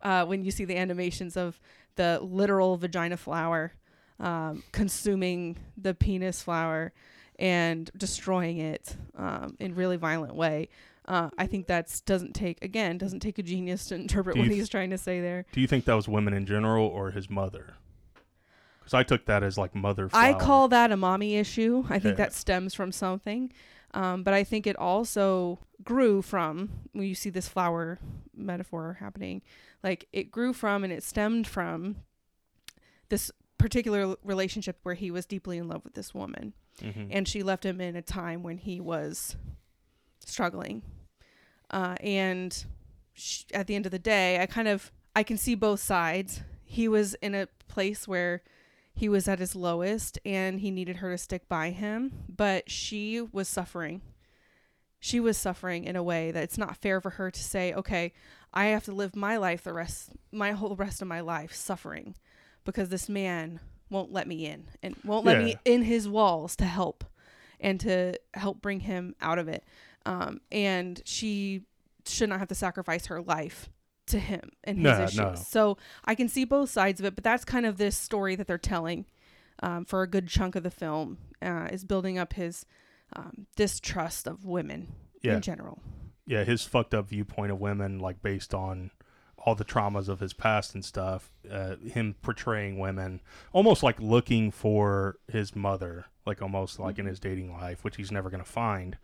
uh, 0.03 0.25
when 0.25 0.45
you 0.45 0.51
see 0.51 0.65
the 0.65 0.77
animations 0.77 1.37
of 1.37 1.61
the 1.97 2.21
literal 2.23 2.79
vagina 2.79 3.19
flower 3.19 3.75
um, 4.21 4.63
consuming 4.73 5.57
the 5.77 5.95
penis 5.95 6.43
flower 6.43 6.93
and 7.39 7.91
destroying 7.97 8.59
it 8.59 8.95
um, 9.17 9.57
in 9.59 9.75
really 9.75 9.97
violent 9.97 10.35
way. 10.35 10.69
Uh, 11.07 11.31
I 11.39 11.47
think 11.47 11.67
that's 11.67 12.01
doesn't 12.03 12.35
take 12.35 12.63
again 12.63 12.99
doesn't 12.99 13.21
take 13.21 13.39
a 13.39 13.43
genius 13.43 13.87
to 13.87 13.95
interpret 13.97 14.37
what 14.37 14.45
th- 14.45 14.55
he's 14.55 14.69
trying 14.69 14.91
to 14.91 14.99
say 14.99 15.21
there. 15.21 15.47
Do 15.53 15.61
you 15.61 15.67
think 15.67 15.85
that 15.87 15.95
was 15.95 16.07
women 16.07 16.35
in 16.35 16.47
general 16.47 16.87
or 16.87 17.11
his 17.11 17.29
mother? 17.31 17.75
Because 18.79 18.95
I 18.95 19.03
took 19.03 19.25
that 19.27 19.43
as 19.43 19.59
like 19.59 19.75
mother. 19.75 20.09
I 20.13 20.35
call 20.35 20.69
that 20.69 20.93
a 20.93 20.97
mommy 20.97 21.37
issue. 21.37 21.85
I 21.89 21.99
think 21.99 22.13
Yeah. 22.19 22.25
that 22.25 22.33
stems 22.35 22.75
from 22.75 22.93
something. 22.93 23.53
Um, 23.93 24.23
but 24.23 24.35
I 24.35 24.45
think 24.45 24.69
it 24.69 24.77
also 24.77 25.59
grew 25.83 26.23
from 26.23 26.71
when 26.93 27.07
you 27.09 27.15
see 27.17 27.31
this 27.31 27.49
flower 27.49 27.99
metaphor 28.37 28.99
happening, 29.01 29.43
like 29.83 30.07
it 30.13 30.31
grew 30.31 30.53
from 30.53 30.85
and 30.85 30.93
it 30.93 31.03
stemmed 31.03 31.47
from 31.49 31.97
this 33.09 33.33
particular 33.61 34.17
relationship 34.25 34.79
where 34.83 34.95
he 34.95 35.11
was 35.11 35.27
deeply 35.27 35.59
in 35.59 35.69
love 35.69 35.85
with 35.85 35.95
this 35.95 36.13
woman 36.15 36.53
Mhm. 36.81 37.09
and 37.11 37.29
she 37.29 37.43
left 37.43 37.65
him 37.65 37.81
in 37.81 37.95
a 37.95 38.03
time 38.03 38.43
when 38.43 38.59
he 38.59 38.81
was 38.81 39.37
struggling. 40.25 40.83
Uh, 41.71 41.95
and 42.01 42.65
sh- 43.13 43.45
at 43.53 43.67
the 43.67 43.75
end 43.75 43.87
of 43.87 43.93
the 43.93 43.99
day, 43.99 44.41
I 44.41 44.47
kind 44.47 44.69
of 44.69 44.91
I 45.15 45.23
can 45.25 45.37
see 45.37 45.55
both 45.57 45.81
sides. 45.81 46.41
He 46.65 46.87
was 46.89 47.15
in 47.15 47.35
a 47.35 47.49
place 47.69 48.07
where 48.09 48.43
he 48.95 49.09
was 49.09 49.27
at 49.29 49.39
his 49.41 49.57
lowest 49.57 50.19
and 50.25 50.61
he 50.61 50.71
needed 50.71 50.97
her 50.97 51.11
to 51.13 51.19
stick 51.19 51.49
by 51.49 51.71
him, 51.71 52.25
but 52.29 52.71
she 52.71 53.21
was 53.21 53.49
suffering. 53.49 54.03
She 55.01 55.19
was 55.19 55.37
suffering 55.37 55.85
in 55.85 55.97
a 55.97 56.03
way 56.03 56.31
that 56.31 56.43
it's 56.45 56.59
not 56.59 56.77
fair 56.77 57.01
for 57.01 57.11
her 57.11 57.31
to 57.31 57.43
say, 57.43 57.73
"Okay, 57.75 58.13
I 58.53 58.67
have 58.67 58.85
to 58.85 58.93
live 58.93 59.17
my 59.17 59.37
life 59.37 59.63
the 59.65 59.73
rest 59.73 60.11
my 60.33 60.53
whole 60.53 60.77
rest 60.77 61.03
of 61.03 61.09
my 61.09 61.21
life 61.21 61.53
suffering 61.55 62.15
because 62.71 62.89
this 62.89 63.09
man 63.09 63.61
won't 63.91 64.13
let 64.13 64.27
me 64.29 64.47
in 64.47 64.65
and 64.83 64.95
won't 65.05 65.25
let 65.25 65.43
me 65.43 65.57
in 65.65 65.83
his 65.83 66.09
walls 66.09 66.55
to 66.57 66.65
help 66.65 67.05
and 67.59 67.81
to 67.81 68.15
help 68.35 68.61
bring 68.63 68.81
him 68.81 69.15
out 69.21 69.39
of 69.39 69.49
it." 69.49 69.65
Um, 70.07 70.41
and 70.51 71.01
she 71.05 71.63
should 72.07 72.29
not 72.29 72.39
have 72.39 72.49
to 72.49 72.55
sacrifice 72.55 73.07
her 73.07 73.21
life 73.21 73.69
to 74.07 74.19
him 74.19 74.51
and 74.65 74.79
his 74.79 74.85
No, 74.85 75.05
issues. 75.05 75.17
no. 75.19 75.35
So 75.35 75.79
I 76.05 76.15
can 76.15 76.29
see 76.29 76.45
both 76.45 76.71
sides 76.71 76.99
of 77.01 77.07
it, 77.07 77.15
but 77.15 77.23
that's 77.23 77.45
kind 77.45 77.67
of 77.67 77.77
this 77.77 77.97
story 77.97 78.35
that 78.37 78.47
they're 78.47 78.59
telling 78.59 79.07
um, 79.63 79.85
for 79.85 80.03
a 80.03 80.07
good 80.09 80.27
chunk 80.27 80.57
of 80.57 80.63
the 80.63 80.71
film 80.71 81.19
uh, 81.43 81.69
is 81.71 81.85
building 81.85 82.19
up 82.19 82.33
his 82.33 82.65
um, 83.15 83.47
distrust 83.57 84.27
of 84.27 84.45
women 84.47 84.95
Yeah. 85.23 85.35
in 85.37 85.43
general. 85.43 85.83
yeah, 86.27 86.45
his 86.45 86.65
fucked 86.65 86.95
up 86.95 87.09
viewpoint 87.09 87.53
of 87.53 87.61
women, 87.61 87.99
like 87.99 88.23
based 88.23 88.55
on 88.55 88.91
all 89.45 89.55
the 89.55 89.65
traumas 89.65 90.09
of 90.09 90.21
his 90.21 90.33
past 90.33 90.75
and 90.75 90.85
stuff. 90.85 91.33
Uh, 91.51 91.77
him 91.77 92.15
portraying 92.23 92.79
women, 92.79 93.21
almost 93.53 93.83
like 93.83 94.01
looking 94.01 94.51
for 94.51 95.17
his 95.29 95.57
mother, 95.57 96.07
like 96.27 96.43
almost 96.43 96.79
like 96.79 96.99
in 96.99 97.07
his 97.07 97.21
dating 97.21 97.53
life, 97.53 97.85
which 97.85 97.97
he's 97.97 98.13
never 98.13 98.31
gonna 98.31 98.45
find. 98.45 98.99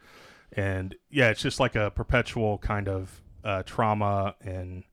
And 0.53 0.95
yeah, 1.11 1.31
it's 1.31 1.43
just 1.43 1.61
like 1.61 1.75
a 1.75 1.91
perpetual 1.91 2.59
kind 2.59 2.89
of 2.89 3.21
uh, 3.45 3.63
trauma 3.65 4.35
and 4.41 4.85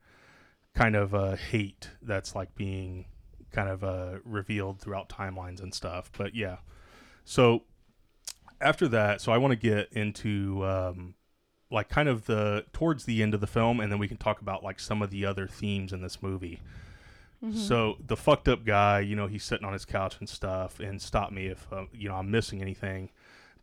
kind 0.73 0.95
of 0.95 1.13
uh, 1.13 1.35
hate 1.35 1.89
that's 2.01 2.35
like 2.35 2.55
being 2.55 3.05
kind 3.51 3.69
of 3.69 3.83
uh, 3.83 4.19
revealed 4.23 4.79
throughout 4.79 5.09
timelines 5.09 5.61
and 5.61 5.73
stuff. 5.73 6.11
But 6.17 6.35
yeah, 6.35 6.57
so 7.23 7.63
after 8.59 8.87
that, 8.89 9.21
so 9.21 9.31
I 9.31 9.37
want 9.37 9.51
to 9.51 9.55
get 9.55 9.91
into 9.93 10.65
um, 10.65 11.15
like 11.73 11.89
kind 11.89 12.07
of 12.07 12.25
the 12.25 12.65
towards 12.71 13.05
the 13.05 13.23
end 13.23 13.33
of 13.33 13.41
the 13.41 13.47
film, 13.47 13.79
and 13.79 13.91
then 13.91 13.99
we 13.99 14.07
can 14.07 14.17
talk 14.17 14.41
about 14.41 14.63
like 14.63 14.79
some 14.79 15.01
of 15.01 15.09
the 15.09 15.25
other 15.25 15.47
themes 15.47 15.91
in 15.91 16.01
this 16.01 16.21
movie. 16.21 16.61
So 17.51 17.97
the 18.07 18.15
fucked 18.15 18.47
up 18.47 18.63
guy, 18.63 19.01
you 19.01 19.17
know, 19.17 19.27
he's 19.27 19.43
sitting 19.43 19.65
on 19.65 19.73
his 19.73 19.83
couch 19.83 20.15
and 20.19 20.29
stuff, 20.29 20.79
and 20.79 21.01
stop 21.01 21.29
me 21.33 21.47
if 21.47 21.67
uh, 21.73 21.85
you 21.91 22.07
know 22.07 22.15
I'm 22.15 22.31
missing 22.31 22.61
anything. 22.61 23.09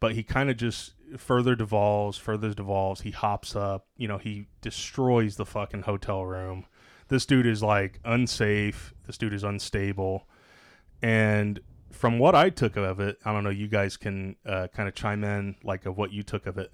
But 0.00 0.12
he 0.12 0.22
kind 0.22 0.50
of 0.50 0.58
just 0.58 0.92
further 1.16 1.54
devolves, 1.54 2.18
further 2.18 2.52
devolves. 2.52 3.02
He 3.02 3.10
hops 3.10 3.56
up, 3.56 3.86
you 3.96 4.06
know, 4.06 4.18
he 4.18 4.48
destroys 4.60 5.36
the 5.36 5.46
fucking 5.46 5.82
hotel 5.82 6.26
room. 6.26 6.66
This 7.08 7.24
dude 7.24 7.46
is 7.46 7.62
like 7.62 8.00
unsafe. 8.04 8.92
This 9.06 9.16
dude 9.16 9.32
is 9.32 9.44
unstable, 9.44 10.26
and 11.00 11.58
from 11.90 12.18
what 12.18 12.34
I 12.34 12.50
took 12.50 12.76
of 12.76 13.00
it, 13.00 13.18
I 13.24 13.32
don't 13.32 13.44
know. 13.44 13.50
You 13.50 13.66
guys 13.66 13.96
can 13.96 14.36
uh, 14.44 14.68
kind 14.74 14.90
of 14.90 14.94
chime 14.94 15.24
in, 15.24 15.56
like 15.64 15.86
of 15.86 15.96
what 15.96 16.12
you 16.12 16.22
took 16.22 16.46
of 16.46 16.58
it 16.58 16.70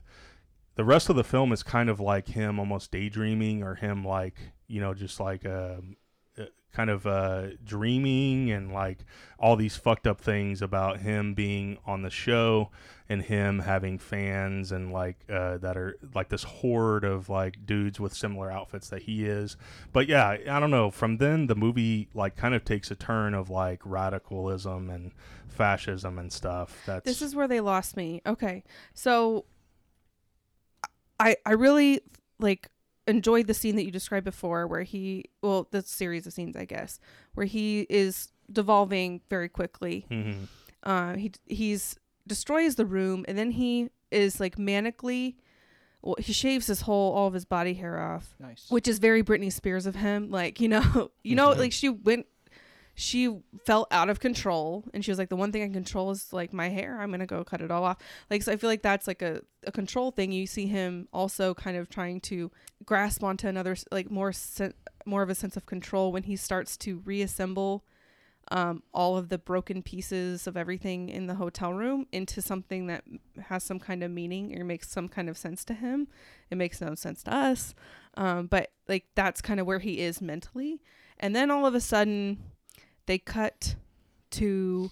the 0.77 0.85
rest 0.85 1.09
of 1.09 1.16
the 1.16 1.24
film 1.24 1.53
is 1.53 1.62
kind 1.62 1.91
of 1.91 1.99
like 1.99 2.29
him 2.29 2.59
almost 2.59 2.93
daydreaming 2.93 3.62
or 3.62 3.74
him 3.74 4.05
like 4.05 4.35
you 4.68 4.81
know 4.81 4.95
just 4.95 5.18
like 5.18 5.45
um, 5.45 5.97
uh, 6.39 6.45
kind 6.72 6.91
of 6.91 7.07
uh, 7.07 7.49
dreaming 7.64 8.51
and 8.51 8.72
like 8.72 8.99
all 9.39 9.57
these 9.57 9.77
fucked 9.77 10.07
up 10.07 10.20
things 10.20 10.62
about 10.62 11.01
him 11.01 11.35
being 11.35 11.79
on 11.87 12.03
the 12.03 12.11
show 12.11 12.70
and 13.09 13.22
him 13.22 13.61
having 13.61 13.99
fans 13.99 14.72
and 14.72 14.93
like 14.93 15.16
uh, 15.31 15.57
that 15.59 15.77
are 15.77 15.97
like 16.14 16.29
this 16.29 16.43
horde 16.45 17.05
of 17.05 17.29
like 17.29 17.64
dudes 17.64 17.99
with 17.99 18.12
similar 18.12 18.51
outfits 18.51 18.89
that 18.89 19.03
he 19.03 19.24
is 19.24 19.57
but 19.93 20.09
yeah 20.09 20.29
i 20.29 20.61
don't 20.61 20.70
know 20.70 20.91
from 20.91 21.16
then 21.18 21.47
the 21.47 21.55
movie 21.55 22.09
like 22.14 22.37
kind 22.37 22.55
of 22.55 22.64
takes 22.64 22.91
a 22.91 22.97
turn 22.97 23.33
of 23.33 23.49
like 23.49 23.81
radicalism 23.85 24.91
and 24.91 25.12
fascism 25.49 26.18
and 26.18 26.33
stuff 26.33 26.83
that's 26.87 27.05
This 27.05 27.22
is 27.22 27.35
where 27.35 27.49
they 27.49 27.61
lost 27.61 27.97
me. 27.97 28.20
Okay. 28.27 28.62
So 28.95 29.47
I 31.20 31.36
I 31.46 31.52
really 31.52 32.00
like 32.38 32.68
enjoyed 33.06 33.46
the 33.46 33.54
scene 33.54 33.76
that 33.76 33.84
you 33.84 33.90
described 33.90 34.24
before 34.24 34.66
where 34.66 34.82
he 34.82 35.26
well, 35.42 35.68
the 35.70 35.82
series 35.82 36.26
of 36.26 36.32
scenes 36.32 36.56
I 36.56 36.64
guess, 36.64 36.98
where 37.34 37.46
he 37.46 37.86
is 37.88 38.32
devolving 38.52 39.20
very 39.30 39.48
quickly. 39.48 40.06
Mhm. 40.10 40.48
Uh 40.82 41.14
he 41.16 41.32
he's 41.46 41.96
destroys 42.26 42.74
the 42.74 42.86
room 42.86 43.24
and 43.28 43.38
then 43.38 43.52
he 43.52 43.90
is 44.10 44.40
like 44.40 44.56
manically 44.56 45.36
well, 46.02 46.16
he 46.18 46.32
shaves 46.32 46.66
his 46.68 46.82
whole 46.82 47.12
all 47.14 47.26
of 47.28 47.34
his 47.34 47.44
body 47.44 47.74
hair 47.74 48.00
off 48.00 48.34
Nice. 48.38 48.66
which 48.70 48.86
is 48.86 48.98
very 49.00 49.22
Britney 49.24 49.52
Spears 49.52 49.86
of 49.86 49.96
him. 49.96 50.30
Like, 50.30 50.60
you 50.60 50.68
know, 50.68 51.10
you 51.24 51.34
know, 51.34 51.50
Mhm. 51.50 51.58
like 51.58 51.72
she 51.72 51.88
went, 51.88 52.26
she 52.99 53.42
felt 53.66 53.88
out 53.90 54.09
of 54.09 54.20
control, 54.20 54.82
and 54.94 55.05
she 55.05 55.11
was 55.11 55.18
like, 55.18 55.28
the 55.28 55.36
one 55.36 55.53
thing 55.53 55.62
I 55.62 55.68
control 55.68 56.11
is 56.11 56.32
like 56.32 56.55
my 56.55 56.70
hair. 56.70 56.99
I'm 56.99 57.11
gonna 57.11 57.26
go 57.26 57.44
cut 57.44 57.61
it 57.61 57.70
all 57.70 57.84
off. 57.84 57.99
Like, 58.30 58.42
so 58.42 58.53
I 58.53 58.57
feel 58.57 58.70
like 58.70 58.80
that's 58.80 59.07
like 59.07 59.20
a, 59.20 59.42
a 59.66 59.70
control 59.70 60.11
thing. 60.11 60.32
You 60.32 60.47
see 60.47 60.66
him 60.66 61.07
also 61.12 61.53
kind 61.53 61.76
of 61.76 61.90
trying 61.90 62.22
to 62.22 62.51
grasp 62.86 63.22
onto 63.22 63.49
another, 63.49 63.76
like 63.92 64.11
more 64.11 64.32
sen- 64.32 64.72
more 65.05 65.22
of 65.22 65.28
a 65.28 65.34
sense 65.34 65.59
of 65.59 65.66
control 65.66 66.11
when 66.11 66.22
he 66.22 66.36
starts 66.36 66.78
to 66.78 67.01
reassemble 67.05 67.84
um, 68.51 68.82
all 68.94 69.18
of 69.18 69.28
the 69.28 69.38
broken 69.38 69.82
pieces 69.82 70.47
of 70.47 70.57
everything 70.57 71.11
in 71.11 71.26
the 71.26 71.34
hotel 71.34 71.74
room 71.74 72.07
into 72.12 72.40
something 72.40 72.86
that 72.86 73.05
has 73.49 73.62
some 73.62 73.78
kind 73.78 74.03
of 74.03 74.11
meaning 74.11 74.59
or 74.59 74.64
makes 74.64 74.88
some 74.88 75.09
kind 75.09 75.28
of 75.28 75.36
sense 75.36 75.66
to 75.66 75.74
him. 75.74 76.09
It 76.51 76.57
makes 76.57 76.80
no 76.80 76.94
sense 76.94 77.22
to 77.24 77.34
us. 77.34 77.74
Um, 78.16 78.47
but 78.47 78.70
like 78.88 79.05
that's 79.14 79.42
kind 79.42 79.61
of 79.61 79.66
where 79.66 79.80
he 79.80 80.01
is 80.01 80.22
mentally. 80.22 80.80
And 81.18 81.36
then 81.36 81.51
all 81.51 81.66
of 81.66 81.74
a 81.74 81.80
sudden 81.80 82.38
they 83.07 83.18
cut 83.18 83.76
to 84.32 84.90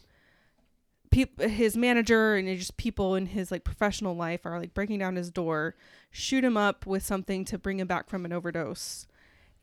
peop- 1.10 1.40
his 1.40 1.76
manager 1.76 2.34
and 2.34 2.48
just 2.58 2.76
people 2.76 3.14
in 3.14 3.26
his 3.26 3.50
like 3.50 3.64
professional 3.64 4.16
life 4.16 4.44
are 4.44 4.58
like 4.58 4.74
breaking 4.74 4.98
down 4.98 5.16
his 5.16 5.30
door, 5.30 5.74
shoot 6.10 6.44
him 6.44 6.56
up 6.56 6.86
with 6.86 7.04
something 7.04 7.44
to 7.46 7.58
bring 7.58 7.80
him 7.80 7.86
back 7.86 8.08
from 8.08 8.24
an 8.24 8.32
overdose, 8.32 9.06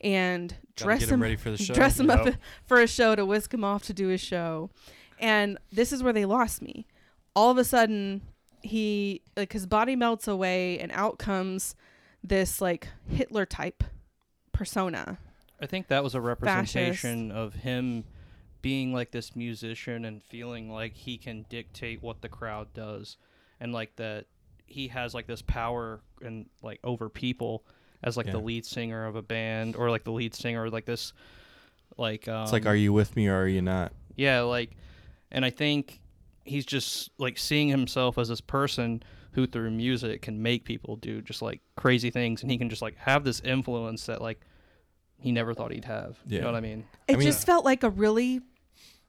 and 0.00 0.54
dress 0.76 1.00
get 1.00 1.10
him 1.10 1.22
ready 1.22 1.36
for 1.36 1.50
the 1.50 1.56
show. 1.62 1.74
dress 1.74 1.98
him 1.98 2.10
up 2.10 2.28
for 2.66 2.80
a 2.80 2.86
show 2.86 3.14
to 3.14 3.26
whisk 3.26 3.52
him 3.52 3.64
off 3.64 3.82
to 3.84 3.92
do 3.92 4.08
his 4.08 4.20
show. 4.20 4.70
And 5.18 5.58
this 5.70 5.92
is 5.92 6.02
where 6.02 6.12
they 6.12 6.24
lost 6.24 6.62
me. 6.62 6.86
All 7.36 7.50
of 7.50 7.58
a 7.58 7.64
sudden, 7.64 8.22
he 8.62 9.22
like 9.36 9.52
his 9.52 9.66
body 9.66 9.96
melts 9.96 10.26
away, 10.26 10.78
and 10.78 10.90
out 10.92 11.18
comes 11.18 11.74
this 12.24 12.60
like 12.60 12.88
Hitler 13.08 13.46
type 13.46 13.84
persona. 14.52 15.18
I 15.60 15.66
think 15.66 15.88
that 15.88 16.02
was 16.02 16.14
a 16.14 16.20
representation 16.20 17.30
of 17.30 17.54
him 17.54 18.04
being 18.62 18.92
like 18.92 19.10
this 19.10 19.34
musician 19.36 20.04
and 20.04 20.22
feeling 20.22 20.70
like 20.70 20.94
he 20.94 21.18
can 21.18 21.44
dictate 21.48 22.00
what 22.02 22.22
the 22.22 22.28
crowd 22.28 22.72
does 22.72 23.16
and 23.60 23.72
like 23.72 23.94
that 23.96 24.26
he 24.66 24.88
has 24.88 25.12
like 25.14 25.26
this 25.26 25.42
power 25.42 26.00
and 26.22 26.46
like 26.62 26.78
over 26.84 27.08
people 27.08 27.64
as 28.02 28.16
like 28.16 28.26
Yeah. 28.26 28.32
the 28.32 28.38
lead 28.40 28.64
singer 28.64 29.04
of 29.06 29.16
a 29.16 29.22
band 29.22 29.76
or 29.76 29.90
like 29.90 30.04
the 30.04 30.12
lead 30.12 30.34
singer 30.34 30.70
like 30.70 30.86
this 30.86 31.12
like 31.98 32.26
um, 32.28 32.44
It's 32.44 32.52
like, 32.52 32.64
are 32.66 32.74
you 32.76 32.92
with 32.92 33.14
me 33.16 33.28
or 33.28 33.36
are 33.42 33.48
you 33.48 33.60
not? 33.62 33.92
yeah, 34.16 34.40
like, 34.42 34.70
and 35.30 35.44
I 35.44 35.50
think 35.50 36.00
he's 36.44 36.64
just 36.66 37.10
like 37.18 37.36
seeing 37.38 37.68
himself 37.68 38.16
as 38.18 38.28
this 38.28 38.40
person 38.40 39.02
who 39.32 39.46
through 39.46 39.70
music 39.70 40.22
can 40.22 40.42
make 40.42 40.64
people 40.64 40.96
do 40.96 41.20
just 41.22 41.42
like 41.42 41.60
crazy 41.76 42.10
things, 42.10 42.42
and 42.42 42.50
he 42.50 42.56
can 42.58 42.68
just 42.70 42.82
like 42.82 42.96
have 42.96 43.24
this 43.24 43.40
influence 43.40 44.06
that 44.06 44.20
like 44.22 44.40
he 45.18 45.32
never 45.32 45.52
thought 45.54 45.70
he'd 45.72 45.84
have. 45.84 46.18
You 46.26 46.36
Yeah. 46.36 46.40
know 46.44 46.46
what 46.52 46.56
I 46.56 46.60
mean? 46.60 46.84
It 47.08 47.18
mean- 47.18 47.26
just 47.26 47.44
felt 47.46 47.64
like 47.64 47.82
a 47.82 47.90
really 47.90 48.40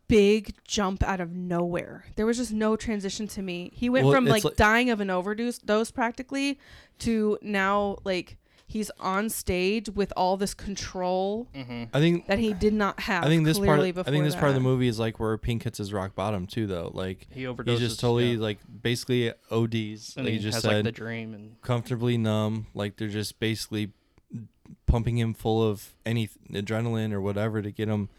big 0.08 0.56
jump 0.68 1.04
out 1.04 1.20
of 1.20 1.32
nowhere. 1.36 2.06
There 2.16 2.26
was 2.26 2.38
just 2.38 2.52
no 2.54 2.76
transition 2.76 3.28
to 3.30 3.42
me. 3.42 3.72
He 3.74 3.90
went 3.90 4.06
Well, 4.06 4.16
from 4.16 4.26
like, 4.26 4.44
like- 4.44 4.56
dying 4.56 4.90
of 4.90 5.00
an 5.00 5.10
overdose 5.10 5.58
dose 5.58 5.92
practically 5.92 6.60
to 7.00 7.38
now 7.42 7.98
like 8.04 8.38
he's 8.74 8.90
on 9.00 9.30
stage 9.30 9.90
with 9.90 10.12
all 10.18 10.36
this 10.36 10.54
control 10.54 11.48
mm-hmm. 11.54 11.84
I 11.94 12.00
think 12.00 12.26
that 12.28 12.40
he 12.40 12.54
did 12.54 12.74
not 12.74 13.00
have. 13.02 13.24
I 13.24 13.28
think 13.28 13.46
this 13.46 13.60
part. 13.60 13.80
Of, 13.80 14.00
I 14.00 14.04
think 14.04 14.24
this 14.24 14.36
part 14.36 14.50
of 14.50 14.56
the 14.56 14.62
movie 14.62 14.88
is 14.88 15.00
like 15.00 15.20
where 15.20 15.38
Pink 15.38 15.64
hits 15.64 15.78
his 15.78 15.94
rock 15.94 16.16
bottom 16.16 16.48
too, 16.48 16.66
though. 16.66 16.90
Like 16.94 17.28
He 17.32 17.44
overdoses. 17.44 17.68
he's 17.70 17.80
just 17.80 18.00
totally 18.00 18.34
yeah. 18.34 18.40
like 18.42 18.60
basically 18.82 19.32
ODs. 19.52 20.16
and 20.18 20.26
like 20.26 20.34
he 20.34 20.40
just 20.40 20.56
has 20.56 20.64
said, 20.64 20.74
like 20.74 20.84
the 20.86 20.92
dream 20.92 21.34
and 21.34 21.62
comfortably 21.62 22.18
numb. 22.18 22.68
Like 22.74 22.98
they're 22.98 23.08
just 23.08 23.40
basically 23.40 23.92
pumping 24.88 25.18
him 25.18 25.34
full 25.34 25.68
of 25.68 25.94
any 26.06 26.30
adrenaline 26.52 27.14
or 27.14 27.22
whatever 27.22 27.62
to 27.62 27.72
get 27.72 27.88
him 27.88 28.10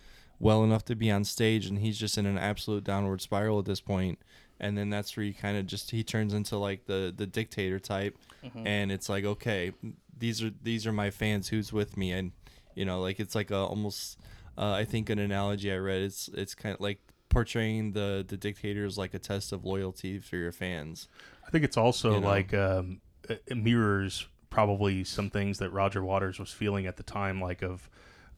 well 0.40 0.64
enough 0.64 0.84
to 0.86 0.94
be 0.96 1.10
on 1.10 1.24
stage, 1.24 1.66
and 1.66 1.78
he's 1.78 1.98
just 1.98 2.18
in 2.18 2.26
an 2.26 2.38
absolute 2.38 2.84
downward 2.84 3.20
spiral 3.20 3.58
at 3.58 3.64
this 3.64 3.80
point. 3.80 4.18
And 4.60 4.78
then 4.78 4.88
that's 4.88 5.16
where 5.16 5.24
he 5.26 5.32
kind 5.32 5.56
of 5.56 5.66
just 5.66 5.90
he 5.90 6.02
turns 6.04 6.32
into 6.32 6.56
like 6.56 6.86
the 6.86 7.12
the 7.16 7.26
dictator 7.26 7.78
type, 7.78 8.16
Mm-hmm. 8.44 8.66
and 8.66 8.92
it's 8.92 9.08
like 9.08 9.24
okay, 9.24 9.72
these 10.16 10.42
are 10.42 10.50
these 10.62 10.86
are 10.86 10.92
my 10.92 11.10
fans. 11.10 11.48
Who's 11.48 11.72
with 11.72 11.96
me? 11.96 12.12
And 12.12 12.32
you 12.74 12.84
know, 12.84 13.00
like 13.00 13.18
it's 13.20 13.34
like 13.34 13.50
a 13.50 13.56
almost 13.56 14.18
uh, 14.58 14.72
I 14.72 14.84
think 14.84 15.10
an 15.10 15.18
analogy 15.18 15.72
I 15.72 15.76
read. 15.78 16.02
It's 16.02 16.28
it's 16.34 16.54
kind 16.54 16.74
of 16.74 16.80
like 16.80 16.98
portraying 17.30 17.92
the 17.92 18.24
the 18.26 18.36
dictator 18.36 18.84
as 18.84 18.96
like 18.98 19.12
a 19.14 19.18
test 19.18 19.52
of 19.52 19.64
loyalty 19.64 20.18
for 20.20 20.36
your 20.36 20.52
fans. 20.52 21.08
I 21.46 21.50
think 21.50 21.64
it's 21.64 21.76
also 21.76 22.14
You 22.14 22.20
know? 22.20 22.28
like 22.28 22.52
um, 22.54 23.00
it 23.28 23.42
it 23.46 23.56
mirrors 23.56 24.26
probably 24.50 25.02
some 25.04 25.30
things 25.30 25.58
that 25.58 25.70
Roger 25.70 26.04
Waters 26.04 26.38
was 26.38 26.50
feeling 26.52 26.86
at 26.86 26.96
the 26.96 27.02
time, 27.02 27.40
like 27.40 27.62
of 27.62 27.88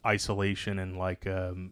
isolation 0.05 0.79
and 0.79 0.97
like 0.97 1.27
um, 1.27 1.71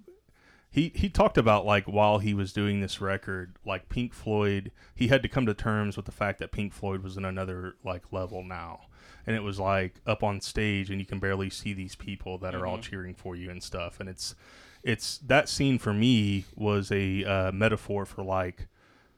he 0.75 0.91
he 0.93 1.07
talked 1.07 1.37
about 1.37 1.65
like 1.65 1.85
while 1.85 2.19
he 2.19 2.33
was 2.33 2.51
doing 2.51 2.81
this 2.81 2.99
record, 2.99 3.55
like 3.65 3.87
Pink 3.87 4.13
Floyd, 4.13 4.73
he 4.93 5.07
had 5.07 5.23
to 5.23 5.29
come 5.29 5.45
to 5.45 5.53
terms 5.53 5.95
with 5.95 6.05
the 6.05 6.11
fact 6.11 6.37
that 6.39 6.51
Pink 6.51 6.73
Floyd 6.73 7.01
was 7.01 7.15
in 7.15 7.23
another 7.23 7.77
like 7.85 8.11
level 8.11 8.43
now. 8.43 8.87
And 9.25 9.37
it 9.37 9.39
was 9.39 9.57
like 9.57 10.01
up 10.05 10.21
on 10.21 10.41
stage, 10.41 10.89
and 10.89 10.99
you 10.99 11.05
can 11.05 11.19
barely 11.19 11.49
see 11.49 11.71
these 11.71 11.95
people 11.95 12.37
that 12.39 12.53
are 12.53 12.67
all 12.67 12.77
cheering 12.77 13.15
for 13.15 13.37
you 13.37 13.49
and 13.49 13.63
stuff. 13.63 14.01
And 14.01 14.09
it's, 14.09 14.35
it's 14.83 15.17
that 15.19 15.47
scene 15.47 15.79
for 15.79 15.93
me 15.93 16.43
was 16.55 16.91
a 16.91 17.23
uh, 17.23 17.51
metaphor 17.53 18.05
for 18.05 18.23
like 18.23 18.67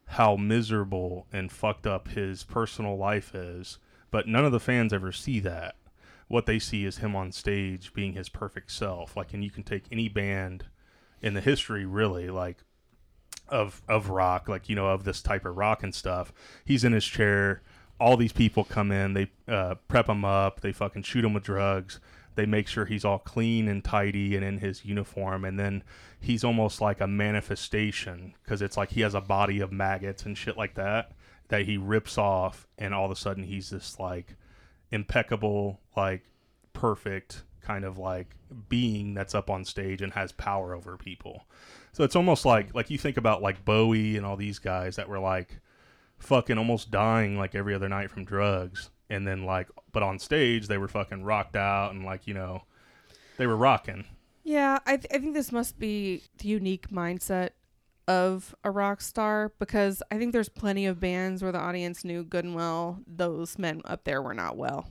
how 0.06 0.36
miserable 0.38 1.26
and 1.34 1.52
fucked 1.52 1.88
up 1.88 2.10
his 2.10 2.44
personal 2.44 2.98
life 2.98 3.34
is, 3.34 3.80
but 4.12 4.28
none 4.28 4.46
of 4.46 4.52
the 4.52 4.60
fans 4.60 4.94
ever 4.94 5.12
see 5.12 5.40
that. 5.40 5.76
What 6.28 6.46
they 6.46 6.60
see 6.60 6.86
is 6.86 6.98
him 6.98 7.16
on 7.16 7.32
stage 7.32 7.96
being 7.96 8.14
his 8.14 8.30
perfect 8.30 8.72
self. 8.72 9.18
Like, 9.18 9.34
and 9.34 9.44
you 9.44 9.50
can 9.50 9.64
take 9.64 9.86
any 9.92 10.08
band 10.08 10.66
in 11.22 11.34
the 11.34 11.42
history, 11.42 11.86
really, 11.86 12.30
like 12.30 12.58
of 13.50 13.82
of 13.88 14.10
rock, 14.10 14.48
like 14.48 14.70
you 14.70 14.76
know, 14.76 14.88
of 14.88 15.04
this 15.04 15.22
type 15.22 15.46
of 15.46 15.58
rock 15.58 15.84
and 15.84 15.94
stuff. 15.94 16.34
He's 16.66 16.84
in 16.84 16.94
his 16.94 17.06
chair. 17.06 17.62
All 18.00 18.18
these 18.18 18.34
people 18.34 18.64
come 18.64 18.92
in. 18.92 19.14
They 19.14 19.32
uh, 19.48 19.76
prep 19.88 20.08
him 20.08 20.24
up. 20.24 20.62
They 20.62 20.72
fucking 20.72 21.04
shoot 21.04 21.26
him 21.26 21.34
with 21.34 21.44
drugs. 21.44 22.00
They 22.36 22.46
make 22.46 22.68
sure 22.68 22.86
he's 22.86 23.04
all 23.04 23.18
clean 23.18 23.68
and 23.68 23.84
tidy 23.84 24.36
and 24.36 24.46
in 24.46 24.60
his 24.60 24.86
uniform, 24.86 25.44
and 25.44 25.60
then 25.60 25.84
he's 26.20 26.44
almost 26.44 26.80
like 26.80 27.02
a 27.02 27.08
manifestation 27.08 28.36
because 28.44 28.62
it's 28.62 28.78
like 28.78 28.92
he 28.92 29.02
has 29.02 29.16
a 29.16 29.22
body 29.22 29.60
of 29.60 29.72
maggots 29.72 30.24
and 30.24 30.38
shit 30.38 30.56
like 30.56 30.76
that 30.76 31.14
that 31.50 31.66
he 31.66 31.78
rips 31.78 32.18
off, 32.18 32.68
and 32.78 32.94
all 32.94 33.06
of 33.06 33.12
a 33.12 33.16
sudden 33.16 33.44
he's 33.44 33.70
this 33.70 34.00
like 34.00 34.36
impeccable, 34.92 35.80
like 35.96 36.24
perfect 36.74 37.44
kind 37.68 37.84
of 37.84 37.98
like 37.98 38.36
being 38.70 39.14
that's 39.14 39.36
up 39.36 39.50
on 39.50 39.66
stage 39.66 40.02
and 40.02 40.14
has 40.14 40.32
power 40.32 40.74
over 40.74 40.96
people. 40.96 41.46
So 41.92 42.06
it's 42.06 42.16
almost 42.16 42.46
like 42.46 42.70
hmm. 42.70 42.78
like 42.78 42.90
you 42.90 42.98
think 42.98 43.18
about 43.18 43.42
like 43.42 43.66
Bowie 43.66 44.16
and 44.16 44.26
all 44.26 44.38
these 44.38 44.60
guys 44.60 44.96
that 44.96 45.10
were 45.10 45.20
like 45.20 45.60
fucking 46.18 46.58
almost 46.58 46.90
dying 46.90 47.38
like 47.38 47.54
every 47.54 47.76
other 47.76 47.90
night 47.90 48.10
from 48.10 48.26
drugs 48.26 48.90
and 49.10 49.28
then 49.28 49.44
like 49.44 49.68
but 49.92 50.02
on 50.02 50.18
stage 50.18 50.68
they 50.68 50.78
were 50.78 50.88
fucking 50.88 51.24
rocked 51.24 51.56
out 51.56 51.94
and 51.94 52.04
like 52.06 52.26
you 52.26 52.34
know 52.34 52.64
they 53.38 53.46
were 53.46 53.58
rocking. 53.58 54.06
Yeah, 54.44 54.80
I, 54.86 54.96
th- 54.96 55.14
I 55.14 55.20
think 55.20 55.34
this 55.34 55.52
must 55.52 55.78
be 55.78 56.24
the 56.38 56.48
unique 56.48 56.90
mindset 56.90 57.50
of 58.08 58.56
a 58.64 58.72
rock 58.72 59.02
star 59.02 59.52
because 59.60 60.02
I 60.10 60.18
think 60.18 60.32
there's 60.32 60.48
plenty 60.48 60.86
of 60.86 61.02
bands 61.02 61.44
where 61.44 61.52
the 61.52 61.60
audience 61.60 62.06
knew 62.06 62.24
good 62.24 62.46
and 62.46 62.56
well 62.56 63.02
those 63.06 63.60
men 63.60 63.82
up 63.84 64.06
there 64.06 64.22
were 64.22 64.34
not 64.34 64.56
well. 64.56 64.88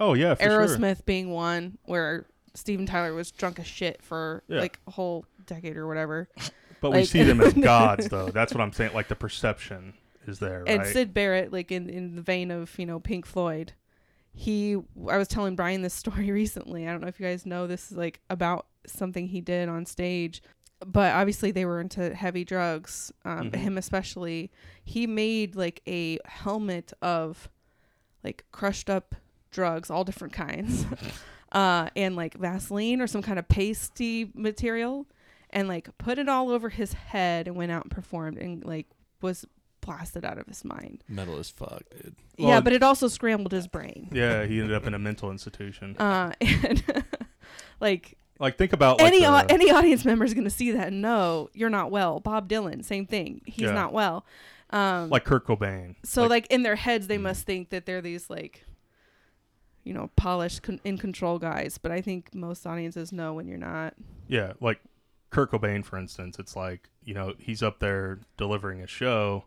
Oh 0.00 0.14
yeah, 0.14 0.34
for 0.34 0.42
sure. 0.42 0.66
Aerosmith 0.66 1.04
being 1.04 1.30
one 1.30 1.78
where 1.84 2.26
Steven 2.54 2.86
Tyler 2.86 3.12
was 3.14 3.30
drunk 3.30 3.58
as 3.60 3.66
shit 3.66 4.02
for 4.02 4.42
Yeah. 4.48 4.60
like 4.60 4.78
a 4.86 4.90
whole 4.90 5.24
decade 5.46 5.76
or 5.76 5.86
whatever. 5.86 6.28
But 6.80 6.92
we 6.92 7.04
see 7.04 7.22
them 7.22 7.40
as 7.40 7.52
gods 7.54 8.08
though. 8.08 8.30
That's 8.30 8.54
what 8.54 8.60
I'm 8.62 8.72
saying. 8.72 8.92
Like 8.94 9.08
the 9.08 9.14
perception 9.14 9.94
is 10.26 10.38
there, 10.38 10.64
And 10.66 10.80
right? 10.82 10.92
Syd 10.92 11.12
Barrett, 11.14 11.52
like 11.52 11.70
in, 11.70 11.88
in 11.90 12.16
the 12.16 12.22
vein 12.22 12.50
of, 12.50 12.76
you 12.78 12.86
know, 12.86 12.98
Pink 12.98 13.26
Floyd, 13.26 13.72
he 14.32 14.74
I 15.08 15.18
was 15.18 15.28
telling 15.28 15.54
Brian 15.56 15.82
this 15.82 15.94
story 16.04 16.30
recently. 16.30 16.88
I 16.88 16.92
don't 16.92 17.02
know 17.02 17.08
if 17.08 17.20
you 17.20 17.26
guys 17.26 17.44
know 17.44 17.66
this 17.66 17.90
is 17.92 17.96
like 17.98 18.20
about 18.30 18.66
something 18.86 19.28
he 19.28 19.40
did 19.40 19.68
on 19.68 19.84
stage. 19.86 20.42
But 20.86 21.12
obviously 21.14 21.50
they 21.50 21.66
were 21.66 21.78
into 21.78 22.14
heavy 22.14 22.42
drugs, 22.42 23.12
um, 23.26 23.50
Mhm. 23.50 23.56
him 23.56 23.76
especially. 23.78 24.50
He 24.82 25.06
made 25.06 25.54
like 25.54 25.82
a 25.86 26.18
helmet 26.24 26.94
of 27.02 27.50
like 28.24 28.46
crushed 28.50 28.88
up 28.88 29.14
drugs, 29.50 29.90
all 29.90 30.04
different 30.04 30.32
kinds. 30.32 30.86
uh, 31.52 31.88
and 31.96 32.16
like 32.16 32.34
Vaseline 32.34 33.00
or 33.00 33.06
some 33.06 33.22
kind 33.22 33.38
of 33.38 33.48
pasty 33.48 34.30
material 34.34 35.06
and 35.50 35.66
like 35.68 35.88
put 35.98 36.18
it 36.18 36.28
all 36.28 36.50
over 36.50 36.68
his 36.68 36.92
head 36.92 37.46
and 37.48 37.56
went 37.56 37.72
out 37.72 37.82
and 37.82 37.90
performed 37.90 38.38
and 38.38 38.64
like 38.64 38.86
was 39.20 39.44
blasted 39.80 40.24
out 40.24 40.38
of 40.38 40.46
his 40.46 40.64
mind. 40.64 41.02
Metal 41.08 41.38
as 41.38 41.50
fuck, 41.50 41.82
dude. 41.90 42.14
yeah, 42.36 42.46
Well- 42.48 42.62
but 42.62 42.72
it 42.72 42.82
also 42.82 43.08
scrambled 43.08 43.52
his 43.52 43.66
brain. 43.66 44.08
yeah, 44.12 44.44
he 44.44 44.60
ended 44.60 44.74
up 44.76 44.86
in 44.86 44.94
a 44.94 44.98
mental 44.98 45.30
institution. 45.30 45.96
Uh, 45.98 46.32
and 46.40 46.84
like 47.80 48.16
like 48.38 48.56
think 48.56 48.72
about 48.72 48.98
like 48.98 49.06
any 49.08 49.20
the- 49.20 49.26
au- 49.26 49.46
any 49.48 49.70
audience 49.70 50.04
member 50.04 50.24
is 50.24 50.34
going 50.34 50.44
to 50.44 50.50
see 50.50 50.70
that 50.72 50.88
and 50.88 51.02
know 51.02 51.50
you're 51.52 51.70
not 51.70 51.90
well. 51.90 52.20
Bob 52.20 52.48
Dylan, 52.48 52.84
same 52.84 53.06
thing. 53.06 53.40
He's 53.46 53.64
Yeah. 53.66 53.72
not 53.72 53.92
well. 53.92 54.24
Um, 54.70 55.10
like 55.10 55.24
Kurt 55.24 55.46
Cobain. 55.46 55.96
so 56.04 56.26
like, 56.26 56.46
in 56.46 56.62
their 56.62 56.76
heads 56.76 57.06
Mm. 57.06 57.08
they 57.08 57.18
must 57.18 57.44
think 57.44 57.70
that 57.70 57.86
they're 57.86 58.00
these 58.00 58.30
like 58.30 58.64
you 59.84 59.94
know 59.94 60.10
polished 60.16 60.62
con- 60.62 60.80
in 60.84 60.98
control 60.98 61.38
guys 61.38 61.78
but 61.78 61.90
i 61.90 62.00
think 62.00 62.34
most 62.34 62.66
audiences 62.66 63.12
know 63.12 63.32
when 63.32 63.46
you're 63.46 63.58
not 63.58 63.94
Yeah, 64.28 64.52
like 64.60 64.80
Kurt 65.30 65.50
Cobain, 65.52 65.84
for 65.84 65.96
instance. 65.96 66.38
It's 66.38 66.54
like 66.56 66.88
you 67.04 67.14
know 67.14 67.34
he's 67.38 67.62
up 67.62 67.78
there 67.78 68.18
delivering 68.36 68.80
a 68.82 68.86
show 68.86 69.44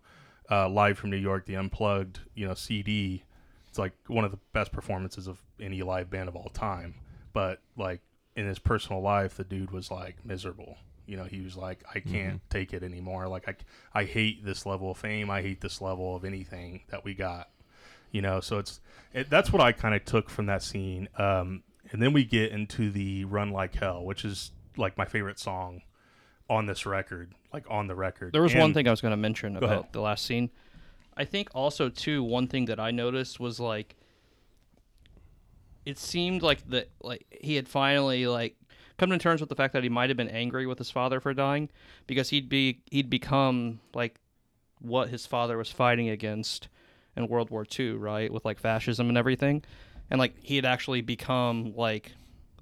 uh, 0.50 0.68
live 0.70 0.98
from 0.98 1.10
New 1.10 1.18
York, 1.18 1.46
the 1.46 1.56
Unplugged, 1.56 2.20
you 2.36 2.48
know 2.48 2.54
CD. 2.54 3.24
It's 3.70 3.78
like 3.80 3.94
one 4.08 4.24
of 4.26 4.32
the 4.32 4.40
best 4.54 4.72
performances 4.72 5.28
of 5.28 5.42
any 5.60 5.82
live 5.82 6.10
band 6.10 6.30
of 6.30 6.36
all 6.36 6.50
time. 6.54 6.96
But 7.34 7.62
like 7.76 8.02
in 8.36 8.46
his 8.46 8.60
personal 8.60 9.02
life, 9.02 9.36
the 9.38 9.44
dude 9.44 9.72
was 9.72 9.90
like 9.92 10.18
miserable. 10.26 10.78
You 11.06 11.18
know, 11.18 11.26
he 11.26 11.42
was 11.42 11.58
like, 11.58 11.84
I 11.94 12.00
can't 12.00 12.40
take 12.50 12.74
it 12.74 12.82
anymore. 12.84 13.28
Like 13.28 13.48
I, 13.50 13.56
I 14.02 14.06
hate 14.06 14.46
this 14.46 14.66
level 14.66 14.92
of 14.92 14.98
fame. 14.98 15.30
I 15.30 15.42
hate 15.42 15.60
this 15.60 15.82
level 15.82 16.16
of 16.16 16.24
anything 16.24 16.82
that 16.90 17.04
we 17.04 17.14
got. 17.14 17.50
You 18.14 18.22
know, 18.22 18.39
so 18.39 18.59
it's 18.59 18.80
it, 19.11 19.30
that's 19.30 19.51
what 19.51 19.61
I 19.61 19.74
kind 19.74 19.93
of 19.93 20.05
took 20.05 20.30
from 20.30 20.45
that 20.45 20.64
scene. 20.64 21.09
Um, 21.18 21.64
and 21.91 22.01
then 22.01 22.14
we 22.14 22.24
get 22.24 22.51
into 22.51 22.89
the 22.89 23.26
"Run 23.26 23.51
Like 23.51 23.76
Hell," 23.76 24.05
which 24.05 24.24
is 24.24 24.51
like 24.78 24.97
my 24.97 25.05
favorite 25.05 25.39
song 25.39 25.82
on 26.49 26.66
this 26.66 26.86
record, 26.86 27.34
like 27.51 27.66
on 27.70 27.88
the 27.88 27.95
record. 27.95 28.32
There 28.32 28.41
was 28.41 28.55
one 28.55 28.74
thing 28.74 28.88
I 28.88 28.91
was 28.91 29.01
going 29.01 29.11
to 29.11 29.18
mention 29.18 29.57
about 29.57 29.70
ahead. 29.72 29.86
the 29.91 30.01
last 30.01 30.26
scene. 30.26 30.49
I 31.18 31.26
think 31.26 31.49
also 31.53 31.89
too 31.89 32.24
one 32.24 32.47
thing 32.47 32.66
that 32.66 32.80
I 32.80 32.91
noticed 32.91 33.39
was 33.39 33.59
like 33.59 33.95
it 35.86 35.97
seemed 35.97 36.41
like 36.41 36.68
the 36.70 36.88
like 37.01 37.26
he 37.41 37.55
had 37.55 37.68
finally 37.68 38.28
like 38.28 38.55
come 38.97 39.09
to 39.09 39.18
terms 39.18 39.41
with 39.41 39.49
the 39.49 39.55
fact 39.55 39.74
that 39.74 39.84
he 39.84 39.89
might 39.89 40.09
have 40.09 40.18
been 40.18 40.30
angry 40.30 40.66
with 40.66 40.78
his 40.78 40.89
father 40.89 41.20
for 41.20 41.34
dying 41.34 41.70
because 42.07 42.30
he'd 42.30 42.49
be 42.49 42.82
he'd 42.89 43.09
become 43.09 43.80
like 43.93 44.20
what 44.80 45.09
his 45.09 45.26
father 45.26 45.57
was 45.57 45.72
fighting 45.72 46.09
against 46.09 46.68
in 47.16 47.28
World 47.28 47.49
War 47.49 47.66
II, 47.80 47.93
right? 47.93 48.32
With 48.32 48.45
like 48.45 48.59
fascism 48.59 49.09
and 49.09 49.18
everything. 49.18 49.64
And 50.09 50.20
like 50.20 50.36
he 50.41 50.55
had 50.55 50.66
actually 50.66 51.01
become 51.01 51.74
like 51.76 52.11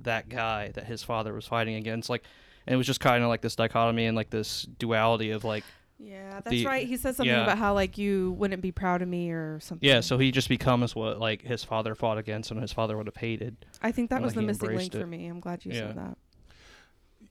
that 0.02 0.30
guy 0.30 0.72
that 0.76 0.86
his 0.86 1.04
father 1.04 1.34
was 1.34 1.46
fighting 1.46 1.76
against 1.76 2.10
like 2.10 2.24
and 2.66 2.74
it 2.74 2.78
was 2.78 2.88
just 2.88 3.00
kind 3.00 3.24
of 3.24 3.30
like 3.30 3.42
this 3.42 3.56
dichotomy 3.56 4.06
and 4.06 4.16
like 4.18 4.30
this 4.30 4.64
duality 4.64 5.32
of 5.32 5.44
like 5.44 5.64
Yeah, 6.00 6.34
that's 6.44 6.50
The- 6.50 6.66
right. 6.66 6.88
He 6.88 6.98
says 6.98 7.18
something 7.18 7.34
yeah. 7.34 7.44
about 7.44 7.58
how 7.58 7.74
like 7.74 7.98
you 7.98 8.32
wouldn't 8.38 8.62
be 8.62 8.72
proud 8.72 9.02
of 9.02 9.08
me 9.08 9.32
or 9.32 9.60
something. 9.62 9.88
Yeah, 9.88 10.00
so 10.00 10.18
he 10.18 10.32
just 10.32 10.50
becomes 10.50 10.96
what 10.96 11.20
like 11.20 11.42
his 11.44 11.64
father 11.64 11.94
fought 11.96 12.18
against 12.18 12.52
and 12.52 12.60
his 12.62 12.72
father 12.74 12.98
would 12.98 13.08
have 13.08 13.18
hated. 13.18 13.58
I 13.82 13.92
think 13.92 14.10
that 14.10 14.18
and, 14.18 14.26
was 14.26 14.36
like, 14.36 14.44
the 14.44 14.48
missing 14.48 14.68
link 14.70 14.82
embraced 14.94 14.94
for 15.02 15.08
me. 15.08 15.28
I'm 15.28 15.40
glad 15.40 15.66
you 15.66 15.72
Yeah. 15.74 15.80
said 15.88 15.98
that. 15.98 16.18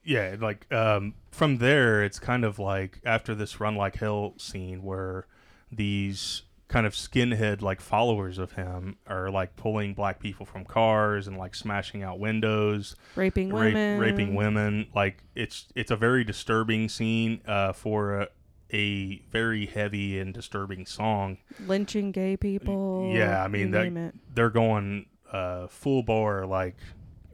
yeah 0.04 0.36
like 0.40 0.72
um 0.72 1.14
from 1.30 1.58
there 1.58 2.02
it's 2.04 2.18
kind 2.18 2.44
of 2.44 2.58
like 2.58 3.00
after 3.04 3.34
this 3.34 3.60
run 3.60 3.76
like 3.76 3.96
hell 3.96 4.34
scene 4.38 4.82
where 4.82 5.26
these 5.72 6.42
kind 6.70 6.86
of 6.86 6.94
skinhead 6.94 7.60
like 7.62 7.80
followers 7.80 8.38
of 8.38 8.52
him 8.52 8.96
are 9.08 9.28
like 9.28 9.56
pulling 9.56 9.92
black 9.92 10.20
people 10.20 10.46
from 10.46 10.64
cars 10.64 11.26
and 11.26 11.36
like 11.36 11.52
smashing 11.52 12.02
out 12.04 12.20
windows 12.20 12.94
Raping 13.16 13.52
rape- 13.52 13.74
women. 13.74 13.98
raping 14.00 14.34
women 14.36 14.86
like 14.94 15.24
it's 15.34 15.66
it's 15.74 15.90
a 15.90 15.96
very 15.96 16.22
disturbing 16.22 16.88
scene 16.88 17.40
uh 17.44 17.72
for 17.72 18.20
a, 18.20 18.28
a 18.72 19.16
very 19.32 19.66
heavy 19.66 20.20
and 20.20 20.32
disturbing 20.32 20.86
song 20.86 21.38
Lynching 21.66 22.12
gay 22.12 22.36
people. 22.36 23.10
yeah 23.12 23.42
i 23.42 23.48
mean 23.48 23.72
that 23.72 24.12
they're 24.32 24.48
going 24.48 25.06
uh 25.32 25.66
full 25.66 26.04
bore 26.04 26.46
like 26.46 26.76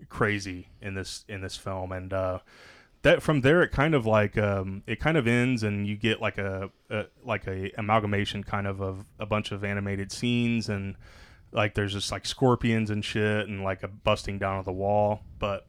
crazy 0.09 0.69
in 0.81 0.95
this 0.95 1.27
in 1.29 1.43
this 1.43 1.59
film 1.59 1.93
and 1.93 2.13
uh 2.15 2.39
that 3.03 3.23
from 3.23 3.41
there 3.43 3.63
it 3.63 3.71
kind 3.71 3.95
of 3.95 4.07
like 4.07 4.37
um 4.37 4.83
it 4.87 4.99
kind 4.99 5.17
of 5.17 5.27
ends 5.27 5.63
and 5.63 5.87
you 5.87 5.97
get 5.97 6.21
like 6.21 6.39
a, 6.39 6.71
a 6.91 7.05
like 7.25 7.47
a 7.47 7.71
amalgamation 7.79 8.43
kind 8.43 8.67
of 8.67 8.81
of 8.81 9.05
a 9.19 9.27
bunch 9.27 9.53
of 9.53 9.63
animated 9.65 10.11
scenes 10.11 10.69
and 10.69 10.97
like 11.53 11.75
there's 11.75 11.93
just 11.93 12.11
like 12.11 12.27
scorpions 12.27 12.91
and 12.91 13.05
shit 13.05 13.49
and 13.49 13.63
like 13.63 13.83
a 13.83 13.89
busting 13.89 14.39
down 14.39 14.59
of 14.59 14.65
the 14.65 14.73
wall. 14.73 15.23
But 15.39 15.67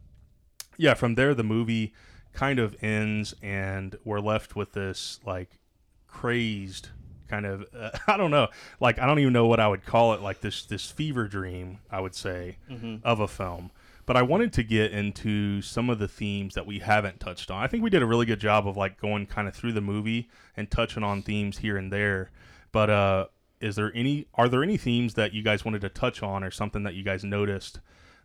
yeah 0.77 0.93
from 0.93 1.15
there 1.15 1.33
the 1.33 1.43
movie 1.43 1.93
kind 2.33 2.59
of 2.59 2.75
ends 2.83 3.33
and 3.41 3.95
we're 4.03 4.19
left 4.19 4.55
with 4.55 4.73
this 4.73 5.19
like 5.25 5.59
crazed 6.07 6.89
kind 7.27 7.45
of 7.45 7.65
uh, 7.77 7.91
I 8.07 8.17
don't 8.17 8.31
know. 8.31 8.47
Like 8.79 8.99
I 8.99 9.05
don't 9.05 9.19
even 9.19 9.33
know 9.33 9.47
what 9.47 9.59
I 9.59 9.67
would 9.67 9.85
call 9.85 10.13
it. 10.13 10.21
Like 10.21 10.41
this 10.41 10.65
this 10.65 10.89
fever 10.89 11.27
dream 11.27 11.79
I 11.91 11.99
would 11.99 12.15
say 12.15 12.57
of 13.03 13.19
a 13.19 13.27
film 13.27 13.71
but 14.07 14.17
I 14.17 14.23
wanted 14.23 14.51
to 14.53 14.63
get 14.63 14.91
into 14.91 15.61
some 15.61 15.91
of 15.91 15.99
the 15.99 16.07
themes 16.07 16.55
that 16.55 16.65
we 16.65 16.79
haven't 16.79 17.19
touched 17.19 17.51
on 17.51 17.61
I 17.61 17.67
think 17.67 17.83
we 17.83 17.91
did 17.91 18.01
a 18.01 18.07
really 18.07 18.25
good 18.25 18.39
job 18.39 18.67
of 18.67 18.75
like 18.75 18.99
going 18.99 19.27
kind 19.27 19.47
of 19.47 19.53
through 19.53 19.73
the 19.73 19.81
movie 19.81 20.29
and 20.55 20.71
touching 20.71 21.03
on 21.03 21.21
themes 21.21 21.59
here 21.59 21.77
and 21.77 21.93
there 21.93 22.31
but 22.71 22.89
uh 22.89 23.25
is 23.61 23.75
there 23.75 23.91
any 23.93 24.25
are 24.33 24.49
there 24.49 24.63
any 24.63 24.77
themes 24.77 25.13
that 25.13 25.33
you 25.33 25.43
guys 25.43 25.63
wanted 25.63 25.81
to 25.81 25.89
touch 25.89 26.23
on 26.23 26.43
or 26.43 26.49
something 26.49 26.81
that 26.83 26.95
you 26.95 27.03
guys 27.03 27.23
noticed 27.23 27.79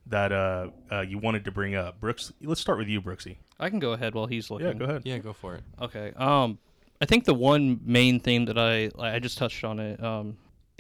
that 0.07 0.33
uh, 0.33 0.69
uh 0.91 1.01
you 1.01 1.19
wanted 1.19 1.45
to 1.45 1.51
bring 1.51 1.75
up 1.75 2.01
Brooks 2.01 2.33
let's 2.43 2.61
start 2.61 2.79
with 2.79 2.89
you 2.89 3.03
Brooksy 3.03 3.37
I 3.61 3.71
can 3.71 3.79
go 3.79 3.93
ahead 3.93 4.15
while 4.15 4.27
he's 4.27 4.51
looking. 4.51 4.67
yeah 4.67 4.73
go 4.73 4.85
ahead 4.85 5.03
Yeah, 5.05 5.19
go 5.19 5.33
for 5.33 5.55
it. 5.55 5.63
Okay. 5.81 6.13
Um, 6.17 6.59
I 7.01 7.05
think 7.05 7.25
the 7.25 7.35
one 7.35 7.81
main 7.85 8.19
theme 8.19 8.45
that 8.47 8.59
I 8.59 8.91
I 8.99 9.19
just 9.21 9.39
touched 9.39 9.63
on 9.65 9.79
it. 9.79 10.03
Um, 10.03 10.37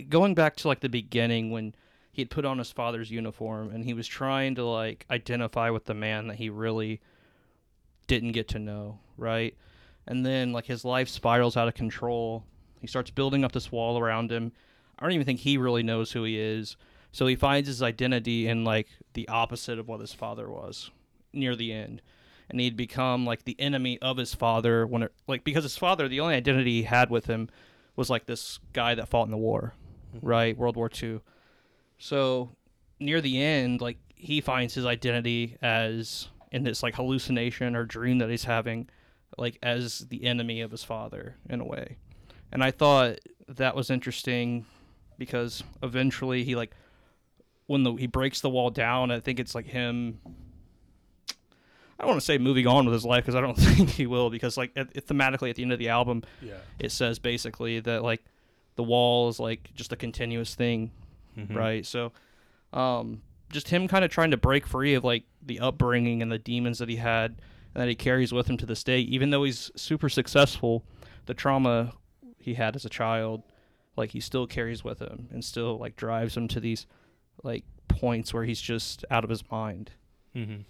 going 0.08 0.34
back 0.34 0.56
to 0.56 0.68
like 0.68 0.80
the 0.80 0.88
beginning 0.88 1.50
when 1.50 1.74
he 2.12 2.20
had 2.20 2.30
put 2.30 2.44
on 2.44 2.58
his 2.58 2.70
father's 2.70 3.10
uniform 3.10 3.70
and 3.70 3.84
he 3.84 3.94
was 3.94 4.06
trying 4.06 4.54
to 4.54 4.64
like 4.64 5.06
identify 5.10 5.70
with 5.70 5.86
the 5.86 5.94
man 5.94 6.28
that 6.28 6.36
he 6.36 6.50
really 6.50 7.00
didn't 8.06 8.32
get 8.32 8.48
to 8.48 8.58
know, 8.58 8.98
right? 9.16 9.56
And 10.06 10.24
then 10.24 10.52
like 10.52 10.66
his 10.66 10.84
life 10.84 11.08
spirals 11.08 11.56
out 11.56 11.68
of 11.68 11.74
control. 11.74 12.44
He 12.80 12.86
starts 12.86 13.10
building 13.10 13.44
up 13.44 13.52
this 13.52 13.72
wall 13.72 13.98
around 13.98 14.30
him. 14.30 14.52
I 14.98 15.04
don't 15.04 15.12
even 15.12 15.24
think 15.24 15.40
he 15.40 15.56
really 15.56 15.82
knows 15.82 16.12
who 16.12 16.24
he 16.24 16.38
is. 16.38 16.76
So 17.12 17.26
he 17.26 17.36
finds 17.36 17.68
his 17.68 17.82
identity 17.82 18.46
in 18.46 18.62
like 18.62 18.88
the 19.14 19.26
opposite 19.28 19.78
of 19.78 19.88
what 19.88 20.00
his 20.00 20.12
father 20.12 20.50
was 20.50 20.90
near 21.32 21.56
the 21.56 21.72
end. 21.72 22.02
And 22.50 22.60
he'd 22.60 22.76
become 22.76 23.24
like 23.24 23.44
the 23.44 23.58
enemy 23.58 23.98
of 24.02 24.18
his 24.18 24.34
father 24.34 24.86
when 24.86 25.04
it 25.04 25.12
like 25.26 25.44
because 25.44 25.62
his 25.62 25.78
father, 25.78 26.08
the 26.08 26.20
only 26.20 26.34
identity 26.34 26.72
he 26.72 26.82
had 26.82 27.08
with 27.08 27.24
him 27.24 27.48
was 27.96 28.10
like 28.10 28.26
this 28.26 28.58
guy 28.74 28.94
that 28.94 29.08
fought 29.08 29.24
in 29.24 29.30
the 29.30 29.38
war, 29.38 29.72
mm-hmm. 30.14 30.26
right? 30.26 30.58
World 30.58 30.76
War 30.76 30.90
II. 31.02 31.20
So 32.02 32.50
near 32.98 33.20
the 33.20 33.40
end, 33.40 33.80
like 33.80 33.96
he 34.16 34.40
finds 34.40 34.74
his 34.74 34.84
identity 34.84 35.56
as 35.62 36.26
in 36.50 36.64
this 36.64 36.82
like 36.82 36.96
hallucination 36.96 37.76
or 37.76 37.84
dream 37.84 38.18
that 38.18 38.28
he's 38.28 38.42
having, 38.42 38.90
like 39.38 39.56
as 39.62 40.00
the 40.08 40.24
enemy 40.24 40.62
of 40.62 40.72
his 40.72 40.82
father 40.82 41.36
in 41.48 41.60
a 41.60 41.64
way. 41.64 41.98
And 42.50 42.64
I 42.64 42.72
thought 42.72 43.20
that 43.46 43.76
was 43.76 43.88
interesting 43.88 44.66
because 45.16 45.62
eventually 45.80 46.42
he 46.42 46.56
like 46.56 46.74
when 47.66 47.84
the 47.84 47.92
he 47.92 48.08
breaks 48.08 48.40
the 48.40 48.50
wall 48.50 48.70
down, 48.70 49.12
I 49.12 49.20
think 49.20 49.38
it's 49.38 49.54
like 49.54 49.66
him. 49.66 50.18
I 51.28 52.02
don't 52.02 52.08
want 52.08 52.20
to 52.20 52.26
say 52.26 52.36
moving 52.36 52.66
on 52.66 52.84
with 52.84 52.94
his 52.94 53.04
life 53.04 53.22
because 53.22 53.36
I 53.36 53.40
don't 53.40 53.54
think 53.56 53.90
he 53.90 54.08
will 54.08 54.28
because 54.28 54.56
like 54.56 54.72
at, 54.74 54.92
thematically 55.06 55.50
at 55.50 55.54
the 55.54 55.62
end 55.62 55.72
of 55.72 55.78
the 55.78 55.90
album, 55.90 56.24
yeah 56.40 56.56
it 56.80 56.90
says 56.90 57.20
basically 57.20 57.78
that 57.78 58.02
like 58.02 58.24
the 58.74 58.82
wall 58.82 59.28
is 59.28 59.38
like 59.38 59.72
just 59.76 59.92
a 59.92 59.96
continuous 59.96 60.56
thing 60.56 60.90
Mhm. 61.38 61.54
right 61.54 61.86
so 61.86 62.12
um 62.72 63.22
just 63.50 63.68
him 63.68 63.86
kind 63.88 64.04
of 64.04 64.10
trying 64.10 64.30
to 64.30 64.36
break 64.36 64.66
free 64.66 64.94
of 64.94 65.04
like 65.04 65.24
the 65.42 65.60
upbringing 65.60 66.22
and 66.22 66.32
the 66.32 66.38
demons 66.38 66.78
that 66.78 66.88
he 66.88 66.96
had 66.96 67.40
and 67.74 67.82
that 67.82 67.88
he 67.88 67.94
carries 67.94 68.32
with 68.32 68.48
him 68.48 68.56
to 68.56 68.66
this 68.66 68.82
day 68.84 69.00
even 69.00 69.30
though 69.30 69.44
he's 69.44 69.70
super 69.76 70.08
successful 70.08 70.84
the 71.26 71.34
trauma 71.34 71.92
he 72.38 72.54
had 72.54 72.74
as 72.76 72.84
a 72.84 72.88
child 72.90 73.42
like 73.96 74.10
he 74.12 74.20
still 74.20 74.46
carries 74.46 74.82
with 74.82 74.98
him 75.00 75.28
and 75.30 75.44
still 75.44 75.78
like 75.78 75.96
drives 75.96 76.36
him 76.36 76.48
to 76.48 76.60
these 76.60 76.86
like 77.42 77.64
points 77.88 78.32
where 78.32 78.44
he's 78.44 78.60
just 78.60 79.04
out 79.10 79.24
of 79.24 79.30
his 79.30 79.48
mind 79.50 79.90
Mm-hmm. 80.34 80.62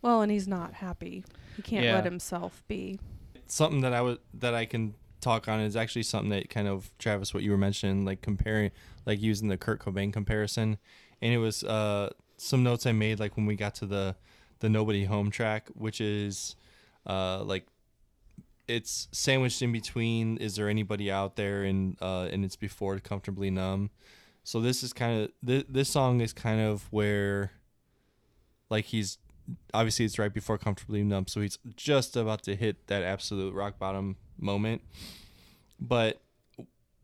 Well, 0.00 0.22
and 0.22 0.30
he's 0.30 0.46
not 0.46 0.74
happy. 0.74 1.24
He 1.56 1.62
can't 1.62 1.84
Yeah. 1.84 1.96
let 1.96 2.04
himself 2.04 2.62
be. 2.68 3.00
something 3.48 3.80
that 3.80 3.92
I 3.92 4.00
would 4.00 4.18
that 4.34 4.54
I 4.54 4.64
can 4.64 4.94
talk 5.20 5.48
on 5.48 5.58
is 5.58 5.74
actually 5.74 6.04
something 6.04 6.30
that 6.30 6.48
kind 6.50 6.68
of 6.68 6.96
Travis 7.00 7.34
what 7.34 7.42
you 7.42 7.50
were 7.50 7.56
mentioning 7.58 8.04
like 8.04 8.22
comparing 8.22 8.70
like 9.08 9.20
using 9.20 9.48
the 9.48 9.56
Kurt 9.56 9.80
Cobain 9.80 10.12
comparison. 10.12 10.76
And 11.20 11.32
it 11.32 11.38
was 11.38 11.64
uh 11.64 12.10
some 12.36 12.62
notes 12.62 12.86
I 12.86 12.92
made 12.92 13.18
like 13.18 13.36
when 13.36 13.46
we 13.46 13.56
got 13.56 13.74
to 13.76 13.86
the 13.86 14.14
the 14.60 14.68
Nobody 14.68 15.06
Home 15.06 15.30
track 15.32 15.68
which 15.74 16.00
is 16.00 16.54
uh 17.06 17.42
like 17.42 17.66
it's 18.68 19.08
sandwiched 19.10 19.62
in 19.62 19.72
between 19.72 20.36
is 20.36 20.54
there 20.54 20.68
anybody 20.68 21.10
out 21.10 21.34
there? 21.34 21.64
And 21.64 21.96
uh 22.00 22.28
and 22.30 22.44
it's 22.44 22.54
before 22.54 23.00
comfortably 23.00 23.50
numb. 23.50 23.90
So 24.44 24.60
this 24.60 24.82
is 24.82 24.92
kind 24.92 25.22
of 25.22 25.30
th- 25.44 25.66
this 25.68 25.88
song 25.88 26.20
is 26.20 26.32
kind 26.32 26.60
of 26.60 26.86
where 26.90 27.52
like 28.70 28.84
he's 28.84 29.18
obviously 29.72 30.04
it's 30.04 30.18
right 30.18 30.32
before 30.32 30.58
comfortably 30.58 31.02
numb 31.02 31.26
so 31.26 31.40
he's 31.40 31.56
just 31.74 32.14
about 32.14 32.42
to 32.42 32.54
hit 32.54 32.86
that 32.88 33.02
absolute 33.02 33.54
rock 33.54 33.78
bottom 33.78 34.16
moment. 34.38 34.82
But 35.80 36.20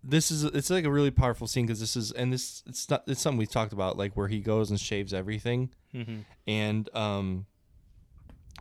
this 0.06 0.30
is 0.30 0.44
it's 0.44 0.68
like 0.70 0.84
a 0.84 0.90
really 0.90 1.10
powerful 1.10 1.46
scene 1.46 1.64
because 1.66 1.80
this 1.80 1.96
is 1.96 2.12
and 2.12 2.32
this 2.32 2.62
it's 2.66 2.88
not 2.90 3.04
it's 3.06 3.20
something 3.20 3.38
we've 3.38 3.50
talked 3.50 3.72
about 3.72 3.96
like 3.96 4.16
where 4.16 4.28
he 4.28 4.40
goes 4.40 4.70
and 4.70 4.78
shaves 4.78 5.14
everything. 5.14 5.70
Mhm. 5.94 6.24
and 6.46 6.88
um 6.94 7.46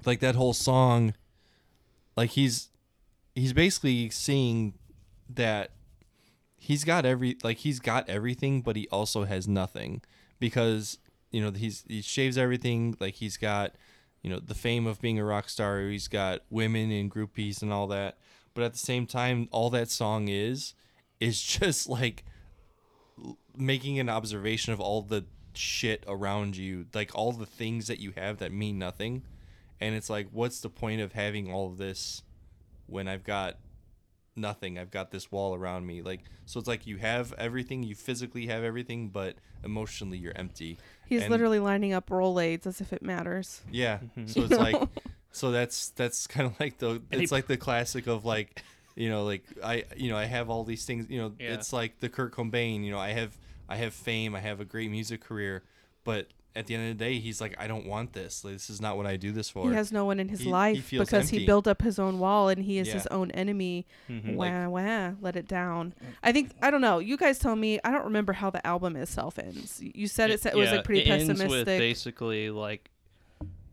like 0.06 0.20
that 0.20 0.36
whole 0.36 0.54
song 0.54 1.14
like 2.16 2.30
he's 2.32 2.70
he's 3.36 3.54
basically 3.54 4.10
seeing 4.10 4.74
that 5.30 5.72
he's 6.58 6.84
got 6.84 7.06
every 7.06 7.38
like 7.44 7.58
he's 7.58 7.80
got 7.80 8.08
everything 8.10 8.62
but 8.62 8.76
he 8.76 8.88
also 8.90 9.24
has 9.26 9.48
nothing. 9.48 10.02
Because 10.40 10.98
you 11.32 11.42
know 11.42 11.52
he's 11.52 11.84
he 11.88 12.02
shaves 12.02 12.38
everything 12.38 12.96
like 13.00 13.16
he's 13.16 13.38
got 13.38 13.74
you 14.22 14.30
know 14.30 14.40
the 14.40 14.54
fame 14.56 14.86
of 14.86 15.02
being 15.02 15.18
a 15.20 15.26
rock 15.26 15.50
star 15.50 15.80
he's 15.82 16.08
got 16.08 16.42
women 16.50 16.92
and 16.92 17.12
groupies 17.12 17.62
and 17.62 17.74
all 17.74 17.88
that. 17.88 18.18
But 18.54 18.64
at 18.64 18.74
the 18.74 18.80
same 18.80 19.08
time 19.08 19.48
all 19.52 19.70
that 19.72 19.90
song 19.90 20.28
is 20.28 20.74
is 21.28 21.42
just 21.42 21.88
like 21.90 22.24
making 23.56 24.00
an 24.00 24.10
observation 24.10 24.74
of 24.74 24.80
all 24.80 25.02
the 25.02 25.26
shit 25.56 26.04
around 26.08 26.58
you 26.58 26.86
like 26.96 27.12
all 27.14 27.32
the 27.32 27.46
things 27.46 27.86
that 27.88 28.00
you 28.00 28.12
have 28.18 28.40
that 28.40 28.52
mean 28.52 28.80
nothing. 28.80 29.22
And 29.80 29.94
it's 29.96 30.10
like 30.10 30.28
what's 30.32 30.60
the 30.62 30.70
point 30.70 31.02
of 31.02 31.14
having 31.14 31.52
all 31.52 31.68
of 31.68 31.78
this 31.78 32.24
when 32.88 33.08
I've 33.08 33.24
got 33.24 33.58
nothing? 34.36 34.80
I've 34.80 34.90
got 34.92 35.12
this 35.12 35.32
wall 35.32 35.54
around 35.54 35.86
me. 35.86 36.02
Like 36.02 36.22
so 36.46 36.60
it's 36.60 36.68
like 36.68 36.88
you 36.88 36.98
have 36.98 37.34
everything 37.38 37.84
you 37.84 37.94
physically 37.96 38.48
have 38.48 38.64
everything 38.64 39.10
but 39.10 39.36
emotionally 39.64 40.18
you're 40.18 40.36
empty. 40.36 40.78
He's 41.06 41.22
And- 41.22 41.32
literally 41.32 41.60
lining 41.60 41.94
up 41.94 42.10
Rolaids 42.10 42.66
as 42.66 42.82
if 42.82 42.92
it 42.92 43.04
matters. 43.04 43.62
yeah. 43.72 44.00
Mm-hmm. 44.18 44.28
so 44.28 44.42
it's 44.42 44.52
like 44.58 44.82
so 45.32 45.52
that's 45.52 45.90
that's 45.90 46.26
kind 46.26 46.48
of 46.48 46.60
like 46.60 46.80
the 46.80 46.90
And 46.90 47.04
he- 47.12 47.24
it's 47.24 47.32
like 47.32 47.46
the 47.48 47.58
classic 47.58 48.08
of 48.08 48.26
like 48.26 48.64
you 48.96 49.10
know 49.10 49.24
like 49.24 49.44
I 49.64 49.84
you 49.98 50.10
know 50.10 50.18
I 50.18 50.26
have 50.26 50.50
all 50.50 50.64
these 50.64 50.86
things 50.86 51.10
you 51.10 51.20
know 51.20 51.34
Yeah. 51.40 51.54
it's 51.54 51.74
like 51.74 52.00
the 52.00 52.10
Kurt 52.10 52.34
Cobain 52.34 52.84
you 52.84 52.92
know 52.92 53.00
I 53.00 53.10
have 53.10 53.38
I 53.68 53.78
have 53.78 53.94
fame 53.94 54.36
I 54.36 54.40
have 54.40 54.60
a 54.60 54.66
great 54.66 54.92
music 54.92 55.22
career 55.22 55.64
but 56.04 56.28
at 56.56 56.68
the 56.68 56.76
end 56.76 56.92
of 56.92 56.96
the 56.96 57.04
day 57.04 57.18
he's 57.18 57.42
like 57.42 57.56
I 57.58 57.66
don't 57.66 57.88
want 57.88 58.14
this 58.14 58.44
like, 58.46 58.54
this 58.54 58.70
is 58.70 58.80
not 58.80 58.96
what 58.96 59.08
I 59.08 59.16
do 59.18 59.32
this 59.32 59.50
for 59.50 59.68
He 59.68 59.74
has 59.76 59.92
no 59.92 60.06
one 60.06 60.20
in 60.20 60.30
his 60.30 60.40
He- 60.42 60.46
he 60.46 60.52
life 60.52 60.84
feels 60.86 61.08
because 61.10 61.30
he 61.30 61.46
built 61.48 61.66
up 61.68 61.82
his 61.82 61.98
own 61.98 62.20
wall 62.20 62.50
and 62.50 62.64
he 62.64 62.78
is 62.78 62.88
Yeah. 62.90 62.94
his 62.94 63.08
own 63.08 63.32
enemy. 63.32 63.88
Mhm. 64.08 64.36
Wah 64.36 64.68
wah, 64.70 65.14
let 65.20 65.36
it 65.36 65.48
down. 65.48 65.96
I 66.22 66.32
think 66.32 66.52
I 66.62 66.70
don't 66.70 66.82
know. 66.82 67.00
You 67.00 67.18
guys 67.18 67.40
tell 67.40 67.56
me. 67.56 67.80
I 67.84 67.90
don't 67.90 68.04
remember 68.06 68.34
how 68.34 68.52
the 68.52 68.64
album 68.68 68.96
itself 68.96 69.40
ends. 69.40 69.82
You 69.82 70.06
said 70.06 70.30
it, 70.30 70.42
said 70.42 70.54
it 70.54 70.58
was 70.58 70.70
yeah, 70.70 70.76
like 70.76 70.86
pretty 70.86 71.02
it 71.02 71.08
ends 71.08 71.28
with 71.30 71.40
pessimistic. 71.40 71.80
basically 71.80 72.52
like 72.52 72.92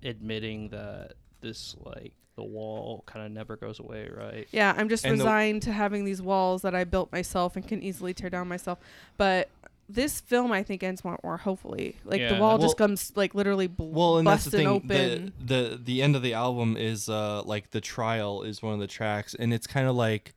admitting 0.03 0.69
that 0.71 1.13
this 1.41 1.77
like 1.85 2.15
the 2.41 2.49
wall 2.49 3.03
kind 3.07 3.25
of 3.27 3.33
never 3.33 3.57
goes 3.57 3.79
away, 3.79 4.09
right? 4.15 4.49
Yeah, 4.51 4.75
I'm 4.77 4.89
just 4.89 5.05
And 5.05 5.19
the- 5.21 5.25
resigned 5.25 5.63
to 5.63 5.73
having 5.73 6.05
these 6.05 6.23
walls 6.23 6.63
that 6.63 6.75
I 6.75 6.85
built 6.85 7.13
myself 7.13 7.55
and 7.57 7.67
can 7.69 7.83
easily 7.83 8.15
tear 8.15 8.31
down 8.31 8.49
myself. 8.49 8.79
But 9.19 9.51
this 9.89 10.21
film, 10.21 10.53
I 10.53 10.63
think, 10.63 10.83
ends 10.83 11.05
more, 11.05 11.19
more 11.23 11.37
hopefully. 11.37 11.97
Like 12.05 12.21
the 12.29 12.37
wall 12.37 12.57
Well- 12.57 12.67
just 12.67 12.77
comes 12.79 13.13
like 13.17 13.35
literally 13.35 13.67
bl- 13.67 13.91
well 13.91 14.19
and 14.19 14.27
that's 14.27 14.45
the 14.45 14.51
thing 14.53 14.67
open. 14.69 15.33
the, 15.39 15.55
the 15.71 15.81
the 15.85 16.03
end 16.03 16.15
of 16.17 16.23
the 16.23 16.33
album 16.33 16.77
is 16.77 17.09
uh 17.09 17.43
like 17.45 17.73
the 17.73 17.81
trial 17.81 18.43
is 18.43 18.63
one 18.63 18.73
of 18.73 18.81
the 18.81 18.87
tracks 18.87 19.35
and 19.35 19.53
it's 19.53 19.67
kind 19.67 19.87
of 19.89 19.95
like 19.97 20.35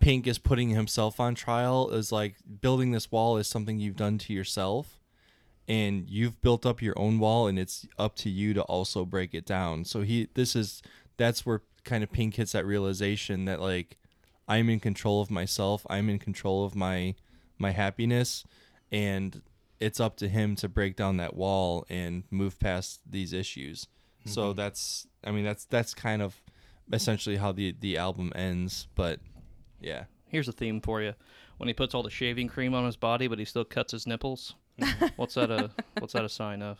Pink 0.00 0.26
is 0.26 0.38
putting 0.38 0.70
himself 0.70 1.20
on 1.20 1.34
trial 1.34 1.90
is 1.90 2.10
like 2.10 2.34
building 2.60 2.90
this 2.92 3.10
wall 3.12 3.36
is 3.38 3.46
something 3.46 3.78
you've 3.78 3.96
done 3.96 4.16
to 4.18 4.32
yourself 4.32 4.98
and 5.68 6.08
you've 6.08 6.40
built 6.42 6.64
up 6.64 6.80
your 6.80 6.98
own 6.98 7.18
wall 7.18 7.46
and 7.48 7.58
it's 7.58 7.86
up 7.98 8.14
to 8.16 8.30
you 8.30 8.54
to 8.54 8.62
also 8.62 9.04
break 9.04 9.34
it 9.34 9.44
down. 9.44 9.84
So 9.84 10.02
he 10.02 10.28
this 10.34 10.54
is 10.56 10.82
that's 11.16 11.46
where 11.46 11.62
kind 11.84 12.02
of 12.02 12.12
Pink 12.12 12.34
hits 12.34 12.52
that 12.52 12.66
realization 12.66 13.44
that 13.46 13.60
like 13.60 13.96
I'm 14.48 14.68
in 14.68 14.80
control 14.80 15.20
of 15.20 15.30
myself. 15.30 15.86
I'm 15.88 16.08
in 16.08 16.18
control 16.18 16.64
of 16.64 16.74
my 16.74 17.14
my 17.58 17.70
happiness 17.70 18.44
and 18.92 19.42
it's 19.80 20.00
up 20.00 20.16
to 20.16 20.28
him 20.28 20.56
to 20.56 20.68
break 20.68 20.96
down 20.96 21.16
that 21.18 21.34
wall 21.34 21.84
and 21.88 22.24
move 22.30 22.58
past 22.58 23.00
these 23.08 23.32
issues. 23.32 23.88
So 24.24 24.48
mm-hmm. 24.48 24.56
that's 24.56 25.06
I 25.24 25.30
mean 25.30 25.44
that's 25.44 25.64
that's 25.64 25.94
kind 25.94 26.22
of 26.22 26.40
essentially 26.92 27.36
how 27.36 27.52
the 27.52 27.74
the 27.78 27.96
album 27.96 28.32
ends, 28.34 28.88
but 28.94 29.20
yeah. 29.80 30.04
Here's 30.28 30.48
a 30.48 30.52
theme 30.52 30.80
for 30.80 31.00
you: 31.00 31.14
when 31.58 31.68
he 31.68 31.74
puts 31.74 31.94
all 31.94 32.02
the 32.02 32.10
shaving 32.10 32.48
cream 32.48 32.74
on 32.74 32.84
his 32.84 32.96
body, 32.96 33.28
but 33.28 33.38
he 33.38 33.44
still 33.44 33.64
cuts 33.64 33.92
his 33.92 34.06
nipples. 34.06 34.54
Mm-hmm. 34.80 35.06
what's 35.16 35.34
that 35.34 35.50
a 35.50 35.70
What's 35.98 36.12
that 36.12 36.24
a 36.24 36.28
sign 36.28 36.62
of? 36.62 36.78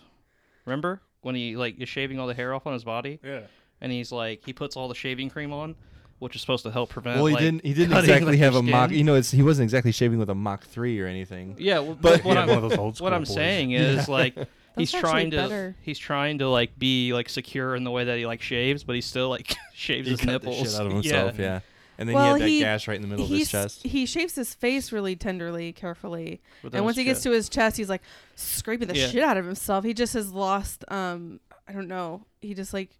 Remember 0.64 1.00
when 1.22 1.34
he 1.34 1.56
like 1.56 1.80
is 1.80 1.88
shaving 1.88 2.18
all 2.18 2.26
the 2.26 2.34
hair 2.34 2.52
off 2.54 2.66
on 2.66 2.72
his 2.72 2.84
body, 2.84 3.20
Yeah. 3.22 3.42
And 3.80 3.92
he's 3.92 4.12
like 4.12 4.42
he 4.44 4.52
puts 4.52 4.76
all 4.76 4.88
the 4.88 4.94
shaving 4.94 5.30
cream 5.30 5.52
on, 5.52 5.74
which 6.18 6.34
is 6.34 6.40
supposed 6.40 6.64
to 6.64 6.70
help 6.70 6.90
prevent. 6.90 7.16
Well, 7.16 7.26
he 7.26 7.34
like, 7.34 7.42
didn't. 7.42 7.64
He 7.64 7.74
didn't 7.74 7.92
cutting, 7.92 8.10
exactly 8.10 8.32
like, 8.32 8.38
have 8.40 8.52
your 8.54 8.60
a 8.60 8.64
mock. 8.64 8.88
skin. 8.88 8.98
You 8.98 9.04
know, 9.04 9.14
it's 9.14 9.30
he 9.30 9.42
wasn't 9.42 9.64
exactly 9.64 9.92
shaving 9.92 10.18
with 10.18 10.30
a 10.30 10.34
Mach 10.34 10.64
three 10.64 11.00
or 11.00 11.06
anything. 11.06 11.56
Yeah, 11.58 11.80
well, 11.80 11.94
But- 11.94 12.02
but 12.18 12.24
what 12.24 12.34
Yeah, 12.36 12.42
I'm 12.42 12.48
one 12.48 12.56
of 12.64 12.70
those 12.70 12.78
old 12.78 13.00
what 13.00 13.12
I'm 13.12 13.22
boys. 13.22 13.34
saying 13.34 13.72
is 13.72 14.08
like 14.08 14.34
he's 14.76 14.94
actually 14.94 15.00
trying 15.10 15.30
to 15.32 15.36
better. 15.36 15.76
he's 15.82 15.98
trying 15.98 16.38
to 16.38 16.48
like 16.48 16.78
be 16.78 17.12
like 17.12 17.28
secure 17.28 17.74
in 17.76 17.84
the 17.84 17.90
way 17.90 18.04
that 18.04 18.18
he 18.18 18.26
like 18.26 18.42
shaves, 18.42 18.84
but 18.84 18.94
he 18.94 19.00
still 19.00 19.28
like 19.28 19.54
shaves 19.74 20.06
He 20.06 20.12
his 20.12 20.20
cut 20.20 20.26
the 20.26 20.32
nipples 20.32 20.56
shit 20.72 20.80
out 20.80 20.86
of 20.86 20.92
himself. 20.92 21.38
Yeah. 21.38 21.60
And 21.98 22.06
then 22.10 22.14
Well, 22.14 22.24
he 22.24 22.30
had 22.32 22.40
that 22.42 22.48
he- 22.48 22.60
gash 22.60 22.88
right 22.88 22.96
in 22.96 23.00
the 23.02 23.08
middle 23.08 23.24
of 23.24 23.30
his 23.30 23.38
He's- 23.38 23.50
chest. 23.50 23.82
He 23.86 24.04
shaves 24.04 24.34
his 24.34 24.52
face 24.52 24.92
really 24.92 25.16
tenderly, 25.16 25.72
carefully, 25.72 26.42
Within 26.62 26.76
and 26.78 26.84
once 26.84 26.96
his 26.96 27.00
he 27.00 27.04
gets 27.06 27.18
chest. 27.20 27.24
to 27.24 27.30
his 27.30 27.48
chest, 27.48 27.76
he's 27.78 27.88
like 27.88 28.02
scraping 28.34 28.88
the 28.88 28.94
Yeah. 28.96 29.08
shit 29.08 29.22
out 29.22 29.38
of 29.38 29.46
himself. 29.46 29.82
He 29.84 29.94
just 29.94 30.12
has 30.12 30.30
lost. 30.30 30.84
Um, 30.88 31.40
I 31.66 31.72
don't 31.72 31.88
know. 31.88 32.26
He 32.42 32.52
just 32.52 32.74
like 32.74 32.90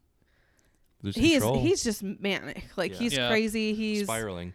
Lose 1.03 1.15
he 1.17 1.35
is. 1.35 1.43
control. 1.43 1.63
He's 1.63 1.83
just 1.85 2.03
manic. 2.03 2.65
Like 2.77 2.93
Yeah. 2.93 2.99
he's 2.99 3.13
Yeah. 3.15 3.29
crazy. 3.29 3.75
He's. 3.75 4.05
spiraling. 4.05 4.55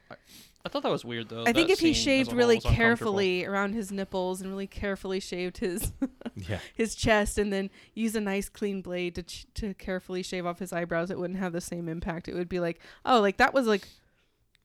I 0.64 0.70
thought 0.70 0.84
that 0.84 0.92
was 0.92 1.04
weird 1.04 1.30
though. 1.30 1.42
I 1.42 1.54
think 1.54 1.70
that 1.70 1.74
if 1.74 1.80
he 1.80 1.88
scene 1.88 1.92
as 1.92 1.98
shaved 1.98 2.28
a 2.28 2.32
whole 2.32 2.38
really 2.38 2.56
was 2.58 2.66
uncomfortable. 2.66 2.86
carefully 3.14 3.46
around 3.46 3.74
his 3.74 3.92
nipples 3.92 4.42
and 4.42 4.50
really 4.52 4.68
carefully 4.68 5.20
shaved 5.20 5.58
his 5.58 5.92
Yeah. 6.36 6.60
his 6.76 6.94
chest, 6.94 7.40
and 7.40 7.52
then 7.52 7.72
use 7.96 8.16
a 8.16 8.22
nice 8.22 8.48
clean 8.48 8.82
blade 8.84 9.16
to 9.16 9.24
ch- 9.24 9.48
to 9.56 9.74
carefully 9.74 10.22
shave 10.22 10.46
off 10.46 10.60
his 10.60 10.72
eyebrows, 10.72 11.10
it 11.10 11.18
wouldn't 11.18 11.40
have 11.40 11.54
the 11.54 11.62
same 11.62 11.90
impact. 11.90 12.28
It 12.28 12.36
would 12.36 12.48
be 12.50 12.60
like, 12.60 12.80
oh, 13.06 13.20
like 13.22 13.38
that 13.38 13.56
was 13.56 13.66
like 13.66 13.88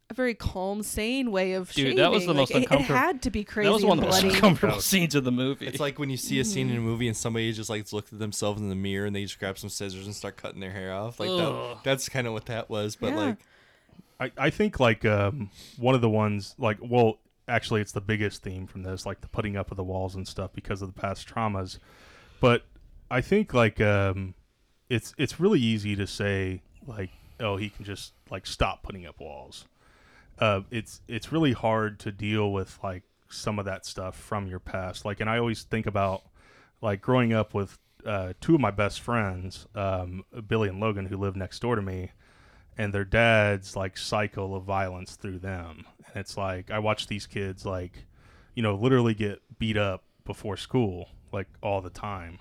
a 0.09 0.15
very 0.15 0.35
calm, 0.35 0.83
sane 0.83 1.31
way 1.33 1.53
of 1.55 1.69
Dude, 1.73 1.77
shaving. 1.83 1.97
that 1.97 2.11
was 2.12 2.23
the 2.27 2.28
Like, 2.33 2.37
most 2.37 2.51
it- 2.53 2.55
it, 2.55 2.62
uncomfortable- 2.62 2.97
had 2.99 3.23
to 3.23 3.31
be 3.31 3.43
crazy 3.45 3.69
That 3.69 3.73
was 3.74 3.85
one 3.85 3.99
of 3.99 4.05
and 4.05 4.12
the 4.12 4.15
most 4.15 4.20
bloody. 4.23 4.35
uncomfortable 4.37 4.81
scenes 4.81 5.15
of 5.15 5.24
the 5.24 5.33
movie. 5.33 5.66
It's 5.66 5.81
like 5.81 5.99
when 5.99 6.11
you 6.11 6.16
see 6.16 6.39
a 6.41 6.45
scene 6.45 6.70
in 6.70 6.77
a 6.77 6.81
movie 6.81 7.09
and 7.09 7.16
somebody 7.16 7.53
just 7.53 7.69
like 7.70 7.93
looked 7.93 8.12
at 8.12 8.19
themselves 8.19 8.61
in 8.61 8.69
the 8.69 8.74
mirror 8.77 9.07
and 9.07 9.16
they 9.16 9.23
just 9.24 9.39
grab 9.39 9.59
some 9.59 9.69
scissors 9.70 10.07
and 10.07 10.15
start 10.15 10.37
cutting 10.37 10.61
their 10.61 10.70
hair 10.70 10.93
off. 10.93 11.19
Like 11.19 11.31
that, 11.31 11.78
that's 11.83 12.09
kind 12.09 12.27
of 12.27 12.33
what 12.33 12.47
that 12.47 12.70
was. 12.70 12.95
But 12.97 13.09
Yeah. 13.11 13.16
like, 13.16 13.37
I, 14.19 14.47
I 14.47 14.51
think 14.51 14.78
like 14.81 15.05
um, 15.05 15.51
one 15.77 15.95
of 15.95 16.01
the 16.01 16.09
ones 16.09 16.55
like 16.59 16.78
well 16.81 17.19
actually 17.49 17.81
it's 17.83 17.93
the 17.93 18.01
biggest 18.01 18.43
theme 18.43 18.66
from 18.66 18.83
this 18.83 19.05
like 19.05 19.20
the 19.20 19.28
putting 19.28 19.57
up 19.57 19.70
of 19.70 19.77
the 19.77 19.85
walls 19.85 20.15
and 20.15 20.27
stuff 20.27 20.53
because 20.55 20.81
of 20.83 20.93
the 20.93 20.99
past 21.01 21.28
traumas 21.28 21.78
but 22.41 22.65
i 23.11 23.20
think 23.20 23.53
like 23.55 23.81
um, 23.81 24.35
it's 24.89 25.15
it's 25.19 25.39
really 25.39 25.61
easy 25.61 25.95
to 25.95 26.07
say 26.09 26.61
like 26.89 27.11
oh 27.41 27.57
he 27.57 27.69
can 27.69 27.85
just 27.85 28.15
like 28.31 28.47
stop 28.47 28.83
putting 28.83 29.05
up 29.07 29.20
walls 29.20 29.66
uh, 30.39 30.61
it's 30.71 31.01
it's 31.09 31.33
really 31.33 31.53
hard 31.53 31.99
to 32.01 32.13
deal 32.13 32.53
with 32.53 32.79
like 32.83 33.03
some 33.29 33.59
of 33.59 33.65
that 33.65 33.85
stuff 33.87 34.17
from 34.17 34.47
your 34.47 34.61
past. 34.61 35.05
Like 35.05 35.21
and 35.21 35.29
i 35.29 35.39
always 35.39 35.63
think 35.63 35.87
about 35.87 36.23
like 36.81 37.01
growing 37.01 37.33
up 37.33 37.55
with 37.55 37.79
uh, 38.05 38.35
two 38.41 38.55
of 38.55 38.61
my 38.61 38.71
best 38.71 39.01
friends 39.01 39.67
um, 39.75 40.25
billy 40.47 40.69
and 40.69 40.79
logan 40.79 41.07
who 41.07 41.17
live 41.17 41.35
next 41.35 41.59
door 41.61 41.75
to 41.75 41.83
me 41.83 42.13
and 42.79 42.93
their 42.93 43.05
dad's 43.05 43.75
like 43.75 43.97
cycle 43.97 44.55
of 44.55 44.63
violence 44.65 45.17
through 45.17 45.39
them. 45.39 45.85
And 46.07 46.17
it's 46.17 46.37
like 46.37 46.71
i 46.71 46.79
watch 46.79 47.07
these 47.07 47.27
kids 47.27 47.65
like 47.65 48.05
you 48.55 48.63
know 48.63 48.75
literally 48.75 49.15
get 49.15 49.41
beat 49.59 49.77
up 49.77 50.05
before 50.25 50.57
school 50.57 51.09
like 51.33 51.49
all 51.63 51.81
the 51.81 51.91
time. 51.91 52.39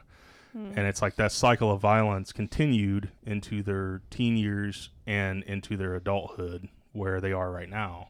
And 0.77 0.87
it's 0.87 1.01
like 1.01 1.15
that 1.17 1.33
cycle 1.33 1.69
of 1.69 1.81
violence 1.81 2.31
continued 2.31 3.11
into 3.25 3.61
their 3.61 4.01
teen 4.09 4.37
years 4.37 4.89
and 5.05 5.43
into 5.43 5.75
their 5.75 5.95
adulthood 5.95 6.69
where 6.95 7.21
they 7.21 7.31
are 7.31 7.51
right 7.51 7.69
now. 7.69 8.09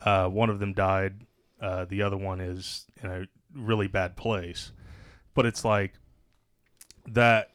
Uh, 0.00 0.28
one 0.28 0.50
of 0.50 0.58
them 0.58 0.72
died 0.72 1.24
uh, 1.64 1.86
the 1.86 2.02
other 2.02 2.16
one 2.16 2.40
is 2.40 2.86
in 3.02 3.10
a 3.10 3.26
really 3.54 3.86
bad 3.86 4.16
place. 4.16 4.72
But 5.34 5.46
it's 5.46 5.64
like 5.64 5.94
that 7.06 7.52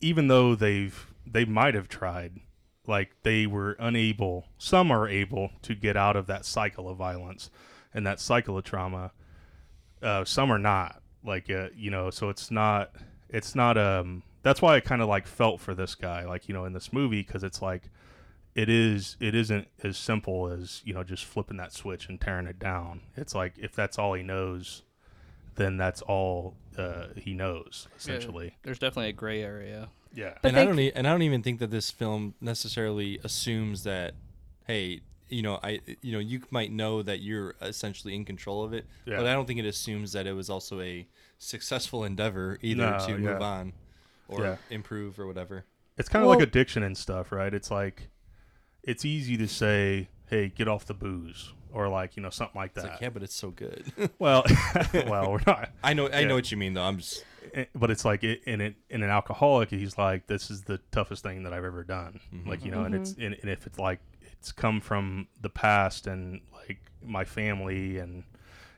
even 0.00 0.28
though 0.28 0.54
they've 0.54 1.06
they 1.26 1.44
might 1.44 1.74
have 1.74 1.88
tried 1.88 2.32
like 2.86 3.10
they 3.22 3.46
were 3.46 3.76
unable 3.78 4.46
some 4.56 4.90
are 4.90 5.06
able 5.06 5.50
to 5.62 5.74
get 5.74 5.96
out 5.96 6.16
of 6.16 6.26
that 6.26 6.44
cycle 6.44 6.88
of 6.88 6.96
violence 6.96 7.50
and 7.92 8.06
that 8.06 8.18
cycle 8.18 8.56
of 8.56 8.64
trauma. 8.64 9.12
Uh, 10.02 10.24
some 10.24 10.50
are 10.50 10.58
not 10.58 11.02
like 11.22 11.50
uh, 11.50 11.68
you 11.76 11.90
know 11.90 12.08
so 12.10 12.30
it's 12.30 12.50
not 12.50 12.92
it's 13.28 13.54
not 13.54 13.76
um 13.76 14.22
that's 14.42 14.62
why 14.62 14.76
i 14.76 14.80
kind 14.80 15.02
of 15.02 15.08
like 15.08 15.26
felt 15.26 15.60
for 15.60 15.74
this 15.74 15.94
guy 15.94 16.24
like 16.24 16.48
you 16.48 16.54
know 16.54 16.64
in 16.64 16.72
this 16.72 16.92
movie 16.92 17.22
because 17.22 17.42
it's 17.42 17.60
like 17.60 17.90
it 18.58 18.68
is 18.68 19.16
it 19.20 19.34
isn't 19.34 19.68
as 19.84 19.96
simple 19.96 20.48
as 20.48 20.82
you 20.84 20.92
know 20.92 21.04
just 21.04 21.24
flipping 21.24 21.56
that 21.58 21.72
switch 21.72 22.08
and 22.08 22.20
tearing 22.20 22.46
it 22.46 22.58
down 22.58 23.00
it's 23.16 23.34
like 23.34 23.52
if 23.58 23.72
that's 23.74 23.96
all 23.98 24.14
he 24.14 24.22
knows 24.22 24.82
then 25.54 25.76
that's 25.76 26.02
all 26.02 26.54
uh, 26.76 27.06
he 27.16 27.34
knows 27.34 27.86
essentially 27.96 28.56
There's 28.62 28.78
definitely 28.78 29.10
a 29.10 29.12
gray 29.12 29.42
area. 29.42 29.88
yeah, 30.14 30.34
But 30.42 30.48
and 30.48 30.56
they 30.56 30.62
I 30.62 30.64
don't 30.64 30.76
c- 30.76 30.86
e- 30.88 30.92
and 30.94 31.06
I 31.06 31.10
don't 31.10 31.22
even 31.22 31.42
think 31.42 31.58
that 31.60 31.70
this 31.70 31.90
film 31.90 32.34
necessarily 32.40 33.18
assumes 33.24 33.82
that, 33.82 34.14
hey, 34.68 35.00
you 35.28 35.42
know, 35.42 35.58
I 35.62 35.80
you 36.00 36.12
know 36.12 36.20
you 36.20 36.42
might 36.50 36.70
know 36.70 37.02
that 37.02 37.20
you're 37.22 37.54
essentially 37.60 38.14
in 38.14 38.24
control 38.24 38.62
of 38.64 38.72
it, 38.72 38.86
Yeah. 39.04 39.16
but 39.16 39.26
I 39.26 39.32
don't 39.34 39.46
think 39.46 39.58
it 39.58 39.66
assumes 39.66 40.12
that 40.12 40.26
it 40.28 40.32
was 40.34 40.48
also 40.48 40.80
a 40.80 41.06
successful 41.38 42.04
endeavor 42.04 42.58
either 42.62 42.90
No, 42.98 43.06
to 43.06 43.18
move 43.18 43.42
on 43.42 43.72
or 44.28 44.42
Yeah. 44.42 44.56
improve 44.70 45.18
or 45.18 45.26
whatever. 45.26 45.64
It's 45.96 46.08
kind 46.08 46.22
of 46.22 46.28
Well- 46.28 46.38
like 46.38 46.46
addiction 46.48 46.82
and 46.84 46.96
stuff, 46.96 47.32
right? 47.32 47.52
It's 47.52 47.70
like 47.70 48.08
it's 48.88 49.04
easy 49.04 49.36
to 49.36 49.46
say, 49.48 50.08
"Hey, 50.26 50.48
get 50.48 50.66
off 50.68 50.84
the 50.86 50.94
booze," 50.94 51.52
or 51.72 51.88
like 51.88 52.16
you 52.16 52.22
know 52.22 52.30
something 52.30 52.58
like 52.58 52.72
It's 52.74 52.82
that. 52.82 52.92
like 52.92 53.00
yeah, 53.00 53.10
but 53.10 53.22
it's 53.22 53.34
so 53.34 53.50
good. 53.50 53.84
Well, 54.18 54.44
well, 54.94 55.32
we're 55.32 55.40
not. 55.46 55.70
I 55.82 55.92
know 55.94 56.08
I 56.08 56.20
Yeah. 56.20 56.28
know 56.28 56.34
what 56.34 56.50
you 56.50 56.56
mean 56.56 56.74
though. 56.74 56.82
I'm 56.82 56.98
just 56.98 57.24
Eh, 57.54 57.64
But 57.74 57.90
it's 57.90 58.04
like 58.04 58.24
it, 58.24 58.42
in 58.44 58.60
it 58.60 58.74
in 58.90 59.02
an 59.02 59.10
alcoholic, 59.10 59.70
he's 59.70 59.96
like, 59.96 60.26
"This 60.26 60.50
is 60.50 60.62
the 60.62 60.78
toughest 60.90 61.22
thing 61.22 61.44
that 61.44 61.52
I've 61.52 61.64
ever 61.64 61.82
done." 61.84 62.20
Like 62.44 62.64
you 62.64 62.70
know, 62.70 62.82
and 62.84 62.94
it's 62.94 63.12
and, 63.14 63.34
and 63.40 63.50
if 63.50 63.66
it's 63.66 63.78
like 63.78 64.00
it's 64.32 64.52
come 64.52 64.80
from 64.80 65.28
the 65.40 65.48
past 65.48 66.06
and 66.06 66.40
like 66.52 66.78
my 67.02 67.24
family 67.24 67.98
and 67.98 68.24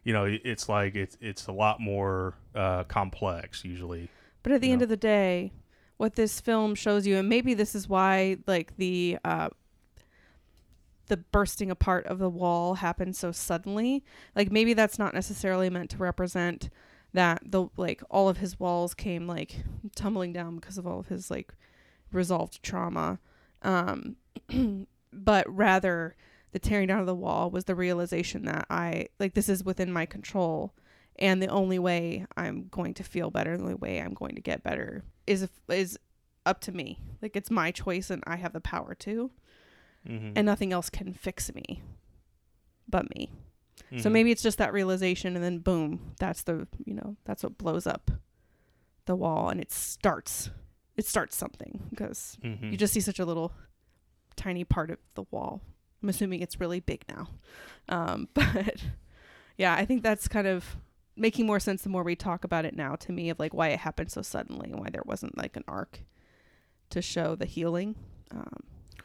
you 0.04 0.12
know, 0.12 0.24
it's 0.24 0.68
like 0.68 0.94
it's 0.94 1.16
it's 1.20 1.46
a 1.48 1.52
lot 1.52 1.80
more 1.80 2.34
uh, 2.54 2.84
complex 2.84 3.64
usually. 3.64 4.08
But 4.42 4.52
at 4.52 4.60
the 4.60 4.70
end 4.72 4.80
No. 4.80 4.84
of 4.84 4.88
the 4.88 4.96
day, 4.96 5.52
what 5.98 6.14
this 6.14 6.40
film 6.40 6.74
shows 6.74 7.06
you, 7.06 7.16
and 7.18 7.28
maybe 7.28 7.52
this 7.54 7.74
is 7.74 7.88
why 7.88 8.36
like 8.46 8.76
the 8.76 9.18
uh, 9.24 9.48
the 11.10 11.16
bursting 11.16 11.72
apart 11.72 12.06
of 12.06 12.20
the 12.20 12.30
wall 12.30 12.74
happened 12.74 13.16
so 13.16 13.32
suddenly. 13.32 14.04
Like 14.36 14.52
maybe 14.52 14.74
that's 14.74 14.98
not 14.98 15.12
necessarily 15.12 15.68
meant 15.68 15.90
to 15.90 15.96
represent 15.96 16.70
that 17.12 17.42
the 17.44 17.66
like 17.76 18.00
all 18.08 18.28
of 18.28 18.36
his 18.36 18.60
walls 18.60 18.94
came 18.94 19.26
like 19.26 19.56
tumbling 19.96 20.32
down 20.32 20.54
because 20.54 20.78
of 20.78 20.86
all 20.86 21.00
of 21.00 21.08
his 21.08 21.30
like 21.30 21.52
resolved 22.12 22.62
trauma. 22.62 23.18
Um, 23.62 24.16
but 25.12 25.44
rather 25.54 26.14
the 26.52 26.60
tearing 26.60 26.86
down 26.86 27.00
of 27.00 27.06
the 27.06 27.14
wall 27.14 27.50
was 27.50 27.64
the 27.64 27.74
realization 27.74 28.44
that 28.44 28.66
I 28.70 29.08
like 29.18 29.34
this 29.34 29.48
is 29.48 29.64
within 29.64 29.92
my 29.92 30.06
control 30.06 30.72
and 31.18 31.42
the 31.42 31.48
only 31.48 31.80
way 31.80 32.24
I'm 32.36 32.68
going 32.70 32.94
to 32.94 33.02
feel 33.02 33.32
better, 33.32 33.56
the 33.56 33.64
only 33.64 33.74
way 33.74 34.00
I'm 34.00 34.14
going 34.14 34.36
to 34.36 34.40
get 34.40 34.62
better 34.62 35.02
is 35.26 35.42
if, 35.42 35.50
is 35.68 35.98
up 36.46 36.60
to 36.60 36.72
me. 36.72 37.00
Like 37.20 37.34
it's 37.34 37.50
my 37.50 37.72
choice 37.72 38.10
and 38.10 38.22
I 38.28 38.36
have 38.36 38.52
the 38.52 38.60
power 38.60 38.94
to 39.00 39.32
Mhm. 40.08 40.32
and 40.36 40.46
nothing 40.46 40.72
else 40.72 40.88
can 40.90 41.12
fix 41.12 41.52
me 41.54 41.82
but 42.88 43.14
me. 43.14 43.30
So 43.98 44.08
Mhm. 44.08 44.12
maybe 44.12 44.30
it's 44.30 44.42
just 44.42 44.58
that 44.58 44.72
realization 44.72 45.34
and 45.36 45.44
then 45.44 45.58
boom, 45.58 46.14
that's 46.18 46.42
the, 46.42 46.66
you 46.84 46.94
know, 46.94 47.16
that's 47.24 47.42
what 47.42 47.58
blows 47.58 47.86
up 47.86 48.10
the 49.06 49.14
wall 49.16 49.48
and 49.48 49.60
it 49.60 49.70
starts 49.72 50.50
it 50.96 51.06
starts 51.06 51.34
something 51.36 51.86
because 51.90 52.36
Mhm. 52.42 52.70
you 52.72 52.76
just 52.76 52.92
see 52.92 53.00
such 53.00 53.18
a 53.18 53.24
little 53.24 53.52
tiny 54.36 54.64
part 54.64 54.90
of 54.90 54.98
the 55.14 55.22
wall. 55.30 55.60
I'm 56.02 56.08
assuming 56.08 56.40
it's 56.40 56.60
really 56.60 56.80
big 56.80 57.04
now. 57.08 57.28
Um, 57.88 58.28
but 58.34 58.84
yeah, 59.56 59.74
I 59.74 59.84
think 59.84 60.02
that's 60.02 60.28
kind 60.28 60.46
of 60.46 60.76
making 61.16 61.46
more 61.46 61.60
sense 61.60 61.82
the 61.82 61.88
more 61.88 62.02
we 62.02 62.16
talk 62.16 62.44
about 62.44 62.64
it 62.64 62.74
now 62.76 62.96
to 62.96 63.12
me 63.12 63.30
of 63.30 63.38
like 63.38 63.52
why 63.54 63.68
it 63.68 63.80
happened 63.80 64.10
so 64.10 64.22
suddenly 64.22 64.70
and 64.70 64.80
why 64.80 64.88
there 64.90 65.02
wasn't 65.04 65.36
like 65.38 65.56
an 65.56 65.64
arc 65.68 66.00
to 66.90 67.00
show 67.02 67.34
the 67.34 67.46
healing. 67.46 67.94
Um, 68.30 68.62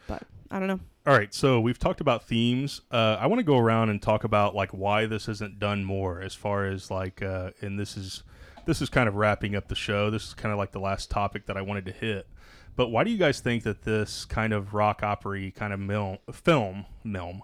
but 0.07 0.23
I 0.51 0.59
don't 0.59 0.67
know. 0.67 0.79
All 1.07 1.15
right, 1.15 1.33
so 1.33 1.59
we've 1.59 1.77
talked 1.77 2.01
about 2.01 2.23
themes. 2.23 2.81
Uh, 2.89 3.17
I 3.19 3.27
want 3.27 3.39
to 3.39 3.43
go 3.43 3.57
around 3.57 3.89
and 3.89 4.01
talk 4.01 4.23
about 4.23 4.55
like 4.55 4.71
why 4.71 5.05
this 5.05 5.27
isn't 5.27 5.59
done 5.59 5.83
more, 5.83 6.19
as 6.19 6.33
far 6.33 6.65
as 6.65 6.89
like, 6.89 7.21
uh, 7.21 7.51
and 7.61 7.79
this 7.79 7.95
is 7.95 8.23
this 8.65 8.81
is 8.81 8.89
kind 8.89 9.07
of 9.07 9.15
wrapping 9.15 9.55
up 9.55 9.67
the 9.67 9.75
show. 9.75 10.09
This 10.09 10.27
is 10.27 10.33
kind 10.33 10.51
of 10.51 10.57
like 10.57 10.71
the 10.71 10.79
last 10.79 11.11
topic 11.11 11.45
that 11.45 11.57
I 11.57 11.61
wanted 11.61 11.85
to 11.85 11.91
hit. 11.91 12.27
But 12.75 12.89
why 12.89 13.03
do 13.03 13.11
you 13.11 13.17
guys 13.17 13.39
think 13.39 13.63
that 13.63 13.83
this 13.83 14.25
kind 14.25 14.51
of 14.51 14.73
rock 14.73 15.01
opera 15.01 15.51
kind 15.51 15.71
of 15.71 15.79
mil- 15.79 16.17
film, 16.31 16.85
film, 17.03 17.43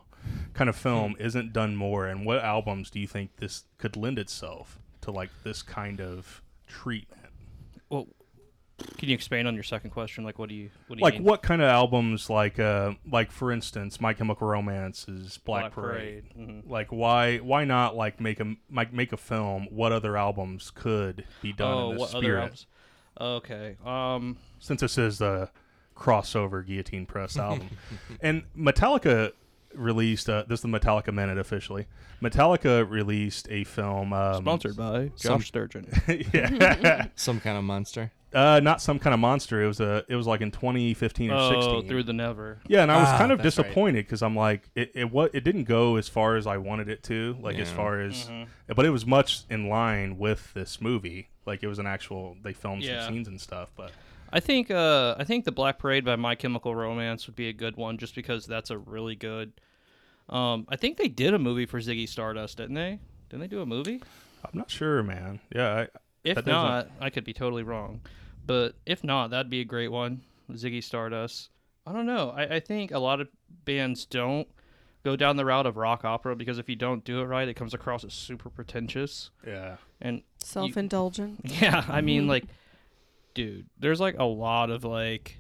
kind 0.54 0.70
of 0.70 0.76
film 0.76 1.16
isn't 1.20 1.54
done 1.54 1.76
more? 1.76 2.08
And 2.08 2.26
what 2.26 2.44
albums 2.44 2.90
do 2.90 3.00
you 3.00 3.08
think 3.08 3.38
this 3.38 3.64
could 3.78 3.96
lend 3.96 4.20
itself 4.20 4.80
to 5.02 5.12
like 5.12 5.30
this 5.44 5.62
kind 5.62 6.02
of 6.02 6.42
treatment? 6.68 7.30
Well, 7.90 8.08
can 8.98 9.10
you 9.10 9.16
expand 9.16 9.48
on 9.48 9.54
your 9.54 9.64
second 9.64 9.90
question? 9.90 10.24
Like, 10.24 10.40
what 10.40 10.50
do 10.50 10.56
you 10.56 10.70
what 10.88 10.98
do 10.98 11.00
you 11.00 11.04
like 11.04 11.16
mean? 11.16 11.24
what 11.24 11.42
kind 11.42 11.62
of 11.62 11.68
albums 11.68 12.30
like 12.30 12.60
uh 12.60 12.94
like 13.10 13.32
for 13.32 13.52
instance 13.52 14.00
my 14.00 14.14
chemical 14.14 14.48
romance 14.48 15.08
is 15.08 15.38
black, 15.40 15.64
Black 15.64 15.74
parade, 15.74 16.24
Parade, 16.34 16.48
mhm. 16.50 16.70
like 16.70 16.92
why 16.92 17.38
why 17.38 17.66
not 17.66 17.96
like 17.96 18.20
make 18.20 18.40
a 18.40 18.56
make, 18.70 18.94
make 18.94 19.14
a 19.14 19.18
film 19.18 19.68
what 19.72 19.92
other 19.92 20.18
albums 20.18 20.72
could 20.72 21.26
be 21.42 21.54
done 21.54 21.74
oh, 21.74 21.86
in 21.86 21.92
this 21.92 22.00
what 22.00 22.10
spirit 22.10 22.42
albums? 22.42 22.68
Okay. 23.20 23.76
Um. 23.86 24.38
since 24.60 24.82
this 24.82 24.98
is 24.98 25.18
the 25.20 25.50
crossover 25.96 26.66
guillotine 26.66 27.06
press 27.06 27.38
album 27.38 27.70
and 28.22 28.44
metallica 28.58 29.32
released 29.74 30.30
uh, 30.30 30.44
this 30.48 30.60
is 30.60 30.64
the 30.64 30.68
metallica 30.68 31.14
minute 31.14 31.38
officially 31.38 31.88
metallica 32.22 32.88
released 32.90 33.48
a 33.50 33.64
film 33.64 34.14
um, 34.14 34.44
Sponsored 34.44 34.76
by 34.78 35.12
some- 35.16 35.42
Sturgeon. 35.42 35.88
yeah 36.34 37.08
Some 37.16 37.40
kind 37.40 37.58
of 37.58 37.64
monster. 37.64 38.12
Uh 38.34 38.60
not 38.62 38.82
some 38.82 38.98
kind 38.98 39.14
of 39.14 39.20
monster 39.20 39.62
it 39.62 39.68
was 39.68 39.80
a 39.82 40.06
it 40.08 40.16
was 40.16 40.26
like 40.26 40.40
in 40.42 40.52
2015 40.52 41.32
or 41.32 41.36
oh, 41.36 41.62
16 41.62 41.88
through 41.88 42.04
the 42.04 42.14
never. 42.14 42.60
Yeah, 42.68 42.82
and 42.84 42.92
I 42.92 42.98
was 43.00 43.10
Ah, 43.10 43.18
kind 43.18 43.32
of 43.32 43.42
disappointed 43.42 44.06
because 44.06 44.22
I'm 44.24 44.36
like, 44.36 44.70
it 44.76 44.92
it 44.96 45.12
what 45.12 45.36
it 45.36 45.44
didn't 45.44 45.66
go 45.66 45.98
as 45.98 46.08
far 46.08 46.36
as 46.38 46.48
I 46.48 46.58
wanted 46.58 46.88
it 46.90 47.04
to, 47.04 47.36
like 47.42 47.58
as 47.58 47.70
far 47.72 48.00
as, 48.02 48.14
Mm-hmm. 48.26 48.74
but 48.76 48.86
it 48.86 48.90
was 48.92 49.06
much 49.06 49.42
in 49.50 49.68
line 49.70 50.18
with 50.18 50.54
this 50.54 50.80
movie. 50.80 51.30
Like 51.46 51.64
it 51.64 51.68
was 51.68 51.80
an 51.80 51.88
actual, 51.88 52.38
they 52.44 52.54
filmed 52.54 52.84
Yeah. 52.84 53.06
some 53.06 53.14
scenes 53.16 53.28
and 53.28 53.42
stuff. 53.42 53.70
But 53.76 53.92
I 54.32 54.40
think 54.40 54.72
uh, 54.72 55.16
I 55.20 55.24
think 55.26 55.44
the 55.46 55.52
Black 55.52 55.78
Parade 55.80 56.06
by 56.06 56.16
My 56.16 56.36
Chemical 56.36 56.74
Romance 56.76 57.28
would 57.28 57.36
be 57.36 57.50
a 57.50 57.54
good 57.54 57.76
one, 57.76 57.98
just 57.98 58.16
because 58.16 58.46
that's 58.46 58.70
a 58.70 58.78
really 58.78 59.16
good. 59.16 59.54
Um, 60.30 60.66
I 60.70 60.78
think 60.78 60.98
they 60.98 61.10
did 61.10 61.34
a 61.34 61.40
movie 61.40 61.66
for 61.66 61.80
Ziggy 61.80 62.08
Stardust, 62.08 62.58
didn't 62.58 62.76
they? 62.76 63.00
Didn't 63.30 63.42
they 63.42 63.48
do 63.48 63.62
a 63.62 63.66
movie? 63.66 64.02
I'm 64.46 64.52
not 64.58 64.72
sure, 64.72 65.04
man. 65.04 65.40
Yeah, 65.54 65.74
I, 65.82 65.88
If 66.24 66.46
not, 66.46 66.90
I 67.02 67.10
could 67.10 67.24
be 67.26 67.34
totally 67.34 67.64
wrong. 67.64 68.02
But 68.46 68.76
if 68.86 69.04
not, 69.04 69.30
that'd 69.30 69.50
be 69.50 69.62
a 69.62 69.66
great 69.66 69.92
one. 69.92 70.22
Ziggy 70.52 70.84
Stardust. 70.84 71.50
I 71.86 71.94
don't 71.94 72.06
know. 72.06 72.32
I, 72.36 72.56
I 72.56 72.60
think 72.60 72.92
a 72.92 73.00
lot 73.00 73.22
of 73.22 73.28
bands 73.66 74.06
don't 74.06 74.48
go 75.04 75.16
down 75.16 75.36
the 75.36 75.46
route 75.46 75.66
of 75.66 75.78
rock 75.78 76.06
opera 76.06 76.36
because 76.36 76.60
if 76.60 76.70
you 76.70 76.76
don't 76.76 77.04
do 77.04 77.22
it 77.22 77.26
right, 77.26 77.48
it 77.48 77.56
comes 77.56 77.74
across 77.74 78.04
as 78.04 78.14
super 78.14 78.50
pretentious. 78.50 79.32
yeah. 79.46 79.78
And 80.02 80.22
Self 80.40 80.78
indulgent. 80.78 81.40
yeah, 81.62 81.86
I 81.88 82.02
mean, 82.02 82.28
like, 82.28 82.46
dude, 83.34 83.68
there's 83.80 84.00
like 84.00 84.16
a 84.18 84.24
lot 84.26 84.70
of 84.72 84.84
like 84.84 85.38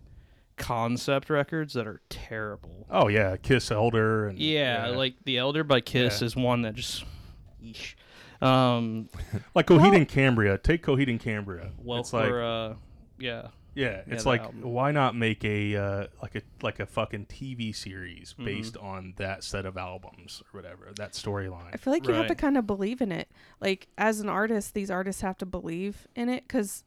concept 0.57 1.29
records 1.29 1.73
that 1.73 1.87
are 1.87 2.01
terrible. 2.09 2.85
Oh 2.89 3.07
yeah, 3.07 3.35
Kiss 3.37 3.71
Elder 3.71 4.27
and 4.27 4.37
Yeah, 4.39 4.87
like 4.89 5.15
The 5.25 5.37
Elder 5.39 5.63
by 5.63 5.81
Kiss 5.81 6.21
Yeah. 6.21 6.25
is 6.27 6.35
one 6.35 6.61
that 6.61 6.75
just. 6.75 7.03
Yeesh. 7.63 7.95
Um, 8.41 9.09
like 9.55 9.67
Coheed 9.67 9.95
and 9.95 10.07
Cambria. 10.07 10.57
Take 10.57 10.83
Coheed 10.83 11.09
and 11.09 11.19
Cambria. 11.19 11.71
well, 11.83 11.99
it's 11.99 12.13
like, 12.13 12.29
for, 12.29 12.43
uh, 12.43 12.73
yeah. 13.21 13.47
yeah, 13.75 14.01
it's 14.07 14.23
that 14.23 14.29
like 14.29 14.41
album. 14.41 14.61
why 14.63 14.91
not 14.91 15.15
make 15.15 15.43
a 15.45 15.75
uh, 15.75 16.07
like 16.21 16.35
a 16.35 16.41
like 16.61 16.79
a 16.79 16.85
fucking 16.85 17.27
TV 17.27 17.75
series 17.75 18.33
Mm-hmm. 18.33 18.45
based 18.45 18.77
on 18.77 19.13
that 19.17 19.43
set 19.43 19.65
of 19.65 19.77
albums 19.77 20.41
or 20.53 20.59
whatever 20.59 20.91
that 20.97 21.13
storyline. 21.13 21.69
I 21.73 21.77
feel 21.77 21.93
like 21.93 22.07
you 22.07 22.13
have 22.13 22.27
to 22.27 22.35
kind 22.35 22.57
of 22.57 22.67
believe 22.67 23.01
in 23.01 23.11
it. 23.11 23.29
Like 23.59 23.87
as 23.97 24.19
an 24.19 24.29
artist, 24.29 24.73
these 24.73 24.91
artists 24.91 25.21
have 25.21 25.37
to 25.39 25.45
believe 25.45 26.07
in 26.15 26.29
it 26.29 26.43
because 26.47 26.83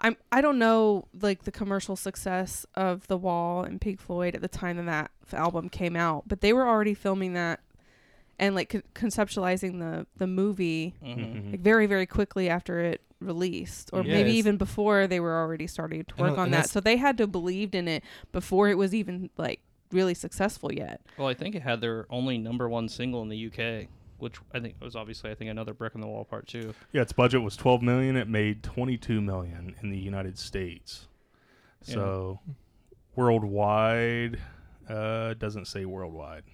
I'm 0.00 0.16
I 0.32 0.40
don't 0.40 0.58
know 0.58 1.08
like 1.20 1.44
the 1.44 1.52
commercial 1.52 1.96
success 1.96 2.64
of 2.74 3.06
The 3.08 3.18
Wall 3.18 3.64
and 3.64 3.80
Pink 3.80 4.00
Floyd 4.00 4.34
at 4.34 4.42
the 4.42 4.48
time 4.48 4.76
that 4.78 4.86
that 4.86 5.36
album 5.38 5.68
came 5.68 5.96
out, 5.96 6.24
but 6.26 6.40
they 6.40 6.52
were 6.52 6.66
already 6.66 6.94
filming 6.94 7.34
that 7.34 7.60
and 8.40 8.56
like 8.56 8.70
con- 8.70 8.82
conceptualizing 8.94 9.78
the 9.78 10.04
the 10.16 10.26
movie 10.26 10.94
Mhm. 11.04 11.52
like 11.52 11.60
very 11.60 11.86
very 11.86 12.06
quickly 12.06 12.48
after 12.48 12.80
it 12.80 13.00
released 13.20 13.90
or 13.92 14.02
Yeah, 14.02 14.14
maybe 14.14 14.32
even 14.32 14.56
before 14.56 15.06
they 15.06 15.20
were 15.20 15.36
already 15.38 15.66
starting 15.68 16.04
to 16.04 16.16
work 16.16 16.32
know, 16.32 16.38
on 16.38 16.44
and 16.46 16.54
that 16.54 16.68
so 16.70 16.80
they 16.80 16.96
had 16.96 17.16
to 17.18 17.26
believed 17.28 17.74
in 17.74 17.86
it 17.86 18.02
before 18.32 18.68
it 18.68 18.78
was 18.78 18.94
even 18.94 19.30
like 19.36 19.60
really 19.92 20.14
successful 20.14 20.72
yet 20.72 21.00
Well, 21.18 21.28
I 21.28 21.34
think 21.34 21.54
it 21.54 21.62
had 21.62 21.80
their 21.80 22.06
only 22.10 22.38
number 22.38 22.68
one 22.68 22.88
single 22.88 23.20
in 23.22 23.28
the 23.28 23.36
UK, 23.48 23.88
which 24.18 24.36
I 24.54 24.60
think 24.60 24.76
was 24.80 24.96
obviously 24.96 25.30
I 25.30 25.34
think 25.34 25.50
another 25.50 25.74
brick 25.74 25.94
in 25.94 26.00
the 26.00 26.06
wall 26.06 26.24
part 26.24 26.46
too. 26.46 26.72
Yeah, 26.92 27.02
its 27.02 27.12
budget 27.12 27.42
was 27.42 27.56
12 27.56 27.82
million. 27.82 28.16
It 28.16 28.28
made 28.28 28.62
22 28.62 29.20
million 29.20 29.74
in 29.82 29.90
the 29.90 29.98
United 29.98 30.38
States. 30.38 31.08
Yeah. 31.84 31.94
So 31.94 32.40
worldwide 33.16 34.38
uh 34.88 35.34
doesn't 35.34 35.66
say 35.66 35.84
worldwide. 35.84 36.44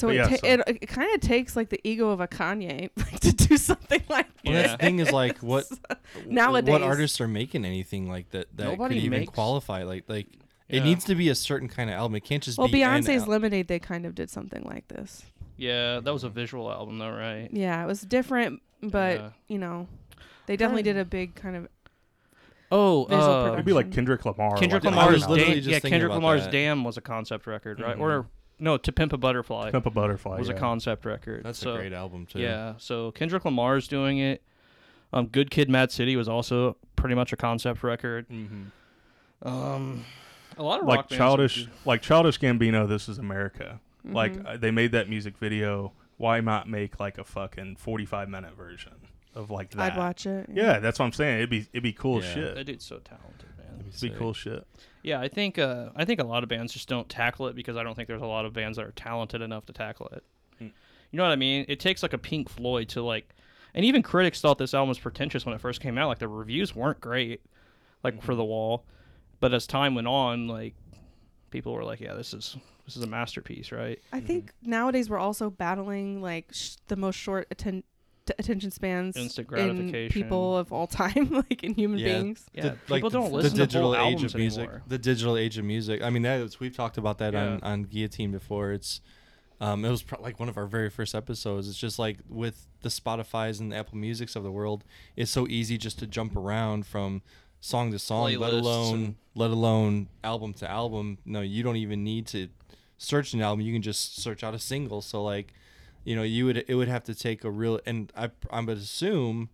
So 0.00 0.06
But 0.08 0.14
it, 0.14 0.18
yeah, 0.18 0.28
ta- 0.28 0.36
so- 0.36 0.46
it 0.48 0.60
it 0.82 0.86
kind 0.88 1.14
of 1.14 1.20
takes 1.20 1.56
like 1.56 1.68
the 1.68 1.80
ego 1.84 2.08
of 2.10 2.20
a 2.20 2.26
Kanye 2.26 2.88
like, 2.96 3.20
to 3.20 3.32
do 3.32 3.56
something 3.58 4.02
like 4.08 4.26
Well, 4.44 4.54
Yeah. 4.54 4.62
that's 4.62 4.72
the 4.72 4.78
thing 4.78 4.98
is 4.98 5.12
like 5.12 5.38
what 5.40 5.66
Nowadays. 6.26 6.72
what 6.72 6.82
artists 6.82 7.20
are 7.20 7.28
making 7.28 7.64
anything 7.66 8.08
like 8.08 8.30
that 8.30 8.46
that 8.56 8.64
Nobody 8.64 8.94
could 8.94 9.04
even 9.04 9.20
makes- 9.20 9.32
qualify 9.32 9.82
like 9.82 10.04
like 10.08 10.26
Yeah. 10.68 10.78
it 10.80 10.84
needs 10.84 11.04
to 11.04 11.14
be 11.14 11.28
a 11.28 11.34
certain 11.34 11.68
kind 11.68 11.90
of 11.90 11.96
album. 11.96 12.14
It 12.16 12.24
can't 12.24 12.42
just 12.42 12.56
Well, 12.56 12.68
be 12.68 12.82
an 12.82 13.02
Beyonce's 13.02 13.24
al- 13.24 13.28
Lemonade, 13.28 13.68
they 13.68 13.78
kind 13.78 14.06
of 14.06 14.14
did 14.14 14.30
something 14.30 14.62
like 14.64 14.88
this. 14.88 15.22
Yeah, 15.58 16.00
that 16.00 16.12
was 16.12 16.24
a 16.24 16.30
visual 16.30 16.70
album 16.72 16.98
though, 16.98 17.10
right? 17.10 17.50
Yeah, 17.52 17.82
it 17.84 17.86
was 17.86 18.00
different, 18.00 18.62
but 18.82 19.18
Yeah. 19.18 19.30
you 19.48 19.58
know, 19.58 19.86
they 20.46 20.56
definitely 20.56 20.82
did 20.84 20.96
a 20.96 21.04
big 21.04 21.34
kind 21.34 21.56
of. 21.56 21.68
Oh, 22.72 23.04
Visual 23.10 23.24
uh, 23.24 23.52
It'd 23.54 23.64
be 23.66 23.72
like 23.72 23.86
Production. 23.86 23.94
Kendrick 24.06 24.24
Lamar. 24.24 24.56
Kendrick 24.56 24.84
like, 24.84 24.94
I 24.94 24.96
Lamar's 24.96 25.14
was 25.22 25.28
literally 25.28 25.54
Dam- 25.54 25.62
just 25.62 25.68
yeah, 25.68 25.74
thinking 25.80 25.90
Kendrick 25.90 26.10
about 26.12 26.16
Lamar's 26.22 26.44
that. 26.44 26.52
Damn 26.52 26.84
was 26.84 26.96
a 26.96 27.00
concept 27.00 27.46
record, 27.48 27.80
right? 27.80 27.96
Mhm. 27.96 28.00
Or 28.00 28.26
no, 28.60 28.76
To 28.76 28.92
Pimp 28.92 29.12
a 29.12 29.16
Butterfly 29.18 29.70
Pimp 29.70 29.86
a 29.86 29.90
Butterfly. 29.90 30.38
was 30.38 30.48
yeah. 30.48 30.54
a 30.54 30.58
concept 30.58 31.04
record. 31.04 31.44
That's 31.44 31.58
so, 31.58 31.74
a 31.74 31.76
great 31.78 31.92
album 31.92 32.26
too. 32.26 32.40
Yeah, 32.40 32.74
so 32.78 33.10
Kendrick 33.12 33.44
Lamar's 33.44 33.88
doing 33.88 34.18
it. 34.18 34.42
Um, 35.12 35.26
Good 35.26 35.50
Kid, 35.50 35.68
Mad 35.68 35.90
City 35.90 36.14
was 36.14 36.28
also 36.28 36.76
pretty 36.94 37.14
much 37.16 37.32
a 37.32 37.36
concept 37.36 37.82
record. 37.82 38.28
Mhm. 38.28 38.66
Um, 39.42 40.04
a 40.56 40.62
lot 40.62 40.80
of 40.80 40.86
Like 40.86 40.98
rock 40.98 41.08
childish, 41.10 41.64
do- 41.64 41.70
like 41.84 42.02
childish 42.02 42.38
Gambino. 42.38 42.88
This 42.88 43.08
is 43.08 43.18
America. 43.18 43.80
Mm-hmm. 44.06 44.14
Like 44.16 44.32
uh, 44.44 44.56
they 44.56 44.70
made 44.70 44.92
that 44.92 45.08
music 45.08 45.36
video. 45.38 45.92
Why 46.16 46.40
not 46.40 46.68
make 46.68 47.00
like 47.00 47.18
a 47.18 47.24
fucking 47.24 47.76
45 47.76 48.28
minute 48.28 48.54
version 48.56 48.92
of 49.34 49.50
like 49.50 49.70
that? 49.70 49.92
I'd 49.92 49.98
watch 49.98 50.26
it. 50.26 50.48
Yeah, 50.52 50.78
that's 50.78 50.98
what 50.98 51.06
I'm 51.06 51.12
saying. 51.12 51.38
It'd 51.38 51.50
be 51.50 51.66
it'd 51.72 51.82
be 51.82 51.92
cool 51.92 52.22
Yeah. 52.22 52.34
shit. 52.34 52.54
That 52.56 52.64
dude's 52.64 52.84
so 52.84 52.98
talented, 52.98 53.48
man. 53.56 53.84
It'd 53.88 54.00
be 54.12 54.16
cool 54.18 54.34
shit. 54.34 54.66
Yeah, 55.02 55.20
I 55.20 55.28
think 55.28 55.58
uh, 55.58 55.90
I 55.96 56.04
think 56.04 56.20
a 56.20 56.24
lot 56.24 56.42
of 56.42 56.48
bands 56.48 56.72
just 56.72 56.88
don't 56.88 57.08
tackle 57.08 57.46
it 57.48 57.56
because 57.56 57.76
I 57.76 57.82
don't 57.82 57.94
think 57.94 58.08
there's 58.08 58.22
a 58.22 58.26
lot 58.26 58.44
of 58.44 58.52
bands 58.52 58.76
that 58.76 58.86
are 58.86 58.92
talented 58.92 59.40
enough 59.40 59.66
to 59.66 59.72
tackle 59.72 60.08
it. 60.12 60.22
Hmm. 60.58 60.68
You 61.10 61.16
know 61.16 61.22
what 61.22 61.32
I 61.32 61.36
mean? 61.36 61.64
It 61.68 61.80
takes 61.80 62.02
like 62.02 62.12
a 62.12 62.18
Pink 62.18 62.48
Floyd 62.48 62.88
to 62.90 63.02
like, 63.02 63.34
and 63.74 63.84
even 63.84 64.02
critics 64.02 64.40
thought 64.40 64.58
this 64.58 64.74
album 64.74 64.88
was 64.90 64.98
pretentious 64.98 65.46
when 65.46 65.54
it 65.54 65.60
first 65.60 65.80
came 65.80 65.96
out. 65.98 66.08
Like 66.08 66.18
the 66.18 66.28
reviews 66.28 66.74
weren't 66.74 67.00
great. 67.00 67.40
like 68.04 68.22
for 68.22 68.34
the 68.34 68.44
wall. 68.44 68.84
But 69.40 69.54
as 69.54 69.66
time 69.66 69.94
went 69.94 70.06
on, 70.06 70.48
like 70.48 70.74
people 71.50 71.72
were 71.72 71.84
like, 71.84 72.00
"Yeah, 72.00 72.14
this 72.14 72.34
is 72.34 72.56
this 72.84 72.96
is 72.96 73.02
a 73.02 73.06
masterpiece, 73.06 73.72
right?" 73.72 73.98
I 74.12 74.20
think 74.20 74.52
nowadays 74.62 75.08
we're 75.08 75.18
also 75.18 75.48
battling 75.48 76.20
like 76.20 76.48
sh- 76.52 76.76
the 76.88 76.96
most 76.96 77.16
short 77.16 77.46
atten- 77.50 77.84
t- 78.30 78.34
attention 78.38 78.70
spans 78.70 79.16
Instant 79.16 79.50
in 79.52 80.08
people 80.10 80.56
of 80.56 80.72
all 80.72 80.86
time, 80.86 81.30
like 81.50 81.62
in 81.64 81.74
human 81.74 81.98
Yeah. 81.98 82.12
beings. 82.20 82.44
Yeah, 82.54 82.62
the, 82.62 82.70
people 82.70 82.86
like, 82.88 83.12
don't 83.12 83.30
the, 83.30 83.36
listen 83.36 83.58
the 83.58 83.66
to 83.66 83.72
full 83.78 83.92
digital 83.92 83.94
age 83.94 84.14
albums 84.14 84.34
of 84.34 84.38
music. 84.38 84.58
anymore. 84.62 84.82
The 84.88 84.98
digital 84.98 85.36
age 85.36 85.58
of 85.58 85.64
music. 85.64 86.02
I 86.02 86.10
mean, 86.10 86.22
that's 86.22 86.60
we've 86.60 86.74
talked 86.76 86.98
about 86.98 87.18
that 87.18 87.34
on 87.34 87.58
Yeah. 87.62 87.68
on 87.68 87.82
Guillotine 87.84 88.30
before. 88.32 88.72
It's 88.72 89.00
um, 89.60 89.84
it 89.84 89.90
was 89.90 90.02
pro- 90.02 90.22
like 90.22 90.40
one 90.40 90.48
of 90.48 90.56
our 90.56 90.66
very 90.66 90.88
first 90.90 91.14
episodes. 91.14 91.68
It's 91.68 91.76
just 91.78 91.98
like 91.98 92.18
with 92.28 92.66
the 92.82 92.88
Spotify's 92.88 93.60
and 93.60 93.72
the 93.72 93.76
Apple 93.76 93.98
Musics 93.98 94.34
of 94.34 94.42
the 94.42 94.50
world, 94.50 94.84
it's 95.16 95.30
so 95.30 95.46
easy 95.48 95.76
just 95.76 95.98
to 95.98 96.06
jump 96.06 96.34
around 96.34 96.86
from 96.86 97.20
song 97.60 97.92
to 97.92 97.98
song, 97.98 98.24
let 98.36 98.52
Playlists 98.52 98.60
alone 98.60 98.94
and- 98.94 99.14
let 99.34 99.50
alone 99.50 100.08
album 100.24 100.54
to 100.54 100.70
album. 100.70 101.18
No, 101.26 101.40
you 101.42 101.62
don't 101.62 101.76
even 101.76 102.02
need 102.02 102.26
to 102.28 102.48
search 102.96 103.34
an 103.34 103.42
album. 103.42 103.60
You 103.64 103.72
can 103.74 103.82
just 103.82 104.16
search 104.20 104.42
out 104.42 104.54
a 104.54 104.58
single. 104.58 105.02
So 105.02 105.22
like, 105.22 105.52
you 106.04 106.16
know, 106.16 106.22
you 106.22 106.46
would 106.46 106.64
it 106.68 106.74
would 106.74 106.88
have 106.88 107.04
to 107.04 107.14
take 107.14 107.44
a 107.44 107.50
real 107.50 107.80
and 107.86 108.12
I 108.16 108.30
I 108.50 108.60
would 108.60 108.78
assume 108.78 109.50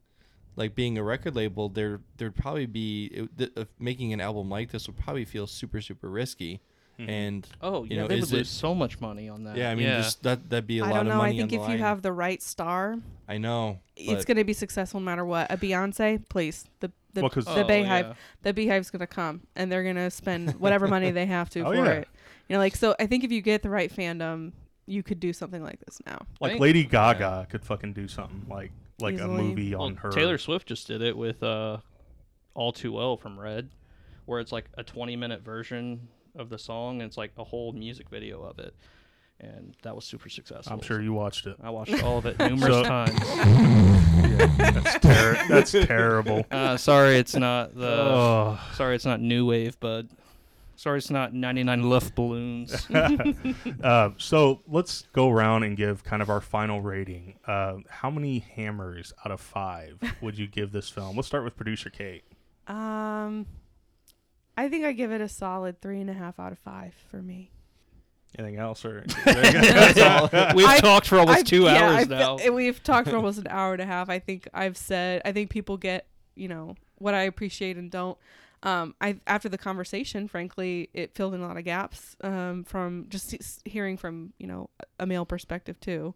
like 0.56 0.74
being 0.74 0.96
a 0.96 1.02
record 1.02 1.34
label, 1.36 1.68
there 1.68 2.00
there'd 2.16 2.34
probably 2.36 2.66
be 2.66 3.06
it, 3.06 3.38
th- 3.38 3.52
uh, 3.56 3.64
making 3.78 4.12
an 4.12 4.20
album 4.20 4.48
like 4.48 4.70
this 4.70 4.86
would 4.86 4.96
probably 4.96 5.24
feel 5.24 5.46
super 5.46 5.80
super 5.80 6.08
risky, 6.08 6.60
and 6.98 7.46
Oh, 7.60 7.84
you 7.84 7.90
yeah, 7.96 8.02
know, 8.02 8.08
they 8.08 8.14
would 8.16 8.24
is 8.24 8.32
lose 8.32 8.48
it- 8.48 8.50
so 8.50 8.74
much 8.74 9.00
money 9.00 9.28
on 9.28 9.44
that. 9.44 9.56
yeah, 9.56 9.70
I 9.70 9.74
mean, 9.74 9.86
just 9.86 10.22
that 10.22 10.48
that'd 10.48 10.66
be 10.66 10.78
a 10.78 10.84
I 10.84 10.88
lot 10.90 10.96
don't 10.98 11.08
of 11.08 11.14
know. 11.14 11.20
I 11.20 11.36
think 11.36 11.52
if 11.52 11.60
the 11.66 11.72
you 11.72 11.78
have 11.78 12.00
the 12.02 12.12
right 12.12 12.42
star, 12.42 12.96
I 13.28 13.36
know, 13.38 13.80
it's 13.96 14.24
gonna 14.24 14.44
be 14.44 14.54
successful 14.54 15.00
no 15.00 15.04
matter 15.04 15.24
what. 15.24 15.50
A 15.52 15.56
Beyonce, 15.58 16.26
please. 16.28 16.64
The 16.80 16.90
the, 17.12 17.22
Well, 17.22 17.30
'cause- 17.30 17.44
the 17.46 17.64
Oh, 17.64 17.68
Beyhive, 17.68 17.86
yeah. 18.02 18.14
the 18.42 18.52
Beyhive's 18.54 18.90
gonna 18.90 19.06
come, 19.06 19.42
and 19.56 19.70
they're 19.72 19.84
gonna 19.84 20.10
spend 20.10 20.52
whatever 20.60 20.86
money 20.86 21.10
they 21.10 21.26
have 21.26 21.48
to 21.50 21.60
Oh, 21.66 21.72
for 21.72 21.74
yeah. 21.84 21.90
it. 21.92 22.08
You 22.48 22.54
know, 22.54 22.60
like 22.60 22.76
so. 22.76 22.94
I 23.00 23.06
think 23.06 23.24
if 23.24 23.32
you 23.32 23.40
get 23.42 23.62
the 23.62 23.70
right 23.70 23.90
fandom, 23.94 24.52
you 24.86 25.02
could 25.02 25.20
do 25.20 25.32
something 25.32 25.62
like 25.62 25.80
this 25.84 26.00
now. 26.06 26.18
Like 26.40 26.52
think- 26.52 26.60
Lady 26.62 26.84
Gaga 26.84 27.46
could 27.50 27.64
fucking 27.64 27.92
do 27.92 28.08
something 28.08 28.46
like 28.48 28.72
like 29.00 29.14
a 29.14 29.18
Easily. 29.24 29.42
movie 29.42 29.74
Well, 29.74 29.82
on 29.86 29.96
her. 29.96 30.10
Taylor 30.10 30.38
Swift 30.38 30.66
just 30.68 30.86
did 30.86 31.02
it 31.02 31.16
with 31.16 31.42
uh, 31.42 31.78
"All 32.54 32.72
Too 32.72 32.92
Well" 32.92 33.16
from 33.16 33.38
Red, 33.38 33.68
where 34.24 34.40
it's 34.40 34.52
like 34.52 34.66
a 34.78 34.82
20-minute 34.84 35.42
version 35.42 36.08
of 36.34 36.48
the 36.48 36.58
song, 36.58 37.02
and 37.02 37.08
it's 37.08 37.16
like 37.18 37.32
a 37.36 37.44
whole 37.44 37.72
music 37.72 38.08
video 38.08 38.42
of 38.42 38.58
it, 38.58 38.74
and 39.40 39.74
that 39.82 39.94
was 39.94 40.04
super 40.06 40.28
successful. 40.30 40.72
I'm 40.72 40.80
sure 40.80 41.02
you 41.02 41.12
watched 41.12 41.46
it. 41.46 41.56
I 41.62 41.68
watched 41.70 42.02
all 42.02 42.18
of 42.18 42.26
it 42.26 42.38
numerous 42.38 42.62
So- 42.74 42.82
times. 42.84 43.20
That's, 44.36 44.98
ter- 45.00 45.48
that's 45.48 45.72
terrible. 45.72 46.44
Uh, 46.50 46.76
sorry, 46.76 47.16
it's 47.16 47.34
not 47.34 47.74
the. 47.74 47.86
Oh. 47.88 48.60
Sorry, 48.74 48.94
it's 48.94 49.04
not 49.04 49.20
new 49.20 49.46
wave, 49.46 49.78
bud. 49.80 50.08
Sorry, 50.78 50.98
it's 50.98 51.10
not 51.10 51.32
99 51.32 51.88
Luft 51.88 52.14
balloons. 52.14 52.86
Uh, 53.82 54.10
so 54.18 54.60
let's 54.66 55.02
go 55.12 55.30
around 55.30 55.62
and 55.62 55.76
give 55.76 56.02
kind 56.04 56.20
of 56.22 56.28
our 56.30 56.40
final 56.40 56.80
rating. 56.80 57.38
Uh, 57.46 57.76
how 57.88 58.10
many 58.10 58.38
hammers 58.40 59.12
out 59.24 59.30
of 59.32 59.40
five 59.40 59.98
would 60.20 60.36
you 60.38 60.46
give 60.46 60.72
this 60.72 60.88
film? 60.88 61.14
Let's 61.16 61.28
start 61.28 61.44
with 61.44 61.56
producer 61.56 61.88
Kate. 61.90 62.24
Um, 62.66 63.46
I 64.56 64.68
think 64.68 64.84
I 64.84 64.92
give 64.92 65.12
it 65.12 65.20
a 65.20 65.28
solid 65.28 65.80
three 65.80 66.00
and 66.00 66.10
a 66.10 66.14
half 66.14 66.38
out 66.40 66.52
of 66.52 66.58
five 66.58 66.94
for 67.10 67.22
me. 67.22 67.50
Anything 68.38 68.56
else, 68.58 68.84
or 68.84 69.04
We've 69.26 70.66
I- 70.66 70.78
talked 70.80 71.06
for 71.06 71.18
almost 71.18 71.38
I've- 71.38 71.48
two 71.48 71.62
yeah, 71.64 71.74
hours 71.90 71.96
I've- 72.10 72.10
now. 72.14 72.36
We've 72.52 72.82
talked 72.82 73.08
for 73.08 73.16
almost 73.16 73.38
an 73.38 73.46
hour 73.48 73.72
and 73.72 73.82
a 73.82 73.86
half. 73.86 74.08
I 74.10 74.18
think 74.18 74.48
I've 74.52 74.76
said. 74.76 75.22
I 75.24 75.32
think 75.32 75.50
people 75.50 75.76
get 75.76 76.06
you 76.34 76.48
know 76.48 76.74
what 76.96 77.14
I 77.14 77.22
appreciate 77.22 77.76
and 77.76 77.90
don't. 77.90 78.18
Um, 78.66 78.94
I 79.00 79.20
after 79.26 79.48
the 79.48 79.56
conversation, 79.58 80.26
frankly, 80.28 80.90
it 80.92 81.14
filled 81.14 81.34
in 81.34 81.40
a 81.40 81.46
lot 81.46 81.56
of 81.56 81.64
gaps. 81.64 82.16
Um, 82.20 82.64
from 82.64 83.06
just 83.08 83.34
hearing 83.64 83.96
from 83.96 84.32
you 84.38 84.46
know 84.48 84.68
a 84.98 85.06
male 85.06 85.24
perspective 85.24 85.78
too. 85.80 86.14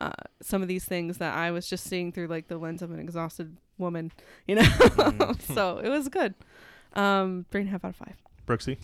Uh, 0.00 0.10
some 0.40 0.62
of 0.62 0.68
these 0.68 0.86
things 0.86 1.18
that 1.18 1.34
I 1.34 1.50
was 1.50 1.68
just 1.68 1.84
seeing 1.84 2.12
through 2.12 2.28
like 2.28 2.48
the 2.48 2.56
lens 2.56 2.80
of 2.80 2.90
an 2.92 2.98
exhausted 2.98 3.58
woman, 3.76 4.10
you 4.48 4.54
know. 4.56 4.62
Mm-hmm. 4.62 5.52
so 5.54 5.78
it 5.78 5.90
was 5.90 6.08
good. 6.08 6.34
Um, 6.94 7.44
three 7.50 7.60
and 7.60 7.68
a 7.68 7.72
half 7.72 7.84
out 7.84 7.90
of 7.90 7.96
five. 7.96 8.16
Brooksy? 8.46 8.78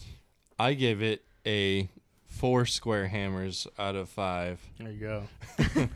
I 0.59 0.74
give 0.74 1.02
it 1.02 1.24
a 1.47 1.89
four 2.26 2.66
square 2.66 3.09
hammers 3.09 3.66
out 3.78 3.97
of 3.97 4.10
five. 4.10 4.60
There 4.78 4.90
you 4.90 5.01
go. 5.01 5.22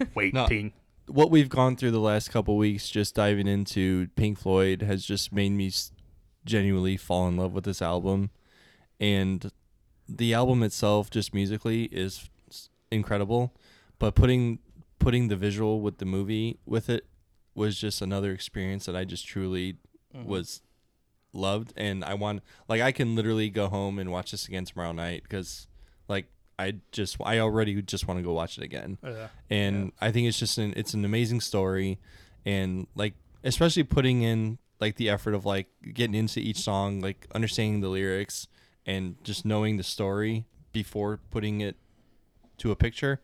Waiting. 0.14 0.72
what 1.06 1.30
we've 1.30 1.48
gone 1.51 1.76
through 1.76 1.90
the 1.90 2.01
last 2.01 2.30
couple 2.30 2.56
weeks, 2.56 2.89
just 2.89 3.14
diving 3.14 3.47
into 3.47 4.09
Pink 4.16 4.39
Floyd, 4.39 4.80
has 4.82 5.05
just 5.05 5.30
made 5.32 5.51
me 5.52 5.66
s- 5.68 5.91
genuinely 6.44 6.97
fall 6.97 7.28
in 7.28 7.36
love 7.36 7.52
with 7.52 7.64
this 7.64 7.82
album, 7.82 8.31
and 9.01 9.51
the 10.09 10.35
album 10.35 10.62
itself, 10.62 11.10
just 11.10 11.35
musically, 11.35 11.85
is 11.85 12.28
incredible. 12.90 13.55
But 13.98 14.14
putting 14.14 14.59
putting 14.98 15.28
the 15.28 15.36
visual 15.36 15.81
with 15.81 15.98
the 15.98 16.05
movie 16.05 16.59
with 16.64 16.89
it 16.89 17.06
was 17.55 17.77
just 17.77 18.01
another 18.01 18.32
experience 18.32 18.86
that 18.86 18.97
I 18.97 19.05
just 19.05 19.27
truly 19.27 19.74
mm-hmm. 20.14 20.28
was 20.28 20.62
loved, 21.32 21.73
and 21.77 22.05
I 22.05 22.14
want 22.14 22.43
like 22.69 22.81
I 22.81 22.93
can 22.93 23.14
literally 23.14 23.51
go 23.51 23.69
home 23.69 23.98
and 23.98 24.10
watch 24.10 24.31
this 24.31 24.47
again 24.47 24.64
tomorrow 24.64 24.93
night 24.93 25.23
because 25.23 25.66
like 26.09 26.27
I 26.59 26.77
just 26.93 27.16
I 27.24 27.39
already 27.39 27.81
just 27.82 28.06
want 28.06 28.19
to 28.19 28.24
go 28.24 28.32
watch 28.32 28.59
it 28.59 28.64
again. 28.64 28.98
Oh, 29.02 29.10
yeah. 29.10 29.28
and 29.51 29.93
I 30.01 30.10
think 30.12 30.28
it's 30.28 30.39
just 30.39 30.59
an 30.59 30.73
it's 30.77 30.94
an 30.94 31.05
amazing 31.05 31.40
story, 31.40 31.98
and 32.44 32.86
like 32.94 33.14
especially 33.44 33.82
putting 33.85 34.23
in 34.23 34.59
like 34.82 34.96
the 34.96 35.09
effort 35.09 35.32
of 35.32 35.46
like 35.46 35.68
getting 35.94 36.16
into 36.16 36.40
each 36.40 36.59
song, 36.59 37.00
like 37.00 37.28
understanding 37.36 37.80
the 37.80 37.88
lyrics 37.88 38.48
and 38.84 39.14
just 39.22 39.44
knowing 39.44 39.76
the 39.76 39.84
story 39.84 40.44
before 40.72 41.20
putting 41.30 41.60
it 41.60 41.76
to 42.59 42.72
a 42.72 42.76
picture, 42.76 43.20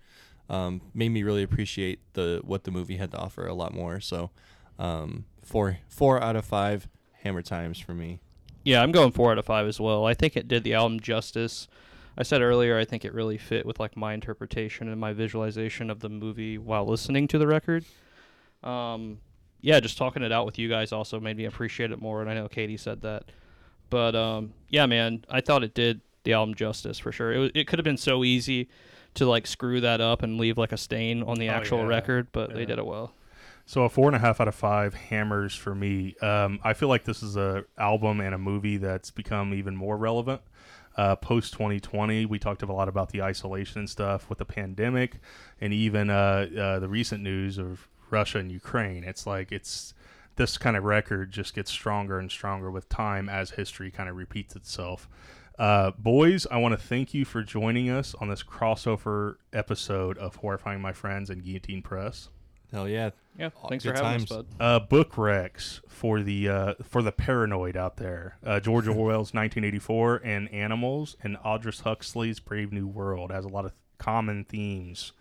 um, 0.49 0.81
made 0.95 1.09
me 1.09 1.25
really 1.25 1.43
appreciate 1.43 1.99
the 2.13 2.41
what 2.45 2.63
the 2.63 2.71
movie 2.71 2.97
had 2.97 3.11
to 3.11 3.19
offer 3.19 3.45
a 3.45 3.55
lot 3.55 3.75
more. 3.75 4.01
So, 4.01 4.31
um, 4.79 5.25
four 5.43 5.79
four 5.89 6.23
out 6.23 6.37
of 6.37 6.45
five 6.45 6.89
hammer 7.23 7.43
times 7.43 7.81
for 7.81 7.93
me. 7.93 8.21
Yeah, 8.63 8.81
I'm 8.81 8.93
going 8.93 9.11
four 9.11 9.33
out 9.33 9.39
of 9.39 9.45
five 9.45 9.67
as 9.67 9.81
well. 9.81 10.07
I 10.07 10.15
think 10.15 10.37
it 10.37 10.47
did 10.47 10.63
the 10.63 10.75
album 10.75 11.01
justice. 11.01 11.67
I 12.17 12.23
said 12.23 12.41
earlier, 12.41 12.79
I 12.79 12.85
think 12.85 13.05
it 13.05 13.13
really 13.13 13.37
fit 13.37 13.67
with 13.67 13.81
like 13.81 13.97
my 13.97 14.13
interpretation 14.15 14.89
and 14.89 15.01
my 15.01 15.13
visualization 15.13 15.91
of 15.91 15.99
the 15.99 16.09
movie 16.09 16.57
while 16.57 16.87
listening 16.87 17.27
to 17.29 17.39
the 17.39 17.49
record. 17.49 17.85
Um, 18.63 19.19
yeah, 19.61 19.81
just 19.81 19.99
talking 19.99 20.23
it 20.23 20.33
out 20.33 20.47
with 20.47 20.59
you 20.59 20.69
guys 20.69 20.93
also 20.93 21.19
made 21.21 21.37
me 21.37 21.45
appreciate 21.45 21.91
it 21.91 22.01
more, 22.01 22.21
and 22.21 22.31
I 22.31 22.35
know 22.35 22.49
Katie 22.49 22.77
said 22.77 23.03
that. 23.03 23.25
But 23.91 24.15
um, 24.15 24.53
yeah, 24.69 24.87
man, 24.87 25.25
I 25.31 25.41
thought 25.41 25.65
it 25.65 25.75
did 25.75 26.01
the 26.25 26.35
album 26.35 26.55
justice 26.55 26.99
for 26.99 27.11
sure. 27.13 27.33
It 27.33 27.39
was, 27.39 27.51
it 27.55 27.67
could 27.67 27.79
have 27.79 27.85
been 27.85 27.97
so 27.97 28.23
easy 28.25 28.69
to 29.15 29.27
like 29.27 29.47
screw 29.47 29.81
that 29.81 30.01
up 30.01 30.23
and 30.23 30.39
leave 30.39 30.59
like 30.59 30.73
a 30.73 30.77
stain 30.77 31.23
on 31.23 31.39
the 31.39 31.49
Oh, 31.49 31.53
actual 31.53 31.79
yeah. 31.81 31.87
record, 31.87 32.29
but 32.33 32.53
they 32.55 32.65
did 32.67 32.79
it 32.79 32.87
well. 32.87 33.13
So 33.67 33.83
a 33.83 33.89
four 33.89 34.07
and 34.07 34.17
a 34.17 34.19
half 34.19 34.41
out 34.41 34.49
of 34.49 34.55
five 34.55 34.95
hammers 34.95 35.55
for 35.55 35.75
me. 35.75 36.15
Um, 36.23 36.59
I 36.65 36.73
feel 36.73 36.89
like 36.89 37.05
this 37.05 37.23
is 37.23 37.37
a 37.37 37.65
album 37.77 38.21
and 38.21 38.35
a 38.35 38.39
movie 38.39 38.77
that's 38.79 39.11
become 39.11 39.53
even 39.55 39.77
more 39.77 39.97
relevant. 39.97 40.41
Uh, 40.97 41.15
Post 41.17 41.53
2020, 41.53 42.27
we 42.27 42.39
talked 42.39 42.63
a 42.63 42.67
lot 42.67 42.89
about 42.89 43.11
the 43.11 43.23
isolation 43.23 43.81
and 43.81 43.89
stuff 43.91 44.29
with 44.29 44.39
the 44.39 44.45
pandemic, 44.45 45.21
and 45.61 45.73
even 45.73 46.11
uh, 46.11 46.47
uh, 46.59 46.79
the 46.81 46.89
recent 46.89 47.23
news 47.23 47.59
of 47.59 47.87
Russia 48.11 48.39
and 48.39 48.51
Ukraine. 48.51 49.05
It's 49.05 49.27
like 49.27 49.53
it's 49.53 49.95
this 50.37 50.57
kind 50.57 50.77
of 50.77 50.85
record 50.85 51.33
just 51.33 51.55
gets 51.55 51.71
stronger 51.71 52.19
and 52.19 52.31
stronger 52.31 52.71
with 52.71 52.89
time 52.89 53.29
as 53.29 53.51
history 53.51 53.91
kind 53.91 54.09
of 54.09 54.17
repeats 54.17 54.55
itself. 54.57 55.09
Uh, 55.59 55.91
boys, 55.99 56.47
I 56.51 56.59
want 56.59 56.79
to 56.79 56.79
thank 56.79 57.13
you 57.13 57.25
for 57.25 57.43
joining 57.43 57.91
us 57.91 58.15
on 58.21 58.29
this 58.29 58.45
crossover 58.45 59.37
episode 59.53 60.17
of 60.19 60.37
Horrifying 60.37 60.81
My 60.81 60.93
Friends 60.93 61.31
and 61.31 61.43
Guillotine 61.43 61.83
Press. 61.83 62.29
Hell 62.73 62.89
yeah! 62.89 63.11
Yeah, 63.37 63.49
thanks 63.69 63.85
good 63.85 63.97
for 63.97 64.05
having 64.05 64.27
times. 64.27 64.31
us, 64.31 64.37
bud. 64.37 64.47
uh, 64.61 64.79
book 64.81 65.13
recs 65.15 65.81
for 65.89 66.21
the 66.21 66.49
uh, 66.49 66.75
for 66.85 67.03
the 67.03 67.13
paranoid 67.13 67.77
out 67.77 67.97
there. 67.97 68.37
Uh, 68.45 68.61
George 68.61 68.87
Orwell's 68.89 69.33
1984 69.33 70.21
and 70.25 70.53
Animals 70.53 71.17
and 71.23 71.37
Aldous 71.45 71.81
Huxley's 71.81 72.41
Brave 72.41 72.73
New 72.73 72.87
World 72.87 73.33
has 73.33 73.45
a 73.45 73.49
lot 73.49 73.65
of 73.65 73.73
common 73.97 74.45
themes 74.45 75.13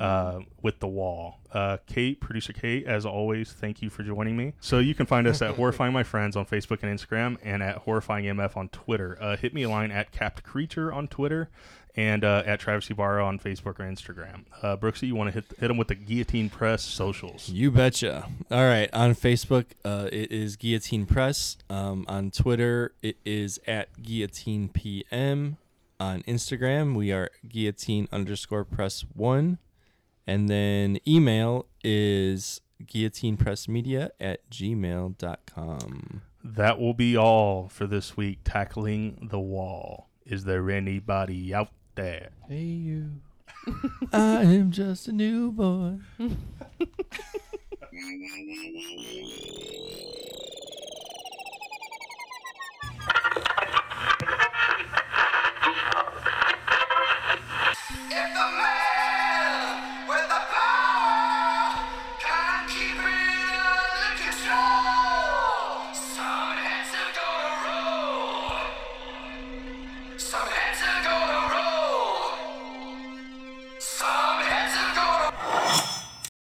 uh, 0.00 0.40
with 0.62 0.80
the 0.80 0.86
wall. 0.86 1.38
Uh, 1.52 1.78
Kate, 1.86 2.20
producer 2.20 2.52
Kate, 2.52 2.86
as 2.86 3.06
always, 3.06 3.52
thank 3.52 3.80
you 3.82 3.90
for 3.90 4.02
joining 4.02 4.36
me. 4.36 4.52
So 4.60 4.78
you 4.78 4.94
can 4.94 5.06
find 5.06 5.26
us 5.26 5.40
at 5.42 5.54
Horrifying 5.56 5.92
My 5.92 6.02
Friends 6.02 6.36
on 6.36 6.46
Facebook 6.46 6.82
and 6.82 6.98
Instagram, 6.98 7.38
and 7.42 7.62
at 7.62 7.78
Horrifying 7.78 8.24
MF 8.26 8.56
on 8.56 8.68
Twitter. 8.68 9.16
Uh, 9.20 9.36
hit 9.36 9.54
me 9.54 9.62
a 9.62 9.68
line 9.68 9.90
at 9.90 10.12
Capped 10.12 10.42
Creature 10.42 10.92
on 10.92 11.08
Twitter. 11.08 11.48
And 11.96 12.22
uh, 12.22 12.44
at 12.46 12.60
Travis 12.60 12.88
Ibarra 12.90 13.24
on 13.24 13.40
Facebook 13.40 13.80
or 13.80 13.84
Instagram. 13.84 14.44
Uh, 14.62 14.76
Brooksy, 14.76 15.08
you 15.08 15.16
want 15.16 15.28
to 15.28 15.34
hit 15.34 15.46
hit 15.58 15.66
them 15.66 15.76
with 15.76 15.88
the 15.88 15.96
Guillotine 15.96 16.48
Press 16.48 16.84
socials? 16.84 17.48
You 17.48 17.72
betcha. 17.72 18.28
All 18.52 18.64
right. 18.68 18.88
On 18.92 19.16
Facebook, 19.16 19.64
uh, 19.84 20.08
it 20.12 20.30
is 20.30 20.54
Guillotine 20.54 21.06
Press. 21.06 21.56
Um, 21.68 22.04
on 22.06 22.30
Twitter, 22.30 22.92
it 23.02 23.16
is 23.24 23.58
at 23.66 24.00
Guillotine 24.00 24.68
PM. 24.68 25.56
On 25.98 26.22
Instagram, 26.22 26.94
we 26.94 27.10
are 27.10 27.30
guillotine 27.48 28.06
underscore 28.12 28.64
press 28.64 29.04
one. 29.14 29.58
And 30.28 30.46
then 30.46 30.98
email 31.08 31.64
is 31.82 32.60
guillotinepressmedia 32.84 34.10
at 34.20 34.48
gmail.com. 34.50 36.22
that 36.44 36.78
will 36.78 36.92
be 36.92 37.16
all 37.16 37.70
for 37.70 37.86
this 37.86 38.14
week. 38.14 38.40
Tackling 38.44 39.28
the 39.30 39.40
wall. 39.40 40.10
Is 40.26 40.44
there 40.44 40.70
anybody 40.70 41.54
out 41.54 41.70
there? 41.94 42.28
Hey 42.46 42.60
you. 42.60 43.22
I 44.12 44.42
am 44.42 44.70
just 44.70 45.08
a 45.08 45.12
new 45.12 45.50
boy. 45.50 45.96